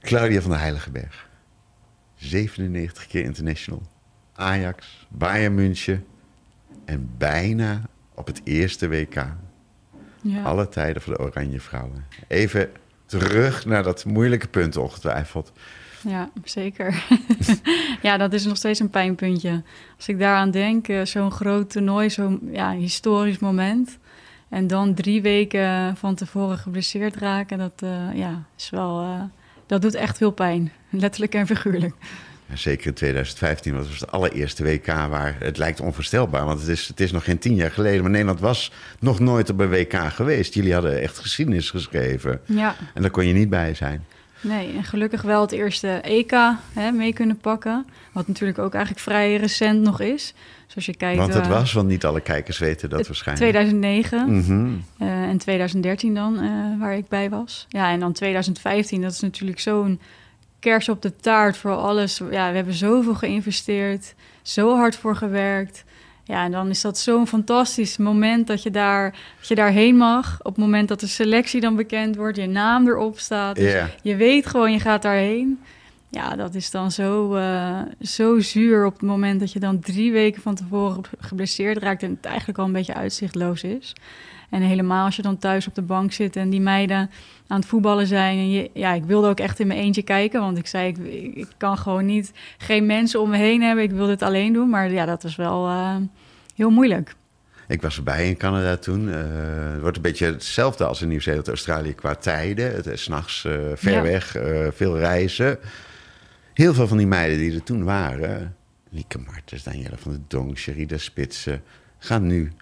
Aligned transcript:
Claudia 0.00 0.40
van 0.40 0.50
der 0.50 0.60
Heiligenberg. 0.60 1.28
97 2.16 3.06
keer 3.06 3.24
international. 3.24 3.82
Ajax, 4.34 5.06
Bayern 5.08 5.54
München. 5.54 6.04
En 6.84 7.10
bijna 7.18 7.82
op 8.14 8.26
het 8.26 8.40
eerste 8.44 8.88
WK. 8.88 9.26
Ja. 10.22 10.42
Alle 10.42 10.68
tijden 10.68 11.02
voor 11.02 11.12
de 11.12 11.20
Oranje 11.20 11.60
Vrouwen. 11.60 12.04
Even 12.28 12.70
terug 13.06 13.64
naar 13.66 13.82
dat 13.82 14.04
moeilijke 14.04 14.48
punt, 14.48 14.76
ongetwijfeld. 14.76 15.52
Ja, 16.02 16.30
zeker. 16.44 17.04
ja, 18.02 18.16
dat 18.16 18.32
is 18.32 18.44
nog 18.44 18.56
steeds 18.56 18.80
een 18.80 18.90
pijnpuntje. 18.90 19.62
Als 19.96 20.08
ik 20.08 20.18
daaraan 20.18 20.50
denk, 20.50 20.88
eh, 20.88 21.04
zo'n 21.04 21.30
groot 21.30 21.70
toernooi, 21.70 22.10
zo'n 22.10 22.48
ja, 22.52 22.72
historisch 22.72 23.38
moment. 23.38 23.98
En 24.48 24.66
dan 24.66 24.94
drie 24.94 25.22
weken 25.22 25.96
van 25.96 26.14
tevoren 26.14 26.58
geblesseerd 26.58 27.16
raken, 27.16 27.58
dat, 27.58 27.82
eh, 27.82 28.14
ja, 28.14 28.42
is 28.56 28.70
wel, 28.70 29.00
eh, 29.00 29.22
dat 29.70 29.82
doet 29.82 29.94
echt 29.94 30.16
veel 30.16 30.30
pijn. 30.30 30.72
Letterlijk 30.88 31.34
en 31.34 31.46
figuurlijk. 31.46 31.94
Zeker 32.54 32.86
in 32.86 32.94
2015 32.94 33.76
was 33.76 34.00
het 34.00 34.12
allereerste 34.12 34.64
WK 34.64 34.86
waar 34.86 35.36
het 35.38 35.58
lijkt 35.58 35.80
onvoorstelbaar. 35.80 36.44
Want 36.44 36.60
het 36.60 36.68
is, 36.68 36.88
het 36.88 37.00
is 37.00 37.12
nog 37.12 37.24
geen 37.24 37.38
tien 37.38 37.54
jaar 37.54 37.70
geleden. 37.70 38.02
Maar 38.02 38.10
Nederland 38.10 38.40
was 38.40 38.72
nog 38.98 39.20
nooit 39.20 39.50
op 39.50 39.60
een 39.60 39.68
WK 39.68 39.94
geweest. 39.94 40.54
Jullie 40.54 40.72
hadden 40.72 41.00
echt 41.00 41.18
geschiedenis 41.18 41.70
geschreven. 41.70 42.40
Ja, 42.44 42.76
En 42.94 43.02
daar 43.02 43.10
kon 43.10 43.26
je 43.26 43.32
niet 43.32 43.48
bij 43.50 43.74
zijn. 43.74 44.04
nee, 44.40 44.72
en 44.76 44.84
gelukkig 44.84 45.22
wel 45.22 45.40
het 45.40 45.52
eerste 45.52 45.88
EK 45.88 46.32
hè, 46.72 46.90
mee 46.90 47.12
kunnen 47.12 47.36
pakken. 47.36 47.86
Wat 48.12 48.28
natuurlijk 48.28 48.58
ook 48.58 48.74
eigenlijk 48.74 49.04
vrij 49.04 49.36
recent 49.36 49.80
nog 49.82 50.00
is. 50.00 50.34
Dus 50.70 50.78
als 50.78 50.94
je 50.94 50.96
kijkt... 50.96 51.18
Want 51.18 51.32
dat 51.32 51.42
eh, 51.42 51.48
was, 51.48 51.72
want 51.72 51.88
niet 51.88 52.04
alle 52.04 52.20
kijkers 52.20 52.58
weten 52.58 52.90
dat 52.90 53.06
waarschijnlijk. 53.06 53.50
2009. 53.50 54.36
Mhm. 54.36 54.70
Eh, 54.98 55.22
en 55.22 55.38
2013 55.38 56.14
dan, 56.14 56.40
eh, 56.40 56.80
waar 56.80 56.96
ik 56.96 57.08
bij 57.08 57.30
was. 57.30 57.66
Ja, 57.68 57.90
en 57.90 58.00
dan 58.00 58.12
2015, 58.12 59.02
dat 59.02 59.12
is 59.12 59.20
natuurlijk 59.20 59.60
zo'n 59.60 60.00
kers 60.58 60.88
op 60.88 61.02
de 61.02 61.16
taart 61.16 61.56
voor 61.56 61.76
alles. 61.76 62.20
Ja, 62.30 62.50
we 62.50 62.56
hebben 62.56 62.74
zoveel 62.74 63.14
geïnvesteerd, 63.14 64.14
zo 64.42 64.76
hard 64.76 64.96
voor 64.96 65.16
gewerkt. 65.16 65.84
Ja, 66.24 66.44
en 66.44 66.50
dan 66.50 66.68
is 66.68 66.80
dat 66.80 66.98
zo'n 66.98 67.26
fantastisch 67.26 67.96
moment 67.96 68.46
dat 68.46 68.62
je, 68.62 68.70
daar, 68.70 69.10
dat 69.38 69.48
je 69.48 69.54
daarheen 69.54 69.96
mag. 69.96 70.38
Op 70.38 70.54
het 70.54 70.64
moment 70.64 70.88
dat 70.88 71.00
de 71.00 71.06
selectie 71.06 71.60
dan 71.60 71.76
bekend 71.76 72.16
wordt, 72.16 72.36
je 72.36 72.46
naam 72.46 72.86
erop 72.88 73.18
staat. 73.18 73.56
Dus 73.56 73.82
je 74.02 74.16
weet 74.16 74.46
gewoon, 74.46 74.72
je 74.72 74.80
gaat 74.80 75.02
daarheen. 75.02 75.58
Ja, 76.10 76.36
dat 76.36 76.54
is 76.54 76.70
dan 76.70 76.90
zo, 76.90 77.34
eh, 77.34 77.78
zo 78.00 78.40
zuur 78.40 78.86
op 78.86 78.92
het 78.92 79.02
moment 79.02 79.40
dat 79.40 79.52
je 79.52 79.58
dan 79.60 79.78
drie 79.80 80.12
weken 80.12 80.42
van 80.42 80.54
tevoren 80.54 81.02
geblesseerd 81.18 81.78
raakt 81.78 82.02
en 82.02 82.10
het 82.10 82.24
eigenlijk 82.24 82.58
al 82.58 82.64
een 82.64 82.72
beetje 82.72 82.94
uitzichtloos 82.94 83.62
is. 83.62 83.92
En 84.50 84.62
helemaal 84.62 85.04
als 85.04 85.16
je 85.16 85.22
dan 85.22 85.38
thuis 85.38 85.66
op 85.66 85.74
de 85.74 85.82
bank 85.82 86.12
zit 86.12 86.36
en 86.36 86.50
die 86.50 86.60
meiden 86.60 87.10
aan 87.46 87.58
het 87.58 87.68
voetballen 87.68 88.06
zijn. 88.06 88.38
En 88.38 88.50
je, 88.50 88.70
ja, 88.74 88.92
ik 88.92 89.04
wilde 89.04 89.28
ook 89.28 89.40
echt 89.40 89.58
in 89.60 89.66
mijn 89.66 89.80
eentje 89.80 90.02
kijken, 90.02 90.40
want 90.40 90.58
ik 90.58 90.66
zei, 90.66 90.88
ik, 90.88 90.96
ik 91.36 91.46
kan 91.56 91.78
gewoon 91.78 92.06
niet, 92.06 92.32
geen 92.58 92.86
mensen 92.86 93.20
om 93.20 93.30
me 93.30 93.36
heen 93.36 93.62
hebben. 93.62 93.84
Ik 93.84 93.90
wil 93.90 94.06
dit 94.06 94.22
alleen 94.22 94.52
doen. 94.52 94.68
Maar 94.68 94.90
ja, 94.90 95.04
dat 95.04 95.22
was 95.22 95.36
wel 95.36 95.66
eh, 95.66 95.96
heel 96.54 96.70
moeilijk. 96.70 97.14
Ik 97.68 97.82
was 97.82 97.96
erbij 97.96 98.28
in 98.28 98.36
Canada 98.36 98.76
toen. 98.76 99.08
Eh, 99.12 99.16
het 99.72 99.80
wordt 99.80 99.96
een 99.96 100.02
beetje 100.02 100.26
hetzelfde 100.26 100.84
als 100.86 101.02
in 101.02 101.08
Nieuw-Zeeland, 101.08 101.48
Australië 101.48 101.94
qua 101.94 102.14
tijden. 102.14 102.74
Het 102.74 102.86
is 102.86 103.02
s'nachts 103.02 103.40
ver 103.74 103.92
Ja. 103.92 104.02
weg, 104.02 104.36
veel 104.74 104.98
reizen. 104.98 105.58
Heel 106.60 106.74
veel 106.74 106.86
van 106.86 106.96
die 106.96 107.06
meiden 107.06 107.38
die 107.38 107.54
er 107.54 107.62
toen 107.62 107.84
waren... 107.84 108.56
Lieke 108.90 109.18
Martens, 109.18 109.62
Danielle 109.62 109.96
van 109.96 110.12
der 110.12 110.20
Donk, 110.28 110.58
Sherida 110.58 110.98
Spitsen... 110.98 111.62
gaan 111.98 112.26
nu, 112.26 112.52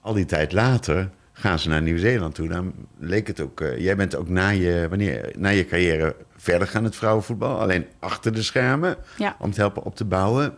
al 0.00 0.12
die 0.12 0.24
tijd 0.24 0.52
later, 0.52 1.10
gaan 1.32 1.58
ze 1.58 1.68
naar 1.68 1.82
Nieuw-Zeeland 1.82 2.34
toe. 2.34 2.48
Dan 2.48 2.72
leek 2.98 3.26
het 3.26 3.40
ook... 3.40 3.60
eh, 3.60 3.78
jij 3.78 3.96
bent 3.96 4.16
ook 4.16 4.28
na 4.28 4.48
je, 4.48 4.86
wanneer, 4.88 5.32
na 5.38 5.48
je 5.48 5.66
carrière 5.66 6.16
verder 6.36 6.68
gaan 6.68 6.84
het 6.84 6.96
vrouwenvoetbal. 6.96 7.60
Alleen 7.60 7.86
achter 7.98 8.32
de 8.32 8.42
schermen, 8.42 8.96
Ja, 9.16 9.36
om 9.38 9.50
te 9.50 9.60
helpen 9.60 9.82
op 9.82 9.96
te 9.96 10.04
bouwen. 10.04 10.54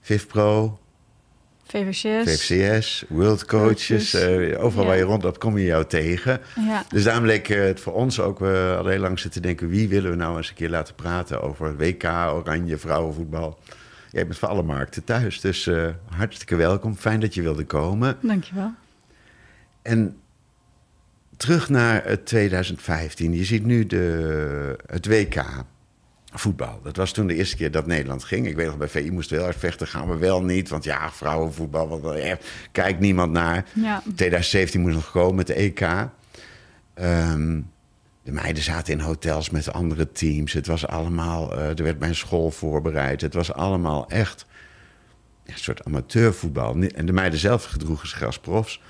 VivPro, 0.00 0.80
VVCS. 1.68 2.46
VFCS, 2.46 3.04
World 3.08 3.44
Coaches, 3.44 4.14
eh, 4.14 4.64
overal 4.64 4.82
Ja. 4.82 4.88
waar 4.88 4.96
je 4.96 5.02
rondloopt 5.02 5.38
kom 5.38 5.58
je 5.58 5.64
jou 5.64 5.84
tegen. 5.86 6.40
Ja, 6.54 6.84
Dus 6.88 7.04
daarom 7.04 7.24
leek 7.24 7.48
eh, 7.48 7.60
het 7.64 7.80
voor 7.80 7.92
ons 7.92 8.20
ook, 8.20 8.38
we 8.38 8.72
hadden 8.74 8.92
heel 8.92 9.00
lang 9.00 9.18
zitten 9.18 9.42
denken... 9.42 9.68
wie 9.68 9.88
willen 9.88 10.10
we 10.10 10.16
nou 10.16 10.36
eens 10.36 10.48
een 10.48 10.54
keer 10.54 10.70
laten 10.70 10.94
praten 10.94 11.42
over 11.42 11.76
WK, 11.76 12.04
Oranje, 12.04 12.78
vrouwenvoetbal. 12.78 13.58
Jij 14.10 14.26
bent 14.26 14.38
voor 14.38 14.48
alle 14.48 14.62
markten 14.62 15.04
thuis, 15.04 15.40
dus 15.40 15.66
eh, 15.66 15.88
hartstikke 16.16 16.56
welkom. 16.56 16.96
Fijn 16.96 17.20
dat 17.20 17.34
je 17.34 17.42
wilde 17.42 17.64
komen. 17.64 18.16
dankjewel. 18.20 18.72
En 19.82 20.16
terug 21.36 21.68
naar 21.68 22.04
het 22.04 22.26
2015. 22.26 23.34
Je 23.34 23.44
ziet 23.44 23.64
nu 23.64 23.86
de, 23.86 24.76
het 24.86 25.06
WK 25.06 25.42
voetbal. 26.32 26.80
Dat 26.82 26.96
was 26.96 27.12
toen 27.12 27.26
de 27.26 27.34
eerste 27.34 27.56
keer 27.56 27.70
dat 27.70 27.86
Nederland 27.86 28.24
ging. 28.24 28.46
Ik 28.46 28.56
weet 28.56 28.66
nog, 28.66 28.76
bij 28.76 28.88
VI 28.88 29.10
moesten 29.10 29.36
we 29.36 29.42
heel 29.42 29.50
hard 29.50 29.60
vechten. 29.60 29.86
Gaan 29.86 30.08
we 30.08 30.16
wel 30.16 30.42
niet, 30.42 30.68
want 30.68 30.84
ja, 30.84 31.10
vrouwenvoetbal, 31.10 31.88
want 31.88 32.16
eh, 32.16 32.32
kijkt 32.72 33.00
niemand 33.00 33.32
naar. 33.32 33.64
Ja, 33.72 34.02
2017 34.14 34.80
moest 34.80 34.94
nog 34.94 35.10
komen 35.10 35.34
met 35.34 35.46
de 35.46 35.54
EK. 35.54 35.80
Ehm, 36.94 37.60
de 38.22 38.32
meiden 38.32 38.62
zaten 38.62 38.92
in 38.92 39.00
hotels 39.00 39.50
met 39.50 39.72
andere 39.72 40.12
teams. 40.12 40.52
Het 40.52 40.66
was 40.66 40.86
allemaal, 40.86 41.52
eh, 41.52 41.68
er 41.68 41.82
werd 41.82 41.98
bij 41.98 42.08
een 42.08 42.14
school 42.14 42.50
voorbereid. 42.50 43.20
Het 43.20 43.34
was 43.34 43.52
allemaal 43.52 44.08
echt 44.08 44.46
ja, 45.44 45.52
een 45.52 45.58
soort 45.58 45.84
amateurvoetbal. 45.84 46.76
En 46.94 47.06
de 47.06 47.12
meiden 47.12 47.38
zelf 47.38 47.64
gedroegen 47.64 48.08
zich 48.08 48.22
als 48.22 48.38
profs. 48.38 48.80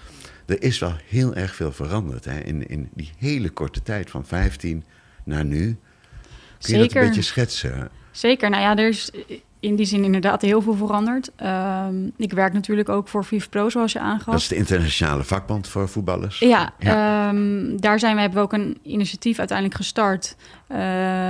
Er 0.47 0.63
is 0.63 0.79
wel 0.79 0.97
heel 1.09 1.35
erg 1.35 1.55
veel 1.55 1.73
veranderd 1.73 2.25
hè? 2.25 2.39
In, 2.39 2.69
in 2.69 2.89
die 2.95 3.11
hele 3.19 3.51
korte 3.51 3.83
tijd 3.83 4.11
van 4.11 4.27
15 4.27 4.85
naar 5.25 5.45
nu. 5.45 5.79
Kun 6.61 6.72
je 6.75 6.78
dat 6.78 6.83
Zeker. 6.91 7.00
een 7.03 7.06
beetje 7.09 7.22
schetsen? 7.22 7.89
Zeker. 8.11 8.50
Nou 8.50 8.62
ja, 8.62 8.77
er 8.77 8.89
is 8.89 9.11
in 9.61 9.77
die 9.77 9.87
zin 9.87 10.05
inderdaad 10.05 10.43
heel 10.43 10.62
veel 10.62 10.75
veranderd. 10.75 11.31
Ehm, 11.37 11.94
ik 12.17 12.33
werk 12.33 12.53
natuurlijk 12.53 12.89
ook 12.89 13.09
voor 13.09 13.25
Viv 13.25 13.47
Pro, 13.50 13.69
zoals 13.69 13.93
je 13.93 13.99
aangaf. 13.99 14.25
Dat 14.33 14.41
is 14.41 14.49
de 14.49 14.56
internationale 14.56 15.25
vakbond 15.25 15.69
voor 15.69 15.89
voetballers. 15.89 16.39
Ja, 16.39 16.72
Ja. 16.78 17.28
ehm, 17.28 17.77
daar 17.77 17.99
zijn 17.99 18.15
we, 18.15 18.21
hebben 18.21 18.39
we 18.39 18.44
ook 18.44 18.53
een 18.53 18.78
initiatief 18.83 19.39
uiteindelijk 19.39 19.77
gestart. 19.78 20.37
Eh, 20.67 20.78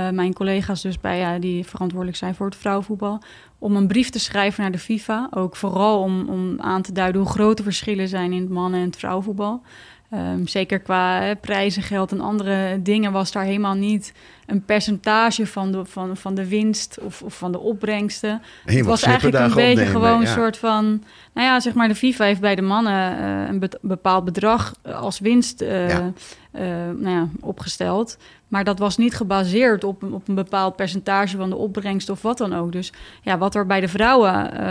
mijn 0.09 0.33
collega's 0.33 0.81
dus 0.81 0.99
bij, 0.99 1.17
ja, 1.17 1.39
die 1.39 1.65
verantwoordelijk 1.65 2.17
zijn 2.17 2.35
voor 2.35 2.45
het 2.45 2.55
vrouwenvoetbal. 2.55 3.21
Om 3.59 3.75
een 3.75 3.87
brief 3.87 4.09
te 4.09 4.19
schrijven 4.19 4.61
naar 4.61 4.71
de 4.71 4.79
FIFA. 4.79 5.27
Ook 5.31 5.55
vooral 5.55 6.01
om, 6.01 6.29
om 6.29 6.61
aan 6.61 6.81
te 6.81 6.91
duiden 6.91 7.21
hoe 7.21 7.29
grote 7.29 7.63
verschillen 7.63 8.07
zijn 8.07 8.31
in 8.33 8.41
het 8.41 8.49
mannen- 8.49 8.79
en 8.79 8.85
het 8.85 8.97
vrouwenvoetbal. 8.97 9.61
Ehm, 10.09 10.45
zeker 10.45 10.79
qua 10.79 11.21
hè, 11.21 11.35
prijzen, 11.35 11.83
geld 11.83 12.11
en 12.11 12.21
andere 12.21 12.81
dingen 12.81 13.11
was 13.11 13.31
daar 13.31 13.43
helemaal 13.43 13.73
niet 13.73 14.13
een 14.45 14.65
percentage 14.65 15.47
van 15.47 15.71
de, 15.71 15.85
van, 15.85 16.17
van 16.17 16.35
de 16.35 16.47
winst 16.47 16.99
of, 17.01 17.21
of 17.21 17.37
van 17.37 17.51
de 17.51 17.59
opbrengsten. 17.59 18.41
Het 18.65 18.85
was 18.85 19.03
eigenlijk 19.03 19.37
een 19.37 19.53
beetje 19.53 19.69
opnemen, 19.69 19.91
gewoon 19.91 20.21
ja. 20.21 20.27
een 20.27 20.33
soort 20.33 20.57
van... 20.57 21.03
Nou 21.33 21.47
ja, 21.47 21.59
zeg 21.59 21.73
maar, 21.73 21.87
de 21.87 21.95
FIFA 21.95 22.25
heeft 22.25 22.41
bij 22.41 22.55
de 22.55 22.61
mannen 22.61 23.17
eh, 23.19 23.49
een 23.49 23.59
be- 23.59 23.79
bepaald 23.81 24.25
bedrag 24.25 24.73
als 24.83 25.19
winst 25.19 25.61
eh, 25.61 25.89
Ja. 25.89 26.11
eh, 26.51 26.61
nou 26.95 27.09
ja, 27.09 27.27
opgesteld. 27.39 28.17
Maar 28.47 28.63
dat 28.63 28.79
was 28.79 28.97
niet 28.97 29.15
gebaseerd 29.15 29.83
op, 29.83 30.01
een- 30.01 30.13
op 30.13 30.27
een 30.27 30.35
bepaald 30.35 30.75
percentage 30.75 31.37
van 31.37 31.49
de 31.49 31.55
opbrengst 31.55 32.09
of 32.09 32.21
wat 32.21 32.37
dan 32.37 32.53
ook. 32.55 32.71
Dus 32.71 32.93
ja, 33.21 33.37
wat 33.37 33.55
er 33.55 33.65
bij 33.65 33.79
de 33.79 33.87
vrouwen 33.87 34.51
eh, 34.53 34.67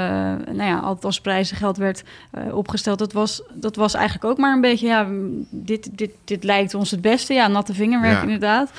nou 0.55 0.69
ja, 0.71 0.79
altijd 0.79 1.05
als 1.05 1.21
prijzengeld 1.21 1.77
werd 1.77 2.03
eh, 2.31 2.57
opgesteld... 2.57 2.99
Dat 2.99 3.13
was, 3.13 3.43
dat 3.55 3.77
was 3.77 3.95
eigenlijk 3.95 4.25
ook 4.25 4.39
maar 4.39 4.55
een 4.55 4.61
beetje... 4.61 4.87
Ja, 4.87 5.07
dit, 5.51 5.99
dit, 5.99 6.11
dit 6.25 6.45
lijkt 6.45 6.75
ons 6.75 6.91
het 6.91 7.01
beste. 7.01 7.35
Ja, 7.35 7.49
natte 7.49 7.75
vingerwerk 7.75 8.15
Ja. 8.17 8.23
inderdaad. 8.23 8.71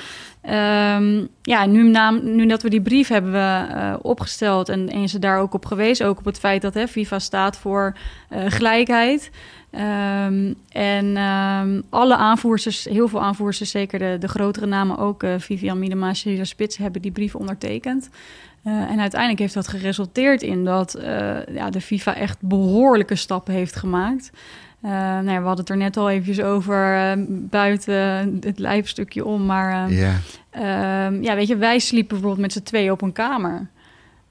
Ehm, 0.48 1.24
ja, 1.42 1.66
nu, 1.66 1.92
nu 2.22 2.46
dat 2.46 2.62
we 2.62 2.70
die 2.70 2.80
brief 2.80 3.08
hebben 3.08 3.32
we, 3.32 3.66
eh, 3.74 3.94
opgesteld 4.02 4.68
en, 4.68 4.88
en 4.88 5.08
ze 5.08 5.18
daar 5.18 5.38
ook 5.38 5.54
op 5.54 5.64
gewezen, 5.64 6.06
ook 6.06 6.18
op 6.18 6.24
het 6.24 6.38
feit 6.38 6.62
dat 6.62 6.74
hè, 6.74 6.88
FIFA 6.88 7.18
staat 7.18 7.56
voor 7.56 7.96
eh, 8.28 8.44
gelijkheid. 8.46 9.30
Ehm, 9.70 10.52
en 10.68 11.16
ehm, 11.16 11.80
alle 11.90 12.16
aanvoersters, 12.16 12.84
heel 12.84 13.08
veel 13.08 13.22
aanvoersters, 13.22 13.70
zeker 13.70 13.98
de, 13.98 14.16
de 14.20 14.28
grotere 14.28 14.66
namen 14.66 14.98
ook, 14.98 15.22
eh, 15.22 15.34
Vivian 15.38 15.78
Miedema, 15.78 16.14
Sheila 16.14 16.44
Spits, 16.44 16.76
hebben 16.76 17.02
die 17.02 17.12
brief 17.12 17.34
ondertekend. 17.34 18.10
En 18.62 19.00
uiteindelijk 19.00 19.40
heeft 19.40 19.54
dat 19.54 19.68
geresulteerd 19.68 20.42
in 20.42 20.64
dat 20.64 20.98
ja, 21.52 21.70
de 21.70 21.80
FIFA 21.80 22.14
echt 22.14 22.38
behoorlijke 22.40 23.14
stappen 23.14 23.54
heeft 23.54 23.76
gemaakt. 23.76 24.30
Eh, 24.82 24.90
nou 24.90 25.30
ja, 25.30 25.40
we 25.40 25.46
hadden 25.46 25.56
het 25.56 25.68
er 25.68 25.76
net 25.76 25.96
al 25.96 26.10
eventjes 26.10 26.40
over 26.40 26.96
eh, 26.96 27.12
buiten 27.28 28.38
het 28.40 28.58
lijfstukje 28.58 29.24
om, 29.24 29.46
maar 29.46 29.88
eh, 29.88 29.98
Ja, 30.00 30.14
Ehm, 30.58 31.22
ja, 31.22 31.34
weet 31.34 31.46
je, 31.46 31.56
wij 31.56 31.78
sliepen 31.78 32.08
bijvoorbeeld 32.08 32.40
met 32.40 32.52
z'n 32.52 32.62
tweeën 32.62 32.90
op 32.90 33.02
een 33.02 33.12
kamer. 33.12 33.68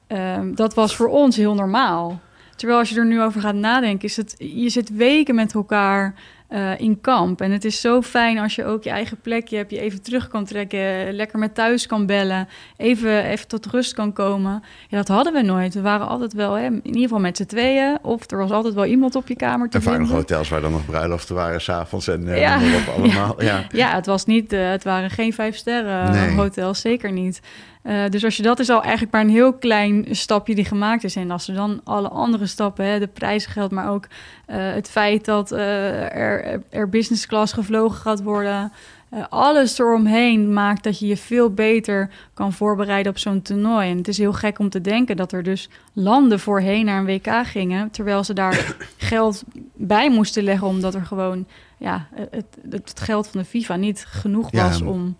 Ehm, 0.08 0.54
dat 0.54 0.74
was 0.74 0.96
voor 0.96 1.08
ons 1.08 1.36
heel 1.36 1.54
normaal. 1.54 2.20
Terwijl 2.56 2.80
als 2.80 2.90
je 2.90 3.00
er 3.00 3.06
nu 3.06 3.22
over 3.22 3.42
gaat 3.42 3.56
nadenken, 3.56 4.08
is 4.08 4.18
het, 4.18 4.36
je 4.38 4.70
zit 4.70 4.96
weken 4.96 5.36
met 5.36 5.54
elkaar 5.54 6.14
eh, 6.48 6.80
in 6.80 7.02
kamp. 7.02 7.42
En 7.42 7.52
het 7.52 7.66
is 7.66 7.82
zo 7.82 8.02
fijn 8.02 8.38
als 8.40 8.56
je 8.56 8.66
ook 8.66 8.84
je 8.84 8.90
eigen 8.90 9.18
plekje 9.22 9.58
hebt, 9.58 9.72
je 9.72 9.80
even 9.80 10.02
terug 10.02 10.28
kan 10.28 10.46
trekken, 10.46 11.14
lekker 11.14 11.40
met 11.40 11.56
thuis 11.56 11.86
kan 11.88 12.06
bellen, 12.06 12.48
even, 12.78 13.24
even 13.24 13.48
tot 13.48 13.66
rust 13.66 13.94
kan 13.94 14.14
komen. 14.14 14.64
Ja, 14.88 14.98
dat 14.98 15.08
hadden 15.08 15.34
we 15.34 15.42
nooit. 15.42 15.74
We 15.74 15.82
waren 15.82 16.08
altijd 16.08 16.34
wel, 16.34 16.54
hè, 16.54 16.66
in 16.66 16.82
ieder 16.86 17.02
geval 17.02 17.20
met 17.20 17.38
z'n 17.38 17.46
tweeën, 17.46 17.98
of 18.02 18.32
er 18.32 18.38
was 18.38 18.52
altijd 18.52 18.74
wel 18.74 18.86
iemand 18.86 19.16
op 19.16 19.28
je 19.28 19.36
kamer 19.36 19.70
te 19.70 19.78
Er 19.78 19.84
waren 19.84 20.00
nog 20.02 20.10
hotels 20.12 20.50
waar 20.50 20.62
dan 20.62 20.72
nog 20.72 20.86
bruiloften 20.86 21.36
waren 21.36 21.62
s'avonds 21.62 22.08
en 22.08 22.28
eh, 22.34 22.40
Ja. 22.42 22.56
op 22.58 22.94
allemaal. 22.96 23.36
Ja. 23.48 23.64
Ja, 23.72 23.96
het, 23.96 24.06
was 24.06 24.26
niet, 24.26 24.54
eh, 24.54 24.70
het 24.70 24.84
waren 24.84 25.10
geen 25.10 25.34
vijf 25.34 25.56
sterren 25.56 26.12
Nee. 26.12 26.36
hotels, 26.36 26.82
zeker 26.82 27.12
niet. 27.12 27.42
Eh, 27.88 28.10
dus 28.10 28.24
als 28.24 28.38
je 28.38 28.44
dat 28.44 28.60
is 28.60 28.70
al 28.70 28.82
eigenlijk 28.82 29.12
maar 29.12 29.22
een 29.22 29.30
heel 29.30 29.54
klein 29.54 30.06
stapje 30.12 30.56
die 30.56 30.66
gemaakt 30.66 31.04
is. 31.04 31.16
En 31.16 31.32
als 31.32 31.48
er 31.48 31.56
dan 31.56 31.82
alle 31.84 32.10
andere 32.10 32.46
stappen, 32.46 32.86
hè, 32.86 33.00
de 33.00 33.08
prijzengeld, 33.08 33.72
maar 33.72 33.90
ook 33.90 34.08
eh, 34.46 34.58
het 34.58 34.90
feit 34.90 35.26
dat 35.26 35.52
eh, 35.52 36.16
er, 36.16 36.62
er 36.70 36.90
business 36.90 37.26
class 37.26 37.54
gevlogen 37.54 37.98
gaat 37.98 38.24
worden. 38.24 38.72
alles 39.30 39.80
eromheen 39.80 40.54
maakt 40.54 40.84
dat 40.84 41.00
je 41.00 41.08
je 41.08 41.18
veel 41.18 41.54
beter 41.54 42.10
kan 42.34 42.54
voorbereiden 42.54 43.12
op 43.12 43.18
zo'n 43.18 43.42
toernooi. 43.42 43.90
En 43.90 43.98
het 43.98 44.08
is 44.08 44.18
heel 44.18 44.34
gek 44.34 44.60
om 44.60 44.70
te 44.70 44.82
denken 44.82 45.18
dat 45.18 45.32
er 45.32 45.44
dus 45.44 45.70
landen 45.94 46.40
voorheen 46.40 46.86
naar 46.86 47.00
een 47.00 47.06
WK 47.06 47.46
gingen, 47.46 47.92
terwijl 47.92 48.24
ze 48.24 48.34
daar 48.34 48.76
geld 48.98 49.44
bij 49.74 50.10
moesten 50.10 50.44
leggen, 50.44 50.68
omdat 50.68 50.96
er 50.96 51.06
gewoon 51.06 51.46
ja, 51.78 52.08
het, 52.16 52.58
het, 52.70 53.00
geld 53.00 53.28
van 53.28 53.40
de 53.40 53.46
FIFA 53.46 53.76
niet 53.76 54.06
genoeg 54.08 54.52
Ja, 54.52 54.68
was 54.68 54.82
om, 54.82 55.18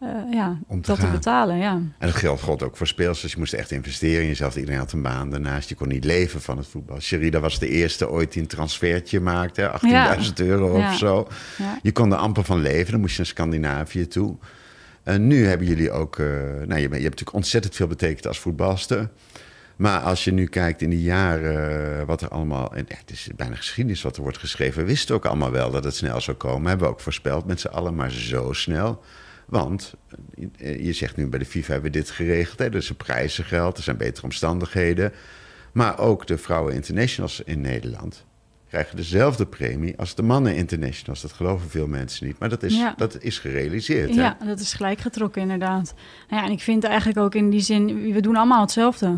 eh, 0.00 0.08
ja, 0.30 0.58
om 0.66 0.80
te 0.82 0.90
dat 0.90 1.00
te 1.00 1.06
betalen. 1.06 1.56
Ja. 1.56 1.72
En 1.72 1.94
dat 1.98 2.14
geldt 2.14 2.42
gold 2.42 2.62
ook 2.62 2.76
voor 2.76 2.86
speelsters. 2.86 3.32
Je 3.32 3.38
moest 3.38 3.52
echt 3.52 3.70
investeren 3.70 4.22
in 4.22 4.28
jezelf. 4.28 4.56
Iedereen 4.56 4.78
had 4.78 4.92
een 4.92 5.02
baan 5.02 5.30
daarnaast. 5.30 5.68
Je 5.68 5.74
kon 5.74 5.88
niet 5.88 6.04
leven 6.04 6.40
van 6.40 6.56
het 6.56 6.66
voetbal. 6.66 7.00
Sherida 7.00 7.40
was 7.40 7.58
de 7.58 7.68
eerste 7.68 8.10
ooit 8.10 8.32
die 8.32 8.42
een 8.42 8.48
transfertje 8.48 9.20
maakte. 9.20 9.70
18.000 10.18 10.32
euro 10.34 10.78
Ja. 10.78 10.90
of 10.90 10.96
zo. 10.96 11.28
Ja. 11.58 11.78
Je 11.82 11.92
kon 11.92 12.12
er 12.12 12.18
amper 12.18 12.44
van 12.44 12.60
leven. 12.60 12.90
Dan 12.92 13.00
moest 13.00 13.12
je 13.12 13.18
naar 13.18 13.26
Scandinavië 13.26 14.06
toe. 14.06 14.36
En 15.02 15.26
nu 15.26 15.46
hebben 15.46 15.66
jullie 15.66 15.90
ook... 15.90 16.18
eh, 16.18 16.26
nou, 16.66 16.74
je, 16.80 16.88
hebt 16.88 16.92
natuurlijk 16.92 17.32
ontzettend 17.32 17.74
veel 17.74 17.86
betekend 17.86 18.26
als 18.26 18.38
voetbalster. 18.38 19.08
Maar 19.76 20.00
als 20.00 20.24
je 20.24 20.32
nu 20.32 20.46
kijkt 20.46 20.82
in 20.82 20.90
die 20.90 21.02
jaren 21.02 21.98
eh, 21.98 22.06
wat 22.06 22.22
er 22.22 22.28
allemaal... 22.28 22.74
en 22.74 22.84
het 22.88 23.10
is 23.10 23.28
bijna 23.36 23.54
geschiedenis 23.54 24.02
wat 24.02 24.16
er 24.16 24.22
wordt 24.22 24.38
geschreven. 24.38 24.80
We 24.80 24.86
wisten 24.88 25.14
ook 25.14 25.24
allemaal 25.24 25.50
wel 25.50 25.70
dat 25.70 25.84
het 25.84 25.94
snel 25.94 26.20
zou 26.20 26.36
komen. 26.36 26.68
Hebben 26.68 26.86
we 26.86 26.92
ook 26.92 27.00
voorspeld 27.00 27.46
met 27.46 27.60
z'n 27.60 27.66
allen, 27.66 27.94
maar 27.94 28.10
zo 28.10 28.52
snel. 28.52 29.02
Want 29.46 29.94
eh, 30.58 30.84
je 30.84 30.92
zegt 30.92 31.16
nu 31.16 31.26
bij 31.26 31.38
de 31.38 31.44
FIFA 31.44 31.72
hebben 31.72 31.92
we 31.92 31.98
dit 31.98 32.10
geregeld. 32.10 32.58
Hè? 32.58 32.64
Er 32.64 32.74
is 32.74 32.88
een 32.88 32.96
prijzengeld, 32.96 33.76
er 33.76 33.82
zijn 33.82 33.96
betere 33.96 34.24
omstandigheden. 34.24 35.12
Maar 35.72 35.98
ook 35.98 36.26
de 36.26 36.38
vrouwen 36.38 36.74
internationals 36.74 37.40
in 37.44 37.60
Nederland 37.60 38.24
krijgen 38.68 38.96
dezelfde 38.96 39.46
premie 39.46 39.98
als 39.98 40.14
de 40.14 40.22
mannen 40.22 40.56
internationals. 40.56 41.20
Dat 41.20 41.32
geloven 41.32 41.70
veel 41.70 41.86
mensen 41.86 42.26
niet. 42.26 42.38
Maar 42.38 42.48
dat 42.48 42.62
is, 42.62 42.76
Ja. 42.76 42.94
dat 42.96 43.22
is 43.22 43.38
gerealiseerd. 43.38 44.14
Hè? 44.14 44.22
Ja, 44.22 44.36
dat 44.44 44.60
is 44.60 44.72
gelijk 44.72 45.00
getrokken 45.00 45.42
inderdaad. 45.42 45.94
Nou 46.28 46.40
ja, 46.42 46.46
en 46.48 46.52
ik 46.54 46.60
vind 46.60 46.84
eigenlijk 46.84 47.18
ook 47.18 47.34
in 47.34 47.50
die 47.50 47.60
zin, 47.60 48.12
we 48.12 48.20
doen 48.20 48.36
allemaal 48.36 48.60
hetzelfde. 48.60 49.14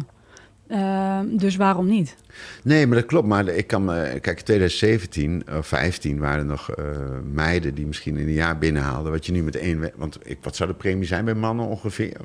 Eh, 0.68 1.20
dus 1.26 1.56
waarom 1.56 1.86
niet? 1.86 2.16
Nee, 2.62 2.86
maar 2.86 2.96
dat 2.96 3.06
klopt. 3.06 3.26
Maar 3.26 3.46
ik 3.48 3.66
kan 3.66 3.84
me. 3.84 4.18
Kijk, 4.20 4.38
in 4.38 4.44
2017 4.44 5.42
of 5.58 5.66
15 5.66 6.18
waren 6.18 6.38
er 6.38 6.44
nog 6.44 6.70
eh, 6.70 6.84
meiden 7.32 7.74
die 7.74 7.86
misschien 7.86 8.16
in 8.16 8.26
een 8.26 8.32
jaar 8.32 8.58
binnenhaalden. 8.58 9.12
Wat 9.12 9.26
je 9.26 9.32
nu 9.32 9.42
met 9.42 9.56
één. 9.56 9.90
Want 9.96 10.18
ik, 10.22 10.38
wat 10.42 10.56
zou 10.56 10.70
de 10.70 10.76
premie 10.76 11.06
zijn 11.06 11.24
bij 11.24 11.34
mannen 11.34 11.66
ongeveer? 11.66 12.16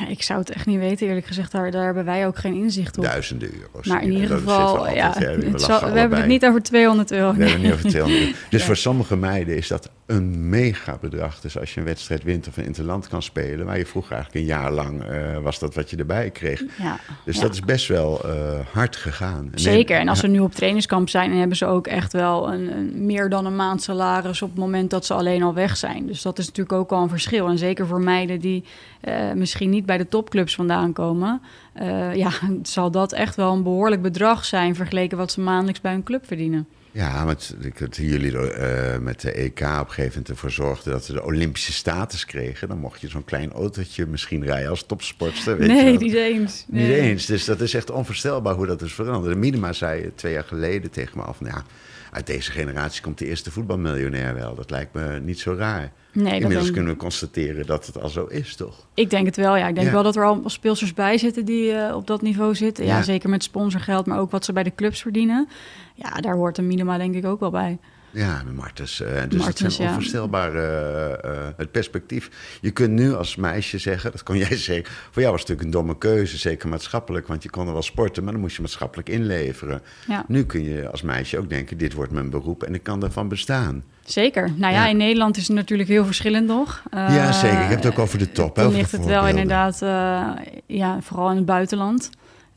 Ja, 0.00 0.08
ik 0.08 0.22
zou 0.22 0.38
het 0.38 0.50
echt 0.50 0.66
niet 0.66 0.78
weten, 0.78 1.06
eerlijk 1.06 1.26
gezegd. 1.26 1.52
Daar, 1.52 1.70
daar 1.70 1.84
hebben 1.84 2.04
wij 2.04 2.26
ook 2.26 2.38
geen 2.38 2.54
inzicht 2.54 2.98
op. 2.98 3.04
Duizenden 3.04 3.50
euro's. 3.60 3.86
maar 3.86 4.02
in 4.02 4.12
ieder 4.12 4.28
we 4.28 4.34
geval, 4.36 4.76
altijd, 4.76 4.96
ja. 4.96 5.12
We 5.50 5.58
zal- 5.58 5.92
we 5.92 5.98
hebben 5.98 6.18
het 6.18 6.26
niet 6.26 6.44
over 6.46 6.62
200 6.62 7.10
euro. 7.12 7.34
We 7.34 7.44
hebben 7.44 7.52
het 7.52 7.62
niet 7.62 7.72
over 7.72 7.88
200 7.88 8.20
euro. 8.22 8.34
Dus 8.50 8.64
voor 8.64 8.76
sommige 8.76 9.16
meiden 9.16 9.56
is 9.56 9.68
dat 9.68 9.90
een 10.06 10.48
mega 10.48 10.98
bedrag. 11.00 11.40
Dus 11.40 11.58
als 11.58 11.74
je 11.74 11.80
een 11.80 11.86
wedstrijd 11.86 12.22
wint 12.22 12.48
of 12.48 12.56
een 12.56 12.64
interland 12.64 13.08
kan 13.08 13.22
spelen, 13.22 13.66
waar 13.66 13.78
je 13.78 13.86
vroeger 13.86 14.12
eigenlijk 14.12 14.44
een 14.44 14.50
jaar 14.54 14.72
lang 14.72 15.02
eh, 15.02 15.38
was 15.38 15.58
dat 15.58 15.74
wat 15.74 15.90
je 15.90 15.96
erbij 15.96 16.30
kreeg. 16.30 16.62
Ja, 16.78 16.98
Dus 17.24 17.38
dat 17.38 17.52
is 17.52 17.60
best 17.60 17.88
wel 17.88 18.24
eh, 18.24 18.58
hard 18.72 18.96
gegaan. 18.96 19.50
Zeker. 19.54 19.98
En 19.98 20.08
als 20.08 20.18
ze 20.20 20.26
nu 20.26 20.38
op 20.38 20.54
trainingskamp 20.54 21.08
zijn, 21.08 21.28
dan 21.30 21.38
hebben 21.38 21.56
ze 21.56 21.66
ook 21.66 21.86
echt 21.86 22.12
wel 22.12 22.52
een, 22.52 22.76
een 22.76 23.06
meer 23.06 23.28
dan 23.28 23.46
een 23.46 23.56
maand 23.56 23.82
salaris 23.82 24.42
op 24.42 24.50
het 24.50 24.58
moment 24.58 24.90
dat 24.90 25.06
ze 25.06 25.14
alleen 25.14 25.42
al 25.42 25.54
weg 25.54 25.76
zijn. 25.76 26.06
Dus 26.06 26.22
dat 26.22 26.38
is 26.38 26.46
natuurlijk 26.46 26.78
ook 26.78 26.90
al 26.92 27.02
een 27.02 27.08
verschil. 27.08 27.48
En 27.48 27.58
zeker 27.58 27.86
voor 27.86 28.00
meiden 28.00 28.40
die 28.40 28.64
eh, 29.00 29.32
misschien 29.32 29.70
niet 29.70 29.86
bij 29.86 29.98
de 29.98 30.08
topclubs 30.08 30.54
vandaan 30.54 30.92
komen, 30.92 31.40
eh, 31.72 32.14
ja, 32.14 32.30
zal 32.62 32.90
dat 32.90 33.12
echt 33.12 33.36
wel 33.36 33.52
een 33.52 33.62
behoorlijk 33.62 34.02
bedrag 34.02 34.44
zijn 34.44 34.74
vergeleken 34.74 35.16
wat 35.16 35.32
ze 35.32 35.40
maandelijks 35.40 35.80
bij 35.80 35.94
een 35.94 36.02
club 36.02 36.26
verdienen. 36.26 36.66
Ja, 36.92 37.24
want 37.24 37.56
jullie 37.90 38.38
eh, 38.38 38.98
met 38.98 39.20
de 39.20 39.32
EK 39.32 39.60
op 39.60 39.66
een 39.66 39.86
gegeven 39.86 40.08
moment 40.08 40.28
ervoor 40.28 40.50
zorgden 40.50 40.92
dat 40.92 41.04
ze 41.04 41.12
de 41.12 41.24
Olympische 41.24 41.72
status 41.72 42.24
kregen. 42.24 42.68
Dan 42.68 42.78
mocht 42.78 43.00
je 43.00 43.08
zo'n 43.08 43.24
klein 43.24 43.52
autootje 43.52 44.06
misschien 44.06 44.44
rijden 44.44 44.70
als 44.70 44.86
topsportster. 44.86 45.58
Weet 45.58 45.68
nee, 45.68 45.98
niet 45.98 46.14
eens. 46.14 46.64
Niet 46.68 46.86
Nee. 46.86 47.00
eens. 47.00 47.26
Dus 47.26 47.44
dat 47.44 47.60
is 47.60 47.74
echt 47.74 47.90
onvoorstelbaar 47.90 48.54
hoe 48.54 48.66
dat 48.66 48.82
is 48.82 48.92
veranderd. 48.92 49.36
Minima 49.36 49.72
zei 49.72 50.12
twee 50.14 50.32
jaar 50.32 50.44
geleden 50.44 50.90
tegen 50.90 51.18
me 51.18 51.24
af. 51.24 51.40
Nou 51.40 51.54
ja, 51.54 51.64
uit 52.10 52.26
deze 52.26 52.50
generatie 52.50 53.02
komt 53.02 53.18
de 53.18 53.26
eerste 53.26 53.50
voetbalmiljonair 53.50 54.34
wel. 54.34 54.54
Dat 54.54 54.70
lijkt 54.70 54.94
me 54.94 55.20
niet 55.22 55.38
zo 55.40 55.54
raar. 55.54 55.92
Nee, 56.12 56.32
Inmiddels 56.32 56.62
denk- 56.62 56.74
kunnen 56.74 56.92
we 56.92 56.98
constateren 56.98 57.66
dat 57.66 57.86
het 57.86 58.00
al 58.02 58.08
zo 58.08 58.24
is, 58.24 58.56
toch? 58.56 58.86
Ik 58.94 59.10
denk 59.10 59.26
het 59.26 59.36
wel, 59.36 59.56
ja. 59.56 59.68
Ik 59.68 59.74
denk 59.74 59.86
Ja. 59.86 59.92
wel 59.92 60.02
dat 60.02 60.16
er 60.16 60.24
al 60.24 60.42
speelsters 60.46 60.94
bij 60.94 61.18
zitten 61.18 61.44
die 61.44 61.72
eh, 61.72 61.96
op 61.96 62.06
dat 62.06 62.22
niveau 62.22 62.54
zitten. 62.54 62.84
Ja, 62.84 62.96
Ja. 62.96 63.02
zeker 63.02 63.28
met 63.30 63.42
sponsorgeld, 63.42 64.06
maar 64.06 64.18
ook 64.18 64.30
wat 64.30 64.44
ze 64.44 64.52
bij 64.52 64.62
de 64.62 64.74
clubs 64.74 65.00
verdienen. 65.02 65.48
Ja, 65.94 66.10
daar 66.10 66.34
hoort 66.34 66.58
een 66.58 66.66
minima 66.66 66.98
denk 66.98 67.14
ik 67.14 67.24
ook 67.26 67.40
wel 67.40 67.50
bij. 67.50 67.78
Ja, 68.10 68.42
met 68.44 68.54
Martens. 68.56 69.00
eh, 69.00 69.22
dus 69.28 69.38
Martens, 69.38 69.60
het 69.60 69.72
zijn 69.72 69.88
onvoorstelbare 69.88 70.60
eh, 70.60 71.30
eh, 71.46 71.46
het 71.56 71.70
perspectief. 71.70 72.30
Je 72.60 72.70
kunt 72.70 72.90
nu 72.90 73.14
als 73.14 73.36
meisje 73.36 73.78
zeggen, 73.78 74.10
dat 74.10 74.22
kon 74.22 74.36
jij 74.46 74.56
zeggen... 74.56 74.84
voor 75.10 75.22
jou 75.22 75.32
was 75.32 75.40
het 75.40 75.48
natuurlijk 75.50 75.62
een 75.62 75.70
domme 75.70 75.98
keuze, 75.98 76.38
zeker 76.38 76.68
maatschappelijk... 76.68 77.26
want 77.26 77.42
je 77.42 77.50
kon 77.50 77.66
er 77.66 77.72
wel 77.72 77.82
sporten, 77.82 78.22
maar 78.24 78.32
dan 78.32 78.40
moest 78.42 78.56
je 78.56 78.62
maatschappelijk 78.62 79.08
inleveren. 79.08 79.82
Ja. 80.06 80.24
Nu 80.28 80.44
kun 80.44 80.62
je 80.64 80.88
als 80.90 81.02
meisje 81.02 81.38
ook 81.38 81.48
denken, 81.48 81.78
dit 81.78 81.92
wordt 81.92 82.12
mijn 82.12 82.30
beroep... 82.30 82.62
en 82.62 82.74
ik 82.74 82.82
kan 82.82 83.00
daarvan 83.00 83.28
bestaan. 83.28 83.84
Zeker. 84.04 84.50
Nou 84.56 84.72
ja, 84.72 84.84
Ja. 84.84 84.88
in 84.90 84.96
Nederland 84.96 85.36
is 85.36 85.46
het 85.46 85.56
natuurlijk 85.56 85.88
heel 85.88 86.04
verschillend 86.04 86.46
nog. 86.46 86.82
Ja, 86.90 87.32
zeker. 87.32 87.60
Ik 87.62 87.68
heb 87.68 87.82
het 87.82 87.92
ook 87.92 87.98
over 87.98 88.18
de 88.18 88.32
top. 88.32 88.54
Dan 88.54 88.72
ligt 88.72 88.92
het 88.92 89.04
wel 89.04 89.26
inderdaad, 89.28 89.78
ja, 90.66 90.98
vooral 91.00 91.30
in 91.30 91.36
het 91.36 91.46
buitenland. 91.46 92.10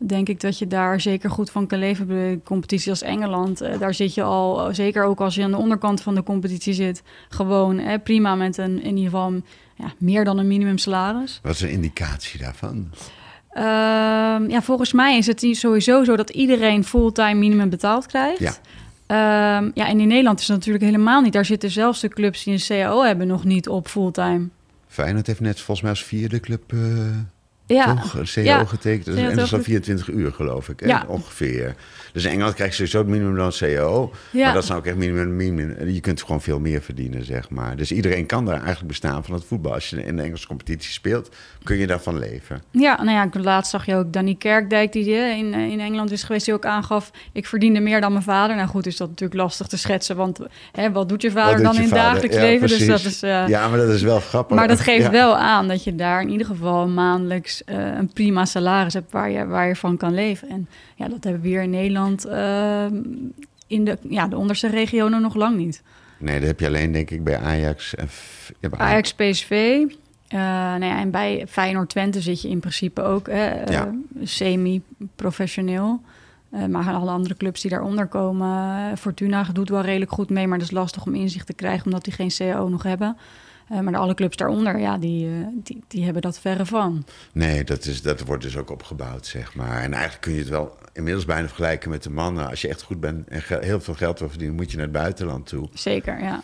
Denk 0.06 0.30
ik 0.30 0.42
dat 0.42 0.58
je 0.58 0.68
daar 0.68 1.02
zeker 1.02 1.30
goed 1.30 1.50
van 1.50 1.68
kan 1.68 1.80
leven. 1.80 2.08
Bij 2.08 2.30
de 2.30 2.40
competitie 2.44 2.90
als 2.90 3.02
Engeland, 3.02 3.62
eh, 3.62 3.80
daar 3.80 3.94
zit 3.94 4.14
je 4.14 4.24
al, 4.24 4.68
eh, 4.68 4.74
zeker 4.74 5.04
ook 5.04 5.22
als 5.22 5.36
je 5.36 5.44
aan 5.44 5.52
de 5.52 5.58
onderkant 5.58 6.02
van 6.02 6.16
de 6.16 6.24
competitie 6.24 6.74
zit, 6.74 7.04
gewoon 7.30 7.80
eh, 7.80 8.00
prima 8.04 8.36
met 8.36 8.58
een 8.58 8.82
in 8.82 8.98
ieder 8.98 9.12
geval 9.12 9.34
ja, 9.76 9.94
meer 9.98 10.24
dan 10.24 10.38
een 10.38 10.48
minimum 10.48 10.78
salaris. 10.78 11.40
Wat 11.44 11.54
is 11.54 11.62
een 11.62 11.70
indicatie 11.70 12.40
daarvan? 12.40 12.90
Ehm, 13.50 14.50
ja, 14.50 14.62
volgens 14.62 14.94
mij 14.94 15.18
is 15.18 15.28
het 15.28 15.48
sowieso 15.52 16.04
zo 16.04 16.16
dat 16.16 16.30
iedereen 16.30 16.84
fulltime 16.84 17.34
minimum 17.34 17.70
betaald 17.70 18.06
krijgt. 18.06 18.40
Ja. 18.40 18.54
Ehm, 19.06 19.72
ja, 19.74 19.88
en 19.88 20.00
in 20.00 20.08
Nederland 20.08 20.40
is 20.40 20.48
het 20.48 20.58
natuurlijk 20.58 20.86
helemaal 20.86 21.22
niet. 21.22 21.34
Daar 21.34 21.46
zitten 21.46 21.72
zelfs 21.72 22.00
de 22.00 22.10
clubs 22.10 22.44
die 22.44 22.54
een 22.54 22.60
CAO 22.68 23.04
hebben 23.04 23.28
nog 23.28 23.44
niet 23.44 23.70
op 23.70 23.88
fulltime. 23.88 24.48
Feyenoord 24.88 25.28
heeft 25.28 25.40
net 25.40 25.56
volgens 25.56 25.82
mij 25.82 25.90
als 25.90 26.04
vierde 26.04 26.40
club 26.40 26.74
Ja, 27.66 27.96
toch 27.96 28.14
een 28.14 28.28
CO 28.34 28.42
Ja. 28.42 28.66
getekend. 28.66 29.08
En 29.16 29.24
dat 29.24 29.32
is 29.32 29.36
dan 29.50 29.60
goed. 29.60 29.64
24 29.64 30.08
uur, 30.10 30.32
geloof 30.32 30.70
ik? 30.70 30.86
Ja. 30.86 31.04
ongeveer. 31.08 31.76
Dus 32.14 32.24
in 32.26 32.32
Engeland 32.32 32.54
krijg 32.56 32.70
je 32.70 32.76
sowieso 32.76 32.98
het 32.98 33.08
minimum 33.08 33.36
dan 33.36 33.52
CO. 33.60 34.12
Ja. 34.32 34.44
Maar 34.46 34.54
dat 34.54 34.64
is 34.64 34.70
nou 34.70 34.82
ook 34.82 34.86
echt 34.88 34.96
minimum, 34.96 35.36
minimum. 35.36 35.90
Je 35.90 36.00
kunt 36.00 36.22
gewoon 36.22 36.42
veel 36.42 36.60
meer 36.60 36.82
verdienen, 36.82 37.26
zeg 37.26 37.50
maar. 37.50 37.76
Dus 37.76 37.92
iedereen 37.92 38.26
kan 38.26 38.46
daar 38.46 38.58
eigenlijk 38.58 38.88
bestaan 38.88 39.24
van 39.24 39.34
het 39.34 39.44
voetbal. 39.46 39.74
Als 39.74 39.90
je 39.90 40.04
in 40.06 40.16
de 40.16 40.22
Engelse 40.22 40.48
competitie 40.48 40.92
speelt, 40.92 41.30
kun 41.64 41.78
je 41.78 41.88
daarvan 41.88 42.20
leven. 42.20 42.62
Ja, 42.72 43.04
nou 43.04 43.18
ja, 43.32 43.42
laatst 43.42 43.72
zag 43.72 43.86
je 43.86 43.96
ook 43.96 44.14
Danny 44.14 44.36
Kerkdijk, 44.36 44.92
die 44.92 45.16
eh, 45.16 45.38
in, 45.38 45.54
eh, 45.54 45.60
in 45.70 45.80
Engeland 45.80 46.12
is 46.12 46.24
geweest, 46.24 46.46
die 46.46 46.54
ook 46.54 46.66
aangaf... 46.66 47.12
ik 47.32 47.46
verdiende 47.48 47.80
meer 47.80 48.02
dan 48.02 48.12
mijn 48.12 48.24
vader. 48.24 48.56
Nou 48.56 48.68
goed, 48.68 48.86
is 48.86 48.98
dat 48.98 49.10
natuurlijk 49.10 49.40
lastig 49.40 49.68
te 49.68 49.78
schetsen, 49.78 50.16
want 50.16 50.40
hè, 50.72 50.92
wat 50.92 51.10
doet 51.10 51.22
je 51.22 51.32
vader 51.32 51.56
doet 51.56 51.64
dan 51.66 51.74
je 51.74 51.80
in 51.82 51.86
het 51.86 51.94
dagelijks 51.96 52.36
Ja, 52.36 52.42
leven? 52.42 52.68
Dus 52.68 52.86
dat 52.86 53.04
is... 53.04 53.24
eh, 53.24 53.48
Ja, 53.48 53.68
maar 53.68 53.78
dat 53.78 53.90
is 53.90 54.02
wel 54.02 54.20
grappig. 54.20 54.56
Maar 54.58 54.68
dat 54.68 54.80
geeft 54.80 55.10
wel 55.22 55.38
aan 55.38 55.68
dat 55.68 55.84
je 55.84 55.96
daar 55.96 56.22
in 56.22 56.30
ieder 56.30 56.48
geval 56.48 56.88
maandelijks 56.88 57.53
eh, 57.62 57.96
een 57.98 58.14
prima 58.14 58.46
salaris 58.46 58.94
hebt 58.94 59.12
waar 59.12 59.30
je, 59.30 59.46
waar 59.46 59.68
je 59.68 59.76
van 59.76 59.98
kan 59.98 60.14
leven. 60.14 60.50
En 60.50 60.68
ja, 60.96 61.08
dat 61.08 61.24
hebben 61.24 61.42
we 61.42 61.48
hier 61.48 61.62
in 61.62 61.70
Nederland 61.70 62.26
eh, 62.26 62.86
in 63.68 63.86
de, 63.86 63.98
ja, 64.10 64.28
de 64.28 64.38
onderste 64.38 64.68
regionen 64.68 65.22
nog 65.22 65.36
lang 65.36 65.58
niet. 65.58 65.82
Nee, 66.18 66.40
dat 66.40 66.48
heb 66.48 66.60
je 66.60 66.68
alleen, 66.68 66.92
denk 66.92 67.10
ik, 67.12 67.24
bij 67.24 67.38
Ajax. 67.40 67.94
Ja, 68.60 68.70
bij 68.70 68.80
Ajax, 68.80 69.14
PSV. 69.14 69.52
eh, 70.28 70.40
nou 70.40 70.86
ja, 70.86 71.00
en 71.00 71.12
bij 71.12 71.46
Feyenoord 71.50 71.90
Twente 71.90 72.22
zit 72.22 72.42
je 72.42 72.50
in 72.50 72.60
principe 72.60 73.02
ook 73.02 73.28
hè, 73.28 73.46
eh, 73.48 73.74
Ja. 73.74 73.94
semi-professioneel. 74.24 76.02
Maar 76.70 76.94
alle 76.94 77.12
andere 77.12 77.36
clubs 77.38 77.62
die 77.62 77.72
daaronder 77.72 78.08
komen, 78.08 78.98
Fortuna 78.98 79.44
doet 79.54 79.70
wel 79.70 79.82
redelijk 79.82 80.12
goed 80.12 80.30
mee, 80.30 80.48
maar 80.48 80.58
dat 80.58 80.68
is 80.68 80.74
lastig 80.74 81.06
om 81.06 81.16
inzicht 81.16 81.46
te 81.48 81.54
krijgen 81.54 81.86
omdat 81.86 82.04
die 82.04 82.14
geen 82.14 82.30
CAO 82.38 82.70
nog 82.70 82.84
hebben. 82.84 83.18
Uh, 83.72 83.80
maar 83.80 83.96
alle 83.96 84.14
clubs 84.14 84.38
daaronder, 84.38 84.80
ja, 84.80 84.98
die, 84.98 85.28
uh, 85.28 85.48
die, 85.54 85.84
die 85.88 86.04
hebben 86.04 86.22
dat 86.22 86.40
verre 86.40 86.66
van. 86.66 87.06
Nee, 87.32 87.64
dat, 87.64 87.86
is, 87.86 88.02
dat 88.02 88.20
wordt 88.20 88.44
dus 88.44 88.58
ook 88.58 88.70
opgebouwd, 88.70 89.26
zeg 89.26 89.56
maar. 89.56 89.82
En 89.82 89.94
eigenlijk 89.94 90.22
kun 90.22 90.34
je 90.34 90.40
het 90.40 90.50
wel 90.50 90.78
inmiddels 90.94 91.26
bijna 91.26 91.48
vergelijken 91.48 91.90
met 91.90 92.04
de 92.04 92.10
mannen. 92.10 92.50
Als 92.50 92.62
je 92.62 92.68
echt 92.68 92.82
goed 92.82 93.00
bent 93.00 93.28
en 93.28 93.44
heel 93.48 93.82
veel 93.82 93.94
geld 93.94 94.20
wil 94.20 94.30
verdienen, 94.30 94.56
moet 94.56 94.72
je 94.72 94.78
naar 94.78 94.86
het 94.86 94.96
buitenland 94.96 95.48
toe. 95.48 95.70
Zeker, 95.74 96.22
ja. 96.22 96.44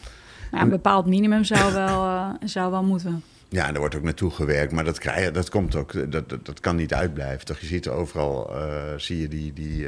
Nou, 0.51 0.63
een 0.63 0.69
bepaald 0.69 1.05
minimum 1.05 1.43
zou 1.43 1.73
wel, 1.73 2.05
uh, 2.05 2.29
zou 2.43 2.71
wel 2.71 2.83
moeten. 2.83 3.23
Ja, 3.49 3.67
en 3.67 3.73
er 3.73 3.79
wordt 3.79 3.95
ook 3.95 4.03
naartoe 4.03 4.31
gewerkt, 4.31 4.71
maar 4.71 4.83
dat, 4.83 4.99
krijg, 4.99 5.31
dat 5.31 5.49
komt 5.49 5.75
ook, 5.75 6.11
dat, 6.11 6.29
dat, 6.29 6.45
dat 6.45 6.59
kan 6.59 6.75
niet 6.75 6.93
uitblijven. 6.93 7.45
Toch? 7.45 7.59
Je 7.59 7.65
ziet 7.65 7.87
overal, 7.87 8.51
zie 8.97 9.21
je 9.21 9.27
die, 9.27 9.53
die, 9.53 9.87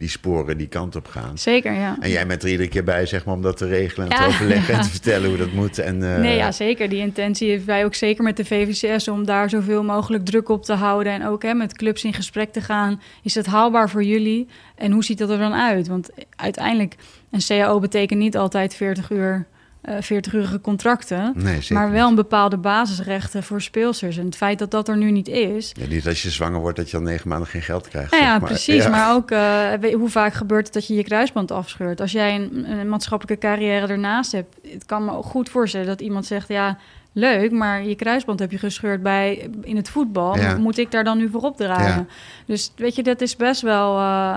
die 0.00 0.08
sporen 0.08 0.56
die 0.58 0.66
kant 0.66 0.96
op 0.96 1.06
gaan. 1.06 1.38
Zeker, 1.38 1.72
ja. 1.72 1.96
En 2.00 2.10
jij 2.10 2.26
bent 2.26 2.42
er 2.42 2.48
iedere 2.48 2.68
keer 2.68 2.84
bij, 2.84 3.06
zeg 3.06 3.24
maar, 3.24 3.34
om 3.34 3.42
dat 3.42 3.56
te 3.56 3.66
regelen 3.66 4.10
en 4.10 4.16
te 4.16 4.24
overleggen 4.26 4.74
en 4.74 4.80
te 4.88 4.90
vertellen 4.90 5.28
hoe 5.28 5.38
dat 5.38 5.52
moet. 5.52 5.78
En, 5.78 6.02
uh... 6.02 6.18
Nee, 6.18 6.36
ja, 6.36 6.52
zeker. 6.52 6.88
Die 6.88 6.98
intentie 6.98 7.50
heeft 7.50 7.64
wij 7.64 7.84
ook 7.84 7.94
zeker 7.94 8.24
met 8.24 8.36
de 8.36 8.44
VVCS 8.44 9.08
om 9.08 9.24
daar 9.24 9.50
zoveel 9.50 9.84
mogelijk 9.84 10.24
druk 10.24 10.48
op 10.48 10.64
te 10.64 10.72
houden. 10.72 11.12
En 11.12 11.26
ook 11.26 11.42
hè, 11.42 11.54
met 11.54 11.76
clubs 11.76 12.04
in 12.04 12.14
gesprek 12.14 12.52
te 12.52 12.60
gaan. 12.60 13.00
Is 13.22 13.34
het 13.34 13.46
haalbaar 13.46 13.90
voor 13.90 14.02
jullie? 14.02 14.48
En 14.74 14.92
hoe 14.92 15.04
ziet 15.04 15.18
dat 15.18 15.30
er 15.30 15.38
dan 15.38 15.54
uit? 15.54 15.88
Want 15.88 16.10
uiteindelijk, 16.36 16.96
een 17.30 17.42
CAO 17.46 17.78
betekent 17.80 18.20
niet 18.20 18.36
altijd 18.36 18.74
40 18.74 19.10
uur 19.10 19.34
eh, 19.34 19.59
40-urige 19.88 20.60
contracten. 20.60 21.34
maar 21.68 21.90
wel 21.90 22.08
een 22.08 22.14
bepaalde 22.14 22.56
basisrechten 22.56 23.42
voor 23.42 23.62
speelsters. 23.62 24.16
En 24.16 24.24
het 24.24 24.36
feit 24.36 24.58
dat 24.58 24.70
dat 24.70 24.88
er 24.88 24.96
nu 24.96 25.10
niet 25.10 25.28
is. 25.28 25.72
Ja, 25.72 25.86
niet 25.86 26.06
als 26.06 26.22
je 26.22 26.30
zwanger 26.30 26.60
wordt 26.60 26.76
dat 26.76 26.90
je 26.90 26.96
al 26.96 27.02
negen 27.02 27.28
maanden 27.28 27.48
geen 27.48 27.62
geld 27.62 27.88
krijgt. 27.88 28.10
Nou 28.10 28.22
ja, 28.22 28.38
maar. 28.38 28.48
precies. 28.48 28.88
Maar 28.88 29.14
ook 29.14 29.30
uh, 29.30 29.94
hoe 29.94 30.08
vaak 30.08 30.34
gebeurt 30.34 30.64
het 30.64 30.74
dat 30.74 30.86
je 30.86 30.94
je 30.94 31.04
kruisband 31.04 31.50
afscheurt? 31.50 32.00
Als 32.00 32.12
jij 32.12 32.34
een, 32.34 32.70
een, 32.70 32.88
maatschappelijke 32.88 33.46
carrière 33.46 33.86
ernaast 33.86 34.32
hebt. 34.32 34.56
Het 34.72 34.86
kan 34.86 35.04
me 35.04 35.12
ook 35.12 35.24
goed 35.24 35.48
voorstellen 35.48 35.86
dat 35.86 36.00
iemand 36.00 36.26
zegt: 36.26 36.48
ja. 36.48 36.78
Leuk, 37.12 37.50
maar 37.50 37.84
je 37.84 37.94
kruisband 37.94 38.38
heb 38.38 38.50
je 38.50 38.58
gescheurd 38.58 39.02
bij 39.02 39.50
in 39.62 39.76
het 39.76 39.88
voetbal. 39.88 40.36
Moet 40.58 40.78
ik 40.78 40.90
daar 40.90 41.04
dan 41.04 41.18
nu 41.18 41.28
voor 41.28 41.40
opdragen? 41.40 42.08
Dus 42.46 42.72
weet 42.76 42.94
je, 42.94 43.02
dat 43.02 43.20
is 43.20 43.36
best 43.36 43.60
wel. 43.60 43.98
Uh, 43.98 44.36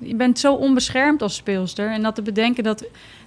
je 0.00 0.14
bent 0.14 0.38
zo 0.38 0.54
onbeschermd 0.54 1.22
als 1.22 1.34
speelster. 1.34 1.90
En 1.90 2.02
dat 2.02 2.14
te 2.14 2.22
bedenken 2.22 2.64
dat 2.64 2.84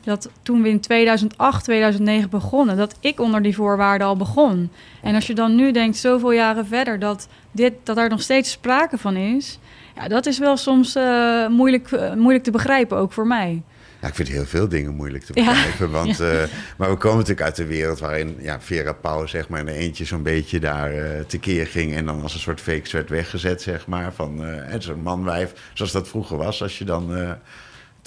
dat 0.07 0.29
toen 0.41 0.61
we 0.61 0.69
in 0.69 0.79
2008, 0.79 1.63
2009 1.63 2.29
begonnen, 2.29 2.77
dat 2.77 2.95
ik 2.99 3.19
onder 3.19 3.41
die 3.41 3.55
voorwaarden 3.55 4.07
al 4.07 4.17
begon. 4.17 4.71
En 5.01 5.15
als 5.15 5.27
je 5.27 5.35
dan 5.35 5.55
nu 5.55 5.71
denkt, 5.71 5.97
zoveel 5.97 6.31
jaren 6.31 6.65
verder, 6.65 6.99
dat, 6.99 7.27
dit, 7.51 7.73
dat 7.83 7.95
daar 7.95 8.09
nog 8.09 8.21
steeds 8.21 8.51
sprake 8.51 8.97
van 8.97 9.15
is, 9.15 9.59
ja, 9.95 10.07
dat 10.07 10.25
is 10.25 10.39
wel 10.39 10.57
soms 10.57 10.95
uh, 10.95 11.47
moeilijk, 11.47 11.91
uh, 11.91 12.13
moeilijk 12.13 12.43
te 12.43 12.51
begrijpen, 12.51 12.97
ook 12.97 13.13
voor 13.13 13.27
mij. 13.27 13.61
Ja, 14.01 14.07
ik 14.07 14.15
vind 14.15 14.27
heel 14.27 14.45
veel 14.45 14.67
dingen 14.67 14.95
moeilijk 14.95 15.23
te 15.23 15.33
begrijpen. 15.33 15.91
Want, 15.91 16.19
uh, 16.21 16.43
maar 16.77 16.89
we 16.89 16.97
komen 16.97 17.17
natuurlijk 17.17 17.45
uit 17.45 17.55
de 17.55 17.65
wereld 17.65 17.99
waarin 17.99 18.35
ja, 18.39 18.61
Vera 18.61 18.93
Pauw 18.93 19.25
zeg 19.25 19.49
maar, 19.49 19.59
in 19.59 19.67
eentje 19.67 20.05
zo'n 20.05 20.23
beetje 20.23 20.59
daar 20.59 20.91
tekeer 21.25 21.67
ging. 21.67 21.95
En 21.95 22.05
dan 22.05 22.21
als 22.21 22.33
een 22.33 22.39
soort 22.39 22.61
fake 22.61 22.91
werd 22.91 23.09
weggezet, 23.09 23.61
zeg 23.61 23.87
maar. 23.87 24.13
Van 24.13 24.45
zo'n 24.79 25.01
manwijf, 25.01 25.53
zoals 25.73 25.91
dat 25.91 26.07
vroeger 26.07 26.37
was. 26.37 26.61
Als 26.61 26.77
je 26.77 26.85
dan 26.85 27.37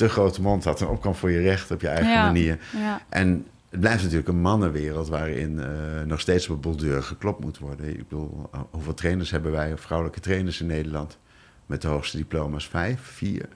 te 0.01 0.09
grote 0.09 0.43
mond 0.43 0.65
had 0.65 0.81
en 0.81 0.89
op 0.89 1.01
kan 1.01 1.15
voor 1.15 1.31
je 1.31 1.41
recht 1.41 1.71
op 1.71 1.81
je 1.81 1.89
eigen 1.89 2.15
manier. 2.15 2.59
Ja. 2.77 3.01
En 3.09 3.47
het 3.71 3.81
blijft 3.81 4.03
natuurlijk 4.03 4.29
een 4.29 4.41
mannenwereld 4.41 5.09
waarin 5.09 5.59
uh, 5.59 5.67
nog 6.07 6.21
steeds 6.21 6.49
op 6.49 6.65
een 6.65 6.77
deur 6.77 7.03
geklopt 7.03 7.45
moet 7.45 7.59
worden. 7.59 7.89
Ik 7.89 8.09
bedoel, 8.09 8.49
eh, 8.53 8.61
hoeveel 8.71 8.95
trainers 8.95 9.31
hebben 9.31 9.53
wij, 9.53 9.77
vrouwelijke 9.77 10.21
trainers 10.21 10.61
in 10.61 10.67
Nederland? 10.67 11.19
Met 11.67 11.83
de 11.83 11.89
hoogste 11.89 12.17
diploma's? 12.17 12.67
Vijf, 12.67 13.01
vier? 13.01 13.49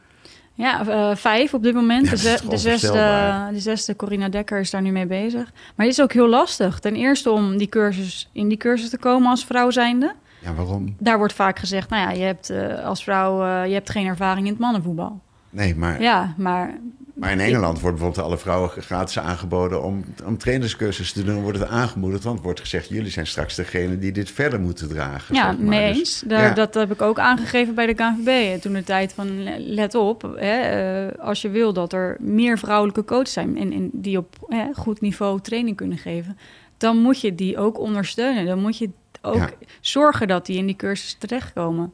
Ja, 0.55 0.87
uh, 0.87 1.17
vijf 1.17 1.55
op 1.55 1.63
dit 1.63 1.75
moment. 1.75 2.05
de, 2.05 2.11
de, 2.49 2.57
zesde, 2.57 3.49
de 3.53 3.61
zesde, 3.61 3.97
Corina 3.97 4.29
Dekker, 4.29 4.61
is 4.61 4.71
daar 4.71 4.83
nu 4.83 4.91
mee 4.91 5.07
bezig. 5.07 5.53
Maar 5.75 5.87
het 5.87 5.95
is 5.97 6.03
ook 6.03 6.13
heel 6.13 6.29
lastig. 6.29 6.79
Ten 6.79 6.95
eerste 6.95 7.31
om 7.31 7.57
die 7.57 7.69
cursus, 7.69 8.31
in 8.33 8.49
die 8.49 8.59
cursus 8.59 8.91
te 8.91 8.99
komen 8.99 9.31
als 9.31 9.45
vrouw 9.45 9.71
zijnde. 9.71 10.15
Ja, 10.41 10.55
waarom? 10.55 10.97
Daar 10.99 11.19
wordt 11.19 11.33
vaak 11.33 11.59
gezegd, 11.59 11.91
nou 11.91 12.03
ja, 12.03 12.11
je 12.11 12.25
hebt 12.25 12.51
als 12.85 13.05
vrouw 13.05 13.65
je 13.65 13.75
hebt 13.75 13.91
geen 13.91 14.07
ervaring 14.07 14.47
in 14.47 14.53
het 14.53 14.61
mannenvoetbal. 14.61 15.21
Nee, 15.55 15.77
maar... 15.77 16.03
Ja, 16.03 16.35
maar... 16.37 16.75
Maar 17.15 17.33
in 17.33 17.41
Engeland 17.41 17.81
wordt 17.81 17.97
bijvoorbeeld 17.97 18.27
alle 18.27 18.39
vrouwen 18.39 18.71
gratis 18.71 19.19
aangeboden 19.19 19.83
om, 19.83 20.05
om 20.25 20.39
trainerscursussen 20.39 21.23
te 21.23 21.33
doen. 21.33 21.43
Wordt 21.43 21.59
het 21.59 21.69
aangemoedigd, 21.69 22.25
want 22.25 22.41
wordt 22.41 22.61
gezegd: 22.61 22.89
jullie 22.89 23.11
zijn 23.11 23.27
straks 23.27 23.55
degene 23.55 23.99
die 23.99 24.13
dit 24.13 24.31
verder 24.31 24.61
moeten 24.61 24.89
dragen. 24.89 25.35
Ja, 25.35 25.43
zeg 25.51 25.59
maar. 25.59 25.69
mee 25.69 25.93
dus 25.93 25.99
eens. 25.99 26.55
Dat 26.55 26.75
heb 26.75 26.93
ik 26.93 27.03
ook 27.03 27.19
aangegeven 27.19 27.75
bij 27.75 27.87
de 27.87 27.95
KNVB. 27.95 28.61
Toen 28.61 28.73
de 28.73 28.85
tijd 28.85 29.13
van 29.13 29.29
let 29.75 29.95
op, 29.95 30.23
hè, 30.23 30.61
eh, 30.61 31.19
als 31.19 31.43
je 31.43 31.49
wil 31.49 31.73
dat 31.73 31.93
er 31.93 32.17
meer 32.21 32.59
vrouwelijke 32.59 33.05
coaches 33.05 33.33
zijn 33.33 33.59
en, 33.59 33.73
en 33.73 33.91
die 33.93 34.19
op 34.19 34.37
hè, 34.49 34.65
goed 34.75 35.01
niveau 35.01 35.41
training 35.41 35.77
kunnen 35.77 35.99
geven, 35.99 36.39
dan 36.77 36.97
moet 36.99 37.21
je 37.21 37.35
die 37.35 37.59
ook 37.59 37.79
ondersteunen. 37.79 38.47
Dan 38.47 38.61
moet 38.61 38.79
je 38.79 38.91
ook 39.23 39.49
zorgen 39.81 40.29
dat 40.29 40.47
die 40.47 40.59
in 40.59 40.67
die 40.67 40.77
cursus 40.77 41.17
terechtkomen. 41.19 41.93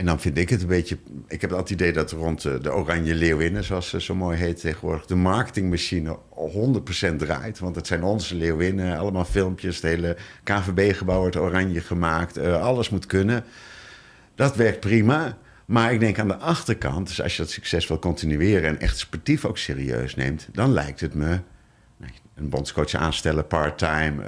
En 0.00 0.06
dan 0.06 0.20
vind 0.20 0.38
ik 0.38 0.48
het 0.48 0.60
een 0.60 0.66
beetje. 0.66 0.98
Ik 1.28 1.40
heb 1.40 1.50
het 1.50 1.70
idee 1.70 1.92
dat 1.92 2.10
rond 2.10 2.42
de, 2.42 2.58
de 2.60 2.72
Oranje 2.72 3.14
Leeuwinnen, 3.14 3.64
zoals 3.64 3.88
ze 3.88 4.00
zo 4.00 4.14
mooi 4.14 4.38
heet 4.38 4.60
tegenwoordig, 4.60 5.06
de 5.06 5.14
marketingmachine 5.14 6.18
100% 7.12 7.16
draait. 7.16 7.58
Want 7.58 7.76
het 7.76 7.86
zijn 7.86 8.02
onze 8.02 8.34
Leeuwinnen, 8.34 8.98
allemaal 8.98 9.24
filmpjes. 9.24 9.74
Het 9.74 9.84
hele 9.84 10.16
KVB-gebouw 10.42 11.18
wordt 11.18 11.36
oranje 11.36 11.80
gemaakt. 11.80 12.38
Uh, 12.38 12.62
alles 12.62 12.90
moet 12.90 13.06
kunnen. 13.06 13.44
Dat 14.34 14.56
werkt 14.56 14.80
prima. 14.80 15.38
Maar 15.66 15.92
ik 15.92 16.00
denk 16.00 16.18
aan 16.18 16.28
de 16.28 16.36
achterkant, 16.36 17.06
dus 17.06 17.22
als 17.22 17.36
je 17.36 17.42
dat 17.42 17.50
succes 17.50 17.86
wil 17.86 17.98
continueren 17.98 18.68
en 18.68 18.80
echt 18.80 18.98
sportief 18.98 19.44
ook 19.44 19.58
serieus 19.58 20.14
neemt, 20.14 20.48
dan 20.52 20.72
lijkt 20.72 21.00
het 21.00 21.14
me. 21.14 21.40
Een 22.34 22.48
bondscoach 22.48 22.94
aanstellen, 22.94 23.46
part-time, 23.46 24.24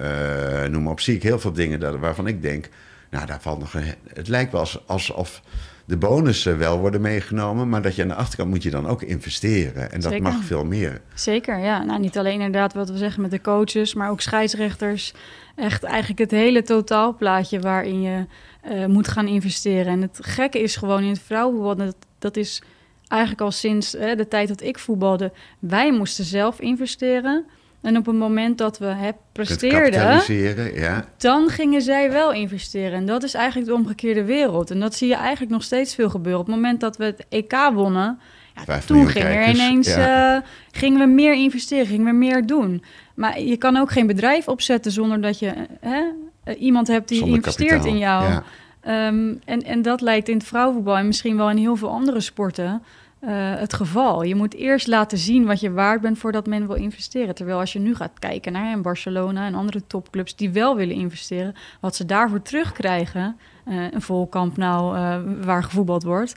uh, 0.65 0.71
noem 0.71 0.83
maar 0.83 0.93
op. 0.93 1.01
Zie 1.01 1.15
ik 1.15 1.23
heel 1.23 1.39
veel 1.39 1.53
dingen 1.53 2.01
waarvan 2.01 2.27
ik 2.27 2.43
denk 2.43 2.69
nou, 3.13 3.27
daar 3.27 3.41
valt 3.41 3.59
nog 3.59 3.75
een, 3.75 3.95
het 4.15 4.29
lijkt 4.29 4.53
wel 4.53 4.67
alsof 4.87 5.43
de 5.85 5.97
bonussen 5.97 6.59
wel 6.59 6.79
worden 6.79 7.01
meegenomen, 7.01 7.69
maar 7.69 7.83
dat 7.83 7.95
je 7.95 8.03
aan 8.03 8.09
de 8.09 8.15
achterkant 8.15 8.51
moet 8.51 8.63
je 8.63 8.71
dan 8.71 8.87
ook 8.87 9.03
investeren. 9.03 9.93
En 9.93 10.01
dat 10.01 10.19
mag 10.19 10.45
veel 10.45 10.65
meer. 10.65 11.01
Zeker, 11.15 11.59
ja. 11.59 11.83
Nou, 11.83 12.01
niet 12.01 12.19
alleen 12.19 12.41
inderdaad 12.41 12.75
wat 12.75 12.91
we 12.91 12.97
zeggen 12.97 13.23
met 13.23 13.31
de 13.31 13.41
coaches, 13.41 13.95
maar 13.95 14.11
ook 14.11 14.21
scheidsrechters. 14.21 15.15
Echt 15.57 15.83
eigenlijk 15.83 16.19
het 16.19 16.31
hele 16.31 16.63
totaalplaatje 16.63 17.61
waarin 17.61 18.03
je 18.03 18.27
uh, 18.71 18.87
moet 18.87 19.09
gaan 19.09 19.27
investeren. 19.27 19.93
En 19.93 20.03
het 20.03 20.19
gekke 20.21 20.63
is 20.63 20.77
gewoon 20.77 21.03
in 21.03 21.11
het 21.11 21.23
vrouwenvoetbal, 21.23 21.77
dat, 21.77 21.97
dat 22.19 22.37
is 22.37 22.63
eigenlijk 23.09 23.43
al 23.43 23.51
sinds 23.51 23.93
hè, 23.93 24.15
de 24.15 24.29
tijd 24.29 24.49
dat 24.49 24.63
ik 24.63 24.79
voetbalde, 24.79 25.33
wij 25.59 25.93
moesten 25.93 26.25
zelf 26.25 26.61
investeren. 26.61 27.45
En 27.83 27.97
op 27.97 28.07
het 28.07 28.17
moment 28.17 28.59
dat 28.59 28.79
we 28.79 28.87
het 28.87 29.17
presteerden, 29.33 30.75
ja. 30.75 31.05
dan 31.17 31.49
gingen 31.49 31.83
zij 31.83 32.11
wel 32.11 32.33
investeren. 32.33 32.93
En 32.93 33.07
dat 33.07 33.23
is 33.23 33.35
eigenlijk 33.35 33.67
de 33.69 33.75
omgekeerde 33.75 34.25
wereld. 34.25 34.71
En 34.71 34.81
dat 34.81 34.95
zie 34.95 35.09
je 35.09 35.15
eigenlijk 35.15 35.53
nog 35.53 35.63
steeds 35.63 35.95
veel 35.95 36.11
gebeuren. 36.11 36.41
Op 36.41 36.47
het 36.47 36.55
moment 36.55 36.81
dat 36.81 36.97
we 36.97 37.05
het 37.05 37.27
EK 37.29 37.71
wonnen, 37.73 38.19
ja, 38.67 38.79
toen 38.79 39.07
ging 39.07 39.25
er 39.25 39.49
ineens, 39.49 39.89
uh, 39.89 40.37
gingen 40.71 40.99
we 40.99 41.07
meer 41.07 41.35
investeren, 41.35 41.87
gingen 41.87 42.07
we 42.07 42.13
meer 42.13 42.47
doen. 42.47 42.85
Maar 43.15 43.41
je 43.41 43.57
kan 43.57 43.77
ook 43.77 43.91
geen 43.91 44.07
bedrijf 44.07 44.49
opzetten 44.49 44.93
zonder 44.93 45.21
dat 45.21 45.39
je 45.39 45.53
hè, 45.81 46.03
eh, 46.45 46.61
iemand 46.63 46.89
hebt 46.89 47.09
die 47.09 47.27
investeert 47.27 47.85
in 47.85 47.99
jou. 47.99 48.43
Um, 48.89 49.41
en, 49.45 49.63
en 49.63 49.83
dat 49.83 50.01
lijkt 50.01 50.29
in 50.29 50.37
het 50.37 50.47
vrouwenvoetbal 50.47 50.97
en 50.97 51.07
misschien 51.07 51.37
wel 51.37 51.51
in 51.51 51.57
heel 51.57 51.77
veel 51.77 51.91
andere 51.91 52.21
sporten 52.21 52.83
uh, 53.25 53.31
het 53.55 53.73
geval. 53.75 54.23
Je 54.23 54.35
moet 54.35 54.55
eerst 54.55 54.87
laten 54.87 55.19
zien 55.19 55.47
wat 55.47 55.61
je 55.61 55.73
waard 55.73 56.01
bent 56.01 56.19
voordat 56.19 56.47
men 56.47 56.67
wil 56.67 56.77
investeren. 56.77 57.35
Terwijl 57.35 57.59
als 57.59 57.73
je 57.73 57.79
nu 57.79 57.95
gaat 57.95 58.19
kijken 58.19 58.53
naar 58.53 58.73
in 58.73 58.83
Barcelona 58.83 59.47
en 59.47 59.55
andere 59.55 59.87
topclubs 59.87 60.37
die 60.37 60.51
wel 60.51 60.77
willen 60.77 60.95
investeren, 60.95 61.55
wat 61.81 61.97
ze 61.97 62.07
daarvoor 62.07 62.43
terugkrijgen, 62.43 63.37
uh, 63.69 63.93
een 63.93 64.03
volkamp 64.03 64.57
nou 64.57 64.97
uh, 64.97 65.45
waar 65.45 65.65
gevoetbald 65.65 66.03
wordt, 66.03 66.35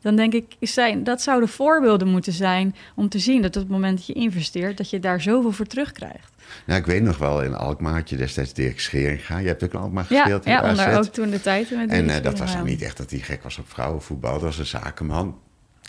dan 0.00 0.16
denk 0.16 0.32
ik, 0.32 0.56
is 0.58 0.74
zijn, 0.74 1.04
dat 1.04 1.22
zouden 1.22 1.48
voorbeelden 1.48 2.08
moeten 2.08 2.32
zijn 2.32 2.74
om 2.94 3.08
te 3.08 3.18
zien 3.18 3.42
dat 3.42 3.56
op 3.56 3.62
het 3.62 3.70
moment 3.70 3.96
dat 3.96 4.06
je 4.06 4.12
investeert, 4.12 4.76
dat 4.76 4.90
je 4.90 4.98
daar 4.98 5.20
zoveel 5.20 5.52
voor 5.52 5.66
terugkrijgt. 5.66 6.32
Nou, 6.66 6.80
ik 6.80 6.86
weet 6.86 7.02
nog 7.02 7.18
wel, 7.18 7.42
in 7.42 7.54
Alkmaar 7.54 7.94
had 7.94 8.10
je 8.10 8.16
destijds 8.16 8.52
Dirk 8.52 8.80
Scheringa. 8.80 9.38
Je 9.38 9.46
hebt 9.46 9.64
ook 9.64 9.72
in 9.72 9.80
Alkmaar 9.80 10.04
gespeeld 10.04 10.44
ja, 10.44 10.60
in 10.60 10.64
Ja, 10.64 10.70
onder 10.70 10.98
ook 10.98 11.04
toen 11.04 11.30
de 11.30 11.40
tijd. 11.40 11.70
Met 11.70 11.90
en 11.90 12.22
dat 12.22 12.38
was 12.38 12.52
dan 12.52 12.64
niet 12.64 12.82
echt 12.82 12.96
dat 12.96 13.10
hij 13.10 13.18
gek 13.18 13.42
was 13.42 13.58
op 13.58 13.68
vrouwenvoetbal. 13.68 14.32
Dat 14.32 14.42
was 14.42 14.58
een 14.58 14.66
zakenman. 14.66 15.36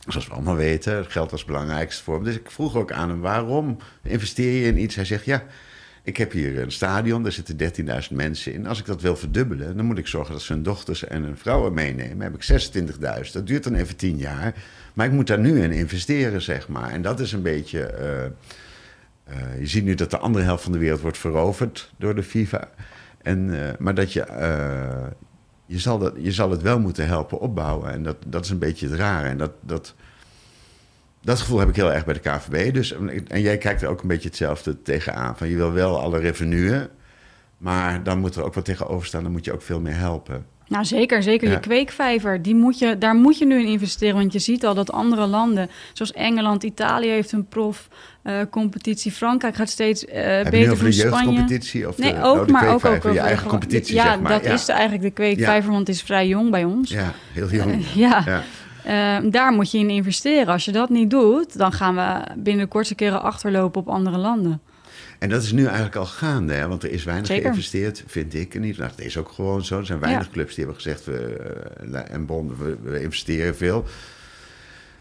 Zoals 0.08 0.28
we 0.28 0.34
allemaal 0.34 0.56
weten, 0.56 1.06
geld 1.06 1.32
het 1.32 1.46
belangrijkste 1.46 2.04
voor 2.04 2.16
hem. 2.16 2.24
Dus 2.24 2.36
ik 2.36 2.52
vroeg 2.52 2.76
ook 2.76 2.92
aan 2.92 3.10
hem, 3.10 3.20
waarom 3.20 3.78
investeer 4.04 4.62
je 4.62 4.68
in 4.68 4.82
iets? 4.82 4.96
Hij 4.96 5.06
zegt, 5.06 5.26
ja, 5.26 5.44
ik 6.04 6.18
heb 6.18 6.32
hier 6.32 6.60
een 6.60 6.72
stadion, 6.72 7.24
daar 7.24 7.32
zitten 7.32 7.58
13.000 8.10 8.16
mensen 8.16 8.54
in. 8.54 8.68
Als 8.68 8.80
ik 8.80 8.86
dat 8.86 9.02
wil 9.02 9.16
verdubbelen, 9.16 9.78
dan 9.78 9.86
moet 9.86 9.98
ik 9.98 10.08
zorgen 10.08 10.34
dat 10.34 10.42
ze 10.42 10.54
hun 10.54 10.64
dochters 10.64 11.08
en 11.08 11.24
hun 11.24 11.38
vrouwen 11.38 11.74
meenemen. 11.74 12.22
heb 12.22 12.36
ik 12.36 12.74
26.000. 13.26 13.32
Dat 13.32 13.48
duurt 13.48 13.64
dan 13.64 13.76
even 13.76 13.96
10 13.96 14.18
jaar. 14.18 14.54
Maar 14.94 15.06
ik 15.06 15.12
moet 15.12 15.28
daar 15.28 15.40
nu 15.40 15.62
in 15.62 15.72
investeren, 15.72 16.42
zeg 16.42 16.68
maar. 16.68 16.90
En 16.90 17.02
dat 17.02 17.20
is 17.20 17.32
een 17.32 17.42
beetje... 17.42 17.94
Uh, 18.00 19.36
uh, 19.36 19.60
je 19.60 19.68
ziet 19.68 19.84
nu 19.84 19.96
dat 19.96 20.12
de 20.12 20.18
andere 20.18 20.44
helft 20.44 20.64
van 20.64 20.72
de 20.72 20.78
wereld 20.78 21.02
wordt 21.02 21.18
veroverd 21.18 21.92
door 21.98 22.16
de 22.16 22.24
FIFA. 22.24 22.70
En, 23.22 23.48
uh, 23.48 23.70
maar 23.80 23.96
dat 23.96 24.14
je, 24.14 24.26
je 25.70 25.80
zal, 25.80 25.98
dat, 25.98 26.14
je 26.18 26.32
zal 26.32 26.52
het 26.52 26.62
wel 26.62 26.80
moeten 26.80 27.08
helpen 27.08 27.40
opbouwen. 27.40 27.92
En 27.92 28.04
dat, 28.04 28.16
dat 28.28 28.44
is 28.44 28.50
een 28.50 28.60
beetje 28.60 28.88
het 28.88 28.96
rare. 28.96 29.28
En 29.28 29.38
dat, 29.38 29.52
dat, 29.62 29.96
dat 31.22 31.40
gevoel 31.40 31.60
heb 31.60 31.70
ik 31.70 31.76
heel 31.76 31.94
erg 31.94 32.06
bij 32.06 32.14
de 32.14 32.20
KVB. 32.20 32.74
Dus, 32.74 32.92
en 33.28 33.42
jij 33.42 33.58
kijkt 33.58 33.82
er 33.82 33.90
ook 33.90 34.02
een 34.02 34.08
beetje 34.08 34.28
hetzelfde 34.28 34.82
tegenaan. 34.82 35.38
Van 35.38 35.48
je 35.48 35.56
wil 35.56 35.72
wel 35.72 36.00
alle 36.00 36.20
revenuen. 36.20 36.90
Maar 37.58 38.04
dan 38.04 38.20
moet 38.20 38.36
er 38.36 38.44
ook 38.44 38.54
wat 38.54 38.66
tegenover 38.66 39.08
staan. 39.08 39.24
Dan 39.24 39.32
moet 39.32 39.46
je 39.46 39.54
ook 39.54 39.62
veel 39.62 39.80
meer 39.80 39.96
helpen. 39.96 40.46
Nou, 40.70 40.86
zeker. 40.86 41.24
Zeker 41.24 41.48
Ja. 41.48 41.54
je 41.54 41.60
kweekvijver. 41.60 42.42
Die 42.42 42.56
moet 42.56 42.80
je, 42.80 42.98
daar 42.98 43.16
moet 43.16 43.38
je 43.38 43.46
nu 43.46 43.60
in 43.60 43.66
investeren. 43.68 44.16
Want 44.16 44.34
je 44.34 44.40
ziet 44.40 44.66
al 44.66 44.74
dat 44.74 44.92
andere 44.92 45.26
landen, 45.28 45.70
zoals 45.94 46.12
Engeland, 46.14 46.64
Italië 46.64 47.08
heeft 47.10 47.32
een 47.32 47.48
profcompetitie. 48.24 49.12
Frankrijk 49.12 49.56
gaat 49.56 49.70
steeds 49.70 50.06
eh 50.06 50.24
Heb 50.26 50.46
je 50.46 50.52
beter 50.52 50.72
over 50.72 50.84
de 50.86 50.92
jeugdcompetitie? 50.96 51.88
Of 51.88 51.98
Nee, 51.98 52.14
de, 52.14 52.22
ook, 52.24 52.40
oh, 52.40 52.46
de 52.46 52.52
maar 52.52 52.62
ook, 52.68 52.74
ook 52.74 52.80
kweekvijver, 52.80 53.10
over 53.10 53.22
je 53.22 53.28
eigen 53.28 53.48
competitie, 53.48 53.96
Ja, 53.96 54.04
zeg 54.04 54.20
maar. 54.20 54.32
dat 54.32 54.44
ja. 54.44 54.54
is 54.54 54.66
de- 54.66 54.72
eigenlijk 54.72 55.04
de 55.04 55.12
kweekvijver, 55.12 55.72
want 55.72 55.88
het 55.88 55.96
is 55.96 56.02
vrij 56.04 56.28
jong 56.28 56.52
bij 56.52 56.64
ons. 56.64 56.90
Ja, 56.92 57.14
heel 57.34 57.50
jong. 57.50 57.86
ja. 58.06 58.24
Ja. 58.26 58.44
Eh, 58.84 59.32
daar 59.32 59.52
moet 59.52 59.72
je 59.72 59.78
in 59.78 59.90
investeren. 59.90 60.54
Als 60.54 60.66
je 60.66 60.72
dat 60.72 60.90
niet 60.90 61.10
doet, 61.10 61.58
dan 61.58 61.72
gaan 61.72 61.96
we 61.96 62.22
binnen 62.38 62.64
de 62.64 62.70
kortste 62.72 62.96
keren 62.96 63.22
achterlopen 63.22 63.82
op 63.82 63.88
andere 63.90 64.18
landen. 64.18 64.62
En 65.20 65.30
dat 65.30 65.44
is 65.44 65.52
nu 65.52 65.66
eigenlijk 65.66 65.96
al 65.96 66.06
gaande, 66.06 66.54
hè? 66.54 66.68
want 66.68 66.84
er 66.84 66.92
is 66.92 67.04
weinig 67.04 67.28
Zeker. 67.28 67.44
geïnvesteerd, 67.44 68.04
vind 68.08 68.34
ik. 68.34 68.56
En 68.56 68.62
niet. 68.62 68.78
Nou, 68.78 68.90
dat 68.96 69.06
is 69.06 69.18
ook 69.18 69.30
gewoon 69.30 69.66
zo. 69.66 69.78
Er 69.80 69.86
zijn 69.86 70.00
weinig 70.00 70.26
Ja. 70.26 70.32
clubs 70.32 70.56
die 70.56 70.64
hebben 70.64 70.82
gezegd, 70.84 71.06
we, 71.06 71.18
eh, 71.92 72.14
en 72.14 72.26
Bond, 72.26 72.58
we, 72.58 72.78
we 72.82 73.02
investeren 73.02 73.56
veel. 73.56 73.86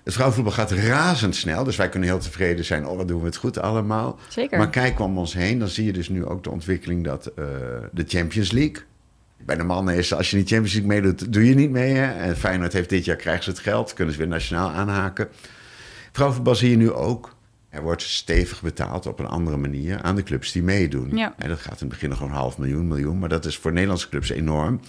Het 0.05 0.13
vrouwenvoetbal 0.13 0.55
gaat 0.55 0.71
razendsnel, 0.71 1.65
dus 1.65 1.77
wij 1.77 1.89
kunnen 1.89 2.09
heel 2.09 2.19
tevreden 2.19 2.65
zijn. 2.65 2.87
Oh, 2.87 2.97
wat 2.97 3.09
doen 3.09 3.21
we 3.21 3.27
het 3.27 3.37
goed 3.37 3.59
allemaal. 3.59 4.19
Zeker. 4.29 4.59
Maar 4.59 4.71
kijk 4.71 4.99
om 5.01 5.19
ons 5.19 5.35
heen, 5.35 5.59
dan 5.59 5.69
zie 5.69 5.85
je 5.85 5.93
dus 5.93 6.09
nu 6.09 6.25
ook 6.25 6.45
de 6.45 6.51
ontwikkeling 6.51 7.05
dat 7.05 7.27
eh, 7.27 7.45
de 7.93 8.05
Champions 8.07 8.53
League... 8.53 8.83
Bij 9.45 9.57
de 9.57 9.63
mannen 9.63 9.95
is, 9.95 10.15
als 10.15 10.31
je 10.31 10.37
niet 10.37 10.49
Champions 10.49 10.75
League 10.75 10.91
meedoet, 10.93 11.33
doe 11.33 11.49
je 11.49 11.55
niet 11.55 11.71
mee. 11.71 11.93
Hè? 11.95 12.13
En 12.13 12.37
Feyenoord 12.37 12.73
heeft 12.73 12.89
dit 12.89 13.05
jaar, 13.05 13.17
krijgen 13.17 13.45
ze 13.45 13.51
het 13.51 13.59
geld, 13.59 13.93
kunnen 13.95 14.15
ze 14.15 14.21
weer 14.21 14.29
nationaal 14.29 14.71
aanhaken. 14.71 15.29
Vrouwenvoetbal 16.13 16.55
zie 16.55 16.71
je 16.71 16.77
nu 16.77 16.93
ook. 16.93 17.37
Er 17.71 17.83
wordt 17.83 18.03
stevig 18.03 18.63
betaald 18.63 19.07
op 19.07 19.19
een 19.19 19.27
andere 19.27 19.57
manier 19.57 20.03
aan 20.03 20.17
de 20.17 20.23
clubs 20.23 20.53
die 20.53 20.63
meedoen. 20.63 21.17
Ja. 21.17 21.35
En 21.39 21.49
dat 21.49 21.59
gaat 21.59 21.73
in 21.73 21.79
het 21.79 21.89
begin 21.89 22.09
nog 22.09 22.21
een 22.21 22.31
half 22.31 22.59
miljoen, 22.59 22.89
miljoen. 22.89 23.19
Maar 23.19 23.29
dat 23.29 23.45
is 23.45 23.57
voor 23.59 23.73
Nederlandse 23.73 24.09
clubs 24.09 24.31
enorm. 24.31 24.81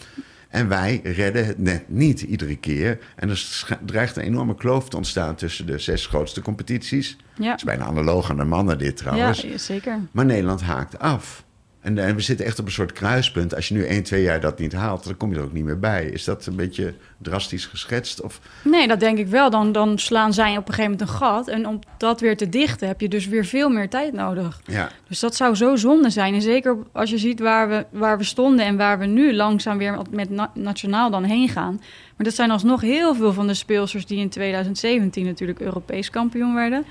En 0.49 0.67
wij 0.67 0.99
redden 1.03 1.45
het 1.45 1.57
net 1.57 1.89
niet 1.89 2.21
iedere 2.21 2.55
keer. 2.55 2.99
En 3.15 3.29
er 3.29 3.65
dreigt 3.85 4.15
een 4.15 4.23
enorme 4.23 4.55
kloof 4.55 4.89
te 4.89 4.97
ontstaan 4.97 5.35
tussen 5.35 5.65
de 5.65 5.79
zes 5.79 6.05
grootste 6.07 6.41
competities. 6.41 7.17
Ja, 7.35 7.49
Het 7.49 7.57
is 7.57 7.63
bijna 7.63 7.85
analoog 7.85 8.29
aan 8.29 8.37
de 8.37 8.43
mannen 8.43 8.77
dit 8.77 8.97
trouwens. 8.97 9.41
ja 9.41 9.57
zeker. 9.57 9.99
Maar 10.11 10.25
Nederland 10.25 10.61
haakt 10.61 10.99
af. 10.99 11.43
En, 11.81 11.97
en 11.97 12.15
we 12.15 12.21
zitten 12.21 12.45
echt 12.45 12.59
op 12.59 12.65
een 12.65 12.71
soort 12.71 12.91
kruispunt. 12.91 13.55
Als 13.55 13.67
je 13.67 13.73
nu 13.73 13.85
1, 13.85 14.03
2 14.03 14.21
jaar 14.21 14.39
dat 14.39 14.59
niet 14.59 14.73
haalt, 14.73 15.03
dan 15.03 15.17
kom 15.17 15.31
je 15.31 15.37
er 15.37 15.43
ook 15.43 15.53
niet 15.53 15.63
meer 15.63 15.79
bij. 15.79 16.05
Is 16.05 16.23
dat 16.23 16.45
een 16.45 16.55
beetje 16.55 16.93
drastisch 17.17 17.65
geschetst? 17.65 18.21
Of, 18.21 18.39
Nee, 18.63 18.87
dat 18.87 18.99
denk 18.99 19.17
ik 19.17 19.27
wel. 19.27 19.49
Dan, 19.49 19.71
dan 19.71 19.97
slaan 19.99 20.33
zij 20.33 20.49
op 20.57 20.67
een 20.67 20.73
gegeven 20.73 20.91
moment 20.91 21.01
een 21.09 21.15
gat. 21.15 21.47
En 21.47 21.67
om 21.67 21.79
dat 21.97 22.19
weer 22.21 22.37
te 22.37 22.49
dichten 22.49 22.87
heb 22.87 23.01
je 23.01 23.07
dus 23.09 23.27
weer 23.27 23.45
veel 23.45 23.69
meer 23.69 23.89
tijd 23.89 24.13
nodig. 24.13 24.61
ja, 24.65 24.89
Dus 25.07 25.19
dat 25.19 25.35
zou 25.35 25.55
zo 25.55 25.75
zonde 25.75 26.09
zijn. 26.09 26.33
En 26.33 26.41
zeker 26.41 26.77
als 26.91 27.09
je 27.09 27.17
ziet 27.17 27.39
waar 27.39 27.69
we, 27.69 27.85
waar 27.91 28.17
we 28.17 28.23
stonden 28.23 28.65
en 28.65 28.77
waar 28.77 28.99
we 28.99 29.05
nu 29.05 29.33
langzaam 29.35 29.77
weer 29.77 29.97
met 30.11 30.29
na- 30.29 30.51
nationaal 30.53 31.09
dan 31.09 31.23
heen 31.23 31.49
gaan. 31.49 31.75
Maar 32.15 32.25
dat 32.27 32.35
zijn 32.35 32.51
alsnog 32.51 32.81
heel 32.81 33.15
veel 33.15 33.33
van 33.33 33.47
de 33.47 33.53
speelsters 33.53 34.05
die 34.05 34.19
in 34.19 34.29
2017 34.29 35.25
natuurlijk 35.25 35.59
Europees 35.59 36.09
kampioen 36.09 36.53
werden. 36.55 36.85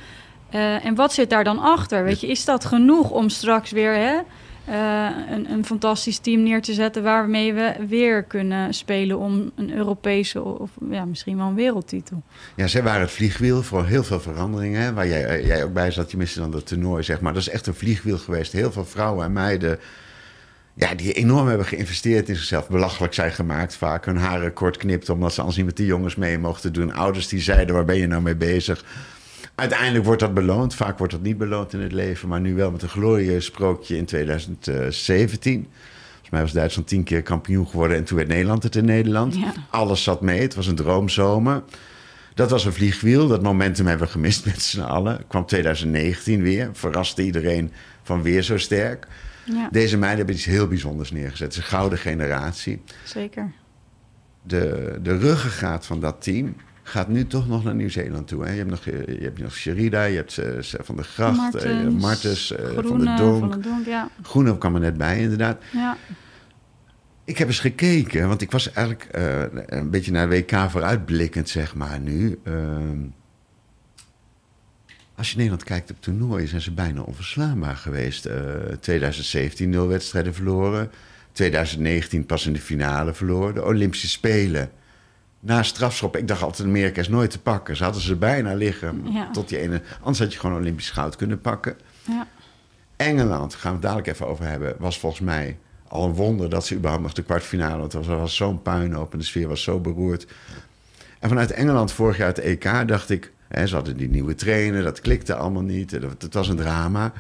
Eh, 0.51 0.85
en 0.85 0.95
wat 0.95 1.13
zit 1.13 1.31
daar 1.31 1.45
dan 1.45 1.59
achter? 1.59 2.05
Weet 2.05 2.21
je, 2.21 2.27
is 2.27 2.45
dat 2.45 2.65
genoeg 2.65 3.11
om 3.11 3.29
straks 3.29 3.71
weer 3.71 3.93
hè, 3.95 4.19
eh, 4.69 5.09
een, 5.31 5.51
een 5.51 5.65
fantastisch 5.65 6.19
team 6.19 6.43
neer 6.43 6.63
te 6.63 6.73
zetten 6.73 7.03
waarmee 7.03 7.53
we 7.53 7.75
weer 7.89 8.23
kunnen 8.23 8.75
spelen 8.75 9.19
om 9.19 9.51
een 9.55 9.75
Europese 9.75 10.43
of 10.43 10.71
ja, 10.91 11.05
misschien 11.05 11.37
wel 11.37 11.47
een 11.47 11.55
wereldtitel? 11.55 12.23
ja, 12.57 12.67
zij 12.67 12.83
waren 12.83 13.01
het 13.01 13.11
vliegwiel 13.11 13.63
voor 13.63 13.87
heel 13.87 14.05
veel 14.05 14.21
veranderingen. 14.21 14.95
Waar 14.95 15.09
jij, 15.09 15.25
eh, 15.25 15.47
jij 15.47 15.65
ook 15.65 15.73
bij 15.73 15.91
zat, 15.91 16.11
je 16.11 16.17
miste 16.17 16.41
dan 16.41 16.51
dat 16.51 16.67
toernooi, 16.67 17.03
zeg 17.03 17.21
maar. 17.21 17.33
Dat 17.33 17.43
is 17.43 17.49
echt 17.49 17.67
een 17.67 17.75
vliegwiel 17.75 18.19
geweest. 18.19 18.53
Heel 18.53 18.73
veel 18.73 18.85
vrouwen 18.85 19.25
en 19.25 19.33
meiden 19.33 19.79
ja, 20.79 20.95
die 20.95 21.13
enorm 21.13 21.49
hebben 21.49 21.67
geïnvesteerd 21.67 22.29
in 22.29 22.37
zichzelf. 22.37 22.69
Belachelijk 22.69 23.15
zijn 23.15 23.33
gemaakt 23.33 23.77
vaak. 23.77 24.05
Hun 24.05 24.17
haren 24.17 24.53
kort 24.53 24.77
knipt 24.77 25.09
omdat 25.09 25.33
ze 25.33 25.39
anders 25.39 25.57
niet 25.57 25.67
met 25.67 25.77
die 25.77 25.87
jongens 25.87 26.17
mee 26.17 26.39
mochten 26.39 26.73
doen. 26.73 26.93
Ouders 26.93 27.29
die 27.29 27.41
zeiden, 27.41 27.75
waar 27.75 27.85
ben 27.85 27.97
je 27.97 28.07
nou 28.07 28.23
mee 28.23 28.37
bezig? 28.37 28.85
Uiteindelijk 29.59 30.05
wordt 30.05 30.21
dat 30.21 30.35
beloond. 30.35 30.75
Vaak 30.75 30.99
wordt 30.99 31.13
dat 31.13 31.23
niet 31.23 31.39
beloond 31.39 31.73
in 31.73 31.81
het 31.81 31.93
leven. 31.93 32.29
Maar 32.29 32.41
nu 32.41 32.55
wel 32.55 32.71
met 32.71 32.83
een 32.83 32.89
glorieus 32.89 33.45
sprookje 33.45 33.97
in 33.97 34.05
2017. 34.05 35.69
Volgens 36.11 36.31
mij 36.31 36.41
was 36.41 36.53
Duitsland 36.53 36.89
tien 36.89 37.03
keer 37.05 37.23
kampioen 37.23 37.69
geworden. 37.69 37.97
En 37.97 38.05
toen 38.05 38.17
werd 38.17 38.29
Nederland 38.29 38.63
het 38.63 38.77
in 38.77 38.85
Nederland. 38.85 39.35
Ja. 39.37 39.53
Alles 39.71 40.03
zat 40.03 40.21
mee. 40.21 40.41
Het 40.41 40.55
was 40.55 40.67
een 40.67 40.75
droomzomer. 40.75 41.63
Dat 42.35 42.51
was 42.51 42.65
een 42.65 42.73
vliegwiel. 42.73 43.27
Dat 43.29 43.43
momentum 43.43 43.87
hebben 43.87 44.07
we 44.07 44.13
gemist 44.13 44.45
met 44.47 44.63
z'n 44.63 44.81
allen. 44.81 45.27
Kwam 45.29 45.47
2019 45.47 46.43
weer. 46.43 46.71
Verraste 46.73 47.23
iedereen 47.25 47.73
van 48.03 48.23
weer 48.23 48.43
zo 48.43 48.59
sterk. 48.59 49.07
Ja, 49.45 49.69
Deze 49.71 49.97
meiden 49.99 50.19
hebben 50.19 50.35
iets 50.35 50.45
heel 50.45 50.69
bijzonders 50.69 51.11
neergezet. 51.11 51.39
Het 51.41 51.53
is 51.53 51.57
een 51.57 51.77
gouden 51.79 51.99
generatie. 51.99 52.83
zeker. 53.05 53.53
De, 54.43 54.99
de 55.03 55.19
ruggengraat 55.19 55.87
van 55.87 56.01
dat 56.01 56.23
team 56.23 56.57
gaat 56.89 57.09
nu 57.09 57.27
toch 57.27 57.49
nog 57.49 57.65
naar 57.65 57.75
Nieuw-Zeeland 57.75 58.29
toe. 58.29 58.45
Hè? 58.45 58.51
Je 58.51 58.59
hebt 58.59 58.71
nog, 58.71 58.87
eh, 58.87 59.07
je 59.07 59.23
hebt 59.23 59.39
nog 59.39 59.55
Sherida, 59.55 60.05
je 60.05 60.17
hebt 60.17 60.39
eh, 60.39 60.53
Van 60.61 60.97
der 60.97 61.05
Gracht, 61.05 61.55
eh, 61.55 61.73
Martens, 61.73 62.03
Martens, 62.03 62.55
Van 62.75 63.05
der 63.05 63.17
Donk. 63.17 63.39
Van 63.41 63.51
de 63.51 63.69
Donk, 63.69 63.87
ja. 63.87 64.09
Groene 64.23 64.59
kwam 64.59 64.75
er 64.75 64.81
net 64.81 64.97
bij, 64.97 65.21
inderdaad. 65.21 65.63
ja. 65.73 65.97
Ik 67.25 67.39
heb 67.39 67.49
eens 67.49 67.61
gekeken, 67.61 68.29
want 68.29 68.43
ik 68.43 68.51
was 68.51 68.73
eigenlijk 68.73 69.09
een 69.67 69.91
beetje 69.91 70.11
naar 70.11 70.29
WK 70.29 70.71
vooruitblikkend, 70.71 71.49
zeg 71.49 71.75
maar 71.75 72.01
nu. 72.01 72.39
Ehm, 72.45 72.99
als 75.15 75.31
je 75.31 75.37
Nederland 75.37 75.65
kijkt 75.65 75.91
op 75.91 75.97
toernooien, 76.01 76.49
zijn 76.49 76.61
ze 76.61 76.73
bijna 76.73 77.01
onverslaanbaar 77.01 77.77
geweest. 77.77 78.27
Eh 78.27 78.37
2017 78.81 79.71
nul 79.71 79.89
wedstrijden 79.89 80.35
verloren. 80.35 80.91
2019 81.33 82.27
pas 82.27 82.47
in 82.47 82.53
de 82.53 82.61
finale 82.61 83.15
verloren. 83.15 83.55
De 83.55 83.65
Olympische 83.65 84.09
Spelen. 84.09 84.71
Na 85.41 85.63
strafschop, 85.63 86.17
ik 86.17 86.29
dacht 86.29 86.43
altijd 86.43 86.69
Amerika 86.69 87.01
is 87.01 87.09
nooit 87.09 87.31
te 87.31 87.41
pakken. 87.41 87.77
Ze 87.77 87.85
hadden 87.85 88.03
ze 88.03 88.17
bijna 88.17 88.55
liggen 88.55 89.03
Ja. 89.13 89.31
tot 89.31 89.49
die 89.49 89.59
ene. 89.59 89.83
Anders 89.99 90.19
had 90.19 90.33
je 90.33 90.39
gewoon 90.39 90.57
Olympisch 90.57 90.91
goud 90.91 91.17
kunnen 91.17 91.41
pakken. 91.41 91.77
ja. 92.07 92.27
Engeland, 92.97 93.55
gaan 93.55 93.71
we 93.71 93.77
het 93.77 93.83
dadelijk 93.83 94.09
even 94.09 94.27
over 94.27 94.45
hebben, 94.45 94.75
was 94.79 94.99
volgens 94.99 95.21
mij 95.23 95.59
al 95.89 96.05
een 96.05 96.15
wonder 96.15 96.51
dat 96.51 96.67
ze 96.67 96.75
überhaupt 96.75 97.03
nog 97.03 97.13
de 97.13 97.23
kwartfinale. 97.23 97.79
Want 97.79 97.93
er 97.93 97.99
was, 97.99 98.09
was 98.19 98.37
zo'n 98.37 98.63
puinhoop 98.63 99.13
en 99.13 99.19
de 99.19 99.25
sfeer 99.25 99.49
was 99.49 99.63
zo 99.63 99.81
beroerd. 99.81 100.27
En 101.19 101.29
vanuit 101.29 101.51
Engeland 101.51 101.93
vorig 101.93 102.17
jaar 102.17 102.27
het 102.27 102.39
EK 102.39 102.89
dacht 102.89 103.11
ik, 103.11 103.33
hè, 103.49 103.67
ze 103.67 103.75
hadden 103.75 103.97
die 103.97 104.09
nieuwe 104.09 104.35
trainer, 104.35 104.83
dat 104.83 105.01
klikte 105.01 105.35
allemaal 105.35 105.63
niet. 105.63 105.91
Het, 105.91 106.35
was 106.35 106.49
een 106.49 106.57
drama. 106.57 107.13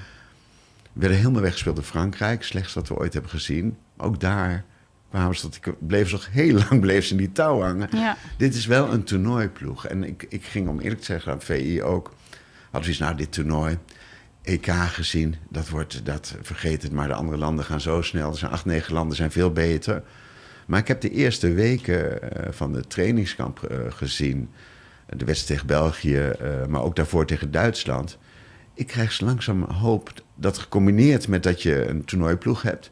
We 0.92 1.00
werden 1.00 1.18
helemaal 1.18 1.42
weggespeeld 1.42 1.76
door 1.76 1.84
Frankrijk, 1.84 2.42
slechts 2.42 2.74
wat 2.74 2.88
we 2.88 2.96
ooit 2.96 3.12
hebben 3.12 3.30
gezien. 3.30 3.76
Ook 3.96 4.20
daar 4.20 4.64
kwamen 5.10 5.36
ze 5.36 5.42
tot, 5.42 5.56
ik 5.56 5.74
bleef 5.78 6.12
nog 6.12 6.28
heel 6.30 6.54
lang 6.68 6.80
bleef 6.80 7.04
ze 7.04 7.10
in 7.10 7.18
die 7.18 7.32
touw 7.32 7.60
hangen. 7.60 7.88
Ja. 7.92 8.16
Dit 8.36 8.54
is 8.54 8.66
wel 8.66 8.92
een 8.92 9.04
toernooiploeg. 9.04 9.86
En 9.86 10.04
ik, 10.04 10.26
ik 10.28 10.44
ging, 10.44 10.68
om 10.68 10.80
eerlijk 10.80 11.00
te 11.00 11.06
zeggen, 11.06 11.32
aan 11.32 11.40
VI 11.40 11.82
ook. 11.82 12.14
We 12.70 12.88
iets, 12.88 12.98
nou, 12.98 13.16
dit 13.16 13.32
toernooi. 13.32 13.78
EK 14.42 14.66
gezien, 14.66 15.34
dat 15.48 15.68
wordt, 15.68 16.04
dat 16.04 16.36
vergeet 16.42 16.82
het, 16.82 16.92
maar 16.92 17.08
de 17.08 17.14
andere 17.14 17.38
landen 17.38 17.64
gaan 17.64 17.80
zo 17.80 18.02
snel. 18.02 18.30
Er 18.30 18.38
zijn 18.38 18.50
acht, 18.50 18.64
negen 18.64 18.94
landen 18.94 19.16
zijn 19.16 19.30
veel 19.30 19.52
beter. 19.52 20.02
Maar 20.66 20.78
ik 20.78 20.88
heb 20.88 21.00
de 21.00 21.10
eerste 21.10 21.52
weken 21.52 22.32
eh, 22.32 22.52
van 22.52 22.72
de 22.72 22.86
trainingskamp 22.86 23.62
eh, 23.62 23.78
gezien. 23.88 24.50
De 25.06 25.24
wedstrijd 25.24 25.46
tegen 25.46 25.66
België, 25.66 26.18
eh, 26.18 26.66
maar 26.66 26.82
ook 26.82 26.96
daarvoor 26.96 27.26
tegen 27.26 27.50
Duitsland. 27.50 28.18
Ik 28.74 28.86
krijg 28.86 29.20
langzaam 29.20 29.62
hoop 29.62 30.12
dat 30.34 30.58
gecombineerd 30.58 31.28
met 31.28 31.42
dat 31.42 31.62
je 31.62 31.88
een 31.88 32.04
toernooiploeg 32.04 32.62
hebt. 32.62 32.90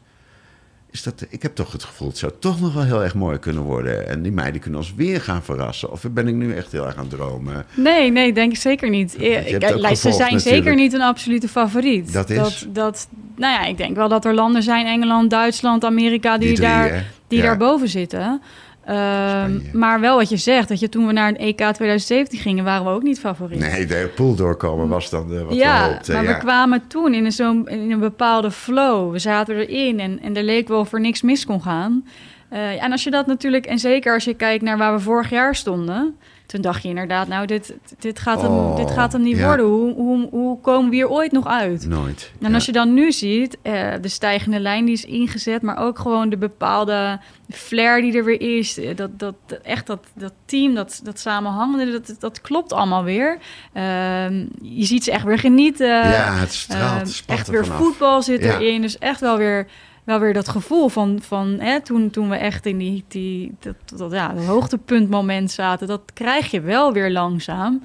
Is 0.97 1.03
dat, 1.03 1.25
ik 1.29 1.41
heb 1.41 1.55
toch 1.55 1.71
het 1.71 1.83
gevoel, 1.83 2.07
het 2.07 2.17
zou 2.17 2.31
toch 2.39 2.59
nog 2.61 2.73
wel 2.73 2.83
heel 2.83 3.03
erg 3.03 3.15
mooi 3.15 3.37
kunnen 3.37 3.63
worden. 3.63 4.07
En 4.07 4.21
die 4.21 4.31
meiden 4.31 4.61
kunnen 4.61 4.79
ons 4.79 4.93
weer 4.95 5.21
gaan 5.21 5.43
verrassen. 5.43 5.91
Of 5.91 6.05
ben 6.11 6.27
ik 6.27 6.33
nu 6.33 6.53
echt 6.55 6.71
heel 6.71 6.85
erg 6.85 6.95
aan 6.95 7.05
het 7.07 7.09
dromen? 7.09 7.65
Nee, 7.73 8.11
nee, 8.11 8.33
denk 8.33 8.51
ik 8.51 8.57
zeker 8.57 8.89
niet. 8.89 9.21
Ik- 9.21 9.63
ook 9.63 9.95
Ze 9.95 9.95
zijn 9.95 10.17
natuurlijk. 10.17 10.39
zeker 10.39 10.75
niet 10.75 10.93
een 10.93 11.01
absolute 11.01 11.47
favoriet. 11.47 12.13
Dat 12.13 12.29
is? 12.29 12.37
Dat, 12.37 12.65
dat, 12.69 13.07
nou 13.35 13.53
ja, 13.53 13.65
ik 13.65 13.77
denk 13.77 13.95
wel 13.95 14.09
dat 14.09 14.25
er 14.25 14.33
landen 14.33 14.63
zijn, 14.63 14.85
Engeland, 14.85 15.29
Duitsland, 15.29 15.83
Amerika, 15.85 16.37
die, 16.37 16.47
Die 16.47 16.55
drie, 16.57 16.67
daar, 16.69 16.93
hè? 16.93 17.01
die 17.27 17.39
Ja. 17.39 17.45
daarboven 17.45 17.87
zitten. 17.89 18.41
Ehm, 18.87 19.59
maar 19.73 19.99
wel 19.99 20.15
wat 20.15 20.29
je 20.29 20.37
zegt, 20.37 20.67
dat 20.67 20.79
je 20.79 20.89
toen 20.89 21.07
we 21.07 21.13
naar 21.13 21.27
het 21.27 21.37
EK 21.37 21.55
2017 21.55 22.39
gingen, 22.39 22.63
waren 22.63 22.85
we 22.85 22.91
ook 22.91 23.03
niet 23.03 23.19
favoriet. 23.19 23.59
Nee, 23.59 23.85
de 23.85 24.11
pool 24.15 24.35
doorkomen 24.35 24.87
was 24.87 25.09
dan 25.09 25.33
eh, 25.33 25.41
wat 25.41 25.55
ja, 25.55 25.87
we 25.87 25.93
hoopten. 25.93 26.13
maar 26.13 26.23
ja. 26.23 26.33
we 26.33 26.37
kwamen 26.37 26.87
toen 26.87 27.13
in 27.13 27.25
een, 27.25 27.31
zo'n, 27.31 27.67
in 27.67 27.91
een 27.91 27.99
bepaalde 27.99 28.51
flow. 28.51 29.11
We 29.11 29.19
zaten 29.19 29.55
erin 29.55 29.99
en, 29.99 30.19
en 30.21 30.37
er 30.37 30.43
leek 30.43 30.67
wel 30.67 30.79
of 30.79 30.93
er 30.93 30.99
niks 30.99 31.21
mis 31.21 31.45
kon 31.45 31.61
gaan. 31.61 32.05
Eh, 32.49 32.83
en 32.83 32.91
als 32.91 33.03
je 33.03 33.11
dat 33.11 33.27
natuurlijk, 33.27 33.65
en 33.65 33.79
zeker 33.79 34.13
als 34.13 34.23
je 34.23 34.33
kijkt 34.33 34.63
naar 34.63 34.77
waar 34.77 34.93
we 34.93 34.99
vorig 34.99 35.29
jaar 35.29 35.55
stonden, 35.55 36.15
toen 36.47 36.61
dacht 36.61 36.83
je 36.83 36.89
inderdaad, 36.89 37.27
nou, 37.27 37.45
dit, 37.45 37.73
dit, 37.99 38.19
gaat, 38.19 38.41
hem, 38.41 38.51
Oh, 38.51 38.75
dit 38.75 38.91
gaat 38.91 39.11
hem 39.13 39.21
niet 39.21 39.37
ja. 39.37 39.45
worden. 39.45 39.65
Hoe, 39.65 39.93
hoe, 39.93 40.27
hoe 40.31 40.59
komen 40.61 40.89
we 40.89 40.95
hier 40.95 41.09
ooit 41.09 41.31
nog 41.31 41.47
uit? 41.47 41.87
Nooit. 41.87 42.31
En 42.41 42.53
als 42.53 42.65
je 42.65 42.71
dan 42.71 42.93
nu 42.93 43.11
ziet, 43.11 43.57
eh, 43.61 43.91
de 44.01 44.07
stijgende 44.07 44.59
lijn 44.59 44.85
die 44.85 44.93
is 44.93 45.05
ingezet, 45.05 45.61
maar 45.61 45.77
ook 45.77 45.99
gewoon 45.99 46.29
de 46.29 46.37
bepaalde 46.37 47.19
flair 47.49 48.01
die 48.01 48.17
er 48.17 48.23
weer 48.25 48.41
is. 48.59 48.77
eh, 48.77 48.95
Dat, 48.95 49.19
dat, 49.19 49.35
echt 49.63 49.87
dat, 49.87 49.99
dat 50.15 50.33
team, 50.45 50.73
dat, 50.75 50.99
dat 51.03 51.19
samenhangende, 51.19 51.91
dat, 51.91 52.15
dat 52.19 52.41
klopt 52.41 52.73
allemaal 52.73 53.03
weer. 53.03 53.37
Ehm, 53.73 54.45
je 54.61 54.85
ziet 54.85 55.03
ze 55.03 55.11
echt 55.11 55.23
weer 55.23 55.39
genieten. 55.39 55.87
ja, 55.87 56.33
het 56.35 56.53
straalt, 56.53 57.01
Ehm, 57.01 57.31
echt 57.37 57.47
er 57.47 57.53
weer 57.53 57.65
vanaf. 57.65 57.81
voetbal 57.81 58.21
zit 58.21 58.43
Ja. 58.43 58.59
erin. 58.59 58.81
Dus 58.81 58.97
echt 58.97 59.19
wel 59.19 59.37
weer 59.37 59.67
wel 60.07 60.19
weer 60.19 60.33
dat 60.33 60.49
gevoel 60.49 60.89
van, 60.89 61.19
van 61.21 61.59
hè, 61.59 61.81
toen, 61.81 62.09
toen 62.09 62.29
we 62.29 62.35
echt 62.35 62.65
in 62.65 62.77
die, 62.77 63.03
die 63.07 63.55
dat, 63.59 63.75
dat, 63.97 64.11
ja, 64.11 64.35
het 64.35 64.45
hoogtepuntmoment 64.45 65.51
zaten. 65.51 65.87
Dat 65.87 66.01
krijg 66.13 66.51
je 66.51 66.61
wel 66.61 66.93
weer 66.93 67.11
langzaam. 67.11 67.81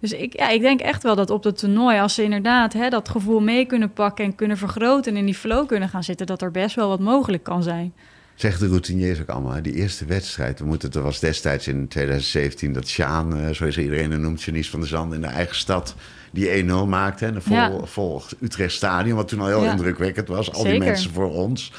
Dus 0.00 0.12
ik, 0.12 0.38
ja, 0.38 0.48
ik 0.48 0.60
denk 0.60 0.80
echt 0.80 1.02
wel 1.02 1.14
dat 1.14 1.30
op 1.30 1.44
het 1.44 1.58
toernooi, 1.58 1.98
als 1.98 2.14
ze 2.14 2.22
inderdaad 2.22 2.72
hè, 2.72 2.88
dat 2.88 3.08
gevoel 3.08 3.40
mee 3.40 3.66
kunnen 3.66 3.92
pakken 3.92 4.24
en 4.24 4.34
kunnen 4.34 4.56
vergroten 4.56 5.12
en 5.12 5.18
in 5.18 5.24
die 5.24 5.34
flow 5.34 5.66
kunnen 5.66 5.88
gaan 5.88 6.04
zitten, 6.04 6.26
dat 6.26 6.42
er 6.42 6.50
best 6.50 6.76
wel 6.76 6.88
wat 6.88 7.00
mogelijk 7.00 7.42
kan 7.42 7.62
zijn. 7.62 7.92
Zegt 8.34 8.60
de 8.60 8.66
routiniers 8.66 9.20
ook 9.20 9.28
allemaal. 9.28 9.62
Die 9.62 9.74
eerste 9.74 10.04
wedstrijd, 10.04 10.58
we 10.58 10.64
moeten, 10.64 10.92
er 10.92 11.02
was 11.02 11.20
destijds 11.20 11.68
in 11.68 11.88
2017 11.88 12.72
dat 12.72 12.88
Sjaan, 12.88 13.38
uh, 13.38 13.50
zoals 13.50 13.78
iedereen 13.78 14.20
noemt, 14.20 14.42
Janice 14.42 14.70
van 14.70 14.80
der 14.80 14.88
Zand 14.88 15.14
in 15.14 15.20
de 15.20 15.26
eigen 15.26 15.56
stad, 15.56 15.94
die 16.36 16.64
1-0 16.64 16.66
maakte. 16.88 17.26
En 17.26 17.42
vol, 17.42 17.56
ja. 17.56 17.70
vol 17.84 18.22
Utrecht 18.40 18.74
Stadion, 18.74 19.16
wat 19.16 19.28
toen 19.28 19.40
al 19.40 19.46
heel 19.46 19.64
ja. 19.64 19.70
indrukwekkend 19.70 20.28
was. 20.28 20.52
Al 20.52 20.64
die 20.64 20.78
mensen 20.78 21.10
voor 21.10 21.32
ons. 21.32 21.72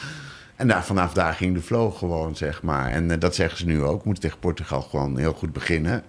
En 0.55 0.67
daar, 0.67 0.85
vanaf 0.85 1.13
daar 1.13 1.33
ging 1.33 1.53
de 1.55 1.61
flow 1.61 1.95
gewoon, 1.95 2.35
zeg 2.35 2.61
maar. 2.61 2.91
En 2.91 3.09
uh, 3.09 3.15
dat 3.19 3.35
zeggen 3.35 3.57
ze 3.57 3.65
nu 3.65 3.83
ook. 3.83 4.05
Moeten 4.05 4.23
tegen 4.23 4.39
Portugal 4.39 4.81
gewoon 4.81 5.17
heel 5.17 5.33
goed 5.33 5.53
beginnen. 5.53 6.03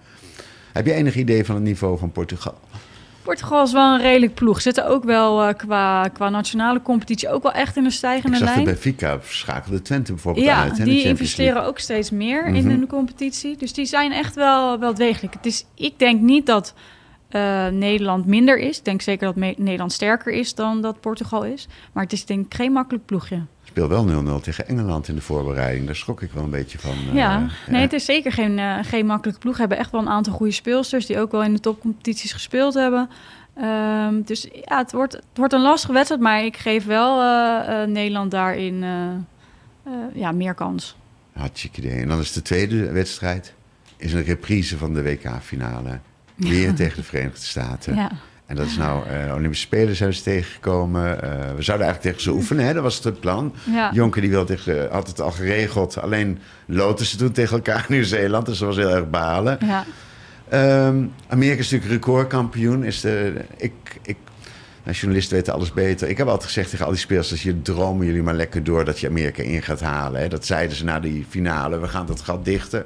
Heb 0.73 0.85
je 0.85 0.93
enig 0.93 1.15
idee 1.15 1.45
van 1.45 1.55
het 1.55 1.63
niveau 1.63 1.97
van 1.97 2.11
Portugal? 2.11 2.57
Portugal 3.23 3.63
is 3.63 3.71
wel 3.71 3.93
een 3.93 4.01
redelijk 4.01 4.33
ploeg. 4.33 4.61
Zitten 4.61 4.87
ook 4.87 5.03
wel 5.03 5.47
uh, 5.47 5.53
qua, 5.53 6.07
qua 6.07 6.29
nationale 6.29 6.81
competitie 6.81 7.29
ook 7.29 7.43
wel 7.43 7.51
echt 7.51 7.77
in 7.77 7.85
een 7.85 7.91
stijgende 7.91 8.37
ik 8.37 8.43
zag 8.43 8.53
lijn. 8.53 8.63
bij 8.63 8.73
Benfica 8.73 9.19
schakelde 9.23 9.81
Twente 9.81 10.13
bijvoorbeeld 10.13 10.45
ja, 10.45 10.61
uit. 10.61 10.77
Hè, 10.77 10.83
die 10.83 11.03
investeren 11.03 11.63
ook 11.63 11.79
steeds 11.79 12.11
meer 12.11 12.41
mm 12.41 12.47
-hmm. 12.47 12.55
in 12.55 12.69
hun 12.69 12.87
competitie. 12.87 13.57
Dus 13.57 13.73
die 13.73 13.85
zijn 13.85 14.11
echt 14.11 14.35
wel, 14.35 14.79
wel 14.79 14.93
degelijk. 14.93 15.33
Het 15.33 15.45
is, 15.45 15.65
ik 15.75 15.99
denk 15.99 16.21
niet 16.21 16.45
dat 16.45 16.73
uh, 17.31 17.67
Nederland 17.67 18.25
minder 18.25 18.57
is. 18.57 18.77
Ik 18.77 18.85
denk 18.85 19.01
zeker 19.01 19.33
dat 19.33 19.57
Nederland 19.57 19.93
sterker 19.93 20.33
is 20.33 20.55
dan 20.55 20.81
dat 20.81 20.99
Portugal 20.99 21.45
is. 21.45 21.67
Maar 21.91 22.03
het 22.03 22.13
is 22.13 22.25
denk 22.25 22.45
ik 22.45 22.53
geen 22.53 22.71
makkelijk 22.71 23.05
ploegje. 23.05 23.41
Speel 23.63 23.87
wel 23.87 24.39
0-0 24.39 24.43
tegen 24.43 24.67
Engeland 24.67 25.07
in 25.07 25.15
de 25.15 25.21
voorbereiding. 25.21 25.85
Daar 25.85 25.95
schrok 25.95 26.21
ik 26.21 26.31
wel 26.31 26.43
een 26.43 26.49
beetje 26.49 26.79
van. 26.79 26.95
Ja, 27.13 27.41
uh, 27.41 27.49
nee, 27.67 27.81
het 27.81 27.93
is 27.93 28.05
zeker 28.05 28.31
geen, 28.31 28.57
uh, 28.57 28.77
geen 28.81 29.05
makkelijke 29.05 29.39
ploeg. 29.39 29.53
We 29.53 29.59
hebben 29.59 29.77
echt 29.77 29.91
wel 29.91 30.01
een 30.01 30.09
aantal 30.09 30.33
goede 30.33 30.51
speelsters 30.51 31.05
die 31.05 31.19
ook 31.19 31.31
wel 31.31 31.43
in 31.43 31.53
de 31.53 31.59
topcompetities 31.59 32.31
gespeeld 32.31 32.73
hebben. 32.73 33.09
Um, 33.57 34.23
dus 34.23 34.47
ja, 34.65 34.77
het 34.77 34.91
wordt, 34.91 35.13
het 35.13 35.23
wordt 35.33 35.53
een 35.53 35.61
lastige 35.61 35.93
wedstrijd, 35.93 36.21
maar 36.21 36.43
ik 36.43 36.57
geef 36.57 36.85
wel 36.85 37.17
Nederland 37.87 38.31
daarin 38.31 38.83
ja, 40.13 40.31
meer 40.31 40.53
kans. 40.53 40.95
Hartstikke 41.33 41.81
idee. 41.81 42.01
En 42.01 42.07
dan 42.07 42.19
is 42.19 42.31
de 42.31 42.41
tweede 42.41 42.91
wedstrijd 42.91 43.53
is 43.97 44.13
een 44.13 44.23
reprise 44.23 44.77
van 44.77 44.93
de 44.93 45.03
WK-finale. 45.03 45.99
Weer 46.39 46.73
tegen 46.73 46.97
de 46.97 47.03
Verenigde 47.03 47.45
Staten. 47.45 47.95
Ja. 47.95 48.11
En 48.45 48.55
dat 48.55 48.65
is 48.65 48.77
nou, 48.77 49.03
uh, 49.09 49.33
Olympische 49.35 49.65
Spelen 49.65 49.95
zijn 49.95 50.13
ze 50.13 50.23
tegengekomen. 50.23 51.03
Uh, 51.03 51.29
we 51.55 51.61
zouden 51.61 51.87
eigenlijk 51.87 52.01
tegen 52.01 52.21
ze 52.21 52.31
oefenen, 52.31 52.65
hè? 52.65 52.73
dat 52.73 52.83
was 52.83 53.03
het 53.03 53.19
plan. 53.19 53.53
Ja. 53.71 53.91
Jonker 53.93 54.21
die 54.21 54.29
wilde 54.29 54.55
tegen, 54.55 54.91
had 54.91 55.07
het 55.07 55.21
al 55.21 55.31
geregeld. 55.31 56.01
Alleen 56.01 56.39
loten 56.65 57.05
ze 57.05 57.17
toen 57.17 57.31
tegen 57.31 57.55
elkaar 57.55 57.85
in 57.87 57.95
Nieuw-Zeeland. 57.95 58.45
Dus 58.45 58.57
dat 58.57 58.67
was 58.67 58.77
heel 58.77 58.95
erg 58.95 59.09
balen. 59.09 59.57
Ja. 59.65 59.85
Um, 60.87 61.13
Amerika 61.27 61.59
is 61.59 61.71
natuurlijk 61.71 61.91
recordkampioen. 61.91 62.83
Is 62.83 63.01
de, 63.01 63.33
ik, 63.57 63.73
ik, 64.01 64.17
nou, 64.83 64.97
journalisten 64.97 65.35
weten 65.35 65.53
alles 65.53 65.73
beter. 65.73 66.09
Ik 66.09 66.17
heb 66.17 66.27
altijd 66.27 66.45
gezegd 66.45 66.69
tegen 66.69 66.85
al 66.85 66.91
die 66.91 66.99
speelsters... 66.99 67.43
je 67.43 67.61
dromen 67.61 68.05
jullie 68.05 68.23
maar 68.23 68.33
lekker 68.33 68.63
door 68.63 68.85
dat 68.85 68.99
je 68.99 69.07
Amerika 69.07 69.43
in 69.43 69.61
gaat 69.61 69.81
halen. 69.81 70.21
Hè? 70.21 70.27
Dat 70.27 70.45
zeiden 70.45 70.77
ze 70.77 70.83
na 70.83 70.99
die 70.99 71.25
finale. 71.29 71.79
We 71.79 71.87
gaan 71.87 72.05
dat 72.05 72.21
gat 72.21 72.45
dichten. 72.45 72.85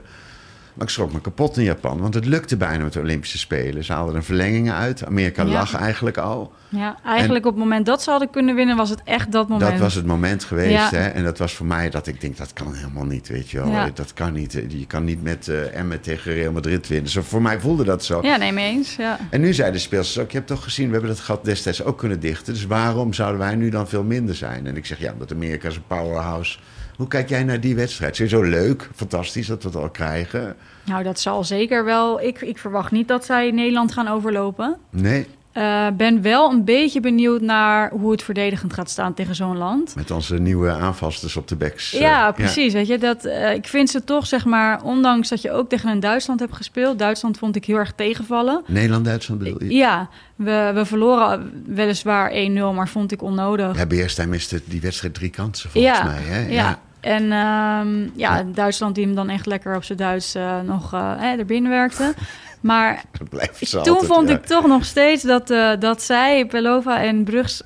Maar 0.74 0.86
ik 0.88 0.94
schrok 0.94 1.14
me 1.14 1.22
kapot 1.22 1.58
in 1.58 1.64
Japan, 1.64 2.00
want 2.00 2.14
het 2.14 2.26
lukte 2.26 2.58
bijna 2.58 2.84
met 2.84 2.94
de 2.94 3.00
Olympische 3.00 3.38
Spelen. 3.38 3.84
Ze 3.84 3.94
haalden 3.94 4.16
er 4.16 4.24
verlengingen 4.24 4.74
uit. 4.74 5.06
Amerika 5.06 5.44
Ja. 5.44 5.52
lag 5.52 5.76
eigenlijk 5.76 6.18
al. 6.18 6.54
Ja, 6.70 6.98
eigenlijk 7.06 7.46
op 7.46 7.52
het 7.52 7.60
moment 7.64 7.86
dat 7.86 8.04
ze 8.04 8.10
hadden 8.10 8.30
kunnen 8.30 8.56
winnen, 8.56 8.76
was 8.76 8.90
het 8.90 9.02
echt 9.04 9.32
dat 9.32 9.48
moment. 9.48 9.72
Dat 9.72 9.80
was 9.80 9.94
het 9.94 10.06
moment 10.06 10.44
geweest. 10.44 10.72
Ja. 10.72 10.90
Hè? 10.90 11.08
En 11.08 11.24
dat 11.24 11.38
was 11.38 11.54
voor 11.54 11.66
mij 11.66 11.90
dat 11.90 12.08
ik 12.08 12.22
denk, 12.22 12.38
dat 12.38 12.54
kan 12.54 12.74
helemaal 12.74 13.06
niet, 13.06 13.28
weet 13.28 13.50
je 13.50 13.58
wel. 13.58 13.68
Ja. 13.70 13.90
Dat 13.94 14.14
kan 14.14 14.34
niet. 14.34 14.52
Je 14.68 14.86
kan 14.88 15.04
niet 15.04 15.24
met 15.24 15.48
uh, 15.48 15.76
Emmen 15.76 16.02
tegen 16.02 16.34
Real 16.34 16.52
Madrid 16.52 16.88
winnen. 16.88 17.10
Zo, 17.12 17.22
voor 17.22 17.42
mij 17.42 17.60
voelde 17.60 17.84
dat 17.84 18.04
zo. 18.04 18.20
Ja, 18.22 18.36
nee, 18.38 18.52
mee 18.52 18.72
eens. 18.72 18.96
Ja. 18.96 19.20
En 19.30 19.42
nu 19.42 19.54
zeiden 19.54 19.76
de 19.78 19.84
speelsters 19.86 20.26
ook, 20.26 20.32
je 20.32 20.38
hebt 20.38 20.50
toch 20.50 20.64
gezien, 20.64 20.86
we 20.86 20.92
hebben 20.92 21.10
dat 21.10 21.20
gat 21.20 21.46
destijds 21.46 21.84
ook 21.84 21.98
kunnen 21.98 22.20
dichten. 22.20 22.54
Dus 22.54 22.66
waarom 22.66 23.14
zouden 23.14 23.40
wij 23.40 23.56
nu 23.56 23.70
dan 23.70 23.88
veel 23.88 24.04
minder 24.04 24.36
zijn? 24.36 24.68
En 24.68 24.78
ik 24.78 24.86
zeg, 24.86 25.00
ja, 25.00 25.12
omdat 25.12 25.32
Amerika 25.32 25.68
is 25.68 25.76
een 25.76 25.88
powerhouse. 25.88 26.58
Hoe 26.98 27.08
kijk 27.08 27.30
jij 27.30 27.44
naar 27.44 27.60
die 27.60 27.76
wedstrijd? 27.76 28.16
Sowieso 28.16 28.42
leuk, 28.42 28.90
fantastisch 28.96 29.48
dat 29.48 29.64
we 29.64 29.70
het 29.70 29.78
al 29.78 29.90
krijgen. 29.90 30.56
Nou, 30.86 31.04
dat 31.04 31.20
zal 31.20 31.44
zeker 31.44 31.86
wel. 31.86 32.22
Ik, 32.22 32.42
ik 32.42 32.58
verwacht 32.58 32.92
niet 32.92 33.08
dat 33.08 33.26
zij 33.26 33.52
Nederland 33.52 33.92
gaan 33.92 34.08
overlopen. 34.08 34.78
Nee, 34.90 35.28
Uh, 35.58 35.88
ben 35.98 36.22
wel 36.22 36.52
een 36.52 36.64
beetje 36.64 37.00
benieuwd 37.00 37.42
naar 37.42 37.90
hoe 37.92 38.12
het 38.12 38.24
verdedigend 38.24 38.74
gaat 38.74 38.90
staan 38.90 39.14
tegen 39.14 39.36
zo'n 39.36 39.58
land. 39.58 39.96
met 39.96 40.12
onze 40.12 40.36
nieuwe 40.40 40.70
aanvasters 40.72 41.36
op 41.38 41.48
de 41.48 41.56
backs. 41.56 41.94
eh, 41.94 42.00
Ja, 42.02 42.32
precies. 42.32 42.74
Weet 42.74 42.88
je, 42.88 42.98
dat, 42.98 43.26
uh, 43.26 43.54
ik 43.54 43.68
vind 43.68 43.90
ze 43.90 44.04
toch, 44.04 44.28
zeg 44.28 44.46
maar, 44.46 44.84
ondanks 44.84 45.30
dat 45.30 45.42
je 45.42 45.52
ook 45.52 45.70
tegen 45.70 45.90
een 45.90 46.00
Duitsland 46.00 46.40
hebt 46.40 46.56
gespeeld. 46.56 47.00
Duitsland 47.00 47.38
vond 47.38 47.56
ik 47.56 47.66
heel 47.66 47.78
erg 47.78 47.92
tegenvallen. 47.96 48.64
Nederland-Duitsland 48.68 49.42
bedoel 49.44 49.64
je? 49.64 49.74
Ja, 49.76 50.10
we, 50.36 50.72
we 50.74 50.86
verloren 50.86 51.64
weliswaar 51.66 52.32
1-0, 52.32 52.36
maar 52.76 52.90
vond 52.90 53.12
ik 53.12 53.22
onnodig. 53.22 53.78
Ja, 53.78 53.86
Beerstein 53.86 54.30
miste 54.30 54.62
die 54.66 54.82
wedstrijd 54.82 55.14
drie 55.14 55.30
kansen 55.30 55.70
volgens 55.70 55.98
Ja, 55.98 56.04
mij. 56.04 56.22
Hè? 56.22 56.48
Ja. 56.54 56.80
En 57.04 57.32
um, 57.32 58.12
ja. 58.16 58.44
Duitsland 58.44 58.96
die 58.96 59.06
hem 59.06 59.16
dan 59.16 59.30
echt 59.30 59.46
lekker 59.46 59.76
op 59.76 59.84
zijn 59.84 59.98
Duits 59.98 60.36
uh, 60.36 60.62
nog 60.62 60.94
uh, 60.94 61.22
erbinnen 61.22 61.72
werkte. 61.72 62.14
Maar 62.62 63.04
toen 63.60 63.80
altijd, 63.80 64.06
vond 64.06 64.30
ja. 64.30 64.36
ik 64.36 64.46
toch 64.46 64.68
nog 64.68 64.86
steeds 64.86 65.24
dat, 65.24 65.52
uh, 65.52 65.72
dat 65.80 66.02
zij, 66.02 66.46
Pelova 66.46 67.02
en 67.02 67.24
Brugs, 67.24 67.64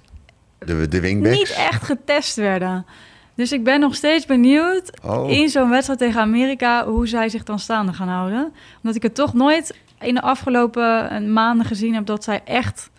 De, 0.60 0.88
de 0.88 1.00
wingbacks? 1.00 1.38
niet 1.38 1.50
echt 1.58 1.84
getest 1.84 2.36
werden. 2.36 2.86
Dus 3.36 3.52
ik 3.52 3.64
ben 3.64 3.80
nog 3.80 3.96
steeds 3.96 4.26
benieuwd 4.26 4.92
Oh. 5.04 5.30
in 5.32 5.50
zo'n 5.50 5.70
wedstrijd 5.70 6.00
tegen 6.00 6.22
Amerika 6.22 6.86
hoe 6.86 7.08
zij 7.08 7.30
zich 7.30 7.44
dan 7.44 7.60
staande 7.60 7.94
gaan 7.94 8.08
houden. 8.08 8.54
Omdat 8.78 8.96
ik 8.96 9.04
het 9.04 9.16
toch 9.16 9.34
nooit 9.34 9.76
in 10.00 10.14
de 10.16 10.22
afgelopen 10.22 11.10
eh, 11.10 11.22
maanden 11.22 11.66
gezien 11.66 11.94
heb 11.94 12.06
dat 12.06 12.24
zij 12.24 12.42
echt, 12.46 12.90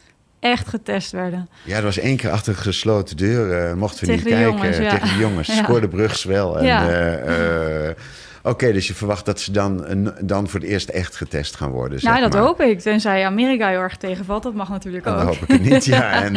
echt 0.41 0.69
getest 0.69 1.13
werden. 1.13 1.49
Ja, 1.65 1.77
er 1.77 1.83
was 1.83 1.99
één 1.99 2.17
keer 2.17 2.31
achter 2.31 2.55
gesloten 2.55 3.17
deur. 3.17 3.67
eh, 3.69 3.75
mochten 3.75 4.01
we 4.01 4.07
Tegen 4.07 4.25
niet 4.25 4.35
de 4.37 4.41
kijken. 4.43 4.53
jongens, 4.59 4.77
ja. 4.79 4.91
Tegen 4.91 5.09
de 5.09 5.21
jongens. 5.23 5.49
Ja. 5.57 5.63
Scoorde 5.63 5.89
Brugs 5.89 6.25
wel. 6.25 6.59
En, 6.59 6.65
Ja. 6.65 6.89
eh, 6.89 7.89
eh, 7.89 7.95
Oké, 8.43 8.73
dus 8.73 8.87
je 8.87 8.95
verwacht 8.95 9.25
dat 9.25 9.41
ze 9.41 9.53
dan, 9.53 10.13
dan 10.21 10.49
voor 10.49 10.61
het 10.61 10.69
eerst 10.69 10.89
echt 10.89 11.17
getest 11.17 11.57
gaan 11.57 11.71
worden. 11.71 11.99
nou, 12.03 12.21
dat 12.21 12.33
maar. 12.33 12.43
hoop 12.43 12.61
ik. 12.61 12.81
Tenzij 12.81 13.25
Amerika 13.27 13.69
heel 13.69 13.81
erg 13.81 13.97
tegenvalt. 13.97 14.43
Dat 14.43 14.55
mag 14.55 14.69
natuurlijk 14.69 15.07
Oh, 15.07 15.13
ook. 15.13 15.19
dan 15.19 15.27
hoop 15.27 15.37
ik 15.43 15.49
het 15.49 15.63
niet, 15.63 15.85
ja. 15.85 16.13
En, 16.23 16.33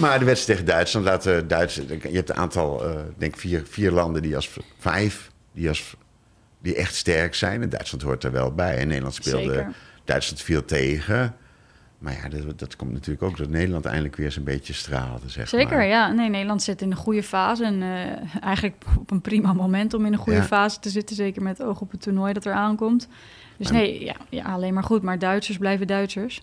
maar 0.00 0.18
de 0.18 0.24
wedstrijd 0.24 0.58
tegen 0.58 0.64
Duitsland 0.64 1.06
laten 1.06 1.48
Duits. 1.48 1.74
Je 1.74 2.08
hebt 2.12 2.28
een 2.30 2.36
aantal, 2.36 2.84
ik 2.90 3.18
denk 3.18 3.36
vier, 3.36 3.62
vier 3.70 3.90
landen 3.90 4.22
die 4.22 4.36
als 4.36 4.50
vijf, 4.78 5.30
die, 5.52 5.68
als, 5.68 5.96
die 6.62 6.74
echt 6.76 6.94
sterk 6.94 7.34
zijn. 7.34 7.62
En 7.62 7.68
Duitsland 7.68 8.02
hoort 8.04 8.24
er 8.24 8.32
wel 8.32 8.52
bij. 8.52 8.76
En 8.76 8.86
Nederland 8.88 9.14
speelde. 9.14 9.52
Zeker. 9.54 9.72
Duitsland 10.04 10.42
viel 10.42 10.64
tegen. 10.64 11.34
Maar 12.04 12.12
ja, 12.22 12.28
dat, 12.28 12.58
dat 12.58 12.76
komt 12.76 12.92
natuurlijk 12.92 13.22
ook 13.22 13.36
dat 13.36 13.48
Nederland 13.48 13.84
eindelijk 13.84 14.16
weer 14.16 14.26
eens 14.26 14.36
een 14.36 14.44
beetje 14.44 14.72
straalde. 14.72 15.28
Zeg 15.28 15.48
Zeker, 15.48 15.76
maar. 15.76 15.86
ja. 15.86 16.12
Nee, 16.12 16.28
Nederland 16.30 16.62
zit 16.62 16.82
in 16.82 16.90
een 16.90 16.96
goede 16.96 17.22
fase. 17.22 17.64
En 17.64 17.82
eh, 17.82 18.42
eigenlijk 18.42 18.74
op 19.00 19.10
een 19.10 19.20
prima 19.20 19.52
moment 19.52 19.94
om 19.94 20.06
in 20.06 20.12
een 20.12 20.18
goede 20.18 20.38
Ja. 20.38 20.44
fase 20.44 20.78
te 20.80 20.88
zitten. 20.90 21.16
Zeker 21.16 21.42
met 21.42 21.62
oog 21.62 21.80
op 21.80 21.90
het 21.90 22.02
toernooi 22.02 22.32
dat 22.32 22.44
er 22.44 22.52
aankomt. 22.52 23.08
Dus 23.56 23.70
Maar- 23.70 23.80
nee, 23.80 24.04
ja, 24.04 24.14
ja, 24.28 24.44
alleen 24.44 24.74
maar 24.74 24.82
goed. 24.84 25.02
Maar 25.02 25.18
Duitsers 25.18 25.58
blijven 25.58 25.86
Duitsers. 25.86 26.42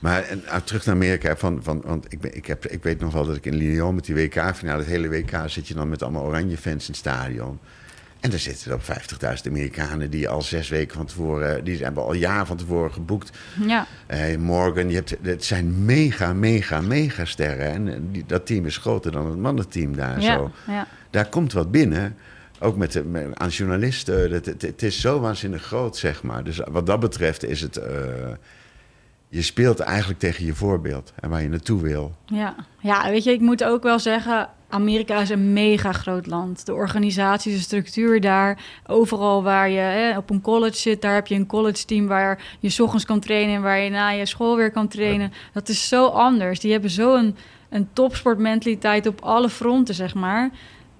Maar 0.00 0.22
en, 0.22 0.42
nou, 0.46 0.62
terug 0.62 0.84
naar 0.86 0.94
Amerika. 0.94 1.36
Van, 1.36 1.62
van, 1.62 1.82
want 1.84 2.12
ik, 2.12 2.20
ben, 2.20 2.36
ik, 2.36 2.46
heb, 2.46 2.66
ik 2.66 2.82
weet 2.82 3.00
nog 3.00 3.12
wel 3.12 3.26
dat 3.26 3.36
ik 3.36 3.46
in 3.46 3.54
Lyon 3.54 3.94
met 3.94 4.04
die 4.04 4.14
WK-finale... 4.14 4.78
het 4.78 4.86
hele 4.90 5.08
WK 5.08 5.42
zit 5.46 5.68
je 5.68 5.74
dan 5.74 5.88
met 5.88 6.02
allemaal 6.02 6.24
oranje 6.24 6.56
fans 6.56 6.82
in 6.86 6.90
het 6.90 6.96
stadion. 6.96 7.58
En 8.20 8.30
daar 8.30 8.38
zitten 8.38 8.72
ook 8.72 8.80
50.000 8.82 8.88
Amerikanen 9.46 10.10
die 10.10 10.28
al 10.28 10.42
zes 10.42 10.68
weken 10.68 10.96
van 10.96 11.06
tevoren... 11.06 11.64
die 11.64 11.82
hebben 11.82 12.02
al 12.02 12.12
jaren 12.12 12.46
van 12.46 12.56
tevoren 12.56 12.92
geboekt. 12.92 13.30
Ja, 13.66 13.86
Eh, 14.06 14.36
Morgan, 14.36 14.88
je 14.88 14.94
hebt, 14.94 15.16
het 15.22 15.44
zijn 15.44 15.84
mega, 15.84 16.32
mega, 16.32 16.80
mega 16.80 17.24
sterren. 17.24 17.72
En 17.72 17.88
eh, 17.88 17.98
die, 18.10 18.24
dat 18.26 18.46
team 18.46 18.66
is 18.66 18.76
groter 18.76 19.12
dan 19.12 19.26
het 19.26 19.38
mannenteam 19.38 19.96
daar 19.96 20.20
ja, 20.20 20.36
zo. 20.36 20.50
ja. 20.66 20.86
Daar 21.10 21.28
komt 21.28 21.52
wat 21.52 21.70
binnen. 21.70 22.16
Ook 22.60 22.76
met, 22.76 22.92
de, 22.92 23.04
met 23.04 23.26
aan 23.34 23.48
journalisten. 23.48 24.32
Het, 24.32 24.46
het, 24.46 24.62
het 24.62 24.82
is 24.82 25.00
zo 25.00 25.20
waanzinnig 25.20 25.62
groot, 25.62 25.96
zeg 25.96 26.22
maar. 26.22 26.44
Dus 26.44 26.60
wat 26.70 26.86
dat 26.86 27.00
betreft 27.00 27.44
is 27.44 27.60
het... 27.60 27.76
eh, 27.76 27.92
je 29.28 29.42
speelt 29.42 29.80
eigenlijk 29.80 30.18
tegen 30.18 30.44
je 30.44 30.54
voorbeeld 30.54 31.12
en 31.20 31.30
waar 31.30 31.42
je 31.42 31.48
naartoe 31.48 31.82
wil. 31.82 32.14
Ja. 32.26 32.54
ja, 32.80 33.10
weet 33.10 33.24
je, 33.24 33.32
ik 33.32 33.40
moet 33.40 33.64
ook 33.64 33.82
wel 33.82 33.98
zeggen... 33.98 34.48
Amerika 34.70 35.20
is 35.20 35.30
een 35.30 35.52
mega 35.52 35.92
groot 35.92 36.26
land. 36.26 36.66
De 36.66 36.74
organisatie, 36.74 37.52
de 37.52 37.58
structuur 37.58 38.20
daar. 38.20 38.58
Overal 38.86 39.42
waar 39.42 39.70
je 39.70 39.78
hè, 39.78 40.16
op 40.16 40.30
een 40.30 40.40
college 40.40 40.76
zit, 40.76 41.02
daar 41.02 41.14
heb 41.14 41.26
je 41.26 41.34
een 41.34 41.46
college 41.46 41.84
team... 41.84 42.06
waar 42.06 42.42
je 42.60 42.68
's 42.68 42.80
ochtends 42.80 43.04
kan 43.04 43.20
trainen 43.20 43.54
en 43.54 43.62
waar 43.62 43.78
je 43.78 43.90
na 43.90 44.08
je 44.08 44.26
school 44.26 44.56
weer 44.56 44.70
kan 44.70 44.88
trainen. 44.88 45.32
Dat 45.52 45.68
is 45.68 45.88
zo 45.88 46.06
anders. 46.06 46.60
Die 46.60 46.72
hebben 46.72 46.90
zo 46.90 47.14
een, 47.14 47.36
een 47.68 47.88
topsportmentaliteit 47.92 49.06
op 49.06 49.20
alle 49.20 49.48
fronten, 49.48 49.94
zeg 49.94 50.14
maar. 50.14 50.50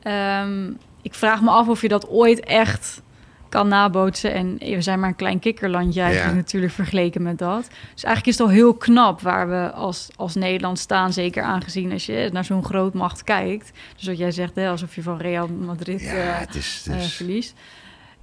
Ehm, 0.02 0.70
ik 1.02 1.14
vraag 1.14 1.42
me 1.42 1.50
af 1.50 1.68
of 1.68 1.82
je 1.82 1.88
dat 1.88 2.08
ooit 2.08 2.40
echt 2.40 3.02
kan 3.48 3.68
nabootsen. 3.68 4.32
En 4.34 4.56
we 4.58 4.80
zijn 4.82 5.00
maar 5.00 5.08
een 5.08 5.16
klein 5.16 5.38
kikkerlandje 5.38 6.00
eigenlijk 6.00 6.30
Ja. 6.32 6.36
natuurlijk 6.40 6.72
vergeleken 6.72 7.22
met 7.22 7.38
dat. 7.38 7.68
Dus 7.94 8.04
eigenlijk 8.04 8.26
is 8.26 8.38
het 8.38 8.46
al 8.48 8.52
heel 8.54 8.74
knap 8.74 9.20
waar 9.20 9.48
we 9.48 9.70
als, 9.72 10.08
als 10.16 10.34
Nederland 10.34 10.78
staan. 10.78 11.12
Zeker 11.12 11.42
aangezien 11.42 11.92
als 11.92 12.06
je 12.06 12.28
naar 12.32 12.44
zo'n 12.44 12.64
grootmacht 12.64 13.24
kijkt. 13.24 13.72
Dus 13.96 14.06
wat 14.06 14.18
jij 14.18 14.30
zegt, 14.30 14.54
hè, 14.54 14.68
alsof 14.68 14.94
je 14.94 15.02
van 15.02 15.16
Real 15.18 15.48
Madrid 15.48 16.00
Ja, 16.00 16.12
eh, 16.12 16.38
het 16.38 16.54
is... 16.54 16.84
eh, 16.88 16.94
Het 16.94 17.02
is 17.04 17.12
verliest. 17.14 17.54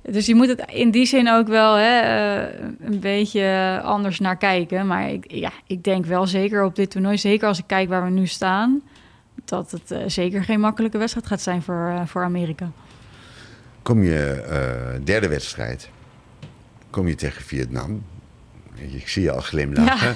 Dus 0.09 0.25
je 0.25 0.35
moet 0.35 0.47
het 0.47 0.63
in 0.71 0.91
die 0.91 1.05
zin 1.05 1.29
ook 1.29 1.47
wel 1.47 1.73
hè, 1.75 1.99
eh, 1.99 2.65
een 2.79 2.99
beetje 2.99 3.79
anders 3.83 4.19
naar 4.19 4.38
kijken. 4.38 4.88
Maar 4.88 5.09
ik, 5.09 5.31
ja, 5.31 5.51
ik 5.67 5.83
denk 5.83 6.05
wel 6.05 6.27
zeker 6.27 6.63
op 6.63 6.75
dit 6.75 6.89
toernooi, 6.91 7.17
zeker 7.17 7.47
als 7.47 7.57
ik 7.59 7.67
kijk 7.67 7.89
waar 7.89 8.03
we 8.03 8.09
nu 8.09 8.27
staan, 8.27 8.81
dat 9.45 9.71
het 9.71 9.91
eh, 9.91 9.99
zeker 10.07 10.43
geen 10.43 10.59
makkelijke 10.59 10.97
wedstrijd 10.97 11.27
gaat 11.27 11.41
zijn 11.41 11.61
voor, 11.61 11.88
eh, 11.95 12.01
voor 12.05 12.23
Amerika. 12.23 12.71
Kom 13.86 14.04
je 14.04 14.32
eh, 14.32 15.00
derde 15.04 15.28
wedstrijd, 15.28 15.89
kom 16.89 17.08
je 17.08 17.15
tegen 17.15 17.41
Vietnam. 17.43 18.04
Ik 18.76 19.08
zie 19.08 19.24
je 19.24 19.32
al 19.32 19.41
glimlachen. 19.41 20.15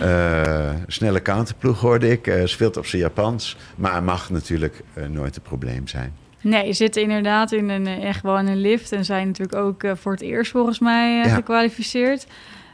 Eh, 0.00 0.70
snelle 0.86 1.22
counterploeg 1.22 1.80
hoorde 1.80 2.10
ik. 2.10 2.26
eh 2.26 2.44
speelt 2.44 2.76
op 2.76 2.86
zijn 2.86 3.02
Japans. 3.02 3.56
Maar 3.76 4.02
mag 4.02 4.30
natuurlijk 4.30 4.82
nooit 5.08 5.36
een 5.36 5.42
probleem 5.42 5.86
zijn. 5.86 6.12
Nee, 6.40 6.66
je 6.66 6.72
zit 6.72 6.96
inderdaad 6.96 7.52
in 7.52 7.68
een, 7.68 7.86
echt 7.86 8.22
wel 8.22 8.38
in 8.38 8.46
een 8.46 8.60
lift 8.60 8.92
en 8.92 9.04
zijn 9.04 9.26
natuurlijk 9.26 9.58
ook 9.58 9.82
voor 9.98 10.12
het 10.12 10.20
eerst 10.20 10.50
volgens 10.50 10.78
mij 10.78 11.16
Ja. 11.16 11.34
gekwalificeerd. 11.34 12.26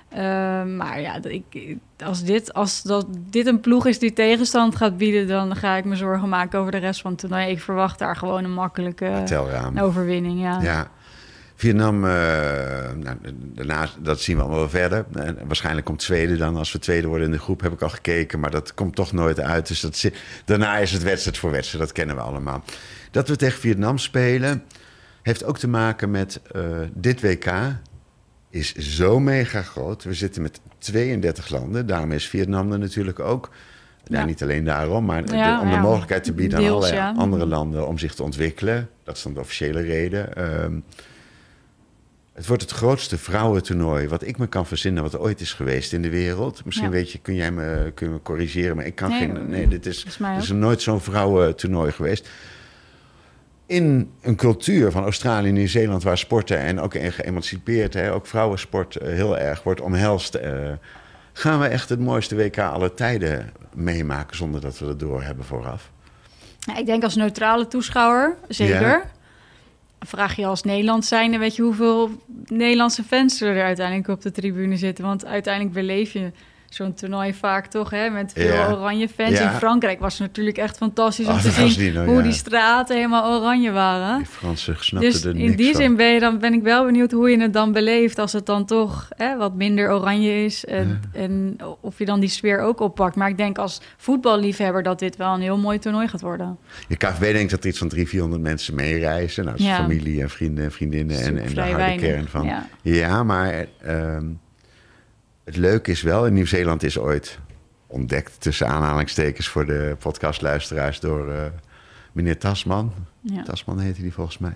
Eh, 0.09 0.19
maar 0.65 1.01
ja, 1.01 1.19
ik, 1.23 1.77
als, 2.05 2.25
dit, 2.25 2.55
als 2.55 2.83
dat, 2.83 3.07
dit 3.11 3.47
een 3.47 3.61
ploeg 3.61 3.87
is 3.87 3.99
die 3.99 4.13
tegenstand 4.13 4.77
gaat 4.77 4.97
bieden, 4.97 5.27
dan 5.27 5.57
ga 5.57 5.77
ik 5.77 5.85
me 5.85 5.97
zorgen 5.97 6.29
maken 6.29 6.59
over 6.59 6.73
de 6.73 6.79
rest 6.79 7.01
van 7.01 7.11
het 7.11 7.21
toernooi. 7.21 7.47
Ik 7.47 7.61
verwacht 7.61 7.99
daar 7.99 8.17
gewoon 8.17 8.45
een 8.45 8.53
makkelijke 8.53 9.23
Telraam. 9.25 9.79
overwinning. 9.79 10.41
Ja. 10.41 10.61
Ja. 10.63 10.91
Vietnam, 11.59 12.05
eh, 12.05 12.11
nou, 12.95 13.17
daarna, 13.33 13.89
dat 13.99 14.21
zien 14.21 14.37
we 14.37 14.43
allemaal 14.43 14.61
wel 14.61 14.69
verder. 14.69 15.05
En 15.13 15.39
waarschijnlijk 15.47 15.87
komt 15.87 16.03
Zweden 16.03 16.39
dan, 16.39 16.57
als 16.57 16.73
we 16.73 16.79
tweede 16.79 17.07
worden 17.07 17.27
in 17.27 17.33
de 17.33 17.39
groep, 17.39 17.61
heb 17.61 17.73
ik 17.73 17.83
al 17.83 17.89
gekeken. 17.89 18.41
Maar 18.41 18.51
dat 18.51 18.75
komt 18.75 18.95
toch 18.95 19.13
nooit 19.13 19.41
uit. 19.41 19.69
Dus 19.69 19.81
dat, 19.81 20.11
daarna 20.45 20.77
is 20.77 20.93
het 20.93 21.03
wedstrijd 21.03 21.39
voor 21.39 21.51
wedstrijd, 21.51 21.85
dat 21.85 21.93
kennen 21.93 22.17
we 22.17 22.23
allemaal. 22.23 22.63
Dat 23.11 23.29
we 23.29 23.37
tegen 23.37 23.61
Vietnam 23.61 23.99
spelen, 23.99 24.63
heeft 25.23 25.45
ook 25.45 25.59
te 25.59 25.69
maken 25.69 26.11
met 26.11 26.41
eh, 26.53 26.63
dit 26.93 27.21
WK 27.21 27.53
is 28.59 28.75
zo 28.75 29.21
mega 29.21 29.63
groot. 29.63 30.05
We 30.05 30.15
zitten 30.15 30.43
met 30.43 30.61
32 30.79 31.49
landen, 31.51 31.87
daarom 31.87 32.13
is 32.13 32.27
Vietnam 32.29 32.73
er 32.73 32.79
natuurlijk 32.79 33.21
ook. 33.21 33.51
Ja, 34.05 34.19
Ja. 34.19 34.25
niet 34.25 34.43
alleen 34.43 34.65
daarom, 34.65 35.05
maar 35.05 35.25
de- 35.25 35.33
om 35.33 35.69
de 35.69 35.75
ja, 35.75 35.81
mogelijkheid 35.81 36.25
te 36.25 36.33
bieden 36.33 36.59
aan 36.59 36.65
allerlei 36.73 37.15
andere 37.17 37.47
landen 37.47 37.87
om 37.89 37.99
zich 37.99 38.15
te 38.15 38.23
ontwikkelen. 38.23 38.89
Dat 39.05 39.17
is 39.17 39.23
dan 39.23 39.35
de 39.35 39.41
officiële 39.41 39.81
reden. 39.81 40.35
Ehm, 40.37 40.73
het 42.33 42.47
wordt 42.47 42.63
het 42.63 42.71
grootste 42.71 43.19
vrouwentoernooi 43.19 44.09
wat 44.09 44.27
ik 44.27 44.39
me 44.39 44.47
kan 44.47 44.67
verzinnen 44.67 45.03
wat 45.03 45.13
er 45.13 45.21
ooit 45.21 45.41
is 45.41 45.53
geweest 45.53 45.93
in 45.93 46.03
de 46.03 46.11
wereld. 46.11 46.65
Misschien 46.65 46.91
weet 46.91 47.13
je, 47.13 47.19
kun 47.19 47.35
jij 47.35 47.51
me, 47.53 47.93
kun 47.95 48.07
je 48.07 48.13
me 48.13 48.23
corrigeren, 48.23 48.77
maar 48.77 48.87
ik 48.87 48.95
kan 48.95 49.09
Nee, 49.11 49.19
geen. 49.19 49.49
Nee, 49.49 49.69
dit 49.69 49.87
is, 49.87 50.05
er 50.21 50.37
is 50.39 50.49
er 50.49 50.55
nooit 50.55 50.83
zo'n 50.83 51.01
vrouwentoernooi 51.01 51.93
geweest. 51.93 52.29
In 53.67 54.11
een 54.23 54.37
cultuur 54.37 54.91
van 54.91 55.03
Australië 55.03 55.49
en 55.49 55.55
Nieuw-Zeeland, 55.55 56.03
waar 56.03 56.19
sporten 56.19 56.59
en 56.59 56.81
ook 56.81 56.93
geëmancipeerd, 56.93 57.95
hè, 57.95 58.13
ook 58.13 58.27
vrouwensport 58.27 58.97
eh, 58.97 59.09
heel 59.09 59.39
erg 59.39 59.63
wordt 59.63 59.81
omhelst, 59.81 60.35
eh, 60.35 60.73
gaan 61.33 61.61
we 61.61 61.67
echt 61.67 61.89
het 61.89 62.01
mooiste 62.01 62.37
WK 62.37 62.59
aller 62.59 62.95
tijden 62.95 63.53
meemaken 63.75 64.37
zonder 64.37 64.61
dat 64.61 64.79
we 64.79 64.87
dat 64.87 65.01
doorhebben 65.01 65.45
vooraf. 65.45 65.91
Ja, 66.59 66.77
ik 66.77 66.87
denk 66.87 67.03
als 67.03 67.15
neutrale 67.15 67.69
toeschouwer, 67.69 68.37
zeker. 68.49 69.11
Vraag 70.01 70.37
je 70.37 70.47
als 70.47 70.63
Nederland 70.63 71.05
zijnde, 71.05 71.39
weet 71.39 71.57
je 71.57 71.63
hoeveel 71.63 72.11
Nederlandse 72.47 73.03
fans 73.03 73.41
er 73.41 73.63
uiteindelijk 73.63 74.09
op 74.09 74.23
de 74.23 74.31
tribune 74.31 74.77
zitten? 74.77 75.05
Want 75.05 75.25
uiteindelijk 75.25 75.75
beleef 75.75 76.13
je 76.13 76.33
zo'n 76.69 76.95
toernooi 76.95 77.35
vaak 77.35 77.67
toch, 77.67 77.91
hè, 77.91 78.11
met 78.11 78.33
veel 78.35 78.53
Ja. 78.53 78.71
oranje 78.73 79.09
fans. 79.09 79.31
Ja. 79.39 79.53
In 79.53 79.59
Frankrijk 79.59 80.01
was 80.01 80.13
het 80.19 80.27
natuurlijk 80.29 80.59
echt 80.59 80.77
fantastisch 80.77 81.27
om 81.27 81.33
Oh, 81.35 81.41
te 81.41 81.51
zien 81.69 81.93
nou, 81.95 82.07
hoe 82.07 82.17
ja. 82.17 82.23
die 82.23 82.33
straten 82.33 82.97
helemaal 82.97 83.41
oranje 83.41 83.71
waren. 83.71 84.17
Die 84.19 84.27
Fransen 84.27 84.77
snapten 84.81 85.11
Dus 85.13 85.25
er 85.25 85.37
in 85.37 85.57
die 85.57 85.73
van. 85.73 85.81
zin 85.83 85.97
ben, 85.97 86.07
je 86.13 86.21
dan, 86.21 86.39
ben 86.39 86.53
ik 86.53 86.63
wel 86.63 86.85
benieuwd 86.85 87.13
hoe 87.13 87.31
je 87.31 87.41
het 87.41 87.53
dan 87.53 87.73
beleeft 87.73 88.19
als 88.19 88.33
het 88.33 88.47
dan 88.47 88.65
toch 88.65 89.09
hè, 89.17 89.37
wat 89.37 89.55
minder 89.55 89.93
oranje 89.93 90.45
is. 90.45 90.65
En, 90.65 91.01
en 91.13 91.57
of 91.81 91.99
je 91.99 92.05
dan 92.05 92.21
die 92.21 92.29
sfeer 92.29 92.61
ook 92.61 92.81
oppakt. 92.81 93.17
Maar 93.17 93.29
ik 93.29 93.37
denk 93.37 93.59
als 93.59 93.81
voetballiefhebber 93.97 94.83
dat 94.83 94.99
dit 94.99 95.17
wel 95.17 95.35
een 95.35 95.41
heel 95.41 95.59
mooi 95.59 95.79
toernooi 95.79 96.09
gaat 96.09 96.21
worden. 96.21 96.59
Je 96.89 96.97
KVB 96.97 97.33
denkt 97.33 97.51
dat 97.51 97.63
er 97.63 97.69
iets 97.69 97.79
van 97.79 97.89
300, 97.89 98.11
400 98.17 98.43
mensen 98.43 98.75
meereizen. 98.75 99.45
Nou, 99.45 99.59
familie 99.59 100.23
en 100.23 100.31
vrienden 100.31 100.65
en 100.65 100.73
vriendinnen 100.73 101.17
en, 101.17 101.25
Super 101.25 101.43
en 101.43 101.55
de 101.55 101.61
harde 101.61 101.77
weinig, 101.77 102.01
kern 102.01 102.27
van. 102.29 102.45
ja. 102.45 102.67
Ja, 102.83 103.23
maar 103.23 103.67
ehm, 103.83 104.25
het 105.47 105.57
leuke 105.57 105.91
is 105.91 106.03
wel, 106.03 106.27
in 106.27 106.33
Nieuw-Zeeland 106.33 106.83
is 106.83 106.99
ooit 106.99 107.39
ontdekt, 107.87 108.41
tussen 108.41 108.69
aanhalingstekens 108.69 109.49
voor 109.49 109.67
de 109.67 109.97
podcastluisteraars, 109.99 111.01
door 111.01 111.33
eh, 111.33 111.45
meneer 112.13 112.39
Tasman. 112.39 112.93
Ja. 113.21 113.43
Tasman 113.43 113.79
heette 113.79 114.03
die 114.03 114.13
volgens 114.13 114.39
mij. 114.39 114.55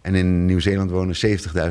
En 0.00 0.14
in 0.14 0.44
Nieuw-Zeeland 0.46 0.90
wonen 0.90 1.16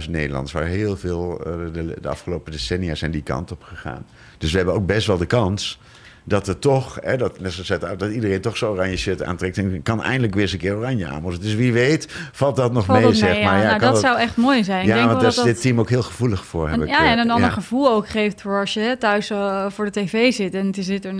70.000 0.03 0.09
Nederlanders, 0.09 0.51
waar 0.51 0.65
heel 0.65 0.97
veel 0.97 1.39
eh, 1.45 1.73
de, 1.73 1.97
de 2.01 2.07
afgelopen 2.07 2.51
decennia 2.51 2.95
zijn 2.95 3.11
die 3.11 3.23
kant 3.23 3.51
op 3.51 3.63
gegaan. 3.63 4.05
Dus 4.37 4.51
we 4.51 4.57
hebben 4.57 4.75
ook 4.75 4.85
best 4.85 5.07
wel 5.07 5.17
de 5.17 5.25
kans 5.25 5.79
dat 6.23 6.47
er 6.47 6.59
toch, 6.59 6.97
hè, 7.01 7.17
dat, 7.17 7.37
het- 7.41 7.99
dat 7.99 8.11
iedereen 8.11 8.41
toch 8.41 8.57
zo'n 8.57 8.69
oranje 8.69 8.97
shirt 8.97 9.23
aantrekt 9.23 9.57
en 9.57 9.73
ik 9.73 9.83
kan 9.83 10.03
eindelijk 10.03 10.33
weer 10.33 10.43
eens 10.43 10.51
een 10.53 10.59
keer 10.59 10.75
oranje 10.75 11.07
aan. 11.07 11.23
Dus 11.39 11.55
wie 11.55 11.73
weet 11.73 12.07
valt 12.31 12.55
dat 12.55 12.73
nog 12.73 12.85
Valt 12.85 12.97
mee, 12.99 13.07
dat 13.07 13.17
zeg 13.17 13.33
mee, 13.33 13.43
maar. 13.43 13.57
ja. 13.57 13.61
Ja, 13.61 13.67
nou, 13.67 13.79
dat 13.79 13.99
zou 13.99 14.17
echt 14.19 14.37
mooi 14.37 14.63
zijn. 14.63 14.81
ik 14.81 14.87
ja, 14.87 14.93
denk 14.95 15.07
want 15.07 15.19
daar 15.21 15.29
dat 15.29 15.37
is 15.37 15.43
dat 15.43 15.45
dit 15.53 15.61
team 15.61 15.79
ook 15.79 15.89
heel 15.89 16.03
gevoelig 16.03 16.45
voor. 16.45 16.69
Heb 16.69 16.77
een, 16.77 16.83
ik, 16.83 16.89
ja, 16.89 17.11
en 17.11 17.19
een 17.19 17.29
ander 17.31 17.47
ja. 17.49 17.53
gevoel 17.53 17.89
ook 17.91 18.09
geeft 18.09 18.41
voor 18.41 18.59
als 18.59 18.73
je 18.73 18.95
thuis 18.99 19.29
eh, 19.29 19.65
voor 19.69 19.85
de 19.85 19.91
tv 19.91 20.33
zit 20.33 20.53
en 20.53 20.71
er 20.77 20.83
zit 20.83 21.05
er 21.05 21.11
een, 21.11 21.19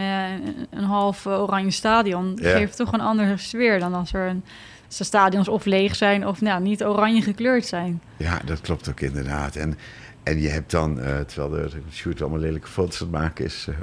een, 0.70 0.84
half 0.84 1.26
eh, 1.26 1.42
oranje 1.42 1.72
stadion. 1.72 2.38
Ja. 2.42 2.58
Geeft 2.58 2.76
toch 2.76 2.92
een 2.94 3.02
andere 3.02 3.38
sfeer 3.38 3.80
dan 3.80 3.94
als 3.94 4.14
er 4.14 4.28
een, 4.28 4.44
als 4.88 4.98
de 4.98 5.04
stadions 5.04 5.48
of 5.48 5.66
leeg 5.66 5.96
zijn 5.96 6.28
of 6.28 6.42
nou, 6.42 6.62
niet 6.62 6.84
oranje 6.84 7.22
gekleurd 7.22 7.66
zijn. 7.66 8.02
Ja, 8.18 8.40
dat 8.46 8.62
klopt 8.62 8.90
ook 8.90 9.00
inderdaad. 9.00 9.56
En, 9.56 9.78
en 10.24 10.42
je 10.42 10.50
hebt 10.50 10.72
dan, 10.72 11.02
eh, 11.02 11.20
terwijl 11.20 11.70
de 11.70 11.82
shoot 11.92 12.22
allemaal 12.22 12.40
lelijke 12.40 12.68
foto's 12.68 13.02
aan 13.02 13.08
het 13.08 13.16
maken 13.22 13.46
is. 13.46 13.68
eh, 13.68 13.76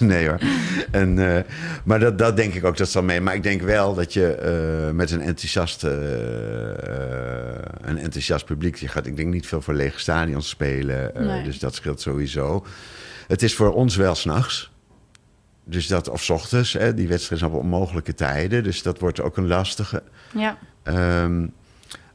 nee 0.08 0.28
hoor. 0.28 0.38
En, 0.90 1.36
eh, 1.36 1.42
maar 1.84 2.00
dat, 2.00 2.18
dat 2.18 2.36
denk 2.36 2.54
ik 2.54 2.64
ook, 2.64 2.76
dat 2.76 2.88
zal 2.88 3.02
mee. 3.02 3.20
Maar 3.20 3.34
ik 3.34 3.42
denk 3.42 3.62
wel 3.62 3.94
dat 3.94 4.12
je 4.12 4.90
met 4.94 5.10
een 5.10 5.20
enthousiast, 5.20 5.82
een 5.82 5.92
enthousiast 7.98 8.44
publiek... 8.44 8.76
Je 8.76 8.88
gaat, 8.88 9.06
ik 9.06 9.16
denk 9.16 9.32
niet 9.32 9.46
veel 9.46 9.62
voor 9.62 9.74
lege 9.74 9.98
stadions 9.98 10.48
spelen. 10.48 11.26
Nee. 11.26 11.42
Dus 11.42 11.58
dat 11.58 11.74
scheelt 11.74 12.00
sowieso. 12.00 12.66
Het 13.26 13.42
is 13.42 13.54
voor 13.54 13.72
ons 13.72 13.96
wel 13.96 14.14
s'nachts. 14.14 14.70
Dus 15.64 15.86
dat, 15.86 16.08
of 16.08 16.22
's 16.22 16.30
ochtends, 16.30 16.72
hè, 16.72 16.94
die 16.94 17.08
wedstrijd 17.08 17.42
is 17.42 17.48
op 17.48 17.54
onmogelijke 17.54 18.14
tijden. 18.14 18.62
Dus 18.62 18.82
dat 18.82 18.98
wordt 18.98 19.20
ook 19.20 19.36
een 19.36 19.46
lastige. 19.46 20.02
Ja, 20.34 20.58
Ehm, 20.82 21.46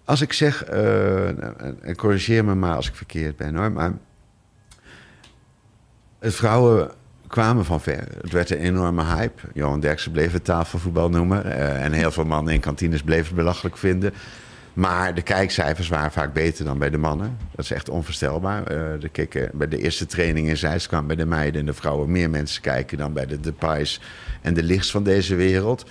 als 0.08 0.22
ik 0.22 0.34
zeg, 0.34 0.64
eh, 0.64 1.28
en- 1.28 1.96
corrigeer 1.96 2.46
me 2.46 2.56
maar 2.56 2.76
als 2.76 2.88
ik 2.88 2.96
verkeerd 2.96 3.36
ben 3.36 3.56
hoor, 3.56 3.72
maar 3.72 3.94
het 6.20 6.36
vrouwen 6.36 6.92
kwamen 7.28 7.66
van 7.66 7.82
ver. 7.82 8.04
Het 8.22 8.32
werd 8.32 8.50
een 8.50 8.58
enorme 8.58 9.04
hype. 9.04 9.42
Johan 9.54 9.80
Derksen 9.80 10.12
bleef 10.12 10.32
het 10.32 10.44
tafelvoetbal 10.44 11.10
noemen. 11.10 11.44
eh, 11.46 11.84
en 11.84 11.92
heel 11.92 12.12
veel 12.12 12.26
mannen 12.26 12.54
in 12.54 12.60
kantines 12.60 13.02
bleven 13.02 13.26
het 13.26 13.36
belachelijk 13.36 13.78
vinden. 13.78 14.14
Maar 14.74 15.14
de 15.14 15.22
kijkcijfers 15.22 15.88
waren 15.88 16.12
vaak 16.12 16.34
beter 16.34 16.66
dan 16.66 16.78
bij 16.78 16.90
de 16.90 16.98
mannen. 16.98 17.38
Dat 17.56 17.66
is 17.66 17.72
echt 17.72 17.90
onvoorstelbaar. 17.90 18.64
Eh, 18.64 19.00
de 19.00 19.10
keken, 19.10 19.50
bij 19.54 19.68
de 19.68 19.78
eerste 19.78 20.06
training 20.06 20.48
in 20.48 20.58
Zeist 20.58 21.06
bij 21.08 21.16
de 21.16 21.26
meiden 21.26 21.60
en 21.60 21.66
de 21.66 21.74
vrouwen 21.74 22.12
meer 22.12 22.30
mensen 22.30 22.62
kijken 22.62 22.98
dan 22.98 23.14
bij 23.14 23.26
de 23.26 23.40
Depais 23.40 24.02
en 24.42 24.54
de 24.54 24.64
lichts 24.64 24.92
van 24.92 25.04
deze 25.04 25.36
wereld. 25.36 25.86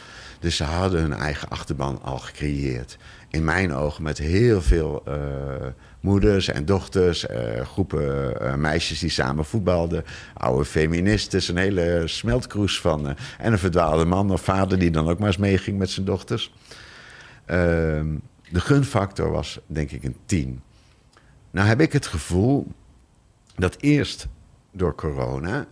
Dus 0.46 0.56
ze 0.56 0.64
hadden 0.64 1.00
hun 1.00 1.12
eigen 1.12 1.48
achterban 1.48 2.02
al 2.02 2.18
gecreëerd. 2.18 2.96
In 3.30 3.44
mijn 3.44 3.72
ogen 3.72 4.02
met 4.02 4.18
heel 4.18 4.62
veel 4.62 5.02
eh, 5.04 5.16
moeders 6.00 6.48
en 6.48 6.64
dochters, 6.64 7.26
eh, 7.26 7.60
groepen 7.60 8.40
eh, 8.40 8.54
meisjes 8.54 8.98
die 8.98 9.10
samen 9.10 9.44
voetbalden, 9.44 10.04
oude 10.34 10.64
feministen, 10.64 11.42
een 11.48 11.56
hele 11.56 12.02
smeltkroes 12.04 12.80
van. 12.80 13.16
en 13.38 13.52
een 13.52 13.58
verdwaalde 13.58 14.04
man 14.04 14.30
of 14.30 14.40
vader 14.40 14.78
die 14.78 14.90
dan 14.90 15.08
ook 15.08 15.18
maar 15.18 15.28
eens 15.28 15.36
meeging 15.36 15.78
met 15.78 15.90
zijn 15.90 16.06
dochters. 16.06 16.54
Ehm, 17.44 18.14
de 18.50 18.60
gunfactor 18.60 19.30
was 19.30 19.58
denk 19.66 19.90
ik 19.90 20.04
een 20.04 20.16
10. 20.26 20.62
Nou 21.50 21.68
heb 21.68 21.80
ik 21.80 21.92
het 21.92 22.06
gevoel 22.06 22.66
dat 23.56 23.76
eerst 23.80 24.26
door 24.72 24.94
corona, 24.94 25.66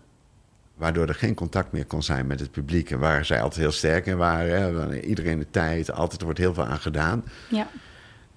waardoor 0.74 1.08
er 1.08 1.14
geen 1.14 1.34
contact 1.34 1.72
meer 1.72 1.86
kon 1.86 2.02
zijn 2.02 2.26
met 2.26 2.40
het 2.40 2.50
publiek, 2.50 2.90
en 2.90 2.98
waar 2.98 3.24
zij 3.24 3.40
altijd 3.40 3.60
heel 3.60 3.72
sterk 3.72 4.06
in 4.06 4.16
waren, 4.16 4.90
hè, 4.90 5.00
iedereen 5.00 5.38
de 5.38 5.50
tijd, 5.50 5.92
altijd 5.92 6.18
er 6.18 6.24
wordt 6.24 6.40
heel 6.40 6.54
veel 6.54 6.66
aan 6.66 6.80
gedaan, 6.80 7.24
ja. 7.48 7.68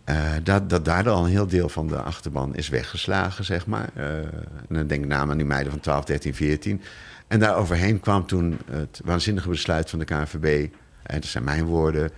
eh, 0.04 0.32
dat, 0.43 0.69
dat 0.69 0.86
daardoor 0.86 1.13
al 1.13 1.23
een 1.23 1.30
heel 1.30 1.47
deel 1.47 1.69
van 1.69 1.88
de 1.88 2.02
achterban 2.02 2.56
is 2.56 2.69
weggeslagen, 2.69 3.45
zeg 3.45 3.65
maar. 3.65 3.89
Eh, 3.93 4.17
en 4.17 4.67
dan 4.67 4.88
denk 4.88 5.04
ik 5.04 5.10
na 5.10 5.19
aan 5.19 5.38
die 5.38 5.45
meiden 5.45 5.71
van 5.71 5.82
12, 5.82 6.06
13, 6.06 6.34
14. 6.36 6.82
En 7.28 7.39
daar 7.39 7.56
overheen 7.56 8.00
kwam 8.00 8.26
toen 8.26 8.60
het 8.71 9.02
waanzinnige 9.04 9.50
besluit 9.50 9.89
van 9.89 10.00
de 10.00 10.06
KNVB, 10.06 10.67
en 11.04 11.19
dat 11.19 11.30
zijn 11.30 11.43
mijn 11.43 11.63
woorden, 11.63 12.12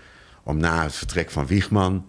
om 0.43 0.57
na 0.57 0.83
het 0.83 0.93
vertrek 0.93 1.29
van 1.29 1.47
Wiegman 1.47 2.05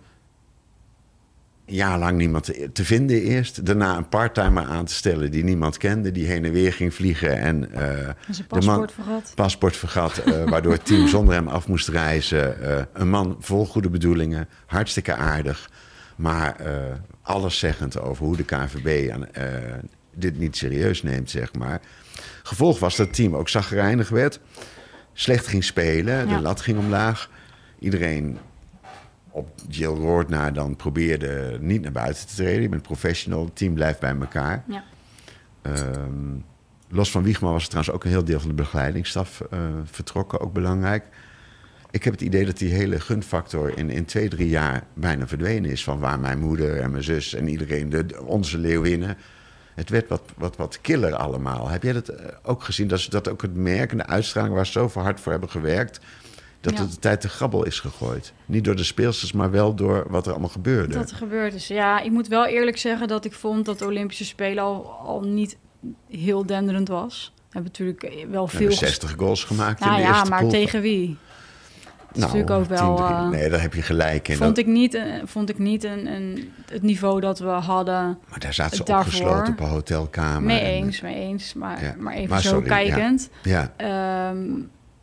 jaar 1.70 1.98
lang 1.98 2.16
niemand 2.16 2.44
te 2.72 2.84
vinden 2.84 3.22
eerst. 3.22 3.66
Daarna 3.66 3.96
een 3.96 4.08
parttimer 4.08 4.64
aan 4.64 4.84
te 4.84 4.94
stellen 4.94 5.30
die 5.30 5.44
niemand 5.44 5.76
kende. 5.76 6.12
Die 6.12 6.26
heen 6.26 6.44
en 6.44 6.52
weer 6.52 6.72
ging 6.72 6.94
vliegen 6.94 7.38
en 7.38 7.68
uh, 7.72 7.78
zijn 8.30 8.46
paspoort 8.48 8.92
vergat. 8.92 9.32
Paspoort 9.34 9.76
vergat, 9.76 10.22
uh, 10.26 10.44
waardoor 10.50 10.72
het 10.72 10.84
team 10.84 11.08
zonder 11.08 11.34
hem 11.34 11.48
af 11.48 11.68
moest 11.68 11.88
reizen. 11.88 12.56
Uh, 12.62 12.82
een 12.92 13.10
man 13.10 13.36
vol 13.40 13.66
goede 13.66 13.90
bedoelingen, 13.90 14.48
hartstikke 14.66 15.14
aardig. 15.14 15.70
Maar 16.16 16.56
alleszeggend 17.22 18.00
over 18.00 18.24
hoe 18.24 18.36
de 18.36 18.44
KVB 18.44 19.10
aan, 19.10 19.26
dit 20.14 20.38
niet 20.38 20.56
serieus 20.56 21.02
neemt, 21.02 21.30
zeg 21.30 21.54
maar. 21.54 21.80
Gevolg 22.42 22.78
was 22.78 22.96
dat 22.96 23.06
het 23.06 23.16
team 23.16 23.36
ook 23.36 23.48
zagrijnig 23.48 24.08
werd. 24.08 24.40
Slecht 25.12 25.46
ging 25.46 25.64
spelen, 25.64 26.28
de 26.28 26.40
lat 26.40 26.60
ging 26.60 26.78
omlaag. 26.78 27.30
Iedereen 27.78 28.38
op 29.30 29.48
Jill 29.68 29.94
Roord 29.94 30.28
naar 30.28 30.52
dan 30.52 30.76
probeerde 30.76 31.58
niet 31.60 31.82
naar 31.82 31.92
buiten 31.92 32.26
te 32.26 32.34
treden. 32.34 32.62
Je 32.62 32.68
bent 32.68 32.82
professional, 32.82 33.44
het 33.44 33.56
team 33.56 33.74
blijft 33.74 34.00
bij 34.00 34.16
elkaar. 34.20 34.64
Ja. 34.66 34.84
Ehm, 35.62 36.36
los 36.88 37.10
van 37.10 37.22
Wiegman 37.22 37.52
was 37.52 37.62
er 37.62 37.68
trouwens 37.68 37.94
ook 37.94 38.04
een 38.04 38.10
heel 38.10 38.24
deel 38.24 38.40
van 38.40 38.48
de 38.48 38.54
begeleidingsstaf 38.54 39.42
uh, 39.52 39.60
vertrokken, 39.84 40.40
ook 40.40 40.52
belangrijk. 40.52 41.04
Ik 41.90 42.04
heb 42.04 42.12
het 42.12 42.22
idee 42.22 42.44
dat 42.44 42.58
die 42.58 42.72
hele 42.72 43.00
gunfactor 43.00 43.78
in, 43.78 43.90
in 43.90 44.04
twee, 44.04 44.28
drie 44.28 44.48
jaar 44.48 44.82
bijna 44.94 45.26
verdwenen 45.26 45.70
is. 45.70 45.84
Van 45.84 45.98
waar 45.98 46.20
mijn 46.20 46.38
moeder 46.38 46.80
en 46.80 46.90
mijn 46.90 47.02
zus 47.02 47.34
en 47.34 47.48
iedereen, 47.48 47.90
de, 47.90 48.22
onze 48.24 48.58
leeuwinnen. 48.58 49.16
Het 49.74 49.88
werd 49.88 50.08
wat, 50.08 50.22
wat, 50.36 50.56
wat 50.56 50.80
killer 50.80 51.14
allemaal. 51.14 51.68
Heb 51.68 51.82
jij 51.82 51.92
dat 51.92 52.08
eh, 52.08 52.26
ook 52.42 52.62
gezien? 52.62 52.88
Dat 52.88 53.06
dat 53.10 53.28
ook 53.28 53.42
het 53.42 53.54
merk 53.54 53.90
en 53.90 53.96
de 53.96 54.06
uitstraling 54.06 54.54
waar 54.54 54.66
ze 54.66 54.72
zo 54.72 55.00
hard 55.00 55.20
voor 55.20 55.32
hebben 55.32 55.50
gewerkt 55.50 56.00
dat 56.60 56.72
ja. 56.72 56.80
het 56.80 56.90
de 56.90 56.98
tijd 56.98 57.20
te 57.20 57.28
grabbel 57.28 57.64
is 57.66 57.80
gegooid. 57.80 58.32
Niet 58.46 58.64
door 58.64 58.76
de 58.76 58.84
speelsters, 58.84 59.32
maar 59.32 59.50
wel 59.50 59.74
door 59.74 60.06
wat 60.08 60.24
er 60.26 60.32
allemaal 60.32 60.48
gebeurde. 60.50 60.94
Dat 60.94 61.10
er 61.10 61.16
gebeurd 61.16 61.54
is. 61.54 61.68
Ja, 61.68 62.00
ik 62.00 62.10
moet 62.10 62.28
wel 62.28 62.46
eerlijk 62.46 62.76
zeggen 62.78 63.08
dat 63.08 63.24
ik 63.24 63.32
vond 63.32 63.64
dat 63.64 63.78
de 63.78 63.84
Olympische 63.84 64.24
Spelen 64.24 64.64
al, 64.64 64.84
al 65.04 65.20
niet 65.20 65.56
heel 66.10 66.46
denderend 66.46 66.88
was. 66.88 67.32
We 67.36 67.42
hebben 67.58 67.72
natuurlijk 67.72 68.26
wel 68.30 68.46
veel... 68.46 68.66
We 68.68 68.74
60 68.74 69.14
goals 69.16 69.44
gemaakt 69.44 69.80
nou, 69.80 69.92
in 69.92 69.96
de 69.98 70.02
ja, 70.02 70.08
eerste 70.08 70.30
maar 70.30 70.40
pool. 70.40 70.50
tegen 70.50 70.80
wie? 70.80 71.16
Dat 72.12 72.18
nou, 72.18 72.38
is 72.38 72.44
natuurlijk 72.44 72.50
ook 72.50 72.78
wel... 72.78 72.98
Uh, 73.10 73.28
nee, 73.28 73.48
daar 73.50 73.60
heb 73.60 73.74
je 73.74 73.82
gelijk 73.82 74.28
in. 74.28 74.36
Vond 74.36 74.56
dat... 74.56 74.58
ik 74.58 74.66
niet, 74.72 74.94
uh, 74.94 75.02
vond 75.24 75.48
ik 75.50 75.58
niet 75.58 75.84
een, 75.84 76.06
een, 76.06 76.52
het 76.70 76.82
niveau 76.82 77.20
dat 77.20 77.38
we 77.38 77.46
hadden 77.48 78.18
Maar 78.28 78.38
daar 78.38 78.54
zaten 78.54 78.76
ze 78.76 78.84
daarvoor. 78.84 79.12
opgesloten 79.12 79.52
op 79.52 79.60
een 79.60 79.66
hotelkamer. 79.66 80.42
Mee 80.42 80.58
en- 80.60 80.66
eens, 80.70 81.00
mee 81.00 81.14
eens. 81.14 81.54
Maar, 81.54 81.82
Ja. 81.84 81.94
maar 81.98 82.14
even 82.14 82.28
Maar 82.28 82.40
zo 82.40 82.48
sorry, 82.48 82.66
kijkend. 82.68 83.30
Ja, 83.42 83.72
Ehm, 83.76 84.42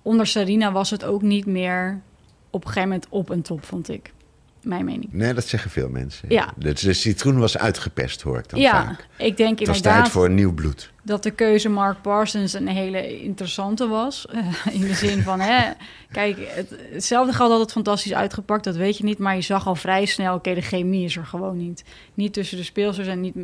onder 0.07 0.27
Sarina 0.27 0.71
was 0.71 0.89
het 0.89 1.03
ook 1.03 1.21
niet 1.21 1.45
meer 1.45 2.01
op 2.49 2.61
een 2.61 2.67
gegeven 2.67 2.89
moment 2.89 3.07
op 3.09 3.31
en 3.31 3.41
top, 3.41 3.65
vond 3.65 3.89
ik. 3.89 4.13
Mijn 4.61 4.85
mening. 4.85 5.13
nee, 5.13 5.33
dat 5.33 5.45
zeggen 5.45 5.71
veel 5.71 5.89
mensen. 5.89 6.29
Ja. 6.29 6.53
De, 6.57 6.73
de 6.73 6.93
citroen 6.93 7.39
was 7.39 7.57
uitgepest, 7.57 8.21
hoor 8.21 8.37
ik 8.37 8.49
dan 8.49 8.59
ja, 8.59 8.85
vaak. 8.85 9.07
ik 9.17 9.37
denk 9.37 9.59
Het 9.59 9.67
was 9.67 9.81
tijd 9.81 10.09
voor 10.09 10.29
nieuw 10.29 10.53
bloed. 10.53 10.91
Dat 11.07 11.23
de 11.23 11.31
keuze 11.31 11.69
Mark 11.69 12.01
Parsons 12.01 12.53
een 12.53 12.67
hele 12.67 13.21
interessante 13.21 13.87
was. 13.87 14.25
In 14.71 14.81
de 14.81 14.93
zin 14.93 15.21
van, 15.21 15.39
hè, 15.39 15.71
kijk, 16.11 16.37
het, 16.39 16.75
hetzelfde 16.91 17.33
geldt 17.33 17.59
het 17.59 17.71
fantastisch 17.71 18.13
uitgepakt, 18.13 18.63
dat 18.63 18.75
weet 18.75 18.97
je 18.97 19.03
niet. 19.03 19.17
Maar 19.17 19.35
je 19.35 19.41
zag 19.41 19.67
al 19.67 19.75
vrij 19.75 20.05
snel, 20.05 20.35
oké, 20.35 20.53
de 20.53 20.61
chemie 20.61 21.05
is 21.05 21.15
er 21.15 21.25
gewoon 21.25 21.57
niet. 21.57 21.83
Niet 22.13 22.33
tussen 22.33 22.57
de 22.57 22.63
speelsters 22.63 23.07
en 23.07 23.21
niet, 23.21 23.35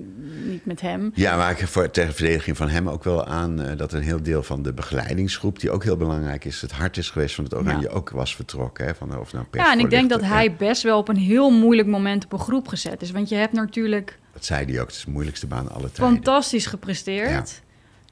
niet 0.45 0.65
met 0.65 0.81
hem. 0.81 1.11
Ja, 1.15 1.37
maar 1.37 1.51
ik 1.51 1.67
voor, 1.67 1.91
ter 1.91 2.13
verdediging 2.13 2.57
van 2.57 2.69
hem 2.69 2.89
ook 2.89 3.03
wel 3.03 3.25
aan 3.25 3.61
eh, 3.61 3.77
dat 3.77 3.93
een 3.93 4.01
heel 4.01 4.23
deel 4.23 4.43
van 4.43 4.63
de 4.63 4.73
begeleidingsgroep, 4.73 5.59
die 5.59 5.71
ook 5.71 5.83
heel 5.83 5.97
belangrijk 5.97 6.45
is, 6.45 6.61
het 6.61 6.71
hart 6.71 6.97
is 6.97 7.09
geweest 7.09 7.35
van 7.35 7.43
het 7.43 7.55
Oranje, 7.55 7.87
Ja. 7.87 7.93
ook 7.93 8.09
was 8.09 8.35
vertrokken. 8.35 8.85
Hè, 8.85 8.95
van, 8.95 9.19
of 9.19 9.33
nou 9.33 9.45
Ja, 9.51 9.71
en 9.71 9.79
ik 9.79 9.89
denk 9.89 10.09
dat 10.09 10.21
hij 10.21 10.55
best 10.55 10.83
wel 10.83 10.97
op 10.97 11.07
een 11.07 11.17
heel 11.17 11.49
moeilijk 11.49 11.87
moment 11.87 12.25
op 12.25 12.33
een 12.33 12.39
groep 12.39 12.67
gezet 12.67 13.01
is. 13.01 13.11
Want 13.11 13.29
je 13.29 13.35
hebt 13.35 13.53
natuurlijk 13.53 14.19
Dat 14.33 14.45
zei 14.45 14.65
hij 14.65 14.81
ook, 14.81 14.87
het 14.87 14.95
is 14.95 15.03
de 15.03 15.11
moeilijkste 15.11 15.47
baan 15.47 15.69
alle 15.69 15.91
tijden. 15.91 16.15
fantastisch 16.15 16.65
gepresteerd. 16.65 17.61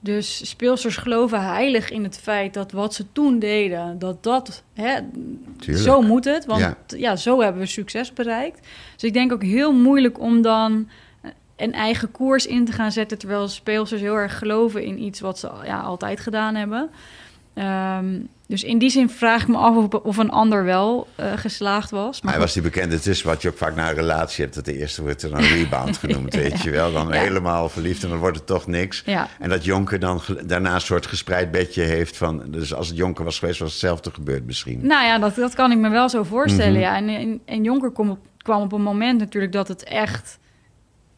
Dus 0.04 0.50
speelsters 0.50 0.98
geloven 0.98 1.44
heilig 1.44 1.90
in 1.90 2.04
het 2.04 2.20
feit 2.20 2.54
dat 2.54 2.72
wat 2.72 2.94
ze 2.94 3.06
toen 3.12 3.40
deden, 3.40 4.00
dat 4.00 4.24
dat, 4.24 4.64
hè, 4.74 5.00
zo 5.76 6.02
moet 6.02 6.26
het. 6.26 6.46
Want 6.46 6.62
Ja. 6.62 6.78
ja. 6.88 7.16
zo 7.16 7.42
hebben 7.42 7.62
we 7.62 7.68
succes 7.68 8.14
bereikt. 8.14 8.68
Dus 8.94 9.04
ik 9.04 9.14
denk 9.14 9.32
ook 9.32 9.44
heel 9.44 9.74
moeilijk 9.74 10.20
om 10.20 10.42
dan 10.42 10.90
een 11.56 11.74
eigen 11.74 12.12
koers 12.12 12.46
in 12.46 12.66
te 12.66 12.72
gaan 12.72 12.92
zetten, 12.92 13.18
terwijl 13.18 13.48
speelsters 13.48 14.02
heel 14.02 14.16
erg 14.16 14.38
geloven 14.38 14.84
in 14.84 15.04
iets 15.04 15.20
wat 15.20 15.40
ze 15.40 15.50
ja, 15.64 15.80
altijd 15.80 16.20
gedaan 16.20 16.56
hebben. 16.56 16.90
Ehm, 17.54 18.20
dus 18.52 18.64
in 18.64 18.78
die 18.78 18.90
zin 18.90 19.10
vraag 19.10 19.42
ik 19.42 19.48
me 19.48 19.58
af 19.58 19.76
of, 19.76 19.88
of 19.94 20.18
een 20.18 20.30
ander 20.30 20.64
wel 20.64 21.08
eh, 21.16 21.32
geslaagd 21.36 21.92
was. 21.92 22.22
Maar 22.22 22.32
Hij 22.32 22.42
was 22.42 22.54
die 22.54 22.62
bekende, 22.62 22.96
het 22.96 23.06
is 23.06 23.22
wat 23.22 23.42
je 23.42 23.50
ook 23.50 23.58
vaak 23.58 23.76
na 23.76 23.90
een 23.90 23.96
relatie 23.96 24.44
hebt, 24.44 24.56
dat 24.56 24.66
de 24.66 24.78
eerste 24.78 25.02
wordt 25.02 25.24
er 25.24 25.30
dan 25.30 25.42
rebound 25.58 25.98
genoemd, 25.98 26.36
weet 26.36 26.62
je 26.62 26.70
wel. 26.72 26.92
Dan 26.92 27.08
Ja. 27.08 27.14
helemaal 27.20 27.70
verliefd 27.70 28.04
en 28.04 28.10
dan 28.10 28.18
wordt 28.18 28.38
het 28.38 28.46
toch 28.46 28.68
niks. 28.68 29.04
Ja. 29.06 29.28
En 29.40 29.50
dat 29.50 29.66
Jonker 29.66 30.00
dan 30.00 30.22
daarna 30.46 30.74
een 30.74 30.82
soort 30.82 31.06
gespreid 31.06 31.52
bedje 31.52 31.82
heeft 31.82 32.18
van, 32.18 32.44
dus 32.48 32.74
als 32.74 32.88
het 32.88 32.98
Jonker 32.98 33.24
was 33.24 33.40
geweest, 33.40 33.60
was 33.60 33.70
hetzelfde 33.72 34.12
gebeurd 34.12 34.46
misschien. 34.46 34.80
Nou 34.88 35.06
ja, 35.06 35.20
dat, 35.20 35.36
dat 35.36 35.54
kan 35.54 35.72
ik 35.72 35.78
me 35.78 35.90
wel 35.90 36.10
zo 36.10 36.24
voorstellen. 36.24 36.72
Mhm. 36.72 36.82
ja. 36.82 36.96
en, 36.96 37.10
en, 37.10 37.42
en 37.46 37.64
Jonker 37.64 37.92
kwam 37.92 38.10
op, 38.10 38.20
kwam 38.38 38.62
op 38.62 38.72
een 38.72 38.82
moment 38.82 39.20
natuurlijk 39.20 39.52
dat 39.54 39.68
het 39.68 39.84
echt 39.84 40.40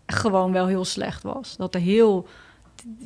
gewoon 0.05 0.51
wel 0.51 0.67
heel 0.67 0.85
slecht 0.85 1.23
was. 1.23 1.55
Dat 1.57 1.75
er 1.75 1.81
heel... 1.81 2.27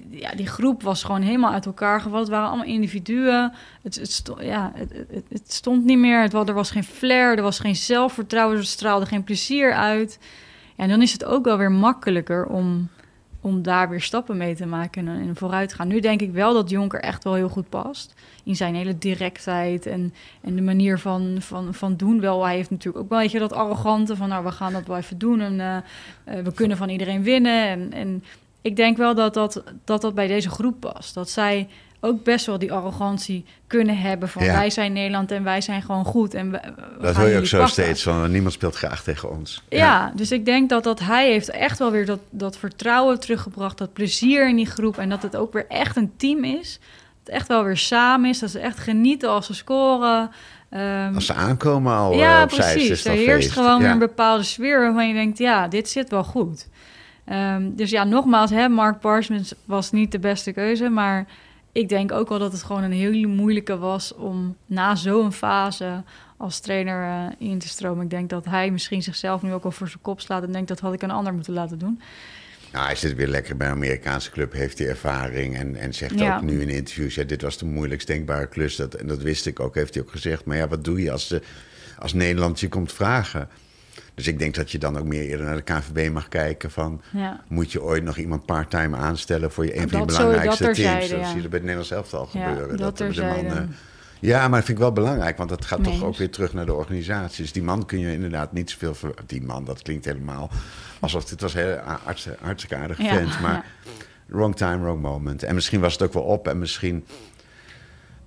Ja, 0.09 0.35
die 0.35 0.47
groep 0.47 0.83
was 0.83 1.03
gewoon 1.03 1.21
helemaal 1.21 1.51
uit 1.51 1.65
elkaar 1.65 1.97
gevallen. 1.97 2.19
Het 2.19 2.29
waren 2.29 2.47
allemaal 2.47 2.65
individuen. 2.65 3.53
Het, 3.83 3.95
het, 3.95 4.11
sto- 4.11 4.41
ja, 4.41 4.71
het, 4.75 5.23
het, 5.29 5.53
stond 5.53 5.83
niet 5.85 5.97
meer. 5.97 6.21
Het, 6.21 6.33
er 6.33 6.53
was 6.53 6.71
geen 6.71 6.83
flair, 6.83 7.37
er 7.37 7.43
was 7.43 7.59
geen 7.59 7.75
zelfvertrouwen. 7.75 8.57
Er 8.57 8.65
straalde 8.65 9.05
geen 9.05 9.23
plezier 9.23 9.73
uit. 9.73 10.19
En 10.75 10.89
dan 10.89 11.01
is 11.01 11.11
het 11.11 11.25
ook 11.25 11.45
wel 11.45 11.57
weer 11.57 11.71
makkelijker 11.71 12.45
om, 12.45 12.89
om 13.41 13.61
daar 13.61 13.89
weer 13.89 14.01
stappen 14.01 14.37
mee 14.37 14.55
te 14.55 14.65
maken 14.65 15.07
en, 15.07 15.21
en 15.21 15.35
vooruit 15.35 15.69
te 15.69 15.75
gaan. 15.75 15.87
Nu 15.87 15.99
denk 15.99 16.21
ik 16.21 16.31
wel 16.31 16.53
dat 16.53 16.69
Jonker 16.69 16.99
echt 16.99 17.23
wel 17.23 17.33
heel 17.33 17.49
goed 17.49 17.69
past. 17.69 18.13
In 18.43 18.55
zijn 18.55 18.75
hele 18.75 18.97
directheid 18.97 19.85
en, 19.85 20.13
en 20.41 20.55
de 20.55 20.61
manier 20.61 20.99
van, 20.99 21.37
van, 21.39 21.73
van 21.73 21.95
doen 21.95 22.19
wel. 22.19 22.45
Hij 22.45 22.55
heeft 22.55 22.69
natuurlijk 22.69 23.03
ook 23.03 23.09
wel 23.09 23.17
een 23.17 23.23
beetje 23.23 23.39
dat 23.39 23.53
arrogante 23.53 24.15
van... 24.15 24.29
nou, 24.29 24.43
we 24.43 24.51
gaan 24.51 24.73
dat 24.73 24.87
wel 24.87 24.97
even 24.97 25.17
doen 25.17 25.41
en 25.41 25.59
eh, 25.59 25.77
eh, 26.23 26.43
we 26.43 26.53
kunnen 26.53 26.77
van 26.77 26.89
iedereen 26.89 27.23
winnen. 27.23 27.67
En, 27.67 27.93
en 27.93 28.23
ik 28.67 28.75
denk 28.75 28.97
wel 28.97 29.15
dat 29.15 29.33
dat, 29.33 29.63
dat 29.85 30.01
dat 30.01 30.13
bij 30.15 30.27
deze 30.27 30.49
groep 30.49 30.79
past. 30.79 31.13
Dat 31.13 31.29
zij 31.29 31.67
ook 31.99 32.23
best 32.23 32.45
wel 32.45 32.59
die 32.59 32.71
arrogantie 32.73 33.45
kunnen 33.67 33.97
hebben 33.97 34.29
van... 34.29 34.43
Ja. 34.43 34.53
wij 34.53 34.69
zijn 34.69 34.93
Nederland 34.93 35.31
en 35.31 35.43
wij 35.43 35.61
zijn 35.61 35.81
gewoon 35.81 36.05
goed. 36.05 36.33
En 36.33 36.51
we, 36.51 36.59
we 36.97 37.01
Dat 37.03 37.15
hoor 37.15 37.27
je 37.27 37.37
ook 37.37 37.45
zo 37.45 37.57
pakken. 37.57 37.73
steeds 37.83 38.03
van, 38.03 38.31
niemand 38.31 38.53
speelt 38.53 38.75
graag 38.75 39.03
tegen 39.03 39.29
ons. 39.37 39.63
Ja, 39.69 40.11
dus 40.15 40.31
ik 40.31 40.45
denk 40.45 40.69
dat, 40.69 40.83
dat 40.83 40.99
hij 40.99 41.29
heeft 41.31 41.49
echt 41.49 41.79
wel 41.79 41.91
weer 41.91 42.05
dat, 42.05 42.19
dat 42.29 42.57
vertrouwen 42.57 43.19
teruggebracht, 43.19 43.77
dat 43.77 43.93
plezier 43.93 44.49
in 44.49 44.55
die 44.55 44.65
groep 44.65 44.97
en 44.97 45.09
dat 45.09 45.21
het 45.21 45.35
ook 45.35 45.53
weer 45.53 45.65
echt 45.67 45.95
een 45.95 46.11
team 46.17 46.43
is. 46.43 46.79
Dat 46.79 47.19
het 47.23 47.29
echt 47.35 47.47
wel 47.47 47.63
weer 47.63 47.77
samen 47.77 48.29
is, 48.29 48.39
dat 48.39 48.49
ze 48.49 48.59
echt 48.59 48.77
genieten 48.79 49.29
als 49.29 49.45
ze 49.45 49.53
scoren. 49.53 50.31
Ehm, 50.69 51.15
Als 51.15 51.25
ze 51.25 51.33
aankomen 51.33 51.93
al 51.95 52.11
eh, 52.11 52.17
ja, 52.19 52.43
op 52.43 52.49
is 52.51 52.55
precies. 52.57 52.89
het 52.89 53.05
Er 53.05 53.11
heerst 53.11 53.47
feest. 53.47 53.51
gewoon 53.51 53.81
Ja. 53.81 53.91
een 53.91 53.99
bepaalde 53.99 54.43
sfeer 54.43 54.79
waarvan 54.81 55.07
je 55.07 55.13
denkt, 55.13 55.37
ja, 55.37 55.67
dit 55.67 55.89
zit 55.89 56.09
wel 56.09 56.23
goed. 56.23 56.67
Ehm, 57.27 57.69
dus 57.75 57.89
ja, 57.89 58.03
nogmaals, 58.03 58.49
hè, 58.49 58.69
Mark 58.69 58.99
Parsons 58.99 59.53
was 59.65 59.91
niet 59.91 60.11
de 60.11 60.19
beste 60.19 60.51
keuze, 60.51 60.89
maar 60.89 61.27
ik 61.71 61.89
denk 61.89 62.11
ook 62.11 62.29
wel 62.29 62.39
dat 62.39 62.51
het 62.51 62.63
gewoon 62.63 62.83
een 62.83 62.91
hele 62.91 63.27
moeilijke 63.27 63.77
was 63.77 64.15
om 64.15 64.55
na 64.65 64.95
zo'n 64.95 65.31
fase 65.33 66.03
als 66.37 66.59
trainer 66.59 67.03
eh, 67.03 67.47
in 67.49 67.59
te 67.59 67.67
stromen. 67.67 68.03
Ik 68.03 68.09
denk 68.09 68.29
dat 68.29 68.45
hij 68.45 68.71
misschien 68.71 69.03
zichzelf 69.03 69.41
nu 69.41 69.53
ook 69.53 69.63
al 69.63 69.71
voor 69.71 69.87
zijn 69.87 70.01
kop 70.01 70.21
slaat 70.21 70.43
en 70.43 70.51
denkt 70.51 70.67
dat 70.67 70.79
had 70.79 70.93
ik 70.93 71.01
een 71.01 71.11
ander 71.11 71.33
moeten 71.33 71.53
laten 71.53 71.79
doen. 71.79 72.01
Nou, 72.71 72.85
hij 72.85 72.95
zit 72.95 73.15
weer 73.15 73.27
lekker 73.27 73.57
bij 73.57 73.67
een 73.67 73.73
Amerikaanse 73.73 74.31
club, 74.31 74.53
heeft 74.53 74.77
die 74.77 74.87
ervaring 74.87 75.55
en, 75.57 75.75
en 75.75 75.93
zegt 75.93 76.19
Ja. 76.19 76.35
ook 76.35 76.41
nu 76.41 76.61
in 76.61 76.69
interviews: 76.69 77.15
ja, 77.15 77.23
dit 77.23 77.41
was 77.41 77.57
de 77.57 77.65
moeilijkst 77.65 78.07
denkbare 78.07 78.47
klus. 78.47 78.75
Dat, 78.75 78.93
en 78.93 79.07
dat 79.07 79.21
wist 79.21 79.45
ik 79.45 79.59
ook, 79.59 79.75
heeft 79.75 79.93
hij 79.93 80.03
ook 80.03 80.11
gezegd. 80.11 80.45
Maar 80.45 80.57
ja, 80.57 80.67
wat 80.67 80.83
doe 80.83 81.01
je 81.01 81.11
als, 81.11 81.27
de, 81.27 81.41
als 81.99 82.13
Nederland 82.13 82.59
je 82.59 82.69
komt 82.69 82.91
vragen? 82.93 83.49
Dus 84.17 84.27
ik 84.27 84.39
denk 84.39 84.55
dat 84.55 84.71
je 84.71 84.77
dan 84.77 84.97
ook 84.97 85.05
meer 85.05 85.21
eerder 85.23 85.45
naar 85.45 85.55
de 85.55 85.61
KVB 85.61 86.11
mag 86.11 86.27
kijken 86.27 86.71
van... 86.71 87.01
Ja. 87.11 87.43
moet 87.47 87.71
je 87.71 87.83
ooit 87.83 88.03
nog 88.03 88.17
iemand 88.17 88.45
part-time 88.45 88.97
aanstellen 88.97 89.51
voor 89.51 89.65
je 89.65 89.77
een 89.79 89.89
van 89.89 89.99
je 89.99 90.05
Dat 90.05 90.15
zo- 90.15 90.21
belangrijkste 90.23 90.63
dat 90.63 90.75
teams? 90.75 91.09
dat 91.09 91.25
zie 91.27 91.35
je 91.41 91.41
bij 91.41 91.41
het 91.41 91.51
Nederlands 91.51 91.91
elftal 91.91 92.29
Ja, 92.31 92.49
gebeuren. 92.49 92.77
dat 92.77 92.99
er 92.99 93.13
de 93.13 93.21
mannen- 93.21 93.75
Ja, 94.19 94.39
maar 94.39 94.49
dat 94.57 94.65
vind 94.65 94.77
ik 94.77 94.83
wel 94.83 94.93
belangrijk, 94.93 95.37
want 95.37 95.49
dat 95.49 95.65
gaat 95.65 95.83
toch 95.83 96.03
ook 96.03 96.17
weer 96.17 96.29
terug 96.29 96.53
naar 96.53 96.65
de 96.65 96.73
organisatie. 96.73 97.41
Dus 97.43 97.51
die 97.51 97.63
man 97.63 97.85
kun 97.85 97.99
je 97.99 98.11
inderdaad 98.13 98.51
niet 98.53 98.69
zoveel... 98.69 98.95
Ver... 98.95 99.13
Die 99.25 99.41
man, 99.43 99.65
dat 99.65 99.81
klinkt 99.81 100.05
helemaal 100.05 100.49
alsof 100.99 101.25
dit 101.25 101.41
was 101.41 101.53
heel 101.53 101.77
hartstikke, 102.03 102.37
hartstikke 102.43 102.75
aardig 102.75 102.97
vent. 102.97 103.39
Maar 103.41 103.65
wrong 104.25 104.55
time, 104.55 104.77
wrong 104.79 105.01
moment. 105.01 105.43
En 105.43 105.55
misschien 105.55 105.79
was 105.79 105.93
het 105.93 106.01
ook 106.01 106.13
wel 106.13 106.23
op 106.23 106.47
en 106.47 106.59
misschien... 106.59 107.05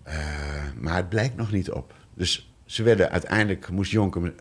eh, 0.02 0.14
maar 0.80 0.96
het 0.96 1.08
blijkt 1.08 1.36
nog 1.36 1.52
niet 1.52 1.70
op. 1.70 1.94
Dus 2.14 2.52
ze 2.64 2.82
werden 2.82 3.10
uiteindelijk, 3.10 3.70
moest 3.70 3.90
Jonker 3.90 4.32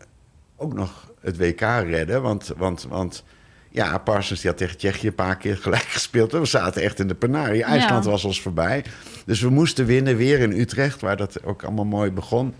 ook 0.56 0.74
nog 0.74 1.09
het 1.20 1.36
WK 1.36 1.60
redden. 1.60 2.22
Want, 2.22 2.52
want, 2.56 2.86
want 2.88 3.24
ja, 3.70 3.98
Parsons 3.98 4.40
die 4.40 4.50
had 4.50 4.58
tegen 4.58 4.76
Tsjechië 4.76 5.06
een 5.06 5.14
paar 5.14 5.36
keer 5.36 5.56
gelijk 5.56 5.82
gespeeld. 5.98 6.32
We 6.32 6.44
zaten 6.44 6.82
echt 6.82 6.98
in 6.98 7.08
de 7.08 7.14
penarie. 7.14 7.64
IJsland 7.64 8.04
Ja. 8.04 8.10
was 8.10 8.24
ons 8.24 8.40
voorbij. 8.42 8.84
Dus 9.26 9.40
we 9.40 9.50
moesten 9.50 9.86
winnen 9.86 10.16
weer 10.16 10.38
in 10.38 10.52
Utrecht, 10.52 11.00
waar 11.00 11.16
dat 11.16 11.44
ook 11.44 11.62
allemaal 11.62 11.84
mooi 11.84 12.10
begon. 12.10 12.54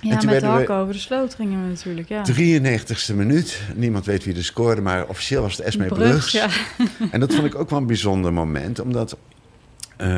Ja, 0.00 0.10
en 0.12 0.18
toen 0.18 0.30
met 0.30 0.40
we- 0.42 0.46
Hakko 0.48 0.80
over 0.80 0.92
de 0.92 0.98
sloot 1.00 1.34
gingen 1.34 1.62
we 1.62 1.68
natuurlijk, 1.68 2.08
ja. 2.08 2.22
93ste 2.24 3.14
minuut. 3.14 3.60
Niemand 3.74 4.04
weet 4.06 4.24
wie 4.24 4.36
er 4.36 4.44
scoorde, 4.44 4.80
maar 4.80 5.06
officieel 5.06 5.42
was 5.42 5.56
het 5.56 5.66
Esme 5.66 5.86
Brugs, 5.86 6.08
Brugs. 6.08 6.32
ja. 6.32 6.48
En 7.10 7.20
dat 7.20 7.34
vond 7.34 7.46
ik 7.46 7.54
ook 7.54 7.70
wel 7.70 7.78
een 7.78 7.86
bijzonder 7.86 8.32
moment, 8.32 8.80
omdat... 8.80 9.16
eh, 9.98 10.08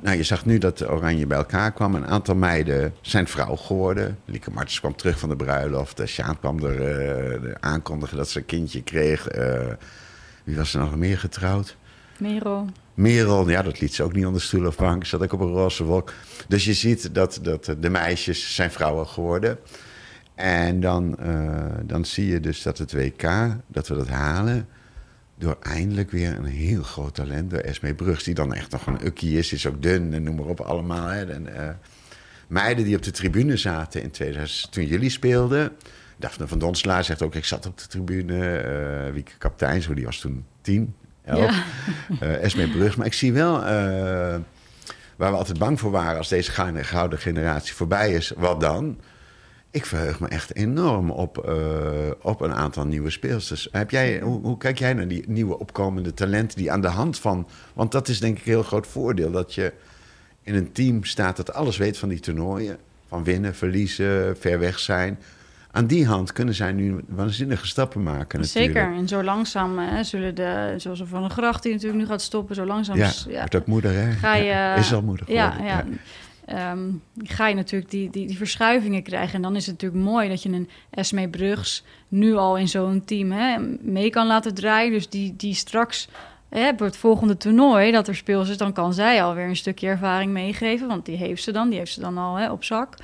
nou, 0.00 0.16
je 0.16 0.22
zag 0.22 0.44
nu 0.44 0.58
dat 0.58 0.78
de 0.78 0.90
Oranje 0.90 1.26
bij 1.26 1.36
elkaar 1.36 1.72
kwam. 1.72 1.94
Een 1.94 2.06
aantal 2.06 2.34
meiden 2.34 2.94
zijn 3.00 3.26
vrouw 3.26 3.56
geworden. 3.56 4.18
Lieke 4.24 4.50
Martens 4.50 4.80
kwam 4.80 4.96
terug 4.96 5.18
van 5.18 5.28
de 5.28 5.36
bruiloft. 5.36 6.00
Uh, 6.00 6.06
Sjaan 6.06 6.38
kwam 6.38 6.64
er 6.64 6.82
eh, 6.82 7.54
aankondigen 7.60 8.16
dat 8.16 8.28
ze 8.28 8.38
een 8.38 8.44
kindje 8.44 8.82
kreeg. 8.82 9.28
Eh, 9.28 9.66
wie 10.44 10.56
was 10.56 10.74
er 10.74 10.80
nog 10.80 10.96
meer 10.96 11.18
getrouwd? 11.18 11.76
Merel. 12.18 12.66
Merel, 12.94 13.48
ja, 13.48 13.62
dat 13.62 13.80
liet 13.80 13.94
ze 13.94 14.02
ook 14.02 14.12
niet 14.12 14.26
onder 14.26 14.42
stoel 14.42 14.66
of 14.66 14.76
bank. 14.76 15.04
Zat 15.04 15.22
ook 15.22 15.32
op 15.32 15.40
een 15.40 15.52
roze 15.52 15.84
wolk. 15.84 16.12
Dus 16.48 16.64
je 16.64 16.74
ziet 16.74 17.14
dat, 17.14 17.38
dat 17.42 17.74
de 17.80 17.90
meisjes 17.90 18.54
zijn 18.54 18.70
vrouwen 18.70 19.06
geworden. 19.06 19.58
En 20.34 20.80
dan, 20.80 21.18
eh, 21.18 21.64
dan 21.82 22.04
zie 22.04 22.26
je 22.26 22.40
dus 22.40 22.62
dat 22.62 22.78
het 22.78 22.92
WK, 22.92 23.22
dat 23.66 23.88
we 23.88 23.94
dat 23.94 24.08
halen... 24.08 24.68
door 25.44 25.56
eindelijk 25.60 26.10
weer 26.10 26.36
een 26.36 26.44
heel 26.44 26.82
groot 26.82 27.14
talent, 27.14 27.50
door 27.50 27.58
Esme 27.58 27.94
Brugs... 27.94 28.24
die 28.24 28.34
dan 28.34 28.54
echt 28.54 28.70
nog 28.70 28.86
een 28.86 29.06
ukkie 29.06 29.38
is, 29.38 29.52
is 29.52 29.66
ook 29.66 29.82
dun 29.82 30.14
en 30.14 30.22
noem 30.22 30.36
maar 30.36 30.46
op 30.46 30.60
allemaal. 30.60 31.06
Hè. 31.06 31.32
En, 31.32 31.56
eh, 31.56 31.68
meiden 32.48 32.84
die 32.84 32.96
op 32.96 33.02
de 33.02 33.10
tribune 33.10 33.56
zaten 33.56 34.02
in 34.02 34.10
2000, 34.10 34.72
toen 34.72 34.86
jullie 34.86 35.10
speelden... 35.10 35.72
Daphne 36.16 36.46
van 36.46 36.58
Donslaar 36.58 37.04
zegt 37.04 37.22
ook, 37.22 37.34
ik 37.34 37.44
zat 37.44 37.66
op 37.66 37.78
de 37.78 37.86
tribune. 37.86 38.58
eh 38.58 39.12
Wieke 39.12 39.32
Kapteins, 39.38 39.86
die 39.86 40.04
was 40.04 40.18
toen 40.18 40.44
tien, 40.60 40.94
elf. 41.24 41.50
Ja. 41.50 41.64
Eh, 42.20 42.42
Esme 42.42 42.68
Brug. 42.68 42.96
Maar 42.96 43.06
ik 43.06 43.12
zie 43.12 43.32
wel, 43.32 43.60
waar 45.16 45.30
we 45.30 45.36
altijd 45.36 45.58
bang 45.58 45.80
voor 45.80 45.90
waren... 45.90 46.18
als 46.18 46.28
deze 46.28 46.50
gouden 46.84 47.18
generatie 47.18 47.74
voorbij 47.74 48.12
is, 48.12 48.32
wat 48.36 48.60
dan? 48.60 48.98
Ik 49.74 49.86
verheug 49.86 50.20
me 50.20 50.28
echt 50.28 50.54
enorm 50.54 51.10
op, 51.10 51.38
eh, 51.38 51.54
op 52.22 52.40
een 52.40 52.52
aantal 52.54 52.84
nieuwe 52.86 53.10
speelsters. 53.10 53.68
Heb 53.72 53.90
jij, 53.90 54.20
hoe, 54.20 54.40
hoe 54.42 54.56
kijk 54.58 54.78
jij 54.78 54.92
naar 54.94 55.08
die 55.08 55.24
nieuwe 55.28 55.58
opkomende 55.58 56.14
talenten 56.14 56.58
die 56.58 56.72
aan 56.72 56.80
de 56.80 56.88
hand 56.88 57.18
van... 57.18 57.46
Want 57.72 57.92
dat 57.92 58.08
is 58.08 58.20
denk 58.20 58.38
ik 58.38 58.46
een 58.46 58.52
heel 58.52 58.62
groot 58.62 58.86
voordeel, 58.86 59.30
dat 59.30 59.54
je 59.54 59.72
in 60.42 60.54
een 60.54 60.72
team 60.72 61.04
staat... 61.04 61.36
dat 61.36 61.52
alles 61.52 61.76
weet 61.76 61.98
van 61.98 62.08
die 62.08 62.20
toernooien. 62.20 62.76
Van 63.08 63.24
winnen, 63.24 63.54
verliezen, 63.54 64.36
ver 64.38 64.58
weg 64.58 64.78
zijn. 64.78 65.18
Aan 65.70 65.86
die 65.86 66.06
hand 66.06 66.32
kunnen 66.32 66.54
zij 66.54 66.72
nu 66.72 67.00
waanzinnige 67.08 67.66
stappen 67.66 68.02
maken 68.02 68.40
natuurlijk. 68.40 68.74
Zeker, 68.74 68.94
en 68.94 69.08
zo 69.08 69.22
langzaam 69.22 69.78
hè, 69.78 70.04
zullen 70.04 70.34
de, 70.34 70.74
zoals 70.76 71.02
Van 71.06 71.20
der 71.20 71.30
Gracht 71.30 71.62
die 71.62 71.72
natuurlijk 71.72 72.00
nu 72.02 72.06
gaat 72.08 72.22
stoppen, 72.22 72.54
zo 72.54 72.64
langzaam 72.66 72.96
Ja, 72.96 73.08
s- 73.08 73.24
wordt 73.26 73.54
ook 73.54 73.66
moeder, 73.66 73.92
hè? 73.92 74.10
ga 74.12 74.34
je... 74.34 74.44
Ja, 74.44 74.74
is 74.74 74.92
al 74.94 75.02
moeder 75.02 75.32
ja, 75.32 75.56
ja. 75.62 75.84
Ehm, 76.46 76.90
ga 77.16 77.48
je 77.48 77.54
natuurlijk 77.54 77.90
die, 77.90 78.10
die, 78.10 78.26
die 78.26 78.36
verschuivingen 78.36 79.02
krijgen. 79.02 79.34
En 79.34 79.42
dan 79.42 79.56
is 79.56 79.66
het 79.66 79.82
natuurlijk 79.82 80.04
mooi 80.04 80.28
dat 80.28 80.42
je 80.42 80.48
een 80.48 80.68
Esme 80.90 81.28
Brugs 81.28 81.84
nu 82.08 82.34
al 82.34 82.56
in 82.56 82.68
zo'n 82.68 83.04
team 83.04 83.32
hè, 83.32 83.58
mee 83.80 84.10
kan 84.10 84.26
laten 84.26 84.54
draaien. 84.54 84.92
Dus 84.92 85.08
die, 85.08 85.36
die 85.36 85.54
straks 85.54 86.08
hè, 86.48 86.72
voor 86.76 86.86
het 86.86 86.96
volgende 86.96 87.36
toernooi 87.36 87.92
dat 87.92 88.08
er 88.08 88.16
speels 88.16 88.48
is, 88.48 88.56
dan 88.56 88.72
kan 88.72 88.94
zij 88.94 89.22
alweer 89.22 89.48
een 89.48 89.56
stukje 89.56 89.86
ervaring 89.86 90.32
meegeven. 90.32 90.88
Want 90.88 91.06
die 91.06 91.16
heeft 91.16 91.42
ze 91.42 91.52
dan, 91.52 91.68
die 91.68 91.78
heeft 91.78 91.92
ze 91.92 92.00
dan 92.00 92.18
al 92.18 92.34
hè, 92.34 92.50
op 92.50 92.64
zak. 92.64 92.96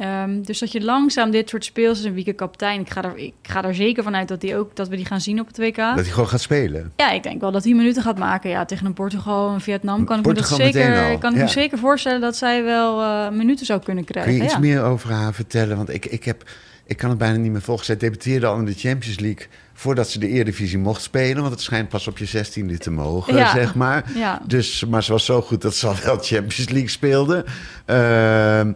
Ehm, 0.00 0.42
dus 0.42 0.58
dat 0.58 0.72
je 0.72 0.80
langzaam 0.84 1.30
dit 1.30 1.48
soort 1.48 1.64
speels 1.64 2.04
en 2.04 2.14
Wieke 2.14 2.32
kaptein, 2.32 2.80
ik 2.80 2.90
ga, 2.90 3.04
er, 3.04 3.16
ik 3.16 3.34
ga 3.42 3.64
er 3.64 3.74
zeker 3.74 4.02
vanuit 4.02 4.28
dat, 4.28 4.40
die 4.40 4.56
ook, 4.56 4.76
dat 4.76 4.88
we 4.88 4.96
die 4.96 5.04
gaan 5.04 5.20
zien 5.20 5.40
op 5.40 5.46
het 5.46 5.58
WK. 5.58 5.76
Dat 5.76 5.94
hij 5.94 6.04
gewoon 6.04 6.28
gaat 6.28 6.40
spelen. 6.40 6.92
Ja, 6.96 7.10
ik 7.10 7.22
denk 7.22 7.40
wel 7.40 7.50
dat 7.50 7.64
hij 7.64 7.74
minuten 7.74 8.02
gaat 8.02 8.18
maken. 8.18 8.50
Ja, 8.50 8.64
tegen 8.64 8.86
een 8.86 8.92
Portugal 8.92 9.52
en 9.52 9.60
Vietnam 9.60 10.04
kan 10.04 10.18
ik 10.18 10.26
me, 10.26 10.34
dat 10.34 10.48
zeker, 10.48 11.18
kan 11.18 11.32
ik 11.32 11.38
ja. 11.38 11.44
me 11.44 11.48
zeker 11.48 11.78
voorstellen 11.78 12.20
dat 12.20 12.36
zij 12.36 12.64
wel 12.64 13.02
eh, 13.02 13.30
minuten 13.30 13.66
zou 13.66 13.82
kunnen 13.82 14.04
krijgen. 14.04 14.30
Kun 14.32 14.40
je 14.40 14.46
iets 14.46 14.54
ja. 14.54 14.60
meer 14.60 14.82
over 14.82 15.10
haar 15.12 15.34
vertellen? 15.34 15.76
Want 15.76 15.88
ik, 15.94 16.06
ik, 16.06 16.24
heb, 16.24 16.50
ik 16.86 16.96
kan 16.96 17.08
het 17.08 17.18
bijna 17.18 17.36
niet 17.36 17.52
meer 17.52 17.62
volgen. 17.62 17.84
Zij 17.84 17.96
debuteerde 17.96 18.46
al 18.46 18.58
in 18.58 18.64
de 18.64 18.74
Champions 18.74 19.18
League 19.18 19.46
voordat 19.72 20.08
ze 20.08 20.18
de 20.18 20.28
Eredivisie 20.28 20.78
mocht 20.78 21.02
spelen. 21.02 21.40
Want 21.40 21.52
het 21.52 21.62
schijnt 21.62 21.88
pas 21.88 22.08
op 22.08 22.18
je 22.18 22.26
zestiende 22.26 22.78
te 22.78 22.90
mogen, 22.90 23.36
Ja. 23.36 23.52
zeg 23.52 23.74
maar. 23.74 24.04
Ja. 24.14 24.42
Dus, 24.46 24.84
maar 24.84 25.02
ze 25.02 25.12
was 25.12 25.24
zo 25.24 25.42
goed 25.42 25.62
dat 25.62 25.74
ze 25.74 25.86
al 25.86 25.96
wel 26.04 26.16
Champions 26.20 26.68
League 26.68 26.88
speelde. 26.88 27.44
Ehm, 27.84 28.72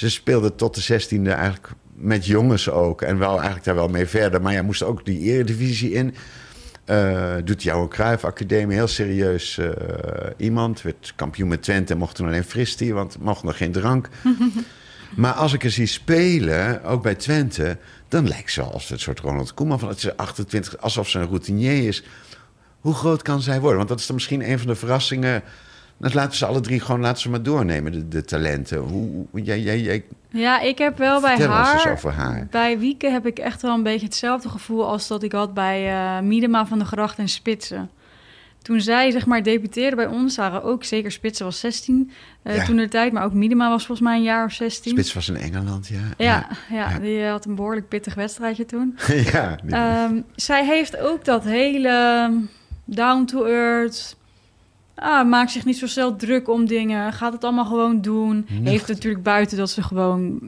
ze 0.00 0.10
speelde 0.10 0.54
tot 0.54 0.74
de 0.74 0.80
zestiende 0.80 1.30
eigenlijk 1.30 1.72
met 1.94 2.26
jongens 2.26 2.70
ook. 2.70 3.02
En 3.02 3.18
wel 3.18 3.34
eigenlijk 3.34 3.64
daar 3.64 3.74
wel 3.74 3.88
mee 3.88 4.06
verder. 4.06 4.42
Maar 4.42 4.52
ja, 4.52 4.62
moest 4.62 4.82
ook 4.82 5.04
die 5.04 5.20
Eredivisie 5.20 5.92
in. 5.92 6.14
Eh, 6.84 7.34
doet 7.44 7.62
jouw 7.62 7.88
Cruijff 7.88 8.24
Academie 8.24 8.76
heel 8.76 8.86
serieus 8.86 9.58
eh, 9.58 9.68
iemand. 10.36 10.82
Werd 10.82 11.12
kampioen 11.16 11.48
met 11.48 11.62
Twente 11.62 11.92
en 11.92 11.98
mocht 11.98 12.14
toen 12.14 12.26
alleen 12.26 12.44
fristie, 12.44 12.94
want 12.94 13.18
mocht 13.18 13.42
nog 13.42 13.56
geen 13.56 13.72
drank. 13.72 14.08
maar 15.16 15.32
als 15.32 15.52
ik 15.52 15.64
er 15.64 15.70
zie 15.70 15.86
spelen, 15.86 16.84
ook 16.84 17.02
bij 17.02 17.14
Twente, 17.14 17.78
dan 18.08 18.28
lijkt 18.28 18.52
ze 18.52 18.62
als 18.62 18.90
een 18.90 18.98
soort 18.98 19.20
Ronald 19.20 19.54
Koeman 19.54 19.78
van 19.78 19.88
dat 19.88 20.00
ze 20.00 20.16
28, 20.16 20.78
alsof 20.78 21.08
ze 21.08 21.18
een 21.18 21.26
routinier 21.26 21.86
is. 21.88 22.04
Hoe 22.80 22.94
groot 22.94 23.22
kan 23.22 23.42
zij 23.42 23.60
worden? 23.60 23.76
Want 23.76 23.88
dat 23.88 23.98
is 23.98 24.06
dan 24.06 24.16
misschien 24.16 24.50
een 24.50 24.58
van 24.58 24.66
de 24.66 24.74
verrassingen. 24.74 25.42
Dan 26.00 26.10
laten 26.14 26.36
ze 26.36 26.46
alle 26.46 26.60
drie 26.60 26.80
gewoon 26.80 27.00
laten 27.00 27.22
ze 27.22 27.30
maar 27.30 27.42
doornemen, 27.42 27.92
de, 27.92 28.08
de 28.08 28.24
talenten. 28.24 28.78
Hoe, 28.78 29.26
jij, 29.32 29.60
jij, 29.60 29.80
jij, 29.80 30.04
Ja, 30.28 30.60
ik 30.60 30.78
heb 30.78 30.98
wel 30.98 31.20
bij 31.20 31.36
Vertel 31.36 31.52
haar, 31.54 31.92
over 31.92 32.12
haar. 32.12 32.46
bij 32.50 32.78
Wieke 32.78 33.10
heb 33.10 33.26
ik 33.26 33.38
echt 33.38 33.62
wel 33.62 33.74
een 33.74 33.82
beetje 33.82 34.06
hetzelfde 34.06 34.48
gevoel 34.48 34.86
als 34.88 35.08
dat 35.08 35.22
ik 35.22 35.32
had 35.32 35.54
bij 35.54 35.88
eh 35.88 36.20
Miedema 36.20 36.66
van 36.66 36.78
de 36.78 36.84
Gracht 36.84 37.18
en 37.18 37.28
Spitsen. 37.28 37.90
Toen 38.62 38.80
zij 38.80 39.10
zeg 39.10 39.26
maar 39.26 39.42
debuteerde 39.42 39.96
bij 39.96 40.06
ons, 40.06 40.36
waren 40.36 40.62
ook 40.62 40.84
zeker 40.84 41.12
Spitsen 41.12 41.44
was 41.44 41.60
16 41.60 42.10
eh, 42.42 42.56
Ja. 42.56 42.64
toen 42.64 42.76
de 42.76 42.88
tijd, 42.88 43.12
maar 43.12 43.24
ook 43.24 43.32
Miedema 43.32 43.68
was 43.68 43.86
volgens 43.86 44.08
mij 44.08 44.16
een 44.16 44.22
jaar 44.22 44.44
of 44.44 44.52
16. 44.52 44.92
Spits 44.92 45.12
was 45.14 45.28
in 45.28 45.36
Engeland, 45.36 45.88
ja. 45.88 45.98
Ja, 46.16 46.48
ja, 46.70 46.90
Ja. 46.90 46.98
die 46.98 47.24
had 47.24 47.44
een 47.44 47.54
behoorlijk 47.54 47.88
pittig 47.88 48.14
wedstrijdje 48.14 48.64
toen. 48.66 48.98
ja, 49.32 49.58
Ehm, 49.68 50.20
zij 50.34 50.64
heeft 50.66 50.98
ook 50.98 51.24
dat 51.24 51.44
hele 51.44 52.30
down 52.84 53.24
to 53.24 53.44
earth. 53.44 54.16
Ah, 55.02 55.28
maakt 55.28 55.50
zich 55.50 55.64
niet 55.64 55.78
zo 55.78 55.86
snel 55.86 56.16
druk 56.16 56.48
om 56.48 56.66
dingen. 56.66 57.12
Gaat 57.12 57.32
het 57.32 57.44
allemaal 57.44 57.64
gewoon 57.64 58.00
doen. 58.00 58.46
Heeft 58.62 58.88
natuurlijk 58.88 59.22
buiten 59.22 59.56
dat 59.56 59.70
ze 59.70 59.82
gewoon 59.82 60.38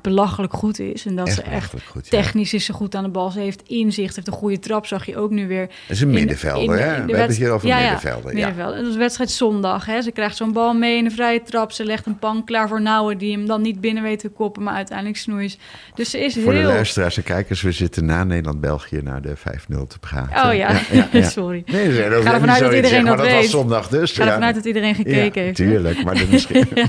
belachelijk 0.00 0.52
goed 0.52 0.78
is. 0.78 1.06
En 1.06 1.16
dat 1.16 1.26
echt 1.26 1.36
ze 1.36 1.42
echt 1.42 1.74
goed. 1.86 2.08
ja. 2.08 2.10
technisch 2.22 2.54
is 2.54 2.64
ze 2.64 2.72
goed 2.72 2.94
aan 2.94 3.02
de 3.02 3.08
bal. 3.10 3.30
Ze 3.30 3.40
heeft 3.40 3.62
inzicht, 3.66 4.14
heeft 4.14 4.26
een 4.26 4.32
goede 4.32 4.58
trap. 4.58 4.86
Zag 4.86 5.06
je 5.06 5.16
ook 5.16 5.30
nu 5.30 5.48
weer. 5.48 5.60
Het 5.62 5.70
is 5.88 6.00
een 6.00 6.10
middenvelder, 6.10 6.76
de- 6.76 6.82
hè? 6.82 6.88
de 6.94 6.94
We 6.94 7.10
hebben 7.10 7.20
het 7.26 7.36
hier 7.36 7.50
over 7.50 7.68
Ja, 7.68 7.78
middenvelder. 7.80 8.36
Ja, 8.36 8.46
middenveld. 8.46 8.74
En 8.74 8.82
dat 8.82 8.90
is 8.90 8.96
wedstrijd 8.96 9.30
zondag. 9.30 9.86
Hè. 9.86 10.02
Ze 10.02 10.10
krijgt 10.10 10.36
zo'n 10.36 10.52
bal 10.52 10.74
mee 10.74 10.96
in 10.96 11.04
de 11.04 11.10
vrije 11.10 11.42
trap. 11.42 11.72
Ze 11.72 11.84
legt 11.84 12.06
een 12.06 12.18
pan 12.18 12.44
klaar 12.44 12.68
voor 12.68 12.80
Nouwen 12.82 13.18
die 13.18 13.32
hem 13.32 13.46
dan 13.46 13.62
niet 13.62 13.80
binnen 13.80 14.02
weet 14.02 14.18
te 14.18 14.28
koppen, 14.28 14.62
maar 14.62 14.74
uiteindelijk 14.74 15.18
snoeis. 15.18 15.58
Dus 15.94 16.10
ze 16.10 16.18
is 16.24 16.34
Voor 16.42 16.52
de 16.52 16.58
heel. 16.58 16.68
luisteraars 16.68 17.16
en 17.16 17.22
kijkers, 17.22 17.62
we 17.62 17.72
zitten 17.72 18.04
na 18.04 18.24
Nederland-België 18.24 19.00
naar 19.02 19.22
de 19.22 19.36
5-0 19.36 19.86
te 19.86 19.98
praten. 19.98 20.48
Oh 20.50 20.54
ja, 20.54 20.80
sorry. 21.22 21.62
Nee, 21.66 21.92
zijn 21.94 22.12
ook 22.12 22.22
Ga 22.22 22.32
ervan 22.32 22.40
niet 22.48 22.50
uit 22.50 22.60
dat 22.60 22.74
iedereen 22.74 23.04
dat 23.04 23.32
was 23.32 23.50
zondag 23.50 23.88
dus. 23.88 23.98
Ik 24.02 24.14
ga 24.14 24.26
ervan 24.26 24.44
uit 24.44 24.54
dat 24.54 24.64
iedereen 24.64 24.94
gekeken 24.94 25.42
heeft. 25.42 25.56
tuurlijk, 25.56 26.04
maar 26.04 26.18
dat 26.18 26.28
misschien... 26.28 26.68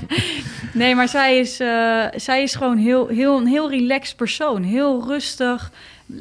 Nee, 0.74 0.96
maar 0.96 1.08
zij 1.08 1.40
is, 1.40 1.60
eh, 1.60 2.06
zij 2.16 2.44
is 2.44 2.56
gewoon 2.56 2.78
heel, 2.78 3.08
heel, 3.08 3.38
een 3.38 3.48
heel 3.48 3.70
relaxed 3.70 4.16
persoon. 4.16 4.64
Heel 4.64 5.04
rustig. 5.08 5.72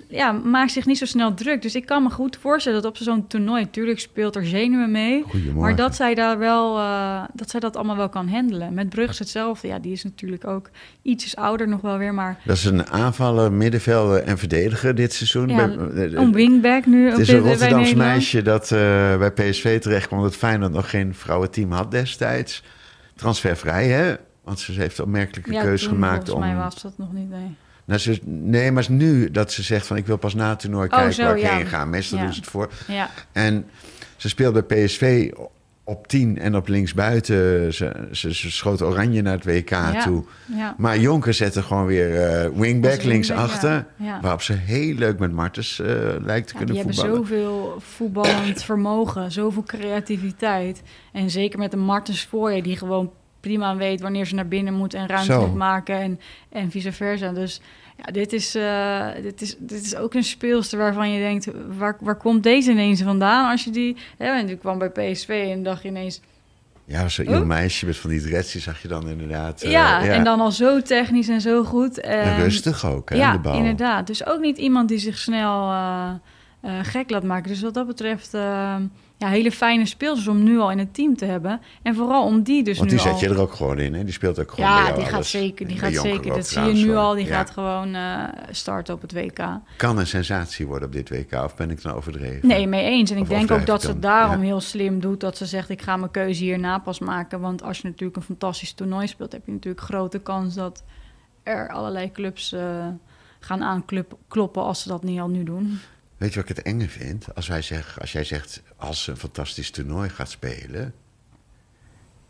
Ja, 0.08 0.32
maakt 0.32 0.72
zich 0.72 0.86
niet 0.86 0.98
zo 0.98 1.04
snel 1.04 1.34
druk. 1.34 1.62
Dus 1.62 1.74
ik 1.74 1.86
kan 1.86 2.02
me 2.02 2.10
goed 2.10 2.36
voorstellen 2.36 2.82
dat 2.82 2.90
op 2.90 2.96
zo'n 2.96 3.26
toernooi... 3.26 3.62
natuurlijk 3.62 4.00
speelt 4.00 4.36
er 4.36 4.46
zenuwen 4.46 4.90
mee. 4.90 5.24
Maar 5.54 5.76
dat 5.76 5.94
zij, 5.94 6.14
daar 6.14 6.38
wel, 6.38 6.78
eh, 6.78 7.22
dat 7.32 7.50
zij 7.50 7.60
dat 7.60 7.76
allemaal 7.76 7.96
wel 7.96 8.08
kan 8.08 8.28
handelen. 8.28 8.74
Met 8.74 8.88
Brugs 8.88 9.18
hetzelfde. 9.18 9.68
Ja, 9.68 9.78
die 9.78 9.92
is 9.92 10.04
natuurlijk 10.04 10.46
ook 10.46 10.70
ietsjes 11.02 11.36
ouder 11.36 11.68
nog 11.68 11.80
wel 11.80 11.98
weer. 11.98 12.14
Maar 12.14 12.38
Dat 12.44 12.56
is 12.56 12.64
een 12.64 12.86
aanvaller, 12.86 13.52
middenvelder 13.52 14.22
en 14.22 14.38
verdediger 14.38 14.94
dit 14.94 15.12
seizoen. 15.12 15.48
ja, 15.48 15.56
Bij- 15.68 16.06
eh, 16.06 16.12
een 16.12 16.32
wingback 16.32 16.86
nu. 16.86 17.10
Het 17.10 17.18
is 17.18 17.28
een 17.28 17.38
Rotterdams 17.38 17.94
meisje 17.94 18.42
dat 18.42 18.62
eh, 18.62 18.78
bij 19.18 19.30
PSV 19.30 19.80
terecht 19.80 20.06
kwam. 20.06 20.22
Dat 20.22 20.36
Feyenoord 20.36 20.72
nog 20.72 20.90
geen 20.90 21.14
vrouwenteam 21.14 21.72
had 21.72 21.90
destijds. 21.90 22.62
Transfervrij, 23.16 23.88
hè? 23.88 24.14
Want 24.44 24.58
ze 24.58 24.72
heeft 24.72 24.98
een 24.98 25.04
opmerkelijke 25.04 25.52
Ja, 25.52 25.62
keuze 25.62 25.84
toen 25.84 25.94
gemaakt 25.94 26.28
volgens 26.28 26.46
om... 26.46 26.52
mij 26.54 26.62
was 26.64 26.82
dat 26.82 26.92
nog 26.96 27.12
niet, 27.12 27.30
nee. 27.30 27.56
Nou, 27.84 28.00
ze, 28.00 28.18
nee, 28.24 28.72
maar 28.72 28.86
nu 28.88 29.30
dat 29.30 29.52
ze 29.52 29.62
zegt 29.62 29.86
van 29.86 29.96
ik 29.96 30.06
wil 30.06 30.16
pas 30.16 30.34
na 30.34 30.48
het 30.48 30.58
toernooi 30.60 30.88
Oh, 30.88 30.94
kijken 30.96 31.14
zo, 31.14 31.22
waar 31.22 31.36
ik 31.36 31.42
ja. 31.42 31.56
heen 31.56 31.66
ga. 31.66 31.84
Meestal 31.84 32.18
Ja. 32.18 32.24
doen 32.24 32.32
ze 32.32 32.40
het 32.40 32.48
voor. 32.50 32.70
Ja, 32.86 33.10
En 33.32 33.66
ze 34.16 34.28
speelde 34.28 34.62
bij 34.62 34.84
PSV 34.84 35.30
op 35.84 36.06
10 36.08 36.38
en 36.38 36.56
op 36.56 36.68
linksbuiten. 36.68 37.74
Ze, 37.74 38.08
ze, 38.12 38.34
ze 38.34 38.50
schoot 38.50 38.82
oranje 38.82 39.22
naar 39.22 39.32
het 39.34 39.44
WK 39.44 39.68
Ja. 39.70 40.02
toe. 40.02 40.24
ja. 40.56 40.74
Maar 40.78 40.98
Jonker 40.98 41.34
zette 41.34 41.62
gewoon 41.62 41.86
weer 41.86 42.22
eh, 42.22 42.50
wingback 42.54 43.02
linksachter. 43.02 43.70
ja. 43.70 43.86
Ja. 43.96 44.20
Waarop 44.20 44.42
ze 44.42 44.52
heel 44.52 44.94
leuk 44.94 45.18
met 45.18 45.32
Martens 45.32 45.80
eh, 45.80 45.86
lijkt 46.24 46.24
te 46.48 46.52
Ja, 46.58 46.64
die 46.64 46.74
kunnen 46.74 46.76
hebben 46.76 46.94
voetballen. 46.94 47.16
zoveel 47.16 47.76
voetballend 47.80 48.62
vermogen, 48.62 49.32
zoveel 49.32 49.62
creativiteit. 49.62 50.82
En 51.12 51.30
zeker 51.30 51.58
met 51.58 51.72
een 51.72 51.78
Martens 51.84 52.24
voor 52.24 52.52
je, 52.52 52.62
die 52.62 52.76
gewoon 52.76 53.12
prima 53.40 53.76
weet 53.76 54.00
wanneer 54.00 54.26
ze 54.26 54.34
naar 54.34 54.48
binnen 54.48 54.74
moet 54.74 54.94
en 54.94 55.06
ruimte 55.06 55.32
Zo. 55.32 55.40
moet 55.46 55.54
maken 55.56 56.00
en, 56.00 56.20
en 56.48 56.70
vice 56.70 56.92
versa. 56.92 57.32
Dus 57.32 57.60
ja, 57.96 58.12
dit 58.12 58.32
is, 58.32 58.54
eh, 58.54 59.06
dit, 59.22 59.40
is, 59.40 59.56
dit 59.58 59.84
is 59.84 59.96
ook 59.96 60.14
een 60.14 60.24
speelster 60.24 60.78
waarvan 60.78 61.10
je 61.10 61.20
denkt, 61.20 61.48
waar, 61.78 61.96
waar 62.00 62.16
komt 62.16 62.42
deze 62.42 62.70
ineens 62.70 63.02
vandaan? 63.02 63.50
Als 63.50 63.64
je 63.64 63.70
die, 63.70 63.96
hè, 64.18 64.34
want 64.34 64.50
ik 64.50 64.58
kwam 64.58 64.78
bij 64.78 64.90
PSV 64.90 65.48
en 65.52 65.62
dacht 65.62 65.82
je 65.82 65.88
ineens, 65.88 66.20
Ja, 66.84 67.08
zo'n 67.08 67.24
jong 67.24 67.46
meisje 67.46 67.86
met 67.86 67.96
van 67.96 68.10
die 68.10 68.20
dreadjes 68.20 68.62
zag 68.62 68.82
je 68.82 68.88
dan 68.88 69.08
inderdaad. 69.08 69.62
eh, 69.62 69.70
ja, 69.70 70.02
en 70.02 70.24
dan 70.24 70.40
al 70.40 70.50
zo 70.52 70.82
technisch 70.82 71.28
en 71.28 71.40
zo 71.40 71.64
goed. 71.64 72.00
En 72.00 72.20
En- 72.22 72.36
rustig 72.38 72.86
ook, 72.86 73.10
hè, 73.10 73.16
ja, 73.16 73.32
de 73.32 73.38
bal. 73.38 73.54
inderdaad. 73.56 74.06
Dus 74.06 74.26
ook 74.26 74.40
niet 74.40 74.58
iemand 74.58 74.88
die 74.88 74.98
zich 74.98 75.18
snel 75.18 75.70
eh, 75.70 76.10
gek 76.82 77.10
laat 77.10 77.22
maken. 77.24 77.48
Dus 77.50 77.60
wat 77.62 77.74
dat 77.74 77.86
betreft, 77.86 78.34
eh, 78.34 78.76
ja, 79.20 79.28
hele 79.28 79.52
fijne 79.52 79.86
speelsters 79.86 80.28
om 80.28 80.42
nu 80.42 80.58
al 80.58 80.70
in 80.70 80.78
het 80.78 80.94
team 80.94 81.16
te 81.16 81.24
hebben. 81.24 81.60
En 81.82 81.94
vooral 81.94 82.24
om 82.24 82.42
die 82.42 82.62
dus 82.62 82.78
Want 82.78 82.90
nu 82.90 82.96
die 82.96 83.04
zet 83.04 83.14
al... 83.14 83.20
je 83.20 83.28
er 83.28 83.40
ook 83.40 83.52
gewoon 83.52 83.78
in, 83.78 83.94
hè? 83.94 84.04
Die 84.04 84.12
speelt 84.12 84.38
ook 84.40 84.50
gewoon 84.50 84.70
Ja, 84.70 84.92
die 84.92 85.04
gaat 85.04 85.26
zeker. 85.26 85.66
Die 85.66 85.78
gaat 85.78 85.94
zeker. 85.94 86.32
Dat 86.34 86.46
zie 86.46 86.62
je 86.62 86.72
nu 86.72 86.94
al. 86.96 87.14
Die 87.14 87.26
Ja. 87.26 87.34
gaat 87.36 87.50
gewoon 87.50 87.94
eh, 87.94 88.24
starten 88.50 88.94
op 88.94 89.00
het 89.00 89.12
WK. 89.12 89.38
Kan 89.76 89.98
een 89.98 90.06
sensatie 90.06 90.66
worden 90.66 90.88
op 90.88 90.94
dit 90.94 91.08
WK, 91.10 91.32
of 91.44 91.56
ben 91.56 91.70
ik 91.70 91.82
dan 91.82 91.94
overdreven? 91.94 92.48
Nee, 92.48 92.66
mee 92.66 92.84
eens. 92.84 93.10
En 93.10 93.16
ik 93.16 93.28
denk 93.28 93.50
ook 93.50 93.66
dat 93.66 93.80
ze 93.80 93.88
dan? 93.88 94.00
daarom 94.00 94.40
Ja. 94.40 94.44
heel 94.46 94.60
slim 94.60 95.00
doet. 95.00 95.20
Dat 95.20 95.36
ze 95.36 95.46
zegt, 95.46 95.68
ik 95.68 95.82
ga 95.82 95.96
mijn 95.96 96.10
keuze 96.10 96.44
hierna 96.44 96.78
pas 96.78 96.98
maken. 96.98 97.40
Want 97.40 97.62
als 97.62 97.78
je 97.78 97.88
natuurlijk 97.88 98.16
een 98.16 98.22
fantastisch 98.22 98.72
toernooi 98.72 99.06
speelt... 99.06 99.32
heb 99.32 99.46
je 99.46 99.52
natuurlijk 99.52 99.84
grote 99.84 100.18
kans 100.18 100.54
dat 100.54 100.84
er 101.42 101.68
allerlei 101.68 102.12
clubs 102.12 102.52
eh, 102.52 102.86
gaan 103.40 103.62
aankloppen... 103.62 104.62
als 104.62 104.82
ze 104.82 104.88
dat 104.88 105.02
niet 105.02 105.20
al 105.20 105.28
nu 105.28 105.44
doen. 105.44 105.78
Weet 106.20 106.32
je 106.34 106.40
wat 106.40 106.50
ik 106.50 106.56
het 106.56 106.66
enge 106.66 106.88
vind? 106.88 107.34
Als, 107.34 107.48
wij 107.48 107.62
zeggen, 107.62 108.00
als 108.00 108.12
jij 108.12 108.24
zegt, 108.24 108.62
als 108.76 109.02
ze 109.02 109.10
een 109.10 109.16
fantastisch 109.16 109.70
toernooi 109.70 110.08
gaat 110.08 110.30
spelen... 110.30 110.94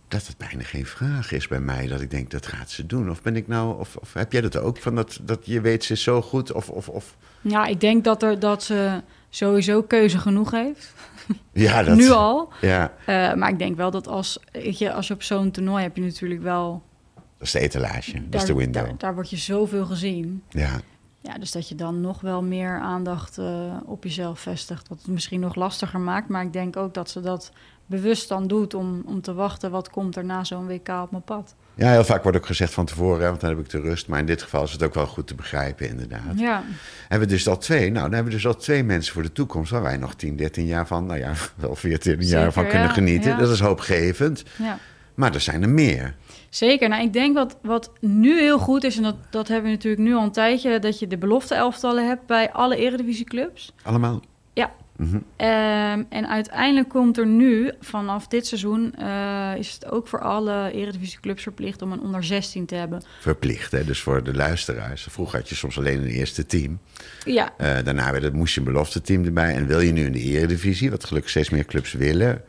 dat 0.09 0.27
het 0.27 0.37
bijna 0.37 0.63
geen 0.63 0.87
vraag 0.87 1.33
is 1.33 1.49
bij 1.49 1.61
mij 1.61 1.87
dat 1.87 2.01
ik 2.01 2.11
denk, 2.11 2.31
dat 2.31 2.47
gaat 2.47 2.71
ze 2.71 2.87
doen. 2.87 3.11
Of 3.11 3.23
ben 3.23 3.37
ik 3.37 3.49
nou, 3.49 3.79
of, 3.79 3.97
of 3.97 4.13
heb 4.13 4.33
jij 4.33 4.41
dat 4.41 4.57
ook? 4.57 4.79
Van 4.79 4.95
dat, 4.95 5.21
dat 5.23 5.47
je 5.47 5.61
weet, 5.61 5.85
ze 5.85 5.93
is 5.93 6.03
zo 6.03 6.23
goed, 6.23 6.53
of... 6.53 6.69
of, 6.69 6.89
of 6.89 7.17
Ja, 7.41 7.67
ik 7.67 7.81
denk 7.81 8.05
dat, 8.05 8.23
er, 8.23 8.39
dat 8.39 8.63
ze 8.63 9.03
sowieso 9.31 9.83
keuze 9.83 10.19
genoeg 10.19 10.51
heeft. 10.51 10.95
ja, 11.53 11.83
dat, 11.83 11.97
nu 11.97 12.11
al. 12.11 12.53
Ja, 12.61 12.93
Eh, 13.07 13.35
maar 13.35 13.49
ik 13.49 13.59
denk 13.59 13.77
wel 13.77 13.91
dat 13.91 14.07
als, 14.07 14.39
weet 14.53 14.79
je, 14.79 14.93
als 14.93 15.07
je 15.07 15.15
op 15.15 15.23
zo'n 15.23 15.51
toernooi 15.51 15.83
heb 15.83 15.97
je 15.97 16.03
natuurlijk 16.03 16.43
wel... 16.43 16.83
dat 17.15 17.47
is 17.47 17.53
de 17.53 17.59
etalage, 17.59 18.13
dat 18.13 18.23
is 18.23 18.31
daar, 18.31 18.47
de 18.47 18.55
window. 18.55 18.85
Daar, 18.85 18.99
daar 18.99 19.15
word 19.15 19.31
je 19.31 19.37
zoveel 19.37 19.87
gezien. 19.87 20.43
Ja, 20.49 20.81
Ja, 21.21 21.39
dus 21.39 21.53
dat 21.53 21.69
je 21.69 21.75
dan 21.75 22.01
nog 22.01 22.21
wel 22.21 22.43
meer 22.43 22.79
aandacht 22.79 23.39
eh, 23.39 23.77
op 23.85 24.05
jezelf 24.05 24.41
vestigt. 24.41 24.89
Wat 24.89 24.99
het 24.99 25.07
misschien 25.07 25.41
nog 25.41 25.55
lastiger 25.55 26.01
maakt. 26.01 26.29
Maar 26.29 26.43
ik 26.43 26.53
denk 26.53 26.77
ook 26.77 26.95
dat 26.95 27.11
ze 27.11 27.21
dat 27.21 27.53
bewust 27.87 28.29
dan 28.29 28.47
doet 28.47 28.75
om, 28.75 29.03
om 29.07 29.21
te 29.21 29.35
wachten 29.35 29.71
wat 29.71 29.91
komt 29.91 30.17
er 30.17 30.25
na 30.25 30.45
zo'n 30.45 30.67
WK 30.67 30.89
op 30.89 31.11
mijn 31.11 31.23
pad. 31.23 31.55
Ja, 31.75 31.91
heel 31.91 32.05
vaak 32.05 32.23
wordt 32.23 32.39
ook 32.39 32.47
gezegd 32.47 32.73
van 32.73 32.85
tevoren, 32.85 33.21
hè, 33.21 33.29
want 33.29 33.41
dan 33.41 33.51
heb 33.51 33.59
ik 33.59 33.71
de 33.71 33.81
rust. 33.81 34.09
Maar 34.09 34.19
in 34.19 34.27
dit 34.27 34.43
geval 34.43 34.63
is 34.63 34.73
het 34.73 34.83
ook 34.83 34.95
wel 34.95 35.07
goed 35.07 35.27
te 35.27 35.35
begrijpen, 35.35 35.89
inderdaad. 35.89 36.39
Ja, 36.39 36.65
Hebben 37.09 37.29
we 37.29 37.35
dus 37.35 37.49
al 37.49 37.59
twee, 37.59 37.91
nou, 37.91 38.05
dan 38.05 38.15
hebben 38.15 38.33
we 38.33 38.39
dus 38.39 38.47
al 38.47 38.57
twee 38.57 38.85
mensen 38.85 39.13
voor 39.13 39.23
de 39.23 39.33
toekomst... 39.33 39.71
waar 39.71 39.83
wij 39.83 39.97
nog 39.97 40.15
10, 40.15 40.37
13 40.37 40.67
jaar 40.67 40.87
van, 40.87 41.07
nou 41.07 41.19
ja, 41.19 41.33
wel 41.57 41.77
14 41.77 42.21
jaar 42.21 42.53
van 42.53 42.67
kunnen 42.67 42.87
ja, 42.87 42.93
genieten. 42.93 43.31
ja. 43.31 43.37
Dat 43.37 43.51
is 43.51 43.61
hoopgevend. 43.61 44.43
ja. 44.59 44.79
Maar 45.15 45.35
er 45.35 45.41
zijn 45.41 45.63
er 45.63 45.69
meer. 45.69 46.15
Zeker. 46.49 46.89
Nou, 46.89 47.03
ik 47.03 47.13
denk 47.13 47.35
wat, 47.35 47.59
wat 47.63 47.93
nu 48.01 48.39
heel 48.41 48.59
goed 48.59 48.85
is, 48.85 48.97
en 48.97 49.03
dat, 49.03 49.17
dat 49.31 49.49
hebben 49.49 49.71
we 49.71 49.77
natuurlijk 49.77 50.03
nu 50.03 50.15
al 50.15 50.23
een 50.23 50.33
tijdje, 50.33 50.79
dat 50.79 50.99
je 50.99 51.07
de 51.07 51.19
belofte 51.19 51.55
elftallen 51.55 52.07
hebt 52.07 52.27
bij 52.27 52.53
alle 52.53 52.77
eredivisieclubs. 52.77 53.73
Allemaal. 53.83 54.21
Ja. 54.53 54.73
Mhm. 54.97 55.19
Ehm, 55.37 56.03
en 56.09 56.29
uiteindelijk 56.29 56.89
komt 56.89 57.19
er 57.19 57.27
nu, 57.27 57.71
vanaf 57.81 58.27
dit 58.27 58.47
seizoen, 58.47 58.95
eh, 58.95 59.53
is 59.59 59.73
het 59.73 59.91
ook 59.91 60.09
voor 60.09 60.21
alle 60.21 60.71
eredivisieclubs 60.73 61.43
verplicht 61.43 61.83
om 61.83 61.93
een 61.93 62.01
onder 62.01 62.25
16 62.25 62.67
te 62.67 62.75
hebben. 62.75 63.03
Verplicht, 63.21 63.73
hè? 63.73 63.85
dus 63.85 64.01
voor 64.01 64.23
de 64.23 64.35
luisteraars. 64.35 65.07
Vroeger 65.11 65.39
had 65.39 65.49
je 65.49 65.55
soms 65.55 65.79
alleen 65.79 65.99
een 66.01 66.07
eerste 66.07 66.47
team. 66.47 66.79
Ja, 67.25 67.53
Eh, 67.57 67.77
daarna 67.85 68.11
werd 68.11 68.23
het, 68.23 68.33
moest 68.33 68.55
je 68.55 68.61
een 68.61 68.67
belofte 68.67 69.01
team 69.01 69.25
erbij. 69.25 69.55
En 69.55 69.67
wil 69.67 69.81
je 69.81 69.93
nu 69.93 70.05
in 70.05 70.13
de 70.13 70.21
eredivisie, 70.21 70.91
wat 70.91 71.05
gelukkig 71.05 71.31
steeds 71.31 71.51
meer 71.51 71.65
clubs 71.65 71.93
willen... 71.93 72.43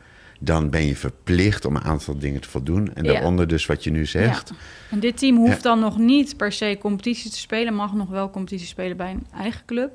dan 0.43 0.69
ben 0.69 0.85
je 0.85 0.95
verplicht 0.95 1.65
om 1.65 1.75
een 1.75 1.83
aantal 1.83 2.17
dingen 2.17 2.41
te 2.41 2.49
voldoen. 2.49 2.93
En 2.93 3.03
daaronder 3.03 3.47
dus 3.47 3.65
wat 3.65 3.83
je 3.83 3.91
nu 3.91 4.05
zegt. 4.05 4.49
Ja. 4.49 4.55
En 4.89 4.99
dit 4.99 5.17
team 5.17 5.37
hoeft 5.37 5.63
dan 5.63 5.79
nog 5.79 5.97
niet 5.97 6.37
per 6.37 6.51
se 6.51 6.77
competitie 6.79 7.31
te 7.31 7.37
spelen, 7.37 7.73
mag 7.73 7.93
nog 7.93 8.09
wel 8.09 8.29
competitie 8.29 8.67
spelen 8.67 8.97
bij 8.97 9.11
een 9.11 9.25
eigen 9.37 9.65
club. 9.65 9.91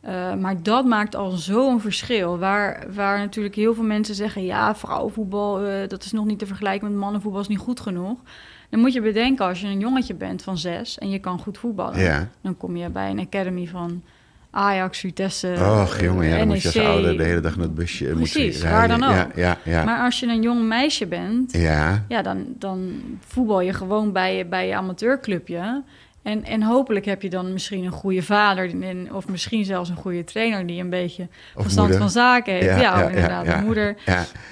Eh, 0.00 0.34
maar 0.34 0.62
dat 0.62 0.84
maakt 0.84 1.16
al 1.16 1.30
zo'n 1.30 1.80
verschil. 1.80 2.38
Waar, 2.38 2.86
waar 2.94 3.18
natuurlijk 3.18 3.54
heel 3.54 3.74
veel 3.74 3.84
mensen 3.84 4.14
zeggen: 4.14 4.44
ja, 4.44 4.74
vrouwenvoetbal, 4.76 5.60
eh, 5.62 5.88
dat 5.88 6.04
is 6.04 6.12
nog 6.12 6.24
niet 6.24 6.38
te 6.38 6.46
vergelijken 6.46 6.88
met 6.88 6.98
mannenvoetbal, 6.98 7.40
is 7.40 7.48
niet 7.48 7.58
goed 7.58 7.80
genoeg. 7.80 8.18
Dan 8.70 8.80
moet 8.80 8.92
je 8.92 9.00
bedenken, 9.00 9.46
als 9.46 9.60
je 9.60 9.66
een 9.66 9.78
jongetje 9.80 10.14
bent 10.14 10.42
van 10.42 10.58
zes 10.58 10.98
en 10.98 11.10
je 11.10 11.18
kan 11.18 11.38
goed 11.38 11.58
voetballen, 11.58 12.00
Ja. 12.00 12.28
dan 12.40 12.56
kom 12.56 12.76
je 12.76 12.88
bij 12.90 13.10
een 13.10 13.20
academy 13.20 13.66
van 13.66 14.02
Ajax, 14.50 14.98
Vitesse, 15.00 15.54
Och 15.82 16.00
jongen, 16.00 16.28
ja, 16.28 16.38
dan 16.38 16.46
moet 16.46 16.62
je 16.62 16.68
als 16.68 16.76
NEC. 16.76 16.86
ouder 16.86 17.16
de 17.16 17.24
hele 17.24 17.40
dag 17.40 17.56
naar 17.56 17.64
het 17.64 17.74
busje 17.74 18.14
moet 18.14 18.30
je 18.32 18.38
E 18.40 18.42
Precies, 18.42 18.62
rijden. 18.62 18.78
waar 18.78 18.98
dan 18.98 19.08
ook. 19.08 19.14
Ja, 19.14 19.28
ja, 19.34 19.58
ja. 19.64 19.84
Maar 19.84 20.04
als 20.04 20.20
je 20.20 20.26
een 20.26 20.42
jong 20.42 20.62
meisje 20.68 21.06
bent, 21.06 21.52
ja. 21.52 22.04
ja, 22.08 22.22
dan, 22.22 22.44
dan 22.58 23.00
voetbal 23.26 23.60
je 23.60 23.72
gewoon 23.72 24.12
bij, 24.12 24.48
bij 24.48 24.66
je 24.66 24.74
amateurclubje. 24.76 25.82
En, 26.22 26.44
en 26.44 26.62
hopelijk 26.62 27.04
heb 27.04 27.22
je 27.22 27.30
dan 27.30 27.52
misschien 27.52 27.84
een 27.84 27.92
goede 27.92 28.22
vader... 28.22 28.70
of 29.12 29.28
misschien 29.28 29.64
zelfs 29.64 29.88
een 29.88 29.96
goede 29.96 30.24
trainer... 30.24 30.66
die 30.66 30.80
een 30.80 30.90
beetje 30.90 31.28
Of 31.54 31.62
verstand 31.62 31.88
moeder. 31.88 31.98
van 31.98 32.10
zaken 32.10 32.52
heeft. 32.52 32.66
Ja, 32.66 32.76
Ja, 32.78 32.98
ja, 32.98 33.08
inderdaad, 33.08 33.46
ja, 33.46 33.58
een 33.58 33.64
moeder... 33.64 33.96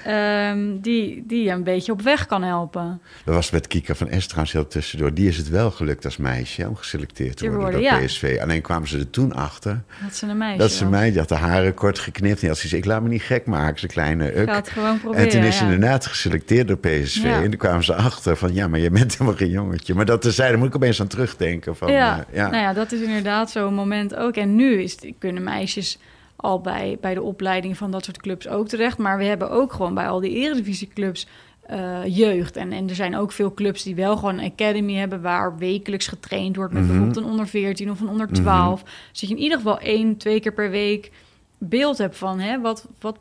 ehm, 0.03 0.79
die, 0.81 1.23
die 1.27 1.43
je 1.43 1.51
een 1.51 1.63
beetje 1.63 1.91
op 1.91 2.01
weg 2.01 2.25
kan 2.25 2.43
helpen. 2.43 3.01
Dat 3.23 3.35
was 3.35 3.49
met 3.49 3.67
Kika 3.67 3.95
van 3.95 4.09
Es 4.09 4.25
trouwens 4.25 4.53
heel 4.53 4.67
tussendoor. 4.67 5.13
Die 5.13 5.27
is 5.27 5.37
het 5.37 5.49
wel 5.49 5.71
gelukt 5.71 6.05
als 6.05 6.17
meisje 6.17 6.67
om 6.67 6.75
geselecteerd 6.75 7.37
te 7.37 7.51
worden 7.51 7.81
door. 7.81 7.99
PSV. 7.99 8.37
Alleen 8.41 8.61
kwamen 8.61 8.87
ze 8.87 8.97
er 8.97 9.09
toen 9.09 9.33
achter 9.33 9.83
Dat 10.03 10.15
ze 10.15 10.27
een 10.27 10.37
meisje 10.37 10.57
dat 10.57 10.71
ze 10.71 10.85
mij, 10.85 11.09
die 11.09 11.19
had 11.19 11.29
de 11.29 11.35
haren 11.35 11.73
kort 11.73 11.99
geknipt. 11.99 12.41
En 12.41 12.47
had 12.47 12.57
ze 12.57 12.77
ik 12.77 12.85
laat 12.85 13.01
me 13.01 13.09
niet 13.09 13.21
gek 13.21 13.45
maken, 13.45 13.79
ze 13.79 13.87
kleine 13.87 14.35
uk. 14.35 14.49
Ga 14.49 14.55
het 14.55 14.69
gewoon 14.69 14.99
proberen, 14.99 15.25
en 15.25 15.31
toen 15.31 15.43
is 15.43 15.57
ze 15.57 15.63
inderdaad 15.63 16.05
geselecteerd 16.05 16.67
door 16.67 16.77
PSV. 16.77 17.23
En 17.23 17.49
toen 17.49 17.57
kwamen 17.57 17.83
ze 17.83 17.93
achter 17.93 18.37
van, 18.37 18.53
ja, 18.53 18.67
maar 18.67 18.79
je 18.79 18.89
bent 18.89 19.11
helemaal 19.11 19.35
geen 19.35 19.49
jongetje. 19.49 19.93
Maar 19.93 20.05
dat 20.05 20.25
daar 20.37 20.57
moet 20.57 20.67
ik 20.67 20.75
opeens 20.75 21.01
aan 21.01 21.07
terugdenken. 21.07 21.56
Van, 21.65 21.91
ja. 21.91 22.19
eh, 22.29 22.35
ja. 22.35 22.49
nou 22.49 22.61
ja, 22.63 22.73
dat 22.73 22.91
is 22.91 23.01
inderdaad 23.01 23.51
zo'n 23.51 23.73
moment 23.73 24.15
ook. 24.15 24.35
En 24.35 24.55
nu 24.55 24.81
is, 24.81 24.91
het- 24.91 25.13
kunnen 25.19 25.43
meisjes 25.43 25.97
al 26.35 26.61
bij, 26.61 26.97
bij 27.01 27.13
de 27.13 27.21
opleiding 27.21 27.77
van 27.77 27.91
dat 27.91 28.03
soort 28.05 28.17
clubs 28.21 28.47
ook 28.47 28.67
terecht. 28.67 28.97
Maar 28.97 29.17
we 29.17 29.23
hebben 29.23 29.49
ook 29.51 29.73
gewoon 29.73 29.93
bij 29.93 30.07
al 30.07 30.19
die 30.19 30.31
eredivisieclubs 30.35 31.27
eh 31.61 31.99
jeugd. 32.05 32.55
En, 32.55 32.71
en 32.71 32.89
er 32.89 32.95
zijn 32.95 33.15
ook 33.15 33.31
veel 33.31 33.53
clubs 33.53 33.83
die 33.83 33.95
wel 33.95 34.17
gewoon 34.17 34.39
een 34.39 34.51
academy 34.51 34.93
hebben... 34.93 35.21
waar 35.21 35.57
wekelijks 35.57 36.07
getraind 36.07 36.55
wordt 36.55 36.73
met 36.73 36.81
Mhm. 36.83 36.91
bijvoorbeeld 36.91 37.25
een 37.25 37.31
onder 37.31 37.47
14 37.47 37.91
of 37.91 37.99
een 37.99 38.09
onder 38.09 38.27
12. 38.27 38.83
Dus 38.83 39.19
dat 39.19 39.29
je 39.29 39.35
in 39.35 39.41
ieder 39.41 39.57
geval 39.57 39.79
één, 39.79 40.17
twee 40.17 40.39
keer 40.39 40.53
per 40.53 40.69
week 40.69 41.11
beeld 41.57 41.97
hebt 41.97 42.17
van... 42.17 42.39
Hè, 42.39 42.61
wat, 42.61 42.87
wat, 42.99 43.17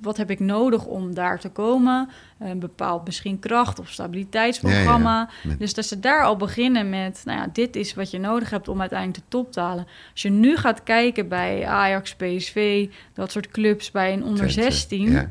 wat 0.00 0.16
heb 0.16 0.30
ik 0.30 0.40
nodig 0.40 0.84
om 0.86 1.14
daar 1.14 1.40
te 1.40 1.48
komen? 1.48 2.08
Een 2.38 2.58
bepaald 2.58 3.04
misschien 3.04 3.38
kracht- 3.38 3.78
of 3.78 3.88
stabiliteitsprogramma. 3.90 5.28
Dus 5.58 5.74
dat 5.74 5.84
ze 5.84 6.00
daar 6.00 6.24
al 6.24 6.36
beginnen 6.36 6.88
met, 6.88 7.22
nou 7.24 7.38
ja, 7.38 7.48
dit 7.52 7.76
is 7.76 7.94
wat 7.94 8.10
je 8.10 8.18
nodig 8.18 8.50
hebt 8.50 8.68
om 8.68 8.80
uiteindelijk 8.80 9.18
de 9.18 9.24
top 9.28 9.52
te 9.52 9.60
halen. 9.60 9.86
Als 10.12 10.22
je 10.22 10.30
nu 10.30 10.56
gaat 10.56 10.82
kijken 10.82 11.28
bij 11.28 11.66
Ajax, 11.66 12.14
PSV, 12.14 12.88
dat 13.14 13.32
soort 13.32 13.48
clubs 13.48 13.90
bij 13.90 14.12
een 14.12 14.24
onder 14.24 14.48
Twente, 14.48 14.72
16, 14.72 15.10
ja, 15.10 15.30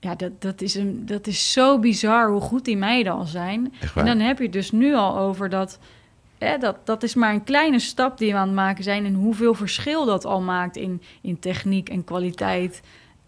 Ja, 0.00 0.14
dat, 0.14 0.42
dat, 0.42 0.60
is 0.60 0.74
een, 0.74 1.06
dat 1.06 1.26
is 1.26 1.52
zo 1.52 1.78
bizar 1.78 2.30
hoe 2.30 2.40
goed 2.40 2.64
die 2.64 2.76
meiden 2.76 3.12
al 3.12 3.24
zijn. 3.24 3.72
En 3.94 4.04
dan 4.04 4.18
heb 4.18 4.36
je 4.38 4.44
het 4.44 4.52
dus 4.52 4.70
nu 4.70 4.94
al 4.94 5.18
over 5.18 5.48
dat, 5.48 5.78
hè, 6.38 6.58
dat, 6.58 6.76
dat 6.84 7.02
is 7.02 7.14
maar 7.14 7.32
een 7.32 7.44
kleine 7.44 7.78
stap 7.78 8.18
die 8.18 8.32
we 8.32 8.38
aan 8.38 8.46
het 8.46 8.56
maken 8.56 8.84
zijn 8.84 9.04
en 9.04 9.14
hoeveel 9.14 9.54
verschil 9.54 10.04
dat 10.04 10.24
al 10.24 10.40
maakt 10.40 10.76
in, 10.76 11.02
in 11.20 11.38
techniek 11.38 11.88
en 11.88 12.04
kwaliteit. 12.04 12.80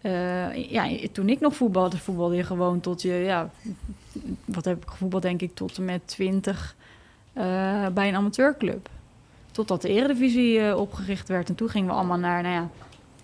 Eh, 0.03 0.71
ja, 0.71 0.89
toen 1.11 1.29
ik 1.29 1.39
nog 1.39 1.55
voetbalde, 1.55 1.97
voetbalde 1.97 2.35
je 2.35 2.43
gewoon 2.43 2.79
tot 2.79 3.01
je, 3.01 3.13
ja, 3.13 3.49
wat 4.45 4.65
heb 4.65 4.83
ik 4.83 4.89
gevoetbald, 4.89 5.23
denk 5.23 5.41
ik, 5.41 5.55
tot 5.55 5.77
en 5.77 5.85
met 5.85 6.01
20 6.05 6.75
eh, 7.33 7.43
bij 7.93 8.07
een 8.07 8.15
amateurclub. 8.15 8.89
Totdat 9.51 9.81
de 9.81 9.87
Eredivisie 9.87 10.59
eh, 10.59 10.79
opgericht 10.79 11.27
werd. 11.27 11.49
En 11.49 11.55
toen 11.55 11.69
gingen 11.69 11.87
we 11.87 11.93
allemaal 11.93 12.17
naar, 12.17 12.41
nou 12.41 12.53
ja, 12.53 12.69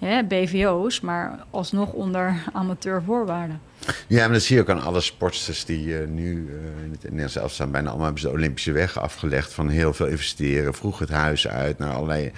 hè, 0.08 0.24
BVO's, 0.24 1.00
maar 1.00 1.46
alsnog 1.50 1.94
onder 1.94 2.44
amateurvoorwaarden. 2.54 3.62
Ja, 4.08 4.24
maar 4.24 4.34
dat 4.34 4.42
zie 4.42 4.56
je 4.56 4.62
ook 4.62 4.70
aan 4.70 4.82
alle 4.82 5.02
sportsters 5.02 5.66
die 5.66 5.96
nu 5.96 6.50
in 6.84 6.92
het 6.92 7.04
Nederlands 7.04 7.34
zelf 7.34 7.52
staan. 7.52 7.72
Bijna 7.72 7.88
allemaal 7.88 8.06
hebben 8.06 8.24
ze 8.24 8.28
de 8.28 8.34
Olympische 8.34 8.72
weg 8.72 9.00
afgelegd 9.00 9.54
van 9.54 9.70
heel 9.70 9.94
veel 9.94 10.08
investeren. 10.08 10.74
Vroeg 10.74 11.00
het 11.00 11.10
huis 11.10 11.48
uit 11.48 11.78
naar 11.78 11.94
allerlei... 11.94 12.32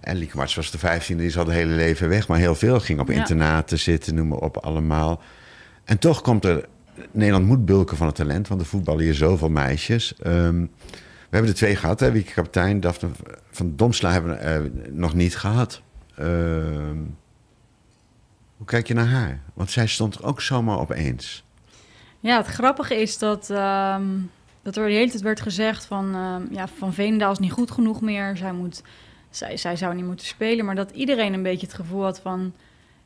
En 0.00 0.16
Lieke 0.16 0.36
Marts 0.36 0.54
was 0.54 0.70
de 0.70 0.78
vijftiende, 0.78 1.22
die 1.22 1.30
is 1.30 1.38
al 1.38 1.44
het 1.44 1.54
hele 1.54 1.74
leven 1.74 2.08
weg. 2.08 2.28
Maar 2.28 2.38
heel 2.38 2.54
veel 2.54 2.80
ging 2.80 3.00
op 3.00 3.08
Ja. 3.08 3.14
internaten 3.14 3.78
zitten, 3.78 4.14
noem 4.14 4.28
maar 4.28 4.38
op 4.38 4.56
allemaal. 4.56 5.20
En 5.84 5.98
toch 5.98 6.20
komt 6.20 6.44
er... 6.44 6.68
Nederland 7.10 7.46
moet 7.46 7.64
bulken 7.64 7.96
van 7.96 8.06
het 8.06 8.16
talent, 8.16 8.48
want 8.48 8.60
er 8.60 8.66
voetballen 8.66 9.02
hier 9.04 9.14
zoveel 9.14 9.48
meisjes. 9.48 10.14
Ehm, 10.16 10.60
we 10.90 11.36
hebben 11.36 11.50
er 11.50 11.56
twee 11.56 11.76
gehad, 11.76 12.00
hè. 12.00 12.10
Wieke 12.12 12.32
Kapitein, 12.32 12.80
Daphne 12.80 13.08
van 13.50 13.72
Domsla 13.76 14.12
hebben 14.12 14.30
we 14.30 14.36
eh, 14.36 14.60
nog 14.90 15.14
niet 15.14 15.36
gehad. 15.36 15.82
Ehm, 16.16 16.96
hoe 18.56 18.66
kijk 18.66 18.86
je 18.86 18.94
naar 18.94 19.06
haar? 19.06 19.40
Want 19.54 19.70
zij 19.70 19.86
stond 19.86 20.14
er 20.14 20.24
ook 20.24 20.40
zomaar 20.40 20.78
opeens. 20.78 21.44
Ja, 22.20 22.36
het 22.36 22.46
grappige 22.46 23.00
is 23.00 23.18
dat, 23.18 23.50
ehm, 23.50 24.04
dat 24.62 24.76
er 24.76 24.86
de 24.86 24.92
hele 24.92 25.10
tijd 25.10 25.22
werd 25.22 25.40
gezegd 25.40 25.84
van... 25.84 26.16
ja, 26.50 26.68
Van 26.78 26.92
Veenendaal 26.92 27.32
is 27.32 27.38
niet 27.38 27.52
goed 27.52 27.70
genoeg 27.70 28.00
meer. 28.00 28.36
Zij, 28.36 28.52
moet, 28.52 28.82
zij, 29.30 29.56
zij 29.56 29.76
zou 29.76 29.94
niet 29.94 30.04
moeten 30.04 30.26
spelen. 30.26 30.64
Maar 30.64 30.74
dat 30.74 30.90
iedereen 30.90 31.32
een 31.32 31.42
beetje 31.42 31.66
het 31.66 31.76
gevoel 31.76 32.02
had 32.02 32.20
van... 32.20 32.52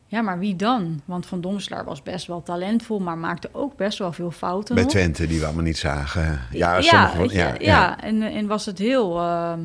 Ja, 0.06 0.22
maar 0.22 0.38
wie 0.38 0.56
dan? 0.56 1.00
Want 1.04 1.26
Van 1.26 1.40
Domslaar 1.40 1.84
was 1.84 2.02
best 2.02 2.26
wel 2.26 2.42
talentvol, 2.42 3.00
maar 3.00 3.18
maakte 3.18 3.48
ook 3.52 3.76
best 3.76 3.98
wel 3.98 4.12
veel 4.12 4.30
fouten. 4.30 4.74
Bij. 4.74 4.84
Twente, 4.84 5.26
die 5.26 5.38
we 5.38 5.44
allemaal 5.44 5.64
niet 5.64 5.78
zagen. 5.78 6.40
Ja, 6.50 6.76
ja, 6.76 6.80
sommige, 6.80 7.18
weet 7.18 7.30
je, 7.30 7.36
ja, 7.36 7.46
ja, 7.46 7.54
ja. 7.58 8.00
En, 8.00 8.22
en 8.22 8.46
was 8.46 8.66
het 8.66 8.78
heel 8.78 9.18
ehm, 9.18 9.60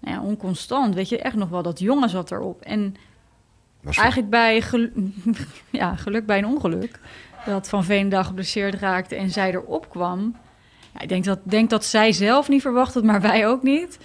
nou 0.00 0.14
ja, 0.14 0.20
onconstant. 0.22 0.94
Weet 0.94 1.08
je, 1.08 1.18
echt 1.18 1.34
nog 1.34 1.48
wel 1.48 1.62
dat 1.62 1.78
jongen 1.78 2.08
zat 2.08 2.30
erop. 2.30 2.62
En 2.62 2.96
Was 3.80 3.96
eigenlijk 3.96 4.30
bij 4.30 4.62
ja, 5.80 5.96
geluk 5.96 6.26
bij 6.26 6.38
een 6.38 6.46
ongeluk, 6.46 7.00
dat 7.46 7.68
Van 7.68 7.84
Veenendaal 7.84 8.24
geblesseerd 8.24 8.74
raakte 8.74 9.14
en 9.14 9.30
zij 9.30 9.50
erop 9.50 9.88
kwam. 9.88 10.36
Ja, 10.94 11.00
ik 11.00 11.08
denk 11.08 11.24
dat, 11.24 11.38
denk 11.42 11.70
dat 11.70 11.84
zij 11.84 12.12
zelf 12.12 12.48
niet 12.48 12.62
verwacht 12.62 12.94
had, 12.94 13.04
maar 13.04 13.20
wij 13.20 13.46
ook 13.48 13.62
niet. 13.62 13.98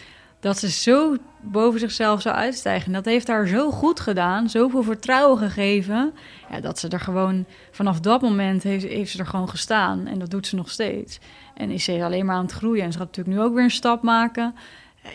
Dat 0.46 0.58
ze 0.58 0.70
zo 0.70 1.16
boven 1.41 1.80
zichzelf 1.80 2.22
zou 2.22 2.36
uitstijgen. 2.36 2.88
En 2.88 2.93
dat 2.93 3.06
heeft 3.06 3.28
haar 3.28 3.48
zo 3.48 3.72
goed 3.72 4.00
gedaan, 4.00 4.50
zoveel 4.50 4.84
vertrouwen 4.84 5.38
gegeven. 5.38 6.14
Ja, 6.50 6.60
dat 6.60 6.80
ze 6.80 6.88
er 6.88 7.00
gewoon, 7.00 7.46
vanaf 7.72 8.00
dat 8.00 8.22
moment 8.22 8.64
heeft, 8.64 8.86
heeft 8.86 9.12
ze 9.12 9.20
er 9.20 9.26
gewoon 9.26 9.50
gestaan. 9.50 10.08
En 10.08 10.20
dat 10.20 10.30
doet 10.30 10.48
ze 10.48 10.56
nog 10.56 10.70
steeds. 10.70 11.20
En 11.54 11.70
is 11.70 11.84
ze 11.84 12.04
alleen 12.04 12.26
maar 12.26 12.36
aan 12.36 12.41
het 12.41 12.52
groeien. 12.52 12.84
En 12.84 12.91
ze 12.91 12.98
gaat 12.98 13.08
natuurlijk 13.08 13.38
nu 13.38 13.43
ook 13.43 13.54
weer 13.54 13.64
een 13.64 13.72
stap 13.72 14.02
maken. 14.02 14.56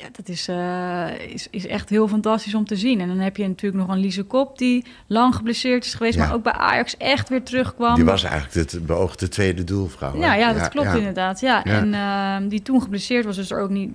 Ja, 0.03 0.09
dat 0.13 0.29
is, 0.29 0.49
eh, 0.49 1.33
is, 1.35 1.47
is 1.51 1.67
echt 1.67 1.89
heel 1.89 2.09
fantastisch 2.09 2.55
om 2.55 2.65
te 2.65 2.77
zien. 2.77 3.01
En 3.01 3.09
dan 3.09 3.19
heb 3.19 3.37
je 3.37 3.49
natuurlijk 3.49 3.87
nog 3.87 3.97
een 3.97 4.01
Lise 4.03 4.23
Kop 4.23 4.59
die 4.59 4.85
lang 5.07 5.35
geblesseerd 5.35 5.85
is 5.85 5.95
geweest, 5.95 6.15
Ja. 6.19 6.25
maar 6.27 6.35
ook 6.35 6.43
bij 6.43 6.53
Ajax 6.53 6.97
echt 6.97 7.29
weer 7.29 7.43
terugkwam. 7.43 7.95
Die 7.95 8.05
was 8.05 8.23
eigenlijk 8.25 8.71
het 8.73 8.87
beoogde 8.87 9.29
tweede 9.29 9.65
doelvrouw. 9.65 10.17
Ja, 10.17 10.35
ja, 10.35 10.53
dat 10.53 10.69
klopt 10.69 10.95
inderdaad. 10.95 11.41
Ja. 11.41 11.65
En 11.65 11.95
ehm, 11.95 12.49
die 12.49 12.63
toen 12.63 12.83
geblesseerd 12.83 13.25
was, 13.25 13.37
dus 13.37 13.51
er 13.51 13.61
ook 13.61 13.71
niet 13.71 13.91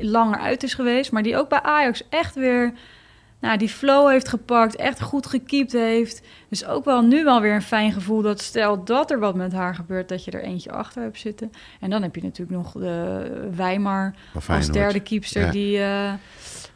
langer 0.00 0.38
uit 0.38 0.62
is 0.62 0.74
geweest. 0.74 1.12
Maar 1.12 1.22
die 1.22 1.36
ook 1.36 1.48
bij 1.48 1.62
Ajax 1.62 2.02
echt 2.08 2.34
weer 2.34 2.72
nou, 3.40 3.58
die 3.58 3.68
flow 3.68 4.08
heeft 4.08 4.28
gepakt, 4.28 4.76
echt 4.76 5.00
goed 5.00 5.26
gekiept 5.26 5.72
heeft. 5.72 6.22
Dus 6.48 6.64
ook 6.64 6.84
wel 6.84 7.02
nu 7.02 7.24
wel 7.24 7.40
weer 7.40 7.54
een 7.54 7.62
fijn 7.62 7.92
gevoel 7.92 8.22
dat 8.22 8.40
stel 8.40 8.84
dat 8.84 9.10
er 9.10 9.18
wat 9.18 9.34
met 9.34 9.52
haar 9.52 9.74
gebeurt, 9.74 10.08
dat 10.08 10.24
je 10.24 10.30
er 10.30 10.42
eentje 10.42 10.72
achter 10.72 11.02
hebt 11.02 11.18
zitten. 11.18 11.52
En 11.80 11.90
dan 11.90 12.02
heb 12.02 12.14
je 12.14 12.22
natuurlijk 12.22 12.56
nog 12.62 12.72
de 12.72 13.48
Weimar 13.56 14.14
als 14.48 14.68
derde 14.70 15.00
kiepster 15.00 15.44
Ja. 15.44 15.50
die, 15.50 15.78
eh, 15.78 16.12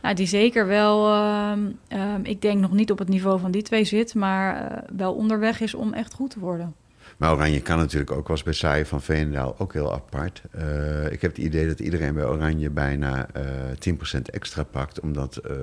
nou, 0.03 0.15
die 0.15 0.27
zeker 0.27 0.67
wel, 0.67 1.13
ehm, 1.13 1.61
ehm, 1.89 2.21
ik 2.23 2.43
denk 2.43 2.61
nog 2.61 2.73
niet 2.73 2.91
op 2.91 2.99
het 2.99 3.09
niveau 3.09 3.41
van 3.41 3.51
die 3.51 3.63
twee 3.63 3.85
zit, 3.85 4.15
maar 4.15 4.71
eh, 4.71 4.79
wel 4.97 5.15
onderweg 5.15 5.61
is 5.61 5.75
om 5.75 5.93
echt 5.93 6.15
goed 6.15 6.31
te 6.31 6.39
worden. 6.39 6.75
Maar 7.17 7.33
Oranje 7.33 7.61
kan 7.61 7.79
natuurlijk 7.79 8.11
ook, 8.11 8.29
was 8.29 8.43
bij 8.43 8.53
Saai 8.53 8.85
van 8.85 9.03
Veenendaal 9.03 9.55
ook 9.59 9.73
heel 9.73 9.93
apart. 9.93 10.43
Eh, 10.51 11.13
ik 11.13 11.21
heb 11.23 11.31
het 11.31 11.45
idee 11.45 11.67
dat 11.67 11.81
iedereen 11.81 12.15
bij 12.15 12.25
Oranje 12.25 12.71
bijna 12.71 13.29
eh 13.33 13.43
10% 13.79 14.31
extra 14.31 14.63
pakt, 14.63 15.01
omdat 15.01 15.37
eh, 15.37 15.55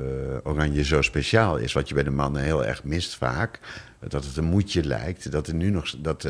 Oranje 0.44 0.84
zo 0.84 1.02
speciaal 1.02 1.58
is. 1.58 1.74
Wat 1.74 1.88
je 1.88 1.94
bij 1.94 2.04
de 2.04 2.10
mannen 2.10 2.42
heel 2.42 2.66
erg 2.66 2.84
mist 2.84 3.16
vaak. 3.16 3.60
Dat 4.08 4.26
het 4.26 4.38
een 4.38 4.44
moedje 4.44 4.84
lijkt. 4.84 5.32
Dat 5.32 5.48
er 5.48 5.54
nu 5.54 5.70
nog. 5.70 5.96
Dat, 5.98 6.30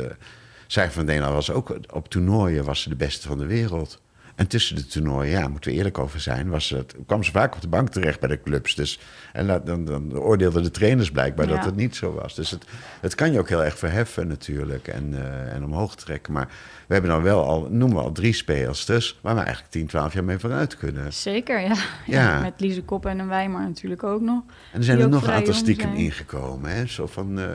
Saai 0.67 0.91
van 0.91 1.05
Veenendaal 1.05 1.33
was 1.33 1.51
ook 1.51 1.77
op 1.91 2.09
toernooien 2.09 2.65
was 2.65 2.81
ze 2.81 2.89
de 2.89 2.95
beste 2.95 3.27
van 3.27 3.37
de 3.37 3.45
wereld. 3.45 4.01
En 4.35 4.47
tussen 4.47 4.75
de 4.75 4.85
toernooien, 4.85 5.31
ja, 5.31 5.47
moeten 5.47 5.71
we 5.71 5.77
eerlijk 5.77 5.97
over 5.97 6.19
zijn, 6.19 6.49
was 6.49 6.69
het, 6.69 6.95
kwam 7.05 7.23
ze 7.23 7.31
vaak 7.31 7.55
op 7.55 7.61
de 7.61 7.67
bank 7.67 7.89
terecht 7.89 8.19
bij 8.19 8.29
de 8.29 8.41
clubs. 8.41 8.75
Dus, 8.75 8.99
en 9.33 9.47
dat- 9.47 9.65
dan, 9.65 9.85
dan 9.85 10.17
oordeelden 10.17 10.63
de 10.63 10.71
trainers 10.71 11.11
blijkbaar 11.11 11.47
dat 11.47 11.65
het 11.65 11.75
niet 11.75 11.95
zo 11.95 12.13
was. 12.13 12.35
Dus 12.35 12.51
het, 12.51 12.65
het 13.01 13.15
kan 13.15 13.31
je 13.31 13.39
ook 13.39 13.49
heel 13.49 13.63
erg 13.63 13.77
verheffen 13.77 14.27
natuurlijk 14.27 14.87
en, 14.87 15.13
eh, 15.13 15.53
en 15.53 15.63
omhoog 15.63 15.95
trekken. 15.95 16.33
Maar 16.33 16.47
we 16.87 16.93
hebben 16.93 17.11
dan 17.11 17.21
wel 17.23 17.43
al, 17.45 17.67
noemen 17.69 17.97
we 17.97 18.03
al 18.03 18.11
drie 18.11 18.33
speelsters... 18.33 19.19
waar 19.21 19.33
we 19.35 19.41
eigenlijk 19.41 19.71
10, 19.71 19.87
12 19.87 20.13
jaar 20.13 20.23
mee 20.23 20.37
vooruit 20.39 20.77
kunnen. 20.77 21.13
Zeker, 21.13 21.59
ja. 21.59 21.75
Ja. 22.05 22.41
Met 22.41 22.53
Lise 22.57 22.81
Kop 22.83 23.05
en 23.05 23.19
een 23.19 23.27
Weimar 23.27 23.61
natuurlijk 23.61 24.03
ook 24.03 24.21
nog. 24.21 24.41
En 24.71 24.77
er 24.79 24.83
zijn 24.83 24.99
er 24.99 25.05
ook 25.05 25.11
nog 25.11 25.23
een 25.27 25.33
aantal 25.33 25.53
stiekem 25.53 25.89
zijn. 25.89 26.03
ingekomen. 26.03 26.69
Hè? 26.71 26.85
Zo 26.85 27.07
van, 27.07 27.39
eh, 27.39 27.45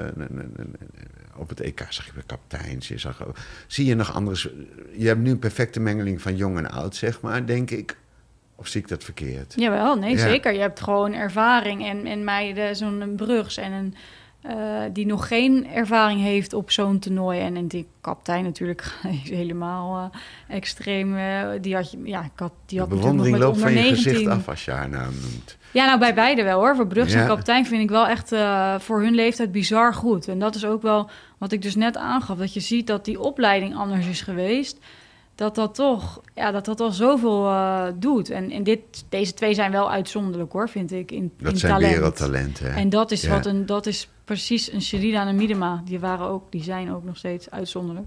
op 1.38 1.48
het 1.48 1.60
EK 1.60 1.86
zag 1.88 2.06
je 2.06 2.12
bij 2.12 2.22
kapiteins. 2.26 2.88
Je 2.88 2.98
zag, 2.98 3.26
zie 3.66 3.86
je 3.86 3.94
nog 3.94 4.14
andere... 4.14 4.36
s- 4.36 4.48
Je 4.96 5.06
hebt 5.06 5.20
nu 5.20 5.30
een 5.30 5.38
perfecte 5.38 5.80
mengeling 5.80 6.22
van 6.22 6.36
jong 6.36 6.58
en 6.58 6.70
oud, 6.70 6.96
zeg 6.96 7.20
maar, 7.20 7.46
denk 7.46 7.70
ik. 7.70 7.96
Of 8.54 8.66
zie 8.68 8.80
ik 8.80 8.88
dat 8.88 9.04
verkeerd? 9.04 9.52
Jawel, 9.56 9.96
nee, 9.98 10.10
Ja. 10.12 10.18
zeker. 10.18 10.52
Je 10.52 10.60
hebt 10.60 10.80
gewoon 10.80 11.12
ervaring 11.12 11.86
en, 11.86 12.06
en 12.06 12.24
meiden, 12.24 12.76
zo'n 12.76 13.12
Brugs 13.16 13.56
en 13.56 13.72
een... 13.72 13.94
eh, 14.48 14.56
die 14.92 15.06
nog 15.06 15.28
geen 15.28 15.66
ervaring 15.66 16.20
heeft 16.20 16.52
op 16.52 16.70
zo'n 16.70 16.98
toernooi. 16.98 17.40
En, 17.40 17.56
en 17.56 17.66
die 17.66 17.86
kapitein 18.00 18.44
natuurlijk 18.44 18.92
is 19.22 19.30
helemaal 19.40 20.10
eh, 20.48 20.56
extreem. 20.56 21.16
eh, 21.16 21.48
die 21.60 21.74
had, 21.74 21.94
ja, 22.04 22.22
ik 22.24 22.30
had, 22.36 22.52
die 22.66 22.78
had 22.78 22.88
bewondering 22.88 23.36
loopt 23.38 23.58
van 23.60 23.70
je 23.72 23.78
19. 23.78 24.02
gezicht 24.02 24.26
af 24.30 24.48
als 24.48 24.64
je 24.64 24.70
haar 24.70 24.88
naam 24.88 25.12
noemt. 25.20 25.56
Ja, 25.70 25.86
nou 25.86 25.98
bij 25.98 26.14
beide 26.14 26.42
wel 26.42 26.58
hoor. 26.58 26.76
Voor 26.76 26.86
Brugge 26.86 27.14
en 27.14 27.20
Ja. 27.20 27.26
kapitein 27.26 27.66
vind 27.66 27.82
ik 27.82 27.88
wel 27.90 28.06
echt 28.06 28.28
voor 28.78 29.00
hun 29.02 29.14
leeftijd 29.14 29.52
bizar 29.52 29.94
goed. 29.94 30.28
En 30.28 30.38
dat 30.38 30.54
is 30.54 30.64
ook 30.64 30.82
wel 30.82 31.10
wat 31.38 31.52
ik 31.52 31.62
dus 31.62 31.74
net 31.74 31.96
aangaf. 31.96 32.38
Dat 32.38 32.54
je 32.54 32.60
ziet 32.60 32.86
dat 32.86 33.04
die 33.04 33.20
opleiding 33.20 33.76
anders 33.76 34.06
is 34.06 34.20
geweest. 34.20 34.78
Dat 35.36 35.54
dat 35.54 35.74
toch, 35.74 36.20
ja, 36.34 36.50
dat 36.50 36.64
dat 36.64 36.80
al 36.80 36.90
zoveel 36.90 37.46
eh, 37.48 37.86
doet. 37.94 38.30
En, 38.30 38.50
en 38.50 38.62
dit, 38.62 38.80
deze 39.08 39.34
twee 39.34 39.54
zijn 39.54 39.72
wel 39.72 39.90
uitzonderlijk 39.90 40.52
hoor, 40.52 40.68
vind 40.68 40.92
ik. 40.92 41.10
In, 41.10 41.32
Dat 41.38 41.52
in 41.52 41.58
zijn 41.58 41.72
talent. 41.72 41.92
wereldtalenten. 41.94 42.74
En 42.74 42.88
dat 42.88 43.10
is, 43.10 43.22
Ja. 43.22 43.28
wat 43.30 43.46
een, 43.46 43.66
dat 43.66 43.86
is 43.86 44.08
precies 44.24 44.72
een 44.72 44.82
Sherida 44.82 45.20
en 45.20 45.28
een 45.28 45.36
Miedema. 45.36 45.82
Die, 45.84 45.98
waren 46.00 46.26
ook, 46.26 46.52
die 46.52 46.62
zijn 46.62 46.92
ook 46.92 47.04
nog 47.04 47.16
steeds 47.16 47.50
uitzonderlijk. 47.50 48.06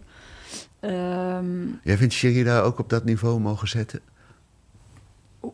Ehm, 0.79 1.65
Jij 1.83 1.97
vindt 1.97 2.13
Sherida 2.13 2.59
ook 2.59 2.79
op 2.79 2.89
dat 2.89 3.03
niveau 3.05 3.39
mogen 3.39 3.67
zetten? 3.67 3.99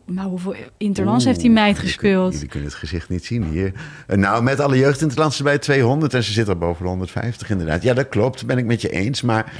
maar 0.04 0.24
hoeveel 0.24 0.54
interlands 0.76 1.24
Oeh, 1.24 1.32
heeft 1.32 1.44
die 1.44 1.54
meid 1.54 1.78
gespeeld? 1.78 2.32
Jullie 2.32 2.48
kunnen 2.48 2.68
het 2.68 2.78
gezicht 2.78 3.08
niet 3.08 3.24
zien 3.24 3.44
hier. 3.44 3.72
Eh, 4.06 4.16
Nou, 4.16 4.42
met 4.42 4.60
alle 4.60 4.78
jeugdinterlandse 4.78 5.42
bij 5.42 5.58
200 5.58 6.14
en 6.14 6.22
ze 6.22 6.32
zit 6.32 6.48
er 6.48 6.58
boven 6.58 6.82
de 6.82 6.88
150 6.88 7.50
inderdaad. 7.50 7.82
Ja, 7.82 7.94
dat 7.94 8.08
klopt, 8.08 8.46
ben 8.46 8.58
ik 8.58 8.64
met 8.64 8.80
je 8.80 8.88
eens. 8.90 9.22
Maar 9.22 9.52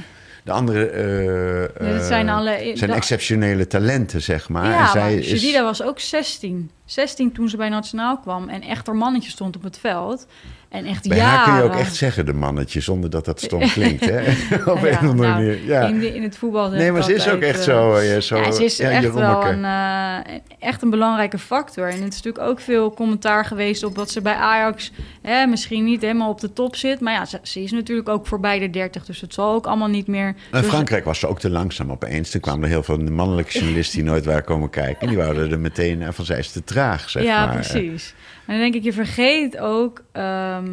de 0.47 0.53
andere 0.53 0.85
eh, 0.89 1.87
Ja, 1.91 2.03
zijn 2.05 2.27
eh, 2.27 2.35
alle- 2.35 2.71
zijn 2.73 2.89
exceptionele 2.91 3.67
talenten, 3.67 4.21
zeg 4.21 4.49
maar. 4.49 4.69
ja, 4.69 4.79
en 4.81 4.87
zij 4.87 5.01
maar 5.01 5.11
is, 5.11 5.27
Sherida 5.27 5.63
was 5.63 5.81
ook 5.83 5.99
16. 5.99 6.71
16 6.85 7.31
toen 7.31 7.49
ze 7.49 7.57
bij 7.57 7.69
Nationaal 7.69 8.17
kwam 8.19 8.49
en 8.49 8.61
echt 8.61 8.87
haar 8.87 8.95
mannetje 8.95 9.29
stond 9.29 9.55
op 9.55 9.63
het 9.63 9.77
veld. 9.79 10.27
En 10.69 10.85
echt 10.85 11.07
bij 11.07 11.17
jaren... 11.17 11.37
haar 11.37 11.45
kun 11.45 11.55
je 11.55 11.61
ook 11.73 11.79
echt 11.79 11.95
zeggen, 11.95 12.25
de 12.25 12.33
mannetje, 12.33 12.79
zonder 12.79 13.09
dat 13.09 13.25
dat 13.25 13.41
stom 13.41 13.59
klinkt. 13.77 14.05
Hè? 14.05 14.19
Op 14.71 14.79
Ja, 14.79 14.87
een 14.87 14.93
of 14.93 14.97
andere 14.97 15.13
nou, 15.29 15.43
manier. 15.43 15.63
Ja. 15.65 15.81
in, 15.87 15.99
de- 15.99 16.15
in 16.15 16.23
het 16.23 16.37
voetbal... 16.37 16.69
Nee, 16.69 16.91
maar 16.91 17.03
ze 17.03 17.13
is 17.13 17.29
ook 17.29 17.41
echt 17.41 17.57
eh, 17.57 17.63
zo. 17.63 17.95
eh, 17.95 18.13
ja, 18.13 18.19
zo 18.19 18.37
ja, 18.37 18.51
ze 18.51 18.63
is 18.63 18.77
ja, 18.77 18.89
echt 18.89 19.13
wel 19.13 19.45
een, 19.45 19.65
eh, 19.65 20.35
echt 20.59 20.81
een 20.81 20.89
belangrijke 20.89 21.37
factor. 21.39 21.85
En 21.89 22.01
het 22.01 22.13
is 22.13 22.21
natuurlijk 22.21 22.43
ook 22.43 22.59
veel 22.59 22.93
commentaar 22.93 23.45
geweest 23.45 23.83
op 23.83 23.95
wat 23.95 24.11
ze 24.11 24.21
bij 24.21 24.33
Ajax 24.33 24.91
hè, 25.21 25.45
misschien 25.45 25.83
niet 25.83 26.01
helemaal 26.01 26.29
op 26.29 26.39
de 26.39 26.53
top 26.53 26.75
zit. 26.75 26.99
Maar 26.99 27.13
ja, 27.13 27.25
ze, 27.25 27.39
ze 27.41 27.63
is 27.63 27.71
natuurlijk 27.71 28.09
ook 28.09 28.27
voorbij 28.27 28.59
de 28.59 28.69
30, 28.69 29.05
dus 29.05 29.21
het 29.21 29.33
zal 29.33 29.53
ook 29.53 29.65
allemaal 29.67 29.87
niet 29.89 30.07
meer. 30.07 30.27
In 30.27 30.35
Dus- 30.51 30.65
Frankrijk 30.65 31.05
was 31.05 31.19
ze 31.19 31.27
ook 31.27 31.39
te 31.39 31.49
langzaam 31.49 31.91
opeens. 31.91 32.29
Toen 32.29 32.41
kwamen 32.41 32.63
er 32.63 32.69
heel 32.69 32.83
veel 32.83 32.97
mannelijke 32.97 33.51
journalisten 33.51 33.99
die 33.99 34.09
nooit 34.09 34.25
waren 34.25 34.43
komen 34.43 34.69
kijken. 34.69 35.01
En 35.01 35.07
die 35.07 35.17
wouden 35.23 35.51
er 35.51 35.59
meteen 35.59 36.13
van 36.13 36.25
zij 36.25 36.37
is 36.39 36.51
te 36.51 36.63
traag, 36.63 37.09
zeg 37.09 37.23
ja, 37.23 37.45
maar. 37.45 37.53
precies. 37.55 38.13
En 38.47 38.53
dan 38.53 38.57
denk 38.57 38.73
ik, 38.75 38.83
je 38.83 38.93
vergeet 38.93 39.57
ook 39.57 40.03
ehm, 40.11 40.69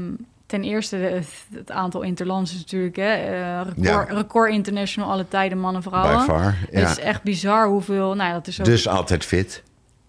ten 0.46 0.62
eerste 0.64 0.96
het, 0.96 1.46
het 1.54 1.70
aantal 1.70 2.02
interlands 2.02 2.54
natuurlijk 2.54 2.96
hè, 2.96 3.12
eh, 3.12 3.60
record, 3.66 3.86
Ja. 3.86 4.02
record 4.02 4.50
international 4.50 5.10
alle 5.10 5.28
tijden 5.28 5.58
mannen 5.58 5.82
By 5.82 5.88
vrouwen. 5.88 6.20
far, 6.24 6.42
Het 6.60 6.80
ja. 6.80 6.90
is 6.90 6.98
echt 6.98 7.22
bizar 7.22 7.66
hoeveel. 7.68 8.14
Nou, 8.14 8.32
dat 8.32 8.46
is 8.46 8.60
ook. 8.60 8.66
Dus 8.66 8.88
altijd 8.88 9.24
fit. 9.24 9.62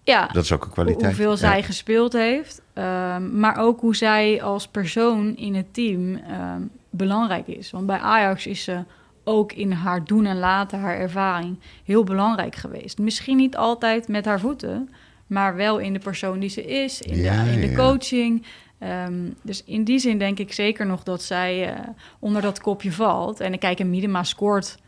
ja, 0.04 0.26
Dat 0.32 0.44
is 0.44 0.52
ook 0.52 0.64
een 0.64 0.70
kwaliteit. 0.70 1.04
hoeveel 1.04 1.30
Ja. 1.30 1.36
zij 1.36 1.62
gespeeld 1.62 2.12
heeft. 2.12 2.60
Ehm, 2.72 3.38
maar 3.40 3.56
ook 3.58 3.80
hoe 3.80 3.96
zij 3.96 4.42
als 4.42 4.68
persoon 4.68 5.36
in 5.36 5.54
het 5.54 5.74
team 5.74 6.16
ehm, 6.16 6.60
belangrijk 6.90 7.46
is. 7.46 7.70
Want 7.70 7.86
bij 7.86 7.98
Ajax 7.98 8.46
is 8.46 8.64
ze 8.64 8.78
ook 9.24 9.52
in 9.52 9.72
haar 9.72 10.04
doen 10.04 10.26
en 10.26 10.38
laten, 10.38 10.80
haar 10.80 10.96
ervaring, 10.98 11.58
heel 11.84 12.04
belangrijk 12.04 12.54
geweest. 12.54 12.98
Misschien 12.98 13.36
niet 13.36 13.56
altijd 13.56 14.08
met 14.08 14.24
haar 14.24 14.40
voeten, 14.40 14.88
maar 15.26 15.56
wel 15.56 15.78
in 15.78 15.92
de 15.92 15.98
persoon 15.98 16.38
die 16.38 16.48
ze 16.48 16.64
is, 16.64 17.02
in, 17.02 17.16
Ja, 17.16 17.44
de, 17.44 17.50
in 17.50 17.60
de 17.60 17.74
coaching. 17.74 18.46
Ehm, 18.78 19.30
dus 19.42 19.64
in 19.64 19.84
die 19.84 19.98
zin 19.98 20.18
denk 20.18 20.38
ik 20.38 20.52
zeker 20.52 20.86
nog 20.86 21.02
dat 21.02 21.22
zij 21.22 21.74
eh, 21.74 21.88
onder 22.18 22.42
dat 22.42 22.60
kopje 22.60 22.92
valt. 22.92 23.40
En 23.40 23.52
ik 23.52 23.60
kijk, 23.60 23.80
en 23.80 23.90
Miedema 23.90 24.22
scoort 24.22 24.78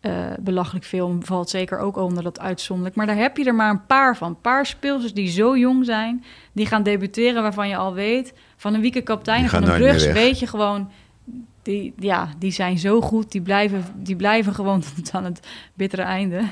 eh, 0.00 0.26
belachelijk 0.40 0.84
veel, 0.84 1.16
valt 1.20 1.50
zeker 1.50 1.78
ook 1.78 1.96
onder 1.96 2.22
dat 2.22 2.40
uitzonderlijk. 2.40 2.96
Maar 2.96 3.06
daar 3.06 3.16
heb 3.16 3.36
je 3.36 3.44
er 3.44 3.54
maar 3.54 3.70
een 3.70 3.86
paar 3.86 4.16
van. 4.16 4.28
Een 4.28 4.40
paar 4.40 4.66
speelsters 4.66 5.14
die 5.14 5.28
zo 5.28 5.56
jong 5.56 5.84
zijn, 5.84 6.24
die 6.52 6.66
gaan 6.66 6.82
debuteren 6.82 7.42
waarvan 7.42 7.68
je 7.68 7.76
al 7.76 7.94
weet... 7.94 8.34
van 8.56 8.74
een 8.74 8.80
wieke 8.80 9.02
en 9.02 9.48
van 9.48 9.68
een 9.68 9.80
weg. 9.80 10.12
weet 10.12 10.38
je 10.38 10.46
gewoon... 10.46 10.90
Die, 11.62 11.94
ja, 11.98 12.28
die 12.38 12.52
zijn 12.52 12.78
zo 12.78 13.00
goed, 13.00 13.32
die 13.32 13.40
blijven, 13.40 13.84
die 13.94 14.16
blijven 14.16 14.54
gewoon 14.54 14.82
tot 14.96 15.12
aan 15.12 15.24
het 15.24 15.46
bittere 15.74 16.02
einde. 16.02 16.42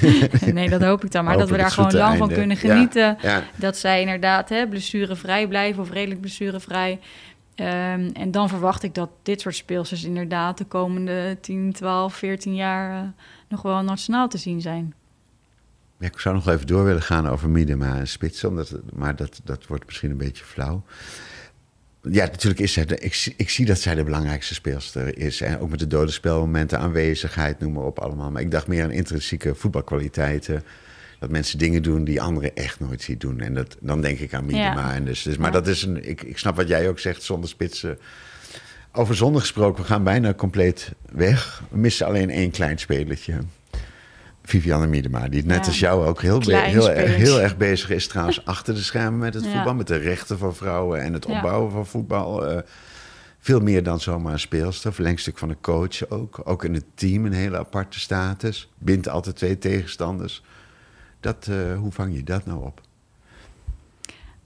nee, 0.52 0.68
dat 0.68 0.82
hoop 0.82 1.04
ik 1.04 1.10
dan. 1.10 1.24
Maar 1.24 1.38
dat 1.38 1.50
we 1.50 1.56
daar 1.56 1.70
gewoon 1.70 1.92
lang 1.92 2.18
van 2.18 2.28
kunnen 2.28 2.56
genieten. 2.56 3.16
Ja, 3.22 3.42
Dat 3.56 3.76
zij 3.76 4.00
inderdaad 4.00 4.48
hè, 4.48 4.68
blessurevrij 4.68 5.46
blijven 5.48 5.82
of 5.82 5.90
redelijk 5.90 6.20
blessurevrij. 6.20 6.98
Ehm, 7.54 8.10
en 8.12 8.30
dan 8.30 8.48
verwacht 8.48 8.82
ik 8.82 8.94
dat 8.94 9.10
dit 9.22 9.40
soort 9.40 9.54
speelsters 9.54 10.04
inderdaad 10.04 10.58
de 10.58 10.64
komende 10.64 11.38
10, 11.40 11.72
12, 11.72 12.14
14 12.14 12.54
jaar 12.54 13.02
eh, 13.02 13.08
nog 13.48 13.62
wel 13.62 13.82
nationaal 13.82 14.28
te 14.28 14.38
zien 14.38 14.60
zijn. 14.60 14.94
Ja, 15.98 16.06
ik 16.06 16.18
zou 16.18 16.34
nog 16.34 16.48
even 16.48 16.66
door 16.66 16.84
willen 16.84 17.02
gaan 17.02 17.28
over 17.28 17.48
Miedema 17.50 17.96
en 17.96 18.08
Spitsen, 18.08 18.48
omdat, 18.48 18.74
maar 18.92 19.16
dat, 19.16 19.40
dat 19.44 19.66
wordt 19.66 19.86
misschien 19.86 20.10
een 20.10 20.16
beetje 20.16 20.44
flauw. 20.44 20.82
Ja, 22.10 22.24
natuurlijk 22.24 22.60
is 22.60 22.72
zij. 22.72 22.84
De, 22.84 22.98
ik, 22.98 23.32
ik 23.36 23.50
zie 23.50 23.66
dat 23.66 23.78
zij 23.80 23.94
de 23.94 24.04
belangrijkste 24.04 24.54
speelster 24.54 25.18
is. 25.18 25.40
En 25.40 25.58
ook 25.58 25.70
met 25.70 25.78
de 25.78 25.86
dode 25.86 26.12
spelmomenten, 26.12 26.78
aanwezigheid, 26.78 27.58
noem 27.60 27.72
maar 27.72 27.84
op 27.84 27.98
allemaal. 27.98 28.30
Maar 28.30 28.42
ik 28.42 28.50
dacht 28.50 28.66
meer 28.66 28.82
aan 28.84 28.90
intrinsieke 28.90 29.54
voetbalkwaliteiten. 29.54 30.64
Dat 31.18 31.30
mensen 31.30 31.58
dingen 31.58 31.82
doen 31.82 32.04
die 32.04 32.20
anderen 32.20 32.56
echt 32.56 32.80
nooit 32.80 33.02
zien 33.02 33.18
doen. 33.18 33.40
En 33.40 33.54
dat, 33.54 33.76
dan 33.80 34.00
denk 34.00 34.18
ik 34.18 34.34
aan 34.34 34.44
Miedema. 34.44 34.88
Ja. 34.88 34.94
En 34.94 35.04
dus, 35.04 35.22
dus, 35.22 35.36
maar 35.36 35.52
Ja. 35.52 35.58
dat 35.58 35.66
is 35.66 35.82
een. 35.82 36.08
Ik, 36.08 36.22
ik 36.22 36.38
snap 36.38 36.56
wat 36.56 36.68
jij 36.68 36.88
ook 36.88 36.98
zegt, 36.98 37.22
zonder 37.22 37.48
spitsen. 37.48 37.98
Over 38.92 39.14
zonde 39.14 39.40
gesproken, 39.40 39.82
we 39.82 39.88
gaan 39.88 40.04
bijna 40.04 40.34
compleet 40.34 40.90
weg. 41.12 41.62
We 41.70 41.78
missen 41.78 42.06
alleen 42.06 42.30
één 42.30 42.50
klein 42.50 42.78
spelertje. 42.78 43.38
Vivianne 44.42 44.86
Miedema, 44.86 45.28
die 45.28 45.44
net 45.44 45.60
Ja. 45.60 45.66
als 45.66 45.78
jou 45.78 46.06
ook 46.06 46.22
heel, 46.22 46.38
Klein 46.38 46.70
heel, 46.70 46.90
erg- 46.90 47.14
heel 47.16 47.40
erg 47.40 47.56
bezig 47.56 47.90
is 47.90 48.08
trouwens 48.08 48.44
achter 48.54 48.74
de 48.74 48.80
schermen 48.82 49.18
met 49.18 49.34
het 49.34 49.44
Ja. 49.44 49.50
voetbal. 49.52 49.74
Met 49.74 49.86
de 49.86 49.96
rechten 49.96 50.38
van 50.38 50.54
vrouwen 50.54 51.00
en 51.02 51.12
het 51.12 51.26
Ja. 51.28 51.34
opbouwen 51.36 51.70
van 51.72 51.86
voetbal. 51.86 52.46
eh, 52.46 52.58
veel 53.38 53.60
meer 53.60 53.82
dan 53.82 54.00
zomaar 54.00 54.32
een 54.32 54.38
speelster. 54.40 54.92
Verlengstuk 54.92 55.38
van 55.38 55.48
een 55.48 55.60
coach 55.60 56.08
ook. 56.10 56.40
Ook 56.44 56.64
in 56.64 56.74
het 56.74 56.84
team 56.94 57.24
een 57.26 57.32
hele 57.32 57.58
aparte 57.58 58.00
status. 58.00 58.70
Bindt 58.78 59.08
altijd 59.08 59.36
twee 59.36 59.58
tegenstanders. 59.58 60.42
Dat, 61.20 61.46
eh, 61.50 61.78
hoe 61.78 61.92
vang 61.92 62.14
je 62.14 62.22
dat 62.22 62.46
nou 62.46 62.64
op? 62.64 62.80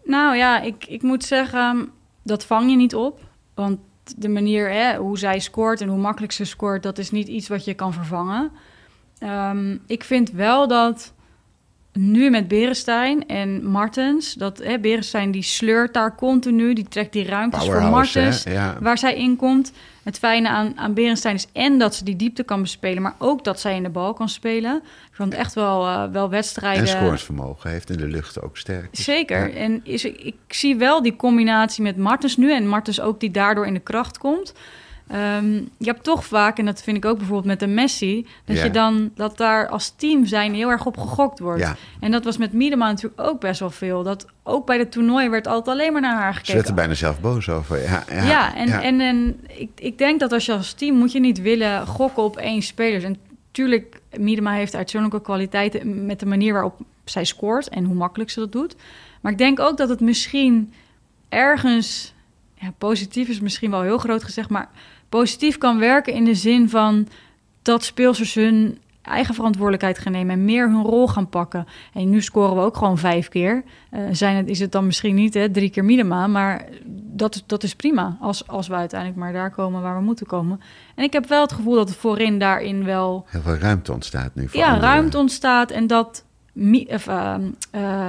Nou 0.04 0.36
ja, 0.36 0.60
ik, 0.60 0.84
ik 0.86 1.02
moet 1.02 1.24
zeggen, 1.24 1.88
dat 2.22 2.44
vang 2.44 2.70
je 2.70 2.76
niet 2.76 2.94
op. 2.94 3.20
Want 3.54 3.78
de 4.16 4.28
manier 4.28 4.70
hè, 4.70 4.96
hoe 4.96 5.18
zij 5.18 5.38
scoort 5.40 5.80
en 5.80 5.88
hoe 5.88 5.98
makkelijk 5.98 6.32
ze 6.32 6.44
scoort, 6.44 6.82
dat 6.82 6.98
is 6.98 7.10
niet 7.10 7.28
iets 7.28 7.48
wat 7.48 7.64
je 7.64 7.74
kan 7.74 7.92
vervangen. 7.92 8.50
Ehm, 9.18 9.76
ik 9.86 10.04
vind 10.04 10.30
wel 10.30 10.68
dat 10.68 11.14
nu 11.96 12.30
met 12.30 12.48
Berenstein 12.48 13.26
en 13.28 13.66
Martens, 13.66 14.34
dat 14.34 14.58
hè, 14.58 14.80
die 15.30 15.42
sleurt 15.42 15.94
daar 15.94 16.14
continu, 16.14 16.72
die 16.72 16.88
trekt 16.88 17.12
die 17.12 17.24
ruimtes 17.24 17.64
voor 17.64 17.82
Martens? 17.82 18.42
Ja. 18.42 18.76
waar 18.80 18.98
zij 18.98 19.16
in 19.16 19.36
komt. 19.36 19.72
Het 20.02 20.18
fijne 20.18 20.48
aan, 20.48 20.72
aan 20.76 20.94
Berenstein 20.94 21.34
is 21.34 21.46
en 21.52 21.78
dat 21.78 21.94
ze 21.94 22.04
die 22.04 22.16
diepte 22.16 22.42
kan 22.42 22.62
bespelen, 22.62 23.02
maar 23.02 23.14
ook 23.18 23.44
dat 23.44 23.60
zij 23.60 23.76
in 23.76 23.82
de 23.82 23.88
bal 23.88 24.12
kan 24.12 24.28
spelen. 24.28 24.76
Ik 24.84 25.14
vond 25.14 25.34
echt 25.34 25.54
wel, 25.54 25.86
eh, 25.86 26.04
wel 26.12 26.30
wedstrijden. 26.30 26.82
En 26.82 26.88
scoringsvermogen 26.88 27.70
heeft 27.70 27.90
in 27.90 27.96
de 27.96 28.06
lucht 28.06 28.42
ook 28.42 28.56
sterk. 28.56 28.88
is. 28.92 29.04
Zeker. 29.04 29.48
Ja. 29.48 29.54
En 29.54 29.80
is, 29.84 30.04
ik 30.04 30.36
zie 30.48 30.76
wel 30.76 31.02
die 31.02 31.16
combinatie 31.16 31.82
met 31.82 31.96
Martens 31.96 32.36
nu. 32.36 32.52
En 32.52 32.68
Martens 32.68 33.00
ook 33.00 33.20
die 33.20 33.30
daardoor 33.30 33.66
in 33.66 33.74
de 33.74 33.80
kracht 33.80 34.18
komt. 34.18 34.52
Ehm, 35.08 35.52
je 35.54 35.86
hebt 35.86 36.02
toch 36.04 36.24
vaak, 36.24 36.58
en 36.58 36.64
dat 36.64 36.82
vind 36.82 36.96
ik 36.96 37.04
ook 37.04 37.16
bijvoorbeeld 37.16 37.46
met 37.46 37.60
de 37.60 37.66
Messi... 37.66 38.26
dat 38.44 38.56
Ja. 38.56 38.64
je 38.64 38.70
dan 38.70 39.10
dat 39.14 39.36
daar 39.36 39.68
als 39.68 39.92
team 39.96 40.26
zijn 40.26 40.54
heel 40.54 40.68
erg 40.70 40.86
op 40.86 40.96
gegokt 40.98 41.38
wordt. 41.38 41.60
Ja. 41.60 41.76
En 42.00 42.10
dat 42.10 42.24
was 42.24 42.36
met 42.36 42.52
Miedema 42.52 42.86
natuurlijk 42.86 43.20
ook 43.20 43.40
best 43.40 43.60
wel 43.60 43.70
veel. 43.70 44.02
Dat 44.02 44.26
ook 44.42 44.66
bij 44.66 44.78
de 44.78 44.88
toernooi 44.88 45.28
werd 45.28 45.46
altijd 45.46 45.76
alleen 45.76 45.92
maar 45.92 46.00
naar 46.00 46.16
haar 46.16 46.32
Ze 46.32 46.38
gekeken. 46.38 46.54
werd 46.54 46.68
er 46.68 46.74
bijna 46.74 46.94
zelf 46.94 47.20
boos 47.20 47.48
over. 47.48 47.82
Ja, 47.82 48.04
ja, 48.10 48.22
Ja, 48.24 48.54
en, 48.56 48.68
en, 48.68 49.00
en 49.00 49.40
ik, 49.46 49.70
ik 49.74 49.98
denk 49.98 50.20
dat 50.20 50.32
als 50.32 50.46
je 50.46 50.52
als 50.52 50.72
team 50.72 50.96
moet 50.96 51.12
je 51.12 51.20
niet 51.20 51.40
willen 51.40 51.86
gokken 51.86 52.22
op 52.22 52.36
één 52.36 52.62
speler. 52.62 53.04
En 53.04 53.16
tuurlijk, 53.50 54.00
Miedema 54.18 54.52
heeft 54.52 54.74
uitzonderlijke 54.74 55.24
kwaliteiten 55.26 56.06
met 56.06 56.20
de 56.20 56.26
manier 56.26 56.52
waarop 56.52 56.78
zij 57.04 57.24
scoort 57.24 57.68
en 57.68 57.84
hoe 57.84 57.94
makkelijk 57.94 58.30
ze 58.30 58.40
dat 58.40 58.52
doet. 58.52 58.76
Maar 59.20 59.32
ik 59.32 59.38
denk 59.38 59.60
ook 59.60 59.76
dat 59.76 59.88
het 59.88 60.00
misschien 60.00 60.72
ergens, 61.28 62.14
ja, 62.54 62.72
positief 62.78 63.28
is 63.28 63.40
misschien 63.40 63.70
wel 63.70 63.82
heel 63.82 63.98
groot 63.98 64.24
gezegd, 64.24 64.48
maar 64.48 64.68
positief 65.08 65.58
kan 65.58 65.78
werken 65.78 66.12
in 66.12 66.24
de 66.24 66.34
zin 66.34 66.68
van 66.68 67.08
dat 67.62 67.84
speelsters 67.84 68.34
hun 68.34 68.78
eigen 69.02 69.34
verantwoordelijkheid 69.34 69.98
gaan 69.98 70.12
nemen 70.12 70.34
en 70.34 70.44
meer 70.44 70.68
hun 70.70 70.82
rol 70.82 71.08
gaan 71.08 71.28
pakken. 71.28 71.66
En 71.92 72.10
nu 72.10 72.22
scoren 72.22 72.54
we 72.56 72.60
ook 72.62 72.76
gewoon 72.76 72.98
vijf 72.98 73.28
keer. 73.28 73.64
Eh, 73.90 74.00
zijn 74.12 74.36
het, 74.36 74.48
is 74.48 74.60
het 74.60 74.72
dan 74.72 74.86
misschien 74.86 75.14
niet 75.14 75.34
hè, 75.34 75.50
drie 75.50 75.70
keer 75.70 75.84
Miedema, 75.84 76.26
maar 76.26 76.64
dat, 77.12 77.34
is- 77.34 77.42
dat 77.46 77.62
is 77.62 77.74
prima 77.74 78.16
als, 78.20 78.46
als 78.48 78.68
we 78.68 78.74
uiteindelijk 78.74 79.18
maar 79.20 79.32
daar 79.32 79.50
komen 79.50 79.82
waar 79.82 79.96
we 79.96 80.02
moeten 80.02 80.26
komen. 80.26 80.60
En 80.94 81.04
ik 81.04 81.12
heb 81.12 81.26
wel 81.28 81.42
het 81.42 81.52
gevoel 81.52 81.74
dat 81.74 81.88
het 81.88 81.98
voorin 81.98 82.38
daarin 82.38 82.84
wel 82.84 83.24
Heel 83.28 83.40
veel 83.40 83.54
ruimte 83.56 83.92
ontstaat 83.92 84.34
nu 84.34 84.48
voor 84.48 84.60
ja, 84.60 84.78
ruimte 84.78 85.18
ontstaat 85.18 85.70
en 85.70 85.86
dat 85.86 86.24
of, 86.88 87.06
eh, 87.06 87.34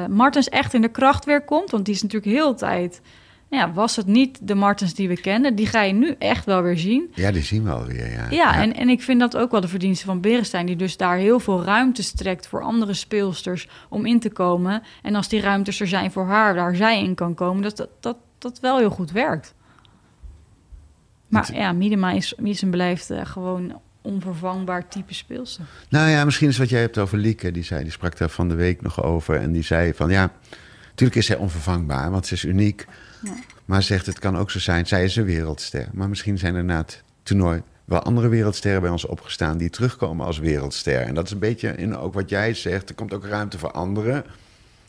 Martens 0.10 0.50
echt 0.50 0.74
in 0.74 0.82
de 0.82 0.88
kracht 0.90 1.26
weer 1.26 1.42
komt. 1.42 1.72
Want 1.72 1.86
die 1.86 1.94
is 1.94 2.02
natuurlijk 2.02 2.32
heel 2.32 2.56
tijd... 2.56 3.02
Ja, 3.50 3.74
was 3.74 3.96
het 3.96 4.06
niet 4.06 4.48
de 4.48 4.56
Martens 4.56 4.94
die 4.94 5.08
we 5.08 5.22
kennen? 5.22 5.56
Die 5.56 5.68
ga 5.68 5.82
je 5.82 5.94
nu 5.94 6.16
echt 6.20 6.46
wel 6.46 6.62
weer 6.62 6.78
zien. 6.78 7.12
Ja, 7.14 7.32
die 7.32 7.44
zien 7.44 7.64
we 7.64 7.72
alweer, 7.72 8.12
ja. 8.12 8.28
Ja, 8.30 8.56
En, 8.62 8.76
en 8.76 8.90
ik 8.90 9.02
vind 9.02 9.20
dat 9.20 9.38
ook 9.38 9.52
wel 9.52 9.62
de 9.62 9.68
verdienste 9.68 10.06
van 10.06 10.22
Berenstein... 10.22 10.66
die 10.66 10.76
dus 10.76 10.98
daar 10.98 11.18
heel 11.18 11.40
veel 11.40 11.64
ruimte 11.64 12.14
trekt 12.14 12.48
voor 12.48 12.62
andere 12.62 12.94
speelsters 12.94 13.68
om 13.90 14.06
in 14.06 14.20
te 14.20 14.30
komen. 14.30 14.84
En 15.02 15.16
als 15.16 15.28
die 15.28 15.42
ruimtes 15.42 15.80
er 15.80 15.88
zijn 15.88 16.12
voor 16.12 16.26
haar, 16.26 16.56
waar 16.56 16.76
zij 16.76 17.04
in 17.04 17.16
kan 17.16 17.34
komen... 17.34 17.64
dat 17.64 17.78
dat, 17.78 17.90
dat, 18.00 18.18
dat 18.38 18.60
wel 18.60 18.78
heel 18.78 18.90
goed 18.90 19.12
werkt. 19.12 19.56
Maar 21.28 21.54
ja, 21.54 21.72
Miedema 21.72 22.12
is, 22.12 22.34
is 22.34 22.62
en 22.62 22.70
blijft 22.70 23.10
eh, 23.10 23.26
gewoon 23.26 23.82
onvervangbaar 24.02 24.88
type 24.88 25.14
speelster. 25.14 25.66
Nou 25.90 26.10
ja, 26.10 26.26
misschien 26.26 26.48
is 26.48 26.58
wat 26.58 26.70
jij 26.70 26.80
hebt 26.80 26.98
over 26.98 27.18
Lieke. 27.18 27.52
Die, 27.52 27.64
zei, 27.64 27.84
die 27.84 27.92
sprak 27.92 28.18
daar 28.18 28.30
van 28.30 28.50
de 28.50 28.56
week 28.56 28.82
nog 28.82 29.04
over. 29.04 29.36
En 29.36 29.52
die 29.52 29.64
zei 29.64 29.94
van 29.94 30.10
ja, 30.10 30.32
natuurlijk 30.90 31.18
is 31.18 31.26
zij 31.26 31.36
onvervangbaar, 31.36 32.12
want 32.12 32.26
ze 32.26 32.34
is 32.34 32.44
uniek. 32.44 32.86
Ja. 33.22 33.34
Maar 33.66 33.84
zegt 33.84 34.06
het 34.06 34.20
kan 34.20 34.38
ook 34.38 34.52
zo 34.52 34.60
zijn, 34.60 34.88
zij 34.88 35.04
is 35.04 35.16
een 35.16 35.26
wereldster. 35.26 35.88
Maar 35.94 36.10
misschien 36.10 36.38
zijn 36.38 36.56
er 36.56 36.64
na 36.64 36.78
het 36.78 37.04
toernooi 37.24 37.62
wel 37.88 38.02
andere 38.02 38.28
wereldsterren 38.28 38.82
bij 38.82 38.90
ons 38.90 39.06
opgestaan 39.06 39.58
die 39.58 39.70
terugkomen 39.70 40.26
als 40.26 40.40
wereldster. 40.40 41.02
En 41.02 41.14
dat 41.14 41.26
is 41.26 41.32
een 41.32 41.40
beetje 41.40 41.76
in 41.76 41.98
ook 41.98 42.14
wat 42.14 42.30
jij 42.30 42.54
zegt. 42.54 42.90
Er 42.90 42.96
komt 42.96 43.14
ook 43.14 43.26
ruimte 43.26 43.58
voor 43.58 43.72
anderen. 43.72 44.26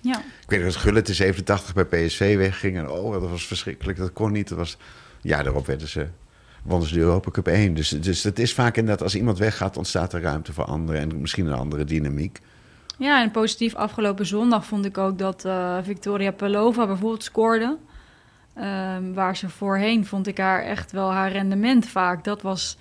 Ja. 0.00 0.18
Ik 0.18 0.50
weet 0.50 0.62
dat 0.62 0.76
Gullit 0.76 1.06
de 1.06 1.14
87 1.14 1.74
bij 1.74 1.84
PSV 1.84 2.36
wegging. 2.36 2.76
En 2.76 2.90
oh, 2.90 3.12
dat 3.12 3.30
was 3.30 3.46
verschrikkelijk. 3.46 3.98
Dat 3.98 4.12
kon 4.12 4.32
niet. 4.32 4.48
Dat 4.48 4.58
was, 4.58 4.76
ja, 5.20 5.42
daarop 5.42 5.66
werden 5.66 5.88
ze, 5.88 6.06
wonnen 6.62 6.88
ze 6.88 6.94
de 6.94 7.00
Europa 7.00 7.30
Cup 7.30 7.46
1. 7.46 7.74
Dus, 7.74 7.88
dus 7.88 8.22
het 8.22 8.38
is 8.38 8.54
vaak 8.54 8.76
inderdaad, 8.76 9.02
als 9.02 9.14
iemand 9.14 9.38
weggaat, 9.38 9.76
ontstaat 9.76 10.12
er 10.12 10.20
ruimte 10.20 10.52
voor 10.52 10.64
anderen. 10.64 11.00
En 11.00 11.20
misschien 11.20 11.46
een 11.46 11.58
andere 11.58 11.84
dynamiek. 11.84 12.40
Ja, 12.96 13.22
en 13.22 13.30
positief 13.30 13.74
afgelopen 13.74 14.26
zondag 14.26 14.66
vond 14.66 14.84
ik 14.84 14.98
ook 14.98 15.18
dat 15.18 15.44
eh, 15.44 15.78
Victoria 15.82 16.30
Pelova 16.30 16.86
bijvoorbeeld 16.86 17.22
scoorde. 17.22 17.76
Ehm, 18.60 19.12
waar 19.12 19.36
ze 19.36 19.48
voorheen 19.48 20.06
vond 20.06 20.26
ik 20.26 20.38
haar 20.38 20.62
echt 20.62 20.92
wel 20.92 21.12
haar 21.12 21.32
rendement 21.32 21.86
vaak. 21.86 22.24
Dat 22.24 22.42
was 22.42 22.76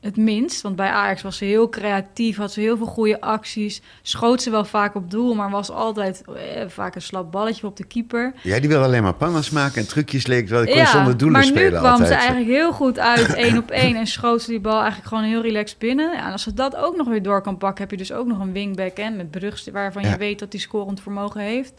het 0.00 0.16
minst. 0.16 0.62
Want 0.62 0.76
bij 0.76 0.88
Ajax 0.88 1.22
was 1.22 1.36
ze 1.36 1.44
heel 1.44 1.68
creatief, 1.68 2.36
had 2.36 2.52
ze 2.52 2.60
heel 2.60 2.76
veel 2.76 2.86
goede 2.86 3.20
acties. 3.20 3.82
Schoot 4.02 4.42
ze 4.42 4.50
wel 4.50 4.64
vaak 4.64 4.94
op 4.94 5.10
doel, 5.10 5.34
maar 5.34 5.50
was 5.50 5.70
altijd 5.70 6.22
eh, 6.26 6.68
vaak 6.68 6.94
een 6.94 7.02
slap 7.02 7.32
balletje 7.32 7.66
op 7.66 7.76
de 7.76 7.84
keeper. 7.84 8.32
Jij 8.42 8.60
die 8.60 8.68
wil 8.68 8.82
alleen 8.82 9.02
maar 9.02 9.14
pannas 9.14 9.50
maken 9.50 9.80
en 9.80 9.88
trucjes 9.88 10.26
leek. 10.26 10.46
Terwijl 10.46 10.66
ik 10.68 10.74
kon 10.74 10.86
zonder 10.86 11.16
doelen 11.16 11.38
maar 11.38 11.48
spelen 11.48 11.72
nu 11.72 11.78
kwam 11.78 11.90
altijd. 11.90 12.08
ze 12.08 12.14
eigenlijk 12.14 12.46
heel 12.46 12.72
goed 12.72 12.98
uit 12.98 13.34
één 13.44 13.58
op 13.58 13.70
één 13.70 13.96
en 13.96 14.06
schoot 14.06 14.42
ze 14.42 14.50
die 14.50 14.60
bal 14.60 14.80
eigenlijk 14.80 15.08
gewoon 15.08 15.24
heel 15.24 15.42
relaxed 15.42 15.78
binnen. 15.78 16.12
Ja, 16.12 16.26
en 16.26 16.32
als 16.32 16.42
ze 16.42 16.54
dat 16.54 16.76
ook 16.76 16.96
nog 16.96 17.08
weer 17.08 17.22
door 17.22 17.42
kan 17.42 17.58
pakken, 17.58 17.80
heb 17.82 17.90
je 17.90 17.96
dus 17.96 18.12
ook 18.12 18.26
nog 18.26 18.38
een 18.38 18.52
wingback 18.52 18.96
hè, 18.96 19.10
met 19.10 19.30
Brugs, 19.30 19.68
waarvan 19.72 20.02
Ja. 20.02 20.10
je 20.10 20.16
weet 20.16 20.38
dat 20.38 20.52
hij 20.52 20.60
scorend 20.60 21.00
vermogen 21.00 21.40
heeft. 21.40 21.72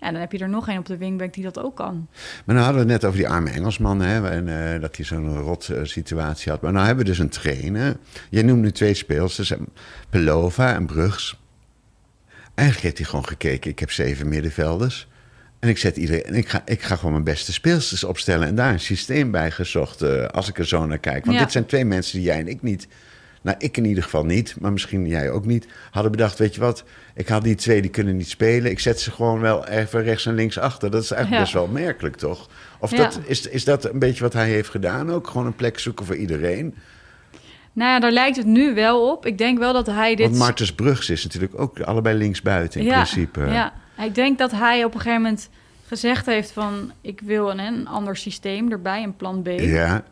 Ja, 0.00 0.10
dan 0.12 0.20
heb 0.20 0.32
je 0.32 0.38
er 0.38 0.48
nog 0.48 0.68
één 0.68 0.78
op 0.78 0.86
de 0.86 0.96
wingback 0.96 1.32
die 1.34 1.42
dat 1.44 1.58
ook 1.62 1.76
kan. 1.76 2.06
Maar 2.44 2.54
nou 2.54 2.58
hadden 2.66 2.86
we 2.86 2.92
het 2.92 3.00
net 3.02 3.10
over 3.10 3.18
die 3.20 3.28
arme 3.28 3.50
Engelsman. 3.50 4.00
Hè, 4.00 4.28
en 4.30 4.72
eh, 4.74 4.80
dat 4.80 4.96
hij 4.96 5.04
zo'n 5.04 5.38
rot 5.38 5.68
eh, 5.68 5.84
situatie 5.84 6.50
had. 6.52 6.60
Maar 6.60 6.72
nou 6.72 6.86
hebben 6.86 7.04
we 7.04 7.10
dus 7.10 7.18
een 7.20 7.28
trainer. 7.28 7.96
Jij 8.30 8.42
noemt 8.42 8.60
nu 8.62 8.72
twee 8.72 8.94
speelsters. 8.94 9.50
eh, 9.50 9.58
Pelova 10.10 10.74
en 10.74 10.86
Brugs. 10.86 11.38
Eigenlijk 12.54 12.86
heeft 12.86 12.98
hij 12.98 13.06
gewoon 13.06 13.26
gekeken. 13.28 13.70
Ik 13.70 13.78
heb 13.78 13.90
zeven 13.90 14.28
middenvelders. 14.28 15.08
En 15.58 15.68
ik, 15.68 15.78
zet 15.78 15.96
iedereen, 15.96 16.22
en 16.24 16.34
ik, 16.34 16.48
ga, 16.48 16.62
ik 16.64 16.82
ga 16.82 16.96
gewoon 16.96 17.12
mijn 17.12 17.24
beste 17.24 17.52
speelsters 17.52 18.04
opstellen. 18.04 18.48
En 18.48 18.54
daar 18.54 18.72
een 18.72 18.80
systeem 18.80 19.30
bij 19.30 19.50
gezocht. 19.50 20.02
als 20.32 20.48
ik 20.48 20.58
er 20.58 20.66
zo 20.66 20.86
naar 20.86 20.98
kijk. 20.98 21.24
Want 21.24 21.36
Ja. 21.36 21.42
dit 21.42 21.52
zijn 21.52 21.66
twee 21.66 21.84
mensen 21.84 22.18
die 22.18 22.26
jij 22.26 22.38
en 22.38 22.48
ik 22.48 22.62
niet. 22.62 22.88
Nou, 23.48 23.60
ik 23.60 23.76
in 23.76 23.84
ieder 23.84 24.02
geval 24.02 24.24
niet, 24.24 24.56
maar 24.60 24.72
misschien 24.72 25.06
jij 25.06 25.30
ook 25.30 25.44
niet. 25.44 25.66
Hadden 25.90 26.12
bedacht, 26.12 26.38
weet 26.38 26.54
je 26.54 26.60
wat, 26.60 26.84
ik 27.14 27.28
haal 27.28 27.40
die 27.40 27.54
twee, 27.54 27.80
die 27.82 27.90
kunnen 27.90 28.16
niet 28.16 28.28
spelen. 28.28 28.70
Ik 28.70 28.80
zet 28.80 29.00
ze 29.00 29.10
gewoon 29.10 29.40
wel 29.40 29.66
even 29.66 30.02
rechts 30.02 30.26
en 30.26 30.34
links 30.34 30.58
achter. 30.58 30.90
Dat 30.90 31.02
is 31.02 31.10
eigenlijk 31.10 31.42
Ja. 31.42 31.50
best 31.50 31.64
wel 31.64 31.72
merkelijk, 31.82 32.16
toch? 32.16 32.48
Of 32.78 32.90
Ja. 32.90 32.96
dat, 32.96 33.20
is, 33.24 33.48
is 33.48 33.64
dat 33.64 33.84
een 33.84 33.98
beetje 33.98 34.22
wat 34.22 34.32
hij 34.32 34.48
heeft 34.48 34.68
gedaan 34.68 35.10
ook? 35.10 35.26
Gewoon 35.26 35.46
een 35.46 35.56
plek 35.56 35.78
zoeken 35.78 36.06
voor 36.06 36.16
iedereen? 36.16 36.74
Nou 37.72 37.90
ja, 37.90 38.00
daar 38.00 38.10
lijkt 38.10 38.36
het 38.36 38.46
nu 38.46 38.74
wel 38.74 39.10
op. 39.10 39.26
Ik 39.26 39.38
denk 39.38 39.58
wel 39.58 39.72
dat 39.72 39.86
hij 39.86 40.14
dit... 40.14 40.26
Want 40.26 40.38
Martens 40.38 40.72
Brugs 40.72 41.10
is 41.10 41.22
natuurlijk 41.24 41.60
ook 41.60 41.80
allebei 41.80 42.16
linksbuiten 42.18 42.80
in 42.80 42.86
ja, 42.86 42.92
principe. 42.92 43.40
Ja, 43.40 43.72
ik 43.98 44.14
denk 44.14 44.38
dat 44.38 44.50
hij 44.50 44.84
op 44.84 44.94
een 44.94 45.00
gegeven 45.00 45.22
moment 45.22 45.48
gezegd 45.86 46.26
heeft 46.26 46.50
van... 46.52 46.92
ik 47.00 47.20
wil 47.20 47.50
een, 47.50 47.58
een 47.58 47.86
ander 47.86 48.16
systeem 48.16 48.70
erbij, 48.72 49.02
een 49.02 49.16
plan 49.16 49.42
B. 49.42 49.46
Ja, 49.48 50.04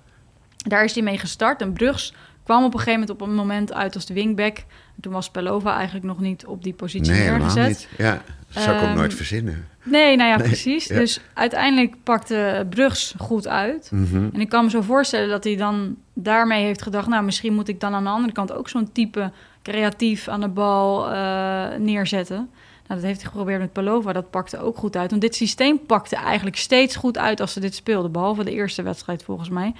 Daar 0.56 0.84
is 0.84 0.94
hij 0.94 1.02
mee 1.02 1.18
gestart. 1.18 1.60
En 1.60 1.72
Brugs 1.72 2.14
kwam 2.46 2.64
op 2.64 2.72
een 2.72 2.78
gegeven 2.78 3.00
moment 3.00 3.20
op 3.20 3.28
een 3.28 3.34
moment 3.34 3.72
uit 3.72 3.94
als 3.94 4.06
de 4.06 4.14
wingback. 4.14 4.56
Toen 5.00 5.12
was 5.12 5.30
Pelova 5.30 5.74
eigenlijk 5.74 6.06
nog 6.06 6.20
niet 6.20 6.46
op 6.46 6.62
die 6.64 6.72
positie 6.72 7.12
nee, 7.12 7.30
neergezet. 7.30 7.68
niet. 7.68 7.88
Ja, 7.98 8.22
dat 8.52 8.62
zou 8.62 8.76
ik 8.76 8.82
ook 8.82 8.88
Ehm, 8.88 8.96
nooit 8.96 9.14
verzinnen. 9.14 9.68
Nee, 9.82 10.16
nou 10.16 10.30
ja, 10.30 10.36
Nee, 10.36 10.46
precies. 10.46 10.86
ja. 10.86 10.94
Dus 10.98 11.20
uiteindelijk 11.34 11.94
pakte 12.02 12.66
Brugs 12.70 13.14
goed 13.18 13.48
uit. 13.48 13.88
Mhm. 13.92 14.28
En 14.32 14.40
ik 14.40 14.48
kan 14.48 14.64
me 14.64 14.70
zo 14.70 14.80
voorstellen 14.80 15.28
dat 15.28 15.44
hij 15.44 15.56
dan 15.56 15.96
daarmee 16.12 16.64
heeft 16.64 16.82
gedacht... 16.82 17.06
nou, 17.08 17.24
misschien 17.24 17.54
moet 17.54 17.68
ik 17.68 17.80
dan 17.80 17.94
aan 17.94 18.04
de 18.04 18.10
andere 18.10 18.32
kant 18.32 18.52
ook 18.52 18.68
zo'n 18.68 18.92
type 18.92 19.30
creatief 19.62 20.28
aan 20.28 20.40
de 20.40 20.48
bal 20.48 21.10
eh, 21.12 21.66
neerzetten. 21.78 22.36
Nou, 22.86 23.00
dat 23.00 23.08
heeft 23.08 23.20
hij 23.20 23.30
geprobeerd 23.30 23.60
met 23.60 23.72
Palova. 23.72 24.12
Dat 24.12 24.30
pakte 24.30 24.58
ook 24.60 24.76
goed 24.76 24.96
uit. 24.96 25.10
Want 25.10 25.22
dit 25.22 25.34
systeem 25.34 25.78
pakte 25.86 26.16
eigenlijk 26.16 26.56
steeds 26.56 26.96
goed 26.96 27.18
uit 27.18 27.40
als 27.40 27.52
ze 27.52 27.60
dit 27.60 27.74
speelden. 27.74 28.12
Behalve 28.12 28.44
de 28.44 28.52
eerste 28.52 28.82
wedstrijd 28.82 29.22
volgens 29.22 29.48
mij. 29.48 29.74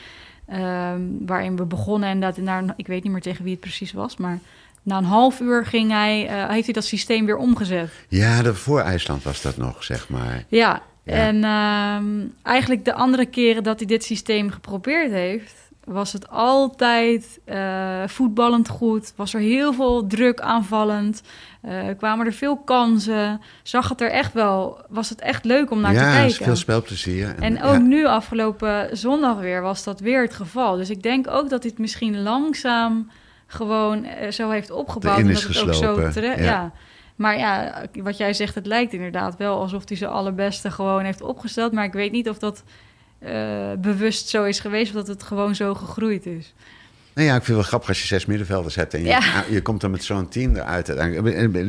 Ehm, 0.46 1.00
waarin 1.20 1.56
we 1.56 1.64
begonnen 1.64 2.08
en 2.08 2.20
dat 2.20 2.36
naar, 2.36 2.64
ik 2.76 2.86
weet 2.86 3.02
niet 3.02 3.12
meer 3.12 3.20
tegen 3.20 3.44
wie 3.44 3.52
het 3.52 3.60
precies 3.60 3.92
was, 3.92 4.16
maar 4.16 4.38
na 4.82 4.96
een 4.96 5.04
half 5.04 5.40
uur 5.40 5.66
ging 5.66 5.90
hij, 5.90 6.24
uh, 6.24 6.48
heeft 6.48 6.64
hij 6.64 6.74
dat 6.74 6.84
systeem 6.84 7.26
weer 7.26 7.36
omgezet. 7.36 7.90
Ja, 8.08 8.42
de, 8.42 8.54
voor 8.54 8.80
IJsland 8.80 9.22
was 9.22 9.42
dat 9.42 9.56
nog, 9.56 9.84
zeg 9.84 10.08
maar. 10.08 10.44
Ja, 10.48 10.82
en 11.04 11.36
uh, 11.36 12.28
eigenlijk 12.42 12.84
de 12.84 12.94
andere 12.94 13.26
keren 13.26 13.62
dat 13.62 13.78
hij 13.78 13.86
dit 13.86 14.04
systeem 14.04 14.50
geprobeerd 14.50 15.10
heeft, 15.10 15.66
was 15.84 16.12
het 16.12 16.30
altijd 16.30 17.40
uh, 17.46 18.02
voetballend 18.06 18.68
goed. 18.68 19.12
Was 19.16 19.34
er 19.34 19.40
heel 19.40 19.72
veel 19.72 20.06
druk 20.06 20.40
aanvallend. 20.40 21.22
Uh, 21.66 21.88
kwamen 21.98 22.26
er 22.26 22.32
veel 22.32 22.56
kansen. 22.56 23.40
Zag 23.62 23.88
het 23.88 24.00
er 24.00 24.10
echt 24.10 24.32
wel. 24.32 24.84
Was 24.88 25.08
het 25.08 25.20
echt 25.20 25.44
leuk 25.44 25.70
om 25.70 25.80
naar 25.80 25.92
ja, 25.92 25.98
te 25.98 26.16
kijken. 26.16 26.38
Ja, 26.38 26.44
veel 26.44 26.56
spelplezier. 26.56 27.28
En, 27.28 27.42
en 27.42 27.62
ook 27.62 27.74
ja. 27.74 27.78
nu 27.78 28.06
afgelopen 28.06 28.96
zondag 28.96 29.38
weer 29.38 29.62
was 29.62 29.84
dat 29.84 30.00
weer 30.00 30.22
het 30.22 30.34
geval. 30.34 30.76
Dus 30.76 30.90
ik 30.90 31.02
denk 31.02 31.28
ook 31.28 31.50
dat 31.50 31.62
dit 31.62 31.78
misschien 31.78 32.22
langzaam 32.22 33.10
gewoon 33.46 34.04
uh, 34.04 34.30
zo 34.30 34.50
heeft 34.50 34.70
opgebouwd. 34.70 35.18
en 35.18 35.32
dat 35.32 35.42
het 35.42 35.60
ook 35.60 35.74
zo 35.74 36.20
ja. 36.20 36.36
ja. 36.36 36.72
Maar 37.16 37.38
ja, 37.38 37.82
wat 37.92 38.16
jij 38.16 38.32
zegt, 38.34 38.54
het 38.54 38.66
lijkt 38.66 38.92
inderdaad 38.92 39.36
wel 39.36 39.60
alsof 39.60 39.88
hij 39.88 39.96
zijn 39.96 40.10
allerbeste 40.10 40.70
gewoon 40.70 41.04
heeft 41.04 41.22
opgesteld. 41.22 41.72
Maar 41.72 41.84
ik 41.84 41.92
weet 41.92 42.12
niet 42.12 42.28
of 42.28 42.38
dat 42.38 42.64
uh, 43.20 43.72
bewust 43.78 44.28
zo 44.28 44.44
is 44.44 44.60
geweest, 44.60 44.88
of 44.88 44.96
dat 44.96 45.06
het 45.06 45.22
gewoon 45.22 45.54
zo 45.54 45.74
gegroeid 45.74 46.26
is. 46.26 46.54
Nou 47.16 47.28
ja, 47.28 47.34
ik 47.34 47.44
vind 47.44 47.56
het 47.56 47.56
wel 47.56 47.66
grappig 47.66 47.88
als 47.88 48.00
je 48.00 48.06
zes 48.06 48.26
middenvelders 48.26 48.74
hebt 48.74 48.94
en 48.94 49.00
je, 49.00 49.06
ja. 49.06 49.44
je 49.50 49.62
komt 49.62 49.80
dan 49.80 49.90
met 49.90 50.04
zo'n 50.04 50.28
team 50.28 50.56
eruit. 50.56 50.86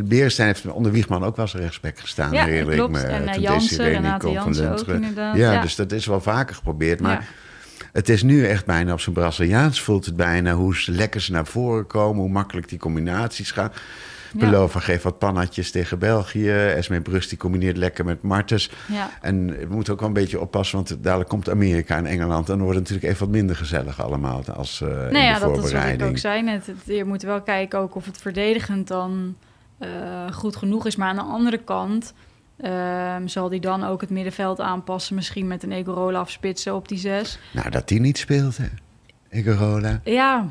Berenstein 0.07 0.47
heeft 0.47 0.65
onder 0.65 0.91
Wiegman 0.91 1.23
ook 1.23 1.35
wel 1.35 1.45
eens 1.45 1.53
rechtsback 1.53 1.99
gestaan. 1.99 2.31
Ja, 2.31 2.45
klopt. 2.45 2.73
Ik 2.73 2.89
me, 2.89 2.99
en 2.99 3.41
Jansen, 3.41 3.89
Renate 3.89 4.31
Jansen 4.31 4.71
ook 4.71 4.87
inderdaad. 4.87 5.37
Ja, 5.37 5.51
ja, 5.53 5.61
dus 5.61 5.75
dat 5.75 5.91
is 5.91 6.05
wel 6.05 6.21
vaker 6.21 6.55
geprobeerd. 6.55 6.99
Maar 6.99 7.11
ja. 7.11 7.87
het 7.91 8.09
is 8.09 8.23
nu 8.23 8.45
echt 8.45 8.65
bijna 8.65 8.93
op 8.93 8.99
zijn 8.99 9.15
Braziliaans 9.15 9.81
voelt 9.81 10.05
het 10.05 10.15
bijna. 10.15 10.53
Hoe 10.53 10.75
lekker 10.85 11.21
ze 11.21 11.31
naar 11.31 11.45
voren 11.45 11.87
komen, 11.87 12.21
hoe 12.21 12.31
makkelijk 12.31 12.69
die 12.69 12.79
combinaties 12.79 13.51
gaan. 13.51 13.71
Belova 14.39 14.79
geeft 14.79 15.03
wat 15.03 15.19
pannetjes 15.19 15.71
tegen 15.71 15.99
België. 15.99 16.51
Esme 16.51 17.01
Brust 17.01 17.29
die 17.29 17.37
combineert 17.37 17.77
lekker 17.77 18.05
met 18.05 18.21
Martens. 18.21 18.71
Ja. 18.87 19.09
En 19.21 19.47
we 19.47 19.73
moeten 19.75 19.93
ook 19.93 19.99
wel 19.99 20.07
een 20.07 20.13
beetje 20.13 20.39
oppassen, 20.39 20.77
want 20.77 21.03
dadelijk 21.03 21.29
komt 21.29 21.49
Amerika 21.49 21.97
en 21.97 22.05
Engeland. 22.05 22.49
En 22.49 22.55
dan 22.55 22.63
wordt 22.63 22.79
het 22.79 22.89
natuurlijk 22.89 23.13
even 23.13 23.25
wat 23.25 23.35
minder 23.35 23.55
gezellig 23.55 24.01
allemaal 24.01 24.43
als 24.55 24.81
uh, 24.81 24.89
nou 24.89 25.17
ja, 25.17 25.39
dat 25.39 25.65
is 25.65 25.71
wat 25.71 25.83
ik 25.83 26.01
ook 26.01 26.17
zei 26.17 26.41
net. 26.41 26.71
Je 26.83 27.05
moet 27.05 27.21
wel 27.21 27.41
kijken 27.41 27.79
ook 27.79 27.95
of 27.95 28.05
het 28.05 28.17
verdedigend 28.17 28.87
dan 28.87 29.35
uh, 29.79 29.87
goed 30.31 30.55
genoeg 30.55 30.85
is. 30.85 30.95
Maar 30.95 31.09
aan 31.09 31.15
de 31.15 31.21
andere 31.21 31.57
kant 31.57 32.13
uh, 32.59 33.15
zal 33.25 33.49
die 33.49 33.59
dan 33.59 33.83
ook 33.83 34.01
het 34.01 34.09
middenveld 34.09 34.59
aanpassen. 34.59 35.15
Misschien 35.15 35.47
met 35.47 35.63
een 35.63 35.71
Egorola 35.71 36.19
afspitsen 36.19 36.75
op 36.75 36.87
die 36.87 36.97
zes. 36.97 37.39
Nou, 37.53 37.69
dat 37.69 37.87
die 37.87 37.99
niet 37.99 38.17
speelt, 38.17 38.57
hè? 38.57 38.67
Egorola. 39.29 40.01
Ja, 40.03 40.49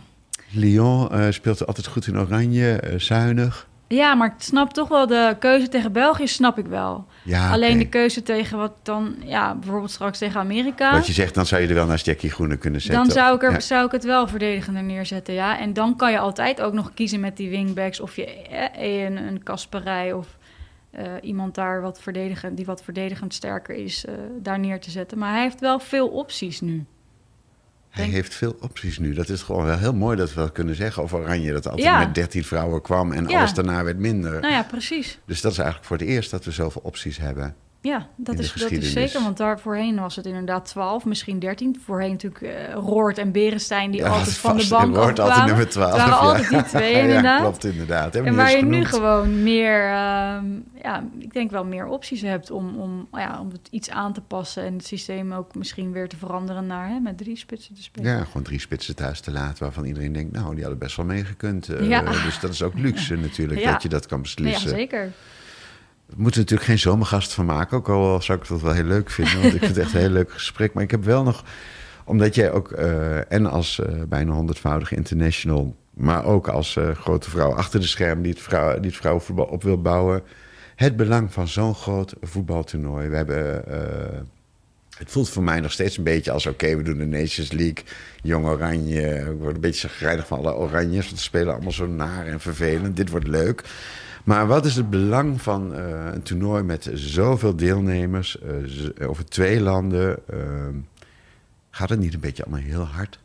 Lyon 0.51 1.09
uh, 1.13 1.27
speelt 1.31 1.67
altijd 1.67 1.87
goed 1.87 2.07
in 2.07 2.19
oranje, 2.19 2.83
uh, 2.85 2.99
zuinig. 2.99 3.69
Ja, 3.89 4.15
maar 4.15 4.29
ik 4.29 4.43
snap 4.43 4.73
toch 4.73 4.89
wel 4.89 5.07
de 5.07 5.37
keuze 5.39 5.69
tegen 5.69 5.93
België, 5.93 6.27
snap 6.27 6.59
ik 6.59 6.67
wel. 6.67 7.07
Ja, 7.23 7.51
Alleen 7.51 7.71
okay. 7.71 7.83
de 7.83 7.89
keuze 7.89 8.23
tegen 8.23 8.59
wat 8.59 8.73
dan, 8.83 9.15
ja, 9.25 9.55
bijvoorbeeld 9.55 9.91
straks 9.91 10.19
tegen 10.19 10.41
Amerika. 10.41 10.93
Wat 10.93 11.07
je 11.07 11.13
zegt, 11.13 11.35
dan 11.35 11.47
zou 11.47 11.63
je 11.63 11.69
er 11.69 11.75
wel 11.75 11.87
naast 11.87 12.07
Jackie 12.07 12.31
Groene 12.31 12.57
kunnen 12.57 12.81
zetten. 12.81 13.05
Dan 13.05 13.13
zou 13.13 13.35
ik, 13.35 13.43
er, 13.43 13.53
ja. 13.53 13.61
zou 13.61 13.87
ik 13.87 13.93
het 13.93 14.05
wel 14.05 14.29
verdedigender 14.29 14.83
neerzetten, 14.83 15.35
ja. 15.35 15.59
En 15.59 15.73
dan 15.73 15.97
kan 15.97 16.11
je 16.11 16.19
altijd 16.19 16.61
ook 16.61 16.73
nog 16.73 16.95
kiezen 16.95 17.21
met 17.21 17.37
die 17.37 17.51
wingbacks 17.51 18.01
of 18.01 18.17
je 18.17 18.27
eh, 18.27 19.03
een, 19.05 19.17
een 19.17 19.43
Kasperij 19.43 20.13
of 20.13 20.27
uh, 20.99 21.03
iemand 21.21 21.55
daar 21.55 21.81
wat 21.81 22.01
verdedigend, 22.01 22.57
die 22.57 22.67
wat 22.67 22.83
verdedigend 22.83 23.35
sterker 23.35 23.75
is, 23.75 24.05
uh, 24.05 24.15
daar 24.43 24.59
neer 24.59 24.81
te 24.81 24.91
zetten. 24.91 25.19
Maar 25.19 25.33
hij 25.33 25.43
heeft 25.43 25.61
wel 25.61 25.79
veel 25.79 26.09
opties 26.09 26.61
nu. 26.61 26.85
Hij 27.97 28.05
Denk... 28.05 28.17
heeft 28.17 28.35
veel 28.35 28.57
opties 28.61 28.99
nu. 28.99 29.13
Dat 29.15 29.29
is 29.29 29.43
gewoon 29.43 29.65
wel 29.65 29.79
heel 29.79 29.95
mooi 29.95 30.17
dat 30.17 30.35
we 30.35 30.41
dat 30.41 30.53
kunnen 30.53 30.75
zeggen 30.75 31.03
over 31.03 31.19
Oranje. 31.19 31.53
Dat 31.53 31.67
altijd 31.67 31.87
Ja. 31.87 31.99
met 31.99 32.15
13 32.15 32.45
vrouwen 32.45 32.83
kwam 32.83 33.13
en 33.13 33.29
Ja. 33.29 33.39
alles 33.39 33.55
daarna 33.55 33.85
werd 33.85 33.99
minder. 33.99 34.41
Nou 34.41 34.53
ja, 34.53 34.63
precies. 34.63 35.19
Dus 35.25 35.41
dat 35.41 35.53
is 35.53 35.59
eigenlijk 35.59 35.89
voor 35.89 35.97
het 35.99 36.07
eerst 36.07 36.31
dat 36.31 36.45
we 36.45 36.51
zoveel 36.51 36.83
opties 36.85 37.19
hebben. 37.19 37.55
Ja, 37.87 38.07
dat 38.17 38.39
is, 38.39 38.53
dat 38.53 38.71
is 38.71 38.93
zeker. 38.93 39.23
Want 39.23 39.37
daar 39.37 39.61
voorheen 39.61 40.01
was 40.01 40.17
het 40.17 40.27
inderdaad 40.27 40.65
12, 40.65 41.05
misschien 41.05 41.39
13. 41.39 41.81
Voorheen 41.85 42.11
natuurlijk 42.11 42.43
eh, 42.43 42.73
Roord 42.75 43.19
en 43.19 43.33
Berenstein 43.33 43.91
die 43.91 44.01
Ja, 44.01 44.09
altijd 44.09 44.37
van 44.47 44.57
de 44.57 44.67
bank 44.69 44.97
wordt 44.97 45.21
altijd 45.21 45.47
nummer 45.47 45.69
12. 45.69 45.91
Het 45.91 46.01
waren 46.01 46.15
ja. 46.15 46.19
altijd 46.19 46.49
die 46.49 46.63
twee 46.63 46.93
inderdaad. 47.03 47.39
Ja, 47.39 47.41
klopt 47.41 47.65
inderdaad. 47.65 48.15
Hebben 48.15 48.31
En 48.33 48.37
waar 48.37 48.47
niet 48.47 48.57
je 48.61 48.65
nu 48.65 48.85
gewoon 48.85 49.43
meer, 49.43 49.85
ehm, 49.85 50.45
ja, 50.83 51.05
ik 51.19 51.33
denk 51.33 51.51
wel 51.51 51.65
meer 51.65 51.87
opties 51.87 52.21
hebt 52.21 52.51
om, 52.51 52.77
om, 52.77 53.09
ja, 53.13 53.41
om 53.41 53.51
het 53.51 53.69
iets 53.71 53.91
aan 53.91 54.13
te 54.13 54.21
passen 54.21 54.63
en 54.65 54.73
het 54.73 54.87
systeem 54.87 55.33
ook 55.33 55.55
misschien 55.55 55.93
weer 55.93 56.09
te 56.09 56.17
veranderen 56.17 56.67
naar 56.67 56.89
hè, 56.89 56.99
met 56.99 57.19
drie 57.19 57.37
spitsen 57.37 57.75
te 57.75 57.83
spelen. 57.83 58.11
Ja, 58.17 58.25
gewoon 58.25 58.43
drie 58.43 58.61
spitsen 58.61 58.97
thuis 58.97 59.21
te 59.21 59.31
laten 59.31 59.63
waarvan 59.63 59.85
iedereen 59.85 60.13
denkt, 60.13 60.33
nou, 60.33 60.51
die 60.55 60.61
hadden 60.61 60.79
best 60.79 60.97
wel 60.97 61.07
meegekund. 61.07 61.69
Eh, 61.69 61.89
Ja. 61.89 62.01
Dus 62.01 62.41
dat 62.41 62.51
is 62.51 62.63
ook 62.63 62.75
luxe 62.75 63.17
natuurlijk, 63.27 63.61
Ja. 63.61 63.73
dat 63.73 63.83
je 63.83 63.89
dat 63.89 64.07
kan 64.07 64.17
ja, 64.19 64.23
beslissen. 64.23 64.69
zeker. 64.69 65.13
We 66.07 66.15
moeten 66.17 66.41
natuurlijk 66.41 66.69
geen 66.69 66.79
zomergast 66.79 67.33
van 67.33 67.47
maken, 67.47 67.77
ook 67.77 67.89
al 67.89 68.23
zou 68.23 68.39
ik 68.39 68.49
dat 68.49 68.61
wel 68.61 68.73
heel 68.73 68.85
leuk 68.85 69.11
vinden. 69.11 69.41
Want 69.41 69.55
ik 69.55 69.61
vind 69.61 69.77
het 69.77 69.85
echt 69.85 69.95
een 69.95 70.01
heel 70.01 70.09
leuk 70.09 70.33
gesprek. 70.33 70.75
Maar 70.75 70.83
ik 70.83 70.91
heb 70.91 71.05
wel 71.05 71.23
nog, 71.23 71.45
omdat 72.05 72.35
jij 72.35 72.53
ook, 72.53 72.73
eh, 72.73 73.33
en 73.33 73.47
als 73.47 73.81
eh, 73.81 74.03
bijna 74.09 74.33
honderdvoudige 74.33 74.97
international, 74.97 75.77
maar 75.95 76.25
ook 76.25 76.49
als 76.49 76.77
eh, 76.77 76.91
grote 76.91 77.31
vrouw 77.31 77.53
achter 77.53 77.81
de 77.81 77.87
schermen 77.87 78.23
die 78.23 78.33
het, 78.33 78.43
vrouw, 78.43 78.75
die 78.75 78.91
het 78.91 78.97
vrouwenvoetbal 78.97 79.45
op 79.45 79.63
wil 79.63 79.81
bouwen, 79.83 80.23
het 80.75 80.97
belang 80.97 81.33
van 81.33 81.49
zo'n 81.49 81.75
groot 81.75 82.15
voetbaltoernooi. 82.21 83.09
We 83.09 83.17
hebben. 83.17 83.65
het 84.99 85.11
voelt 85.11 85.29
voor 85.29 85.43
mij 85.43 85.61
nog 85.61 85.73
steeds 85.73 85.97
een 85.97 86.05
beetje 86.05 86.31
als: 86.31 86.47
oké, 86.47 86.77
we 86.77 86.83
doen 86.83 86.99
de 86.99 87.07
Nations 87.07 87.53
League. 87.53 87.85
Jong 88.23 88.47
Oranje. 88.47 89.01
Ik 89.01 89.39
word 89.39 89.55
een 89.55 89.61
beetje 89.61 89.89
chagrijnig 89.89 90.27
van 90.27 90.39
alle 90.39 90.55
Oranjes. 90.55 91.05
Want 91.07 91.19
ze 91.19 91.25
spelen 91.25 91.53
allemaal 91.55 91.73
zo 91.73 91.87
naar 91.87 92.27
en 92.27 92.41
vervelend. 92.41 92.97
Dit 92.97 93.11
wordt 93.11 93.27
leuk. 93.27 93.65
Maar 94.27 94.47
wat 94.47 94.65
is 94.65 94.77
het 94.77 94.91
belang 94.91 95.43
van 95.43 95.75
eh, 95.75 96.05
een 96.13 96.23
toernooi 96.23 96.63
met 96.63 96.91
zoveel 96.95 97.57
deelnemers 97.57 98.39
eh, 98.39 99.09
over 99.09 99.25
twee 99.25 99.61
landen? 99.61 100.29
eh, 100.29 100.69
gaat 101.71 101.89
het 101.89 101.99
niet 101.99 102.15
een 102.15 102.21
beetje 102.21 102.45
allemaal 102.45 102.61
heel 102.61 102.85
hard? 102.85 103.19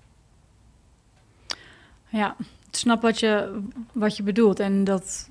Ja, 2.10 2.36
ik 2.40 2.76
snap 2.76 3.02
wat 3.02 3.20
je, 3.20 3.60
wat 3.92 4.18
je 4.18 4.24
bedoelt. 4.24 4.60
En 4.60 4.84
dat 4.84 5.30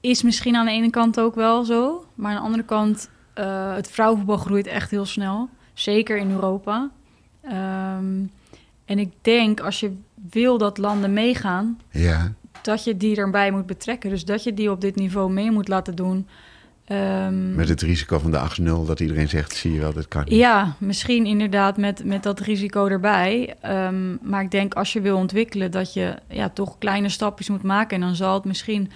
is 0.00 0.22
misschien 0.22 0.56
aan 0.56 0.66
de 0.66 0.72
ene 0.72 0.90
kant 0.90 1.20
ook 1.20 1.34
wel 1.34 1.64
zo. 1.64 2.04
Maar 2.14 2.30
aan 2.30 2.36
de 2.36 2.44
andere 2.44 2.64
kant, 2.64 3.10
eh, 3.34 3.74
het 3.74 3.90
vrouwenvoetbal 3.90 4.36
groeit 4.36 4.66
echt 4.66 4.90
heel 4.90 5.06
snel. 5.06 5.48
Zeker 5.72 6.16
in 6.16 6.30
Europa. 6.30 6.90
Ehm, 7.40 8.22
en 8.84 8.98
ik 8.98 9.12
denk, 9.20 9.60
als 9.60 9.80
je 9.80 9.96
wil 10.30 10.58
dat 10.58 10.78
landen 10.78 11.12
meegaan... 11.12 11.80
Ja, 11.90 12.32
dat 12.62 12.84
je 12.84 12.96
die 12.96 13.16
erbij 13.16 13.50
moet 13.50 13.66
betrekken. 13.66 14.10
Dus 14.10 14.24
dat 14.24 14.44
je 14.44 14.54
die 14.54 14.70
op 14.70 14.80
dit 14.80 14.96
niveau 14.96 15.32
mee 15.32 15.50
moet 15.50 15.68
laten 15.68 15.94
doen. 15.94 16.26
Ehm, 16.84 17.54
met 17.54 17.68
het 17.68 17.82
risico 17.82 18.18
van 18.18 18.30
de 18.30 18.38
8-0 18.38 18.84
dat 18.86 19.00
iedereen 19.00 19.28
zegt: 19.28 19.54
zie 19.54 19.72
je 19.72 19.80
wel, 19.80 19.92
dit 19.92 20.08
kan 20.08 20.24
niet. 20.24 20.34
Ja, 20.34 20.74
misschien 20.78 21.26
inderdaad 21.26 21.76
met, 21.76 22.04
met 22.04 22.22
dat 22.22 22.40
risico 22.40 22.86
erbij. 22.86 23.54
Ehm, 23.60 24.30
maar 24.30 24.42
ik 24.42 24.50
denk 24.50 24.74
als 24.74 24.92
je 24.92 25.00
wil 25.00 25.16
ontwikkelen 25.16 25.70
dat 25.70 25.92
je 25.92 26.16
ja, 26.28 26.48
toch 26.48 26.78
kleine 26.78 27.08
stapjes 27.08 27.48
moet 27.48 27.62
maken. 27.62 27.94
En 27.96 28.06
dan 28.06 28.14
zal 28.14 28.34
het 28.34 28.44
misschien 28.44 28.90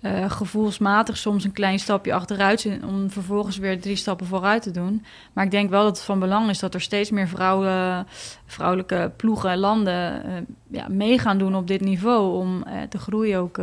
eh, 0.00 0.30
gevoelsmatig 0.30 1.16
soms 1.16 1.44
een 1.44 1.52
klein 1.52 1.78
stapje 1.78 2.14
achteruit 2.14 2.68
om 2.84 3.10
vervolgens 3.10 3.56
weer 3.58 3.80
drie 3.80 3.96
stappen 3.96 4.26
vooruit 4.26 4.62
te 4.62 4.70
doen. 4.70 5.04
Maar 5.32 5.44
ik 5.44 5.50
denk 5.50 5.70
wel 5.70 5.82
dat 5.84 5.96
het 5.96 6.04
van 6.06 6.18
belang 6.18 6.48
is 6.50 6.58
dat 6.58 6.74
er 6.74 6.80
steeds 6.80 7.10
meer 7.10 7.28
vrouwen, 7.28 8.06
vrouwelijke 8.46 9.12
ploegen 9.16 9.50
en 9.50 9.58
landen... 9.58 10.24
eh, 10.24 10.32
ja, 10.70 10.88
mee 10.88 11.18
gaan 11.18 11.38
doen 11.38 11.54
op 11.56 11.66
dit 11.66 11.80
niveau 11.80 12.36
om 12.38 12.62
eh, 12.62 12.72
de 12.88 12.98
groei 12.98 13.36
ook 13.36 13.60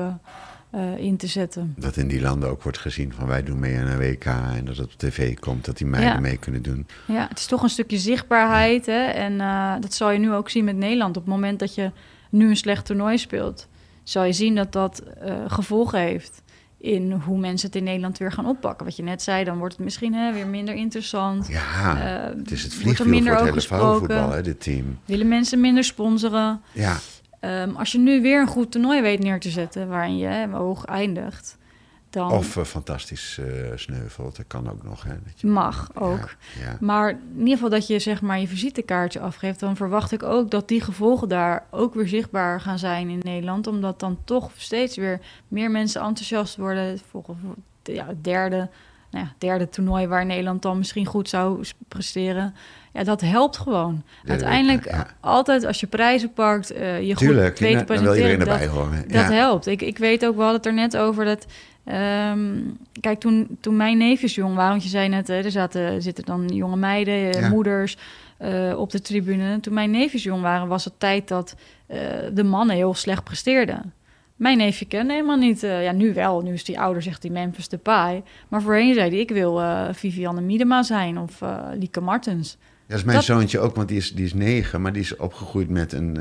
in 0.97 1.17
te 1.17 1.27
zetten. 1.27 1.73
Dat 1.77 1.97
in 1.97 2.07
die 2.07 2.21
landen 2.21 2.49
ook 2.49 2.63
wordt 2.63 2.77
gezien 2.77 3.13
van 3.13 3.27
wij 3.27 3.43
doen 3.43 3.59
mee 3.59 3.77
aan 3.79 3.87
een 3.87 3.97
WK 3.97 4.25
en 4.25 4.65
dat 4.65 4.77
het 4.77 4.85
op 4.85 4.93
tv 4.97 5.39
komt, 5.39 5.65
dat 5.65 5.77
die 5.77 5.87
meiden 5.87 6.13
Ja. 6.13 6.19
mee 6.19 6.37
kunnen 6.37 6.61
doen. 6.61 6.87
Ja, 7.07 7.27
het 7.29 7.39
is 7.39 7.45
toch 7.45 7.63
een 7.63 7.69
stukje 7.69 7.97
zichtbaarheid. 7.97 8.85
Hè? 8.85 9.03
En 9.05 9.37
dat 9.81 9.93
zal 9.93 10.11
je 10.11 10.19
nu 10.19 10.33
ook 10.33 10.49
zien 10.49 10.63
met 10.63 10.75
Nederland. 10.75 11.17
Op 11.17 11.23
het 11.23 11.31
moment 11.33 11.59
dat 11.59 11.75
je 11.75 11.91
nu 12.29 12.49
een 12.49 12.55
slecht 12.57 12.85
toernooi 12.85 13.17
speelt, 13.17 13.67
zal 14.03 14.23
je 14.23 14.33
zien 14.33 14.55
dat 14.55 14.71
dat 14.71 14.99
eh, 14.99 15.35
gevolgen 15.47 15.99
heeft 15.99 16.41
in 16.77 17.11
hoe 17.11 17.37
mensen 17.39 17.67
het 17.67 17.75
in 17.75 17.83
Nederland 17.83 18.17
weer 18.17 18.31
gaan 18.31 18.45
oppakken. 18.47 18.85
Wat 18.85 18.95
je 18.95 19.03
net 19.03 19.21
zei, 19.21 19.43
dan 19.43 19.57
wordt 19.57 19.73
het 19.75 19.83
misschien 19.83 20.13
hè, 20.13 20.33
weer 20.33 20.47
minder 20.47 20.75
interessant. 20.75 21.47
Ja, 21.47 21.61
Eh, 22.27 22.35
het 22.37 22.51
is 22.51 22.63
het 22.63 22.71
wordt 22.73 22.83
vliegwiel 22.83 23.07
minder 23.13 23.31
voor 23.37 23.41
het 23.41 23.49
hele 23.49 23.61
vrouwenvoetbal, 23.67 24.15
gesproken. 24.17 24.37
hè, 24.37 24.43
dit 24.43 24.61
team. 24.61 24.99
Willen 25.05 25.27
mensen 25.27 25.59
minder 25.61 25.83
sponsoren? 25.83 26.61
Ja, 26.71 26.97
Ehm, 27.39 27.69
als 27.75 27.91
je 27.91 27.99
nu 27.99 28.21
weer 28.21 28.41
een 28.41 28.47
goed 28.47 28.71
toernooi 28.71 29.01
weet 29.01 29.19
neer 29.19 29.39
te 29.39 29.49
zetten, 29.49 29.87
waarin 29.87 30.17
je 30.17 30.25
hè, 30.25 30.47
hoog 30.47 30.85
eindigt, 30.85 31.57
dan 32.13 32.31
of 32.31 32.57
eh, 32.57 32.63
fantastisch 32.63 33.37
eh, 33.37 33.45
sneuvelt, 33.75 34.35
dat 34.35 34.47
kan 34.47 34.69
ook 34.69 34.83
nog. 34.83 35.03
Hè, 35.03 35.13
dat 35.25 35.41
je, 35.41 35.47
mag 35.47 35.89
ook. 35.93 36.35
Ja, 36.59 36.65
ja. 36.65 36.77
Maar 36.79 37.09
in 37.09 37.39
ieder 37.39 37.53
geval 37.53 37.69
dat 37.69 37.87
je 37.87 37.99
zeg 37.99 38.21
maar 38.21 38.39
je 38.39 38.47
visitekaartje 38.47 39.19
afgeeft, 39.19 39.59
dan 39.59 39.75
verwacht 39.75 40.11
ik 40.11 40.23
ook 40.23 40.51
dat 40.51 40.67
die 40.67 40.81
gevolgen 40.81 41.29
daar 41.29 41.65
ook 41.69 41.93
weer 41.93 42.07
zichtbaar 42.07 42.61
gaan 42.61 42.79
zijn 42.79 43.09
in 43.09 43.19
Nederland. 43.21 43.67
Omdat 43.67 43.99
dan 43.99 44.17
toch 44.23 44.51
steeds 44.55 44.95
weer 44.95 45.19
meer 45.47 45.71
mensen 45.71 46.01
enthousiast 46.01 46.55
worden. 46.55 46.99
Volgens 47.09 47.37
ja, 47.83 48.07
het 48.07 48.23
derde, 48.23 48.69
nou 49.11 49.25
ja, 49.25 49.33
derde 49.37 49.69
toernooi 49.69 50.07
waar 50.07 50.25
Nederland 50.25 50.61
dan 50.61 50.77
misschien 50.77 51.05
goed 51.05 51.29
zou 51.29 51.63
presteren. 51.87 52.55
Ja, 52.93 53.03
dat 53.03 53.21
helpt 53.21 53.57
gewoon. 53.57 54.03
Ja, 54.23 54.29
Uiteindelijk, 54.29 54.85
ja. 54.85 55.07
altijd 55.19 55.65
als 55.65 55.79
je 55.79 55.87
prijzen 55.87 56.33
pakt, 56.33 56.71
eh, 56.71 57.01
je 57.01 57.15
Tuurlijk, 57.15 57.49
goed 57.49 57.59
weet 57.59 57.77
te 57.77 57.83
presenteren, 57.83 58.39
erbij 58.39 58.67
dat, 58.67 59.09
dat 59.09 59.29
helpt. 59.29 59.67
Ik, 59.67 59.81
ik 59.81 59.97
weet 59.97 60.25
ook, 60.25 60.35
we 60.35 60.41
hadden 60.41 60.57
het 60.57 60.65
er 60.65 60.73
net 60.73 60.97
over 60.97 61.25
dat... 61.25 61.45
ehm, 61.83 62.59
kijk, 63.01 63.19
toen, 63.19 63.57
toen 63.59 63.75
mijn 63.75 63.97
neefjes 63.97 64.35
jong 64.35 64.55
waren, 64.55 64.69
want 64.71 64.83
je 64.83 64.89
zei 64.89 65.09
net, 65.09 65.27
hè, 65.27 65.33
er 65.43 65.51
zaten, 65.51 66.01
zitten 66.01 66.25
dan 66.25 66.47
jonge 66.47 66.75
meiden, 66.75 67.13
eh, 67.13 67.31
Ja. 67.41 67.49
moeders 67.49 67.97
eh, 68.37 68.73
op 68.77 68.91
de 68.91 69.01
tribune. 69.01 69.59
Toen 69.59 69.73
mijn 69.73 69.91
neefjes 69.91 70.23
jong 70.23 70.41
waren, 70.41 70.67
was 70.67 70.85
het 70.85 70.93
tijd 70.99 71.27
dat 71.27 71.55
eh, 71.85 71.97
de 72.33 72.43
mannen 72.43 72.75
heel 72.75 72.93
slecht 72.93 73.23
presteerden. 73.23 73.93
Mijn 74.35 74.57
neefje 74.57 74.85
kende 74.85 75.13
helemaal 75.13 75.37
niet, 75.37 75.61
ja 75.61 75.91
nu 75.91 76.13
wel, 76.13 76.41
nu 76.41 76.53
is 76.53 76.63
die 76.63 76.79
ouder, 76.79 77.01
zegt 77.01 77.21
die 77.21 77.31
Memphis 77.31 77.67
Depay. 77.69 78.23
Maar 78.47 78.61
voorheen 78.61 78.93
zei 78.93 79.09
hij, 79.09 79.19
ik 79.19 79.29
wil 79.29 79.61
Vivianne 79.93 80.41
Miedema 80.41 80.83
zijn 80.83 81.17
of 81.17 81.41
Lieke 81.79 82.01
Martens. 82.01 82.57
Dat 82.87 82.97
is 82.97 83.03
mijn 83.03 83.17
Dat- 83.17 83.25
zoontje 83.25 83.59
ook, 83.59 83.75
want 83.75 83.87
die 83.87 83.97
is, 83.97 84.11
die 84.13 84.25
is 84.25 84.33
negen, 84.33 84.81
maar 84.81 84.93
die 84.93 85.01
is 85.01 85.15
opgegroeid 85.15 85.69
met 85.69 85.93
een 85.93 86.17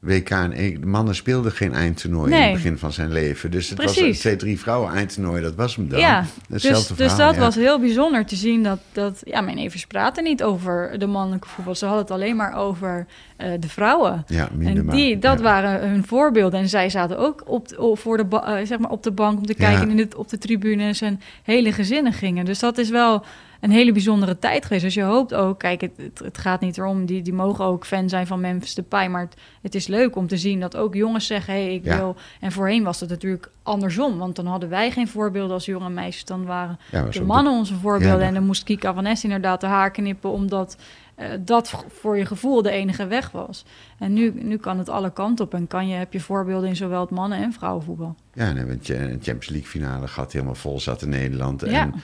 WK. 0.00 0.30
En 0.30 0.52
E- 0.54 0.78
de 0.80 0.86
mannen 0.86 1.14
speelden 1.14 1.52
geen 1.52 1.72
eindtoernooi 1.72 2.32
in 2.34 2.40
het 2.42 2.52
begin 2.52 2.78
van 2.78 2.92
zijn 2.92 3.12
leven. 3.12 3.50
Dus 3.50 3.68
het 3.68 3.78
was 3.82 3.92
Precies. 3.92 4.14
een 4.14 4.20
twee, 4.20 4.36
drie 4.36 4.58
vrouwen 4.60 4.92
eindtoernooi, 4.94 5.42
dat 5.42 5.54
was 5.54 5.76
hem 5.76 5.88
dan. 5.88 5.98
Ja, 6.00 6.20
dus, 6.20 6.28
Hetzelfde 6.62 6.94
dus 6.94 7.12
verhaal, 7.12 7.26
dat 7.26 7.34
ja. 7.34 7.40
was 7.40 7.54
heel 7.54 7.80
bijzonder 7.80 8.26
te 8.26 8.36
zien 8.36 8.62
dat, 8.62 8.78
dat 8.92 9.20
ja, 9.24 9.40
mijn 9.40 9.56
neefjes 9.56 9.86
praten 9.86 10.24
niet 10.24 10.42
over 10.42 10.98
de 10.98 11.06
mannelijke 11.06 11.48
voetbal. 11.48 11.74
Ze 11.74 11.84
hadden 11.84 12.02
het 12.02 12.12
alleen 12.12 12.36
maar 12.36 12.54
over 12.56 13.06
eh, 13.36 13.48
de 13.60 13.68
vrouwen. 13.68 14.24
Ja, 14.26 14.48
En 14.60 14.86
die, 14.86 15.18
dat 15.18 15.38
ja. 15.38 15.44
waren 15.44 15.88
hun 15.90 16.06
voorbeelden. 16.06 16.60
En 16.60 16.68
zij 16.68 16.90
zaten 16.90 17.18
ook 17.18 17.42
op, 17.46 17.68
de- 17.68 17.90
voor 17.94 18.16
de, 18.16 18.40
eh, 18.40 18.66
zeg 18.66 18.78
maar 18.78 18.90
op 18.90 19.02
de 19.02 19.12
bank 19.12 19.38
om 19.38 19.46
te 19.46 19.54
kijken 19.54 19.90
in 19.90 19.98
het, 19.98 20.14
op 20.14 20.28
de 20.28 20.38
tribunes. 20.38 21.00
En 21.00 21.20
hele 21.42 21.72
gezinnen 21.72 22.12
gingen. 22.12 22.44
Dus 22.44 22.58
dat 22.58 22.78
is 22.78 22.90
wel 22.90 23.24
een 23.60 23.70
hele 23.70 23.92
bijzondere 23.92 24.38
tijd 24.38 24.64
geweest. 24.64 24.84
Dus 24.84 24.94
je 24.94 25.02
hoopt 25.02 25.34
ook, 25.34 25.58
kijk, 25.58 25.80
het, 25.80 25.92
het, 25.96 26.18
het 26.18 26.38
gaat 26.38 26.60
niet 26.60 26.78
erom, 26.78 27.06
die, 27.06 27.22
die 27.22 27.32
mogen 27.32 27.64
ook 27.64 27.86
fan 27.86 28.08
zijn 28.08 28.26
van 28.26 28.40
Memphis 28.40 28.74
Depay. 28.74 29.08
Maar 29.08 29.20
het, 29.20 29.36
het 29.62 29.74
is 29.74 29.86
leuk 29.86 30.16
om 30.16 30.26
te 30.26 30.36
zien 30.36 30.60
dat 30.60 30.76
ook 30.76 30.94
jongens 30.94 31.26
zeggen, 31.26 31.54
hé, 31.54 31.64
hey, 31.64 31.74
ik 31.74 31.84
Ja. 31.84 31.96
wil... 31.96 32.16
En 32.40 32.52
voorheen 32.52 32.82
was 32.82 33.00
het 33.00 33.08
natuurlijk 33.10 33.50
andersom. 33.62 34.18
Want 34.18 34.36
dan 34.36 34.46
hadden 34.46 34.68
wij 34.68 34.90
geen 34.90 35.08
voorbeelden 35.08 35.52
als 35.54 35.64
jonge 35.64 35.90
meisjes. 35.90 36.24
Dan 36.24 36.44
waren 36.44 36.78
Ja, 36.90 37.04
de 37.04 37.22
mannen 37.22 37.52
onze 37.52 37.74
voorbeelden. 37.74 38.20
Ja, 38.20 38.26
en 38.26 38.34
dan 38.34 38.46
moest 38.46 38.64
Kika 38.64 38.94
van 38.94 39.02
Ness 39.02 39.24
inderdaad 39.24 39.60
de 39.60 39.66
haar 39.66 39.90
knippen... 39.90 40.30
omdat 40.30 40.76
eh, 41.14 41.28
dat 41.40 41.84
voor 41.88 42.16
je 42.18 42.26
gevoel 42.26 42.62
de 42.62 42.70
enige 42.70 43.06
weg 43.06 43.30
was. 43.30 43.64
En 43.98 44.12
nu, 44.12 44.32
nu 44.42 44.56
kan 44.56 44.78
het 44.78 44.88
alle 44.88 45.12
kanten 45.12 45.44
op. 45.44 45.54
En 45.54 45.66
kan 45.66 45.88
je, 45.88 45.94
heb 45.94 46.12
je 46.12 46.20
voorbeelden 46.20 46.68
in 46.68 46.76
zowel 46.76 47.00
het 47.00 47.10
mannen- 47.10 47.38
en 47.38 47.52
vrouwenvoetbal. 47.52 48.14
Ja, 48.34 48.48
en 48.48 48.56
een 48.56 48.80
Champions 49.22 49.48
League 49.48 49.68
finale 49.68 50.08
gehad, 50.08 50.32
helemaal 50.32 50.54
vol 50.54 50.80
zat 50.80 51.02
in 51.02 51.08
Nederland. 51.08 51.60
Ja. 51.60 51.80
En 51.82 51.94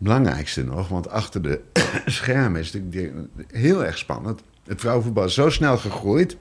belangrijkste 0.00 0.64
nog, 0.64 0.88
want 0.88 1.08
achter 1.08 1.42
de 1.42 1.60
schermen 2.06 2.60
is 2.60 2.72
het 2.72 2.82
heel 3.52 3.84
erg 3.84 3.98
spannend. 3.98 4.40
Het 4.64 4.80
vrouwenvoetbal 4.80 5.24
is 5.24 5.34
zo 5.34 5.50
snel 5.50 5.78
gegroeid 5.78 6.36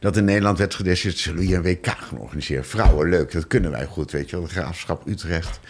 dat 0.00 0.16
in 0.16 0.24
Nederland 0.24 0.58
werd 0.58 0.74
gedecideerd, 0.74 1.18
zullen 1.18 1.46
we 1.46 1.54
een 1.54 1.62
WK 1.62 1.86
gaan 1.86 2.18
organiseren? 2.18 2.64
Vrouwen, 2.64 3.08
leuk, 3.08 3.32
dat 3.32 3.46
kunnen 3.46 3.70
wij 3.70 3.86
goed, 3.86 4.10
weet 4.10 4.30
je 4.30 4.36
wel. 4.36 4.44
De 4.44 4.50
Graafschap 4.50 5.06
Utrecht, 5.06 5.60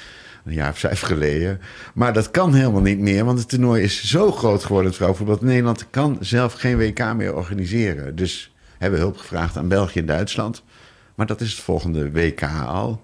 een 0.44 0.52
jaar 0.52 0.70
of 0.70 0.78
vijf 0.78 1.00
geleden. 1.00 1.60
Maar 1.94 2.12
dat 2.12 2.30
kan 2.30 2.54
helemaal 2.54 2.80
niet 2.80 2.98
meer, 2.98 3.24
want 3.24 3.38
het 3.38 3.48
toernooi 3.48 3.82
is 3.82 4.04
zo 4.04 4.32
groot 4.32 4.62
geworden, 4.62 4.86
het 4.86 4.96
vrouwenvoetbal. 4.96 5.38
Nederland 5.40 5.90
kan 5.90 6.16
zelf 6.20 6.52
geen 6.52 6.78
WK 6.78 7.14
meer 7.14 7.34
organiseren. 7.34 8.16
Dus 8.16 8.54
hebben 8.78 8.98
we 8.98 9.04
hulp 9.04 9.16
gevraagd 9.16 9.56
aan 9.56 9.68
België 9.68 9.98
en 9.98 10.06
Duitsland. 10.06 10.62
Maar 11.14 11.26
dat 11.26 11.40
is 11.40 11.50
het 11.50 11.60
volgende 11.60 12.10
WK 12.10 12.42
al. 12.66 13.02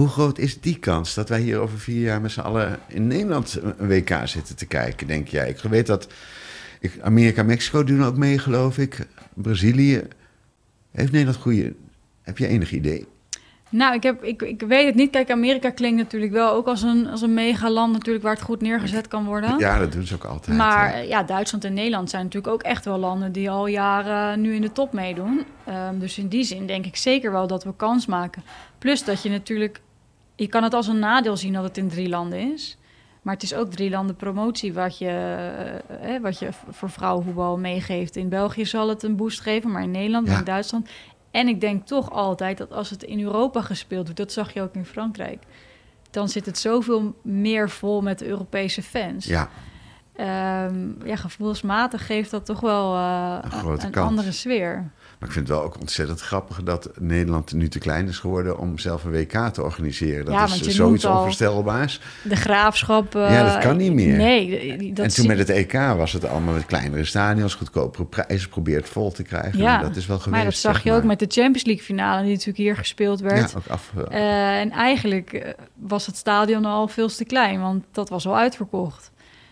Hoe 0.00 0.08
groot 0.08 0.38
is 0.38 0.60
die 0.60 0.78
kans 0.78 1.14
dat 1.14 1.28
wij 1.28 1.40
hier 1.40 1.58
over 1.58 1.78
vier 1.78 2.00
jaar 2.00 2.20
met 2.20 2.30
z'n 2.30 2.40
allen 2.40 2.78
in 2.88 3.06
Nederland 3.06 3.58
een 3.78 3.88
WK 3.88 4.16
zitten 4.24 4.56
te 4.56 4.66
kijken, 4.66 5.06
denk 5.06 5.28
jij? 5.28 5.48
Ik 5.48 5.58
weet 5.58 5.86
dat 5.86 6.12
ik, 6.80 6.98
Amerika 7.00 7.40
en 7.40 7.46
Mexico 7.46 7.84
doen 7.84 8.04
ook 8.04 8.16
mee, 8.16 8.38
geloof 8.38 8.78
ik. 8.78 9.06
Brazilië. 9.34 10.02
Heeft 10.90 11.12
Nederland 11.12 11.38
goede... 11.38 11.74
Heb 12.22 12.38
je 12.38 12.46
enig 12.46 12.72
idee? 12.72 13.06
Nou, 13.68 13.94
ik, 13.94 14.02
heb, 14.02 14.22
ik, 14.24 14.42
ik 14.42 14.62
weet 14.62 14.86
het 14.86 14.94
niet. 14.94 15.10
Kijk, 15.10 15.30
Amerika 15.30 15.70
klinkt 15.70 15.96
natuurlijk 15.96 16.32
wel 16.32 16.52
ook 16.52 16.66
als 16.66 16.82
een, 16.82 17.06
als 17.06 17.22
een 17.22 17.34
megaland... 17.34 17.92
natuurlijk 17.92 18.24
waar 18.24 18.34
het 18.34 18.42
goed 18.42 18.60
neergezet 18.60 19.08
kan 19.08 19.24
worden. 19.24 19.58
Ja, 19.58 19.78
dat 19.78 19.92
doen 19.92 20.06
ze 20.06 20.14
ook 20.14 20.24
altijd. 20.24 20.56
Maar 20.56 20.92
hè. 20.92 21.00
ja, 21.00 21.22
Duitsland 21.22 21.64
en 21.64 21.74
Nederland 21.74 22.10
zijn 22.10 22.24
natuurlijk 22.24 22.52
ook 22.52 22.62
echt 22.62 22.84
wel 22.84 22.98
landen 22.98 23.32
die 23.32 23.50
al 23.50 23.66
jaren 23.66 24.40
nu 24.40 24.54
in 24.54 24.62
de 24.62 24.72
top 24.72 24.92
meedoen. 24.92 25.44
Ehm, 25.64 25.98
dus 25.98 26.18
in 26.18 26.28
die 26.28 26.44
zin 26.44 26.66
denk 26.66 26.86
ik 26.86 26.96
zeker 26.96 27.32
wel 27.32 27.46
dat 27.46 27.64
we 27.64 27.76
kans 27.76 28.06
maken. 28.06 28.42
Plus 28.78 29.04
dat 29.04 29.22
je 29.22 29.30
natuurlijk, 29.30 29.80
je 30.40 30.48
kan 30.48 30.62
het 30.62 30.74
als 30.74 30.86
een 30.86 30.98
nadeel 30.98 31.36
zien 31.36 31.52
dat 31.52 31.64
het 31.64 31.76
in 31.76 31.88
drie 31.88 32.08
landen 32.08 32.52
is. 32.52 32.76
Maar 33.22 33.34
het 33.34 33.42
is 33.42 33.54
ook 33.54 33.70
drie 33.70 33.90
landen 33.90 34.16
promotie 34.16 34.72
wat 34.72 34.98
je, 34.98 35.06
eh, 35.08 36.14
eh, 36.14 36.22
wat 36.22 36.38
je 36.38 36.48
voor 36.70 36.90
vrouwenvoetbal 36.90 37.58
meegeeft. 37.58 38.16
In 38.16 38.28
België 38.28 38.66
zal 38.66 38.88
het 38.88 39.02
een 39.02 39.16
boost 39.16 39.40
geven, 39.40 39.70
maar 39.70 39.82
in 39.82 39.90
Nederland 39.90 40.26
en 40.26 40.32
Ja. 40.32 40.38
in 40.38 40.44
Duitsland. 40.44 40.88
En 41.30 41.48
ik 41.48 41.60
denk 41.60 41.86
toch 41.86 42.10
altijd 42.10 42.58
dat 42.58 42.72
als 42.72 42.90
het 42.90 43.02
in 43.02 43.20
Europa 43.20 43.60
gespeeld 43.60 44.02
wordt, 44.04 44.16
dat 44.18 44.32
zag 44.32 44.52
je 44.52 44.62
ook 44.62 44.74
in 44.74 44.84
Frankrijk. 44.84 45.42
Dan 46.10 46.28
zit 46.28 46.46
het 46.46 46.58
zoveel 46.58 47.14
meer 47.22 47.70
vol 47.70 48.02
met 48.02 48.22
Europese 48.22 48.82
fans. 48.82 49.24
Ja, 49.26 49.48
Ehm, 50.20 51.06
ja, 51.06 51.16
gevoelsmatig 51.16 52.06
geeft 52.06 52.30
dat 52.30 52.46
toch 52.46 52.60
wel 52.60 52.94
eh, 52.94 53.38
Een 53.80 53.94
andere 53.94 54.32
sfeer. 54.32 54.90
Maar 55.20 55.28
ik 55.28 55.34
vind 55.34 55.48
het 55.48 55.56
wel 55.56 55.66
ook 55.66 55.80
ontzettend 55.80 56.20
grappig 56.20 56.62
dat 56.62 56.90
Nederland 56.98 57.52
nu 57.52 57.68
te 57.68 57.78
klein 57.78 58.08
is 58.08 58.18
geworden 58.18 58.58
om 58.58 58.78
zelf 58.78 59.04
een 59.04 59.10
WK 59.10 59.32
te 59.52 59.62
organiseren. 59.62 60.24
Dat 60.24 60.34
Ja, 60.34 60.44
is 60.44 60.60
zoiets 60.60 61.04
onvoorstelbaars. 61.04 62.00
De 62.22 62.36
graafschap. 62.36 63.14
eh, 63.14 63.30
Ja, 63.30 63.44
dat 63.44 63.58
kan 63.62 63.76
niet 63.76 63.92
meer. 63.92 64.16
Nee, 64.16 64.92
dat 64.94 65.04
en 65.04 65.14
toen 65.14 65.26
met 65.26 65.38
het 65.38 65.48
EK 65.48 65.72
was 65.72 66.12
het 66.12 66.24
allemaal 66.24 66.54
met 66.54 66.66
kleinere 66.66 67.04
stadions, 67.04 67.54
goedkopere 67.54 68.04
prijzen, 68.04 68.48
probeert 68.48 68.88
vol 68.88 69.12
te 69.12 69.22
krijgen. 69.22 69.58
Ja, 69.58 69.78
dat 69.78 69.96
is 69.96 70.06
wel 70.06 70.16
geweest. 70.18 70.36
maar 70.36 70.44
dat 70.50 70.60
zag 70.60 70.74
zeg 70.74 70.84
je 70.84 70.92
ook 70.92 71.04
met 71.04 71.18
de 71.18 71.26
Champions 71.28 71.64
League 71.64 71.84
finale, 71.84 72.20
die 72.22 72.30
natuurlijk 72.30 72.58
hier 72.58 72.76
gespeeld 72.76 73.20
werd. 73.20 73.50
Ja, 73.50 73.56
ook 73.58 73.66
af. 73.66 73.92
Eh, 74.10 74.58
en 74.60 74.70
eigenlijk 74.70 75.32
eh, 75.32 75.52
was 75.76 76.06
het 76.06 76.16
stadion 76.16 76.64
al 76.64 76.88
veel 76.88 77.08
te 77.08 77.24
klein, 77.24 77.60
want 77.60 77.84
dat 77.92 78.08
was 78.08 78.26
al 78.26 78.36
uitverkocht. 78.36 79.10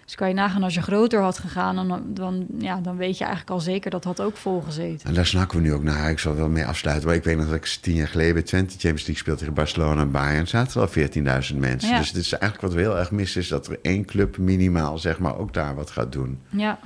Dus 0.09 0.16
kan 0.16 0.28
je 0.28 0.34
nagaan, 0.34 0.62
als 0.62 0.74
je 0.74 0.82
groter 0.82 1.20
had 1.20 1.38
gegaan, 1.38 1.74
dan, 1.88 2.02
dan, 2.06 2.46
ja, 2.59 2.80
dan 2.80 2.96
weet 2.96 3.18
je 3.18 3.24
eigenlijk 3.24 3.52
al 3.52 3.61
zeker 3.61 3.90
dat 3.90 4.04
had 4.04 4.20
ook 4.20 4.36
vol 4.36 4.61
gezeten. 4.61 5.09
En 5.09 5.14
daar 5.14 5.26
snakken 5.26 5.59
we 5.59 5.64
nu 5.64 5.72
ook 5.72 5.82
naar. 5.82 6.11
Ik 6.11 6.18
zal 6.18 6.34
wel 6.34 6.48
mee 6.48 6.66
afsluiten. 6.66 7.06
Maar 7.06 7.16
ik 7.16 7.24
weet 7.24 7.36
nog 7.36 7.46
dat 7.46 7.54
ik 7.54 7.64
tien 7.80 7.94
jaar 7.94 8.09
geleden 8.09 8.34
bij 8.34 8.42
Twente 8.42 8.70
Champions 8.70 9.00
League 9.00 9.16
speelde 9.16 9.38
tegen 9.38 9.54
Barcelona 9.54 10.00
en 10.00 10.11
Bayern. 10.11 10.40
Er 10.40 10.46
zaten 10.46 10.78
wel 10.78 11.09
14.000 11.52 11.56
mensen. 11.56 11.90
Ja. 11.90 11.98
Dus 11.98 12.06
het 12.09 12.16
is 12.16 12.32
eigenlijk 12.32 12.62
wat 12.62 12.72
we 12.72 12.80
heel 12.80 12.98
erg 12.98 13.11
missen, 13.11 13.40
is 13.40 13.48
dat 13.48 13.66
er 13.66 13.78
één 13.82 14.04
club 14.04 14.36
minimaal, 14.38 14.98
zeg 14.98 15.18
maar, 15.18 15.38
ook 15.38 15.52
daar 15.54 15.74
wat 15.74 15.90
gaat 15.90 16.12
doen. 16.12 16.38
Ja, 16.48 16.78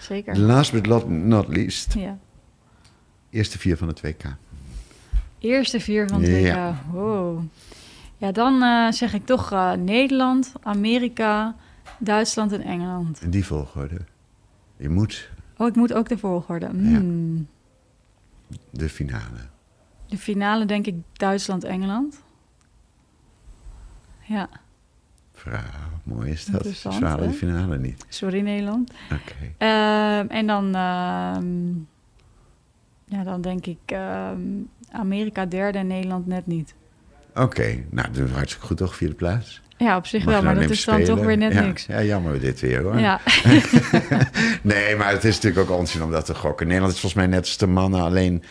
zeker. 0.00 0.38
Last 0.38 0.72
but 0.72 1.08
not- 1.08 1.48
least, 1.48 1.94
Ja. 1.94 2.18
eerste 3.30 3.58
vier 3.58 3.76
van 3.76 3.88
het 3.88 4.00
WK. 4.00 4.22
Eerste 5.38 5.80
vier 5.80 6.08
van 6.08 6.22
het 6.22 6.30
Ja. 6.42 6.70
WK. 6.70 6.92
Wow. 6.92 7.42
Ja, 8.16 8.32
dan 8.32 8.62
eh, 8.62 8.90
zeg 8.92 9.14
ik 9.14 9.26
toch 9.26 9.52
eh, 9.52 9.72
Nederland, 9.72 10.52
Amerika, 10.62 11.54
Duitsland 11.98 12.52
en 12.52 12.62
Engeland. 12.62 13.22
In 13.22 13.30
die 13.30 13.44
volgorde. 13.46 13.98
Je 14.76 14.88
moet 14.88 15.30
Oh, 15.56 15.66
ik 15.66 15.76
moet 15.76 15.92
ook 15.92 16.08
de 16.08 16.18
volgorde. 16.18 16.66
Hmm. 16.66 17.46
de 18.70 18.88
finale. 18.88 19.38
De 20.06 20.18
finale 20.18 20.64
denk 20.64 20.86
ik 20.86 20.94
Duitsland-Engeland. 21.12 22.22
Ja, 24.22 24.48
Vrouw, 25.32 25.60
mooi 26.02 26.30
is 26.30 26.44
dat. 26.46 26.66
Ze 26.66 26.88
halen 27.04 27.28
de 27.28 27.34
finale 27.34 27.78
niet. 27.78 28.04
sorry 28.08 28.40
Nederland. 28.40 28.92
Oké. 29.12 29.52
Ehm, 29.58 30.26
en 30.28 30.46
dan, 30.46 30.74
ehm, 30.74 31.68
ja, 33.04 33.24
dan 33.24 33.40
denk 33.40 33.66
ik 33.66 33.78
ehm, 33.86 34.40
Amerika 34.90 35.46
derde 35.46 35.78
en 35.78 35.86
Nederland 35.86 36.26
net 36.26 36.46
niet. 36.46 36.74
Oké, 37.34 37.84
nou, 37.90 38.10
doen 38.12 38.26
we 38.26 38.32
hartstikke 38.34 38.66
goed 38.66 38.76
toch, 38.76 38.96
vierde 38.96 39.14
plaats. 39.14 39.62
Ja, 39.78 39.96
op 39.96 40.06
zich 40.06 40.24
Mag 40.24 40.34
wel, 40.34 40.42
maar 40.42 40.54
nou 40.54 40.66
dat 40.66 40.76
is 40.76 40.84
dan 40.84 41.04
toch 41.04 41.20
weer 41.24 41.36
net 41.36 41.52
ja. 41.52 41.60
niks. 41.60 41.86
Ja, 41.86 42.02
jammer 42.02 42.40
dit 42.40 42.60
weer 42.60 42.82
hoor. 42.82 42.98
Ja, 42.98 43.20
Nee, 44.62 44.96
maar 44.96 45.10
het 45.10 45.24
is 45.24 45.34
natuurlijk 45.40 45.70
ook 45.70 45.78
onzin 45.78 46.02
om 46.02 46.10
dat 46.10 46.26
te 46.26 46.34
gokken. 46.34 46.66
Nederland 46.66 46.92
is 46.94 47.00
volgens 47.00 47.22
mij 47.22 47.30
net 47.30 47.40
als 47.40 47.56
de 47.56 47.66
mannen. 47.66 48.00
Alleen 48.02 48.42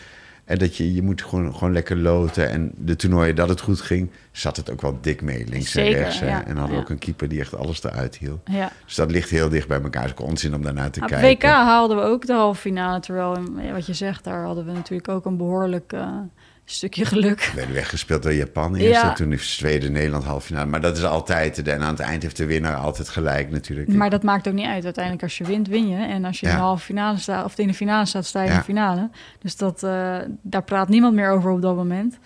en 0.44 0.58
dat 0.58 0.76
je, 0.76 0.94
je 0.94 1.02
moet 1.02 1.22
gewoon, 1.22 1.54
gewoon 1.54 1.72
lekker 1.72 1.96
loten. 1.96 2.50
En 2.50 2.72
de 2.76 2.96
toernooien 2.96 3.34
dat 3.34 3.48
het 3.48 3.60
goed 3.60 3.80
ging, 3.80 4.10
zat 4.32 4.56
het 4.56 4.70
ook 4.70 4.80
wel 4.80 4.98
dik 5.00 5.22
mee. 5.22 5.44
Links 5.48 5.70
Zeker, 5.70 5.96
en 5.96 6.02
rechts. 6.02 6.18
ja. 6.18 6.44
En 6.46 6.56
hadden 6.56 6.68
we 6.68 6.74
Ja. 6.74 6.80
ook 6.80 6.88
een 6.90 6.98
keeper 6.98 7.28
die 7.28 7.40
echt 7.40 7.56
alles 7.56 7.82
eruit 7.84 8.16
hield. 8.16 8.40
ja. 8.44 8.70
Dus 8.84 8.94
dat 8.94 9.10
ligt 9.10 9.30
heel 9.30 9.48
dicht 9.48 9.68
bij 9.68 9.80
elkaar. 9.82 10.02
Het 10.02 10.12
is 10.14 10.20
ook 10.20 10.28
onzin 10.28 10.54
om 10.54 10.62
daarnaar 10.62 10.90
te 10.90 11.00
Op 11.00 11.06
kijken. 11.06 11.48
WK 11.48 11.54
haalden 11.54 11.96
we 11.96 12.02
ook 12.02 12.26
de 12.26 12.32
halve 12.32 12.60
finale. 12.60 13.00
Terwijl, 13.00 13.36
wat 13.72 13.86
je 13.86 13.94
zegt, 13.94 14.24
daar 14.24 14.44
hadden 14.44 14.64
we 14.66 14.72
natuurlijk 14.72 15.08
ook 15.08 15.24
een 15.24 15.36
behoorlijk 15.36 15.92
eh, 15.92 16.08
stukje 16.70 17.04
geluk. 17.04 17.40
We 17.40 17.52
werden 17.54 17.74
weggespeeld 17.74 18.22
door 18.22 18.32
Japan 18.32 18.74
eerst. 18.74 19.02
Ja. 19.02 19.08
En 19.08 19.14
toen 19.14 19.32
is 19.32 19.56
Zweden, 19.56 19.92
Nederland 19.92 20.24
halve 20.24 20.46
finale. 20.46 20.66
Maar 20.66 20.80
dat 20.80 20.96
is 20.96 21.04
altijd. 21.04 21.68
En 21.68 21.82
aan 21.82 21.90
het 21.90 22.00
eind 22.00 22.22
heeft 22.22 22.36
de 22.36 22.46
winnaar 22.46 22.74
altijd 22.74 23.08
gelijk 23.08 23.50
natuurlijk. 23.50 23.88
Maar 23.92 24.10
dat 24.10 24.22
maakt 24.22 24.48
ook 24.48 24.54
niet 24.54 24.66
uit. 24.66 24.84
Uiteindelijk, 24.84 25.24
als 25.24 25.38
je 25.38 25.44
wint, 25.44 25.68
win 25.68 25.88
je. 25.88 25.96
En 25.96 26.24
als 26.24 26.40
je 26.40 26.46
in 26.46 26.52
de 26.52 26.58
halve 26.58 26.84
finale 26.84 27.18
staat, 27.18 27.44
of 27.44 27.58
in 27.58 27.66
de 27.66 27.74
finale 27.74 28.06
staat, 28.06 28.26
sta 28.26 28.42
je 28.42 28.50
in 28.50 28.56
de 28.56 28.62
finale. 28.62 29.10
Dus 29.38 29.56
dat, 29.56 29.82
eh, 29.82 30.16
daar 30.42 30.64
praat 30.64 30.88
niemand 30.88 31.14
meer 31.14 31.30
over 31.30 31.50
op 31.50 31.62
dat 31.62 31.76
moment. 31.76 32.18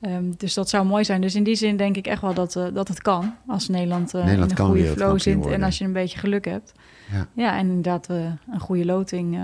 Ehm, 0.00 0.24
dus 0.36 0.54
dat 0.54 0.68
zou 0.68 0.86
mooi 0.86 1.04
zijn. 1.04 1.20
Dus 1.20 1.34
in 1.34 1.44
die 1.44 1.54
zin 1.54 1.76
denk 1.76 1.96
ik 1.96 2.06
echt 2.06 2.22
wel 2.22 2.34
dat, 2.34 2.56
uh, 2.56 2.66
dat 2.72 2.88
het 2.88 3.02
kan. 3.02 3.34
Als 3.46 3.68
Nederland, 3.68 4.14
uh, 4.14 4.24
Nederland 4.24 4.50
in 4.50 4.58
een 4.58 4.66
goede 4.66 4.86
flow 4.86 5.20
zit 5.20 5.46
en 5.46 5.62
als 5.62 5.78
je 5.78 5.84
een 5.84 5.92
beetje 5.92 6.18
geluk 6.18 6.44
hebt. 6.44 6.72
Ja. 7.12 7.26
Ja, 7.34 7.58
en 7.58 7.66
inderdaad 7.66 8.08
een 8.08 8.60
goede 8.60 8.84
loting 8.84 9.38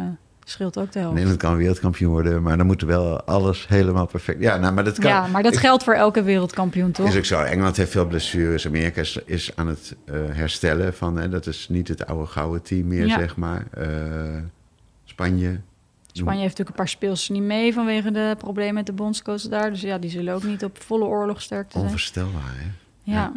scheelt 0.49 0.79
ook 0.79 0.93
de 0.93 0.99
helft. 0.99 1.15
Nederland 1.15 1.41
kan 1.41 1.57
wereldkampioen 1.57 2.11
worden, 2.11 2.43
maar 2.43 2.57
dan 2.57 2.67
moet 2.67 2.83
wel 2.83 3.23
alles 3.23 3.69
helemaal 3.69 4.07
perfect. 4.07 4.41
Ja, 4.41 4.57
nou, 4.57 4.75
maar 4.75 4.85
dat 4.85 4.99
kan. 4.99 5.11
Ja, 5.11 5.27
maar 5.27 5.43
dat 5.43 5.57
geldt 5.57 5.85
voor 5.85 5.95
elke 5.95 6.23
wereldkampioen, 6.23 6.91
toch? 6.93 7.09
Is 7.09 7.17
ook 7.17 7.25
zo. 7.25 7.41
Engeland 7.41 7.77
heeft 7.77 7.91
veel 7.91 8.07
blessures. 8.07 8.67
Amerika 8.67 9.01
is, 9.01 9.19
is 9.25 9.57
aan 9.57 9.67
het 9.67 9.97
eh, 10.05 10.15
herstellen 10.31 10.95
van. 10.95 11.17
Hè, 11.17 11.29
dat 11.29 11.47
is 11.47 11.69
niet 11.69 11.89
het 11.89 12.07
oude 12.07 12.27
gouden 12.27 12.63
team 12.63 12.87
meer, 12.87 13.07
Ja. 13.07 13.19
zeg 13.19 13.37
maar. 13.37 13.67
Eh, 13.71 13.89
Spanje. 15.05 15.61
Spanje 16.13 16.41
heeft 16.41 16.51
natuurlijk 16.51 16.69
een 16.69 16.85
paar 16.85 16.89
speelsters 16.89 17.29
niet 17.39 17.49
mee 17.49 17.73
vanwege 17.73 18.11
de 18.11 18.35
problemen 18.39 18.75
met 18.75 18.87
de 18.87 18.93
bondscoach 18.93 19.41
daar. 19.43 19.71
Dus 19.71 19.81
ja, 19.81 19.99
die 19.99 20.11
zullen 20.11 20.35
ook 20.35 20.43
niet 20.43 20.65
op 20.65 20.83
volle 20.83 21.05
oorlogsterkte 21.05 21.71
zijn. 21.73 21.85
Onvoorstelbaar, 21.85 22.55
hè? 22.55 22.71
Ja. 23.13 23.33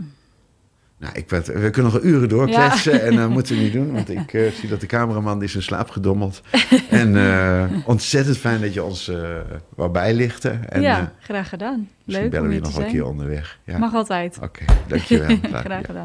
Nou, 0.99 1.13
ik 1.15 1.29
werd, 1.29 1.47
we 1.47 1.69
kunnen 1.69 1.93
nog 1.93 2.01
uren 2.01 2.29
doorkletsen 2.29 3.01
en 3.01 3.15
dat 3.15 3.29
moeten 3.29 3.55
we 3.55 3.61
niet 3.61 3.73
doen. 3.73 3.91
Want 3.91 4.09
ik 4.19 4.33
eh, 4.33 4.51
zie 4.51 4.69
dat 4.69 4.79
de 4.79 4.87
cameraman 4.87 5.43
is 5.43 5.55
in 5.55 5.61
slaap 5.61 5.89
gedommeld. 5.89 6.41
en 6.89 7.17
eh, 7.17 7.65
ontzettend 7.85 8.37
fijn 8.37 8.61
dat 8.61 8.73
je 8.73 8.83
ons 8.83 9.07
eh 9.07 9.37
wou 9.75 9.91
bijlichten. 9.91 10.69
En 10.69 10.81
ja, 10.81 10.99
eh, 10.99 11.05
graag 11.19 11.49
gedaan. 11.49 11.89
Leuk 12.05 12.29
bellen 12.29 12.47
om 12.47 12.53
je 12.53 12.59
nog 12.59 12.77
een 12.77 12.87
keer 12.87 13.05
onderweg. 13.05 13.59
Ja. 13.63 13.77
Mag 13.77 13.93
altijd. 13.93 14.37
Oké, 14.41 14.65
dankjewel. 14.87 15.37
graag 15.51 15.61
gedaan. 15.61 15.83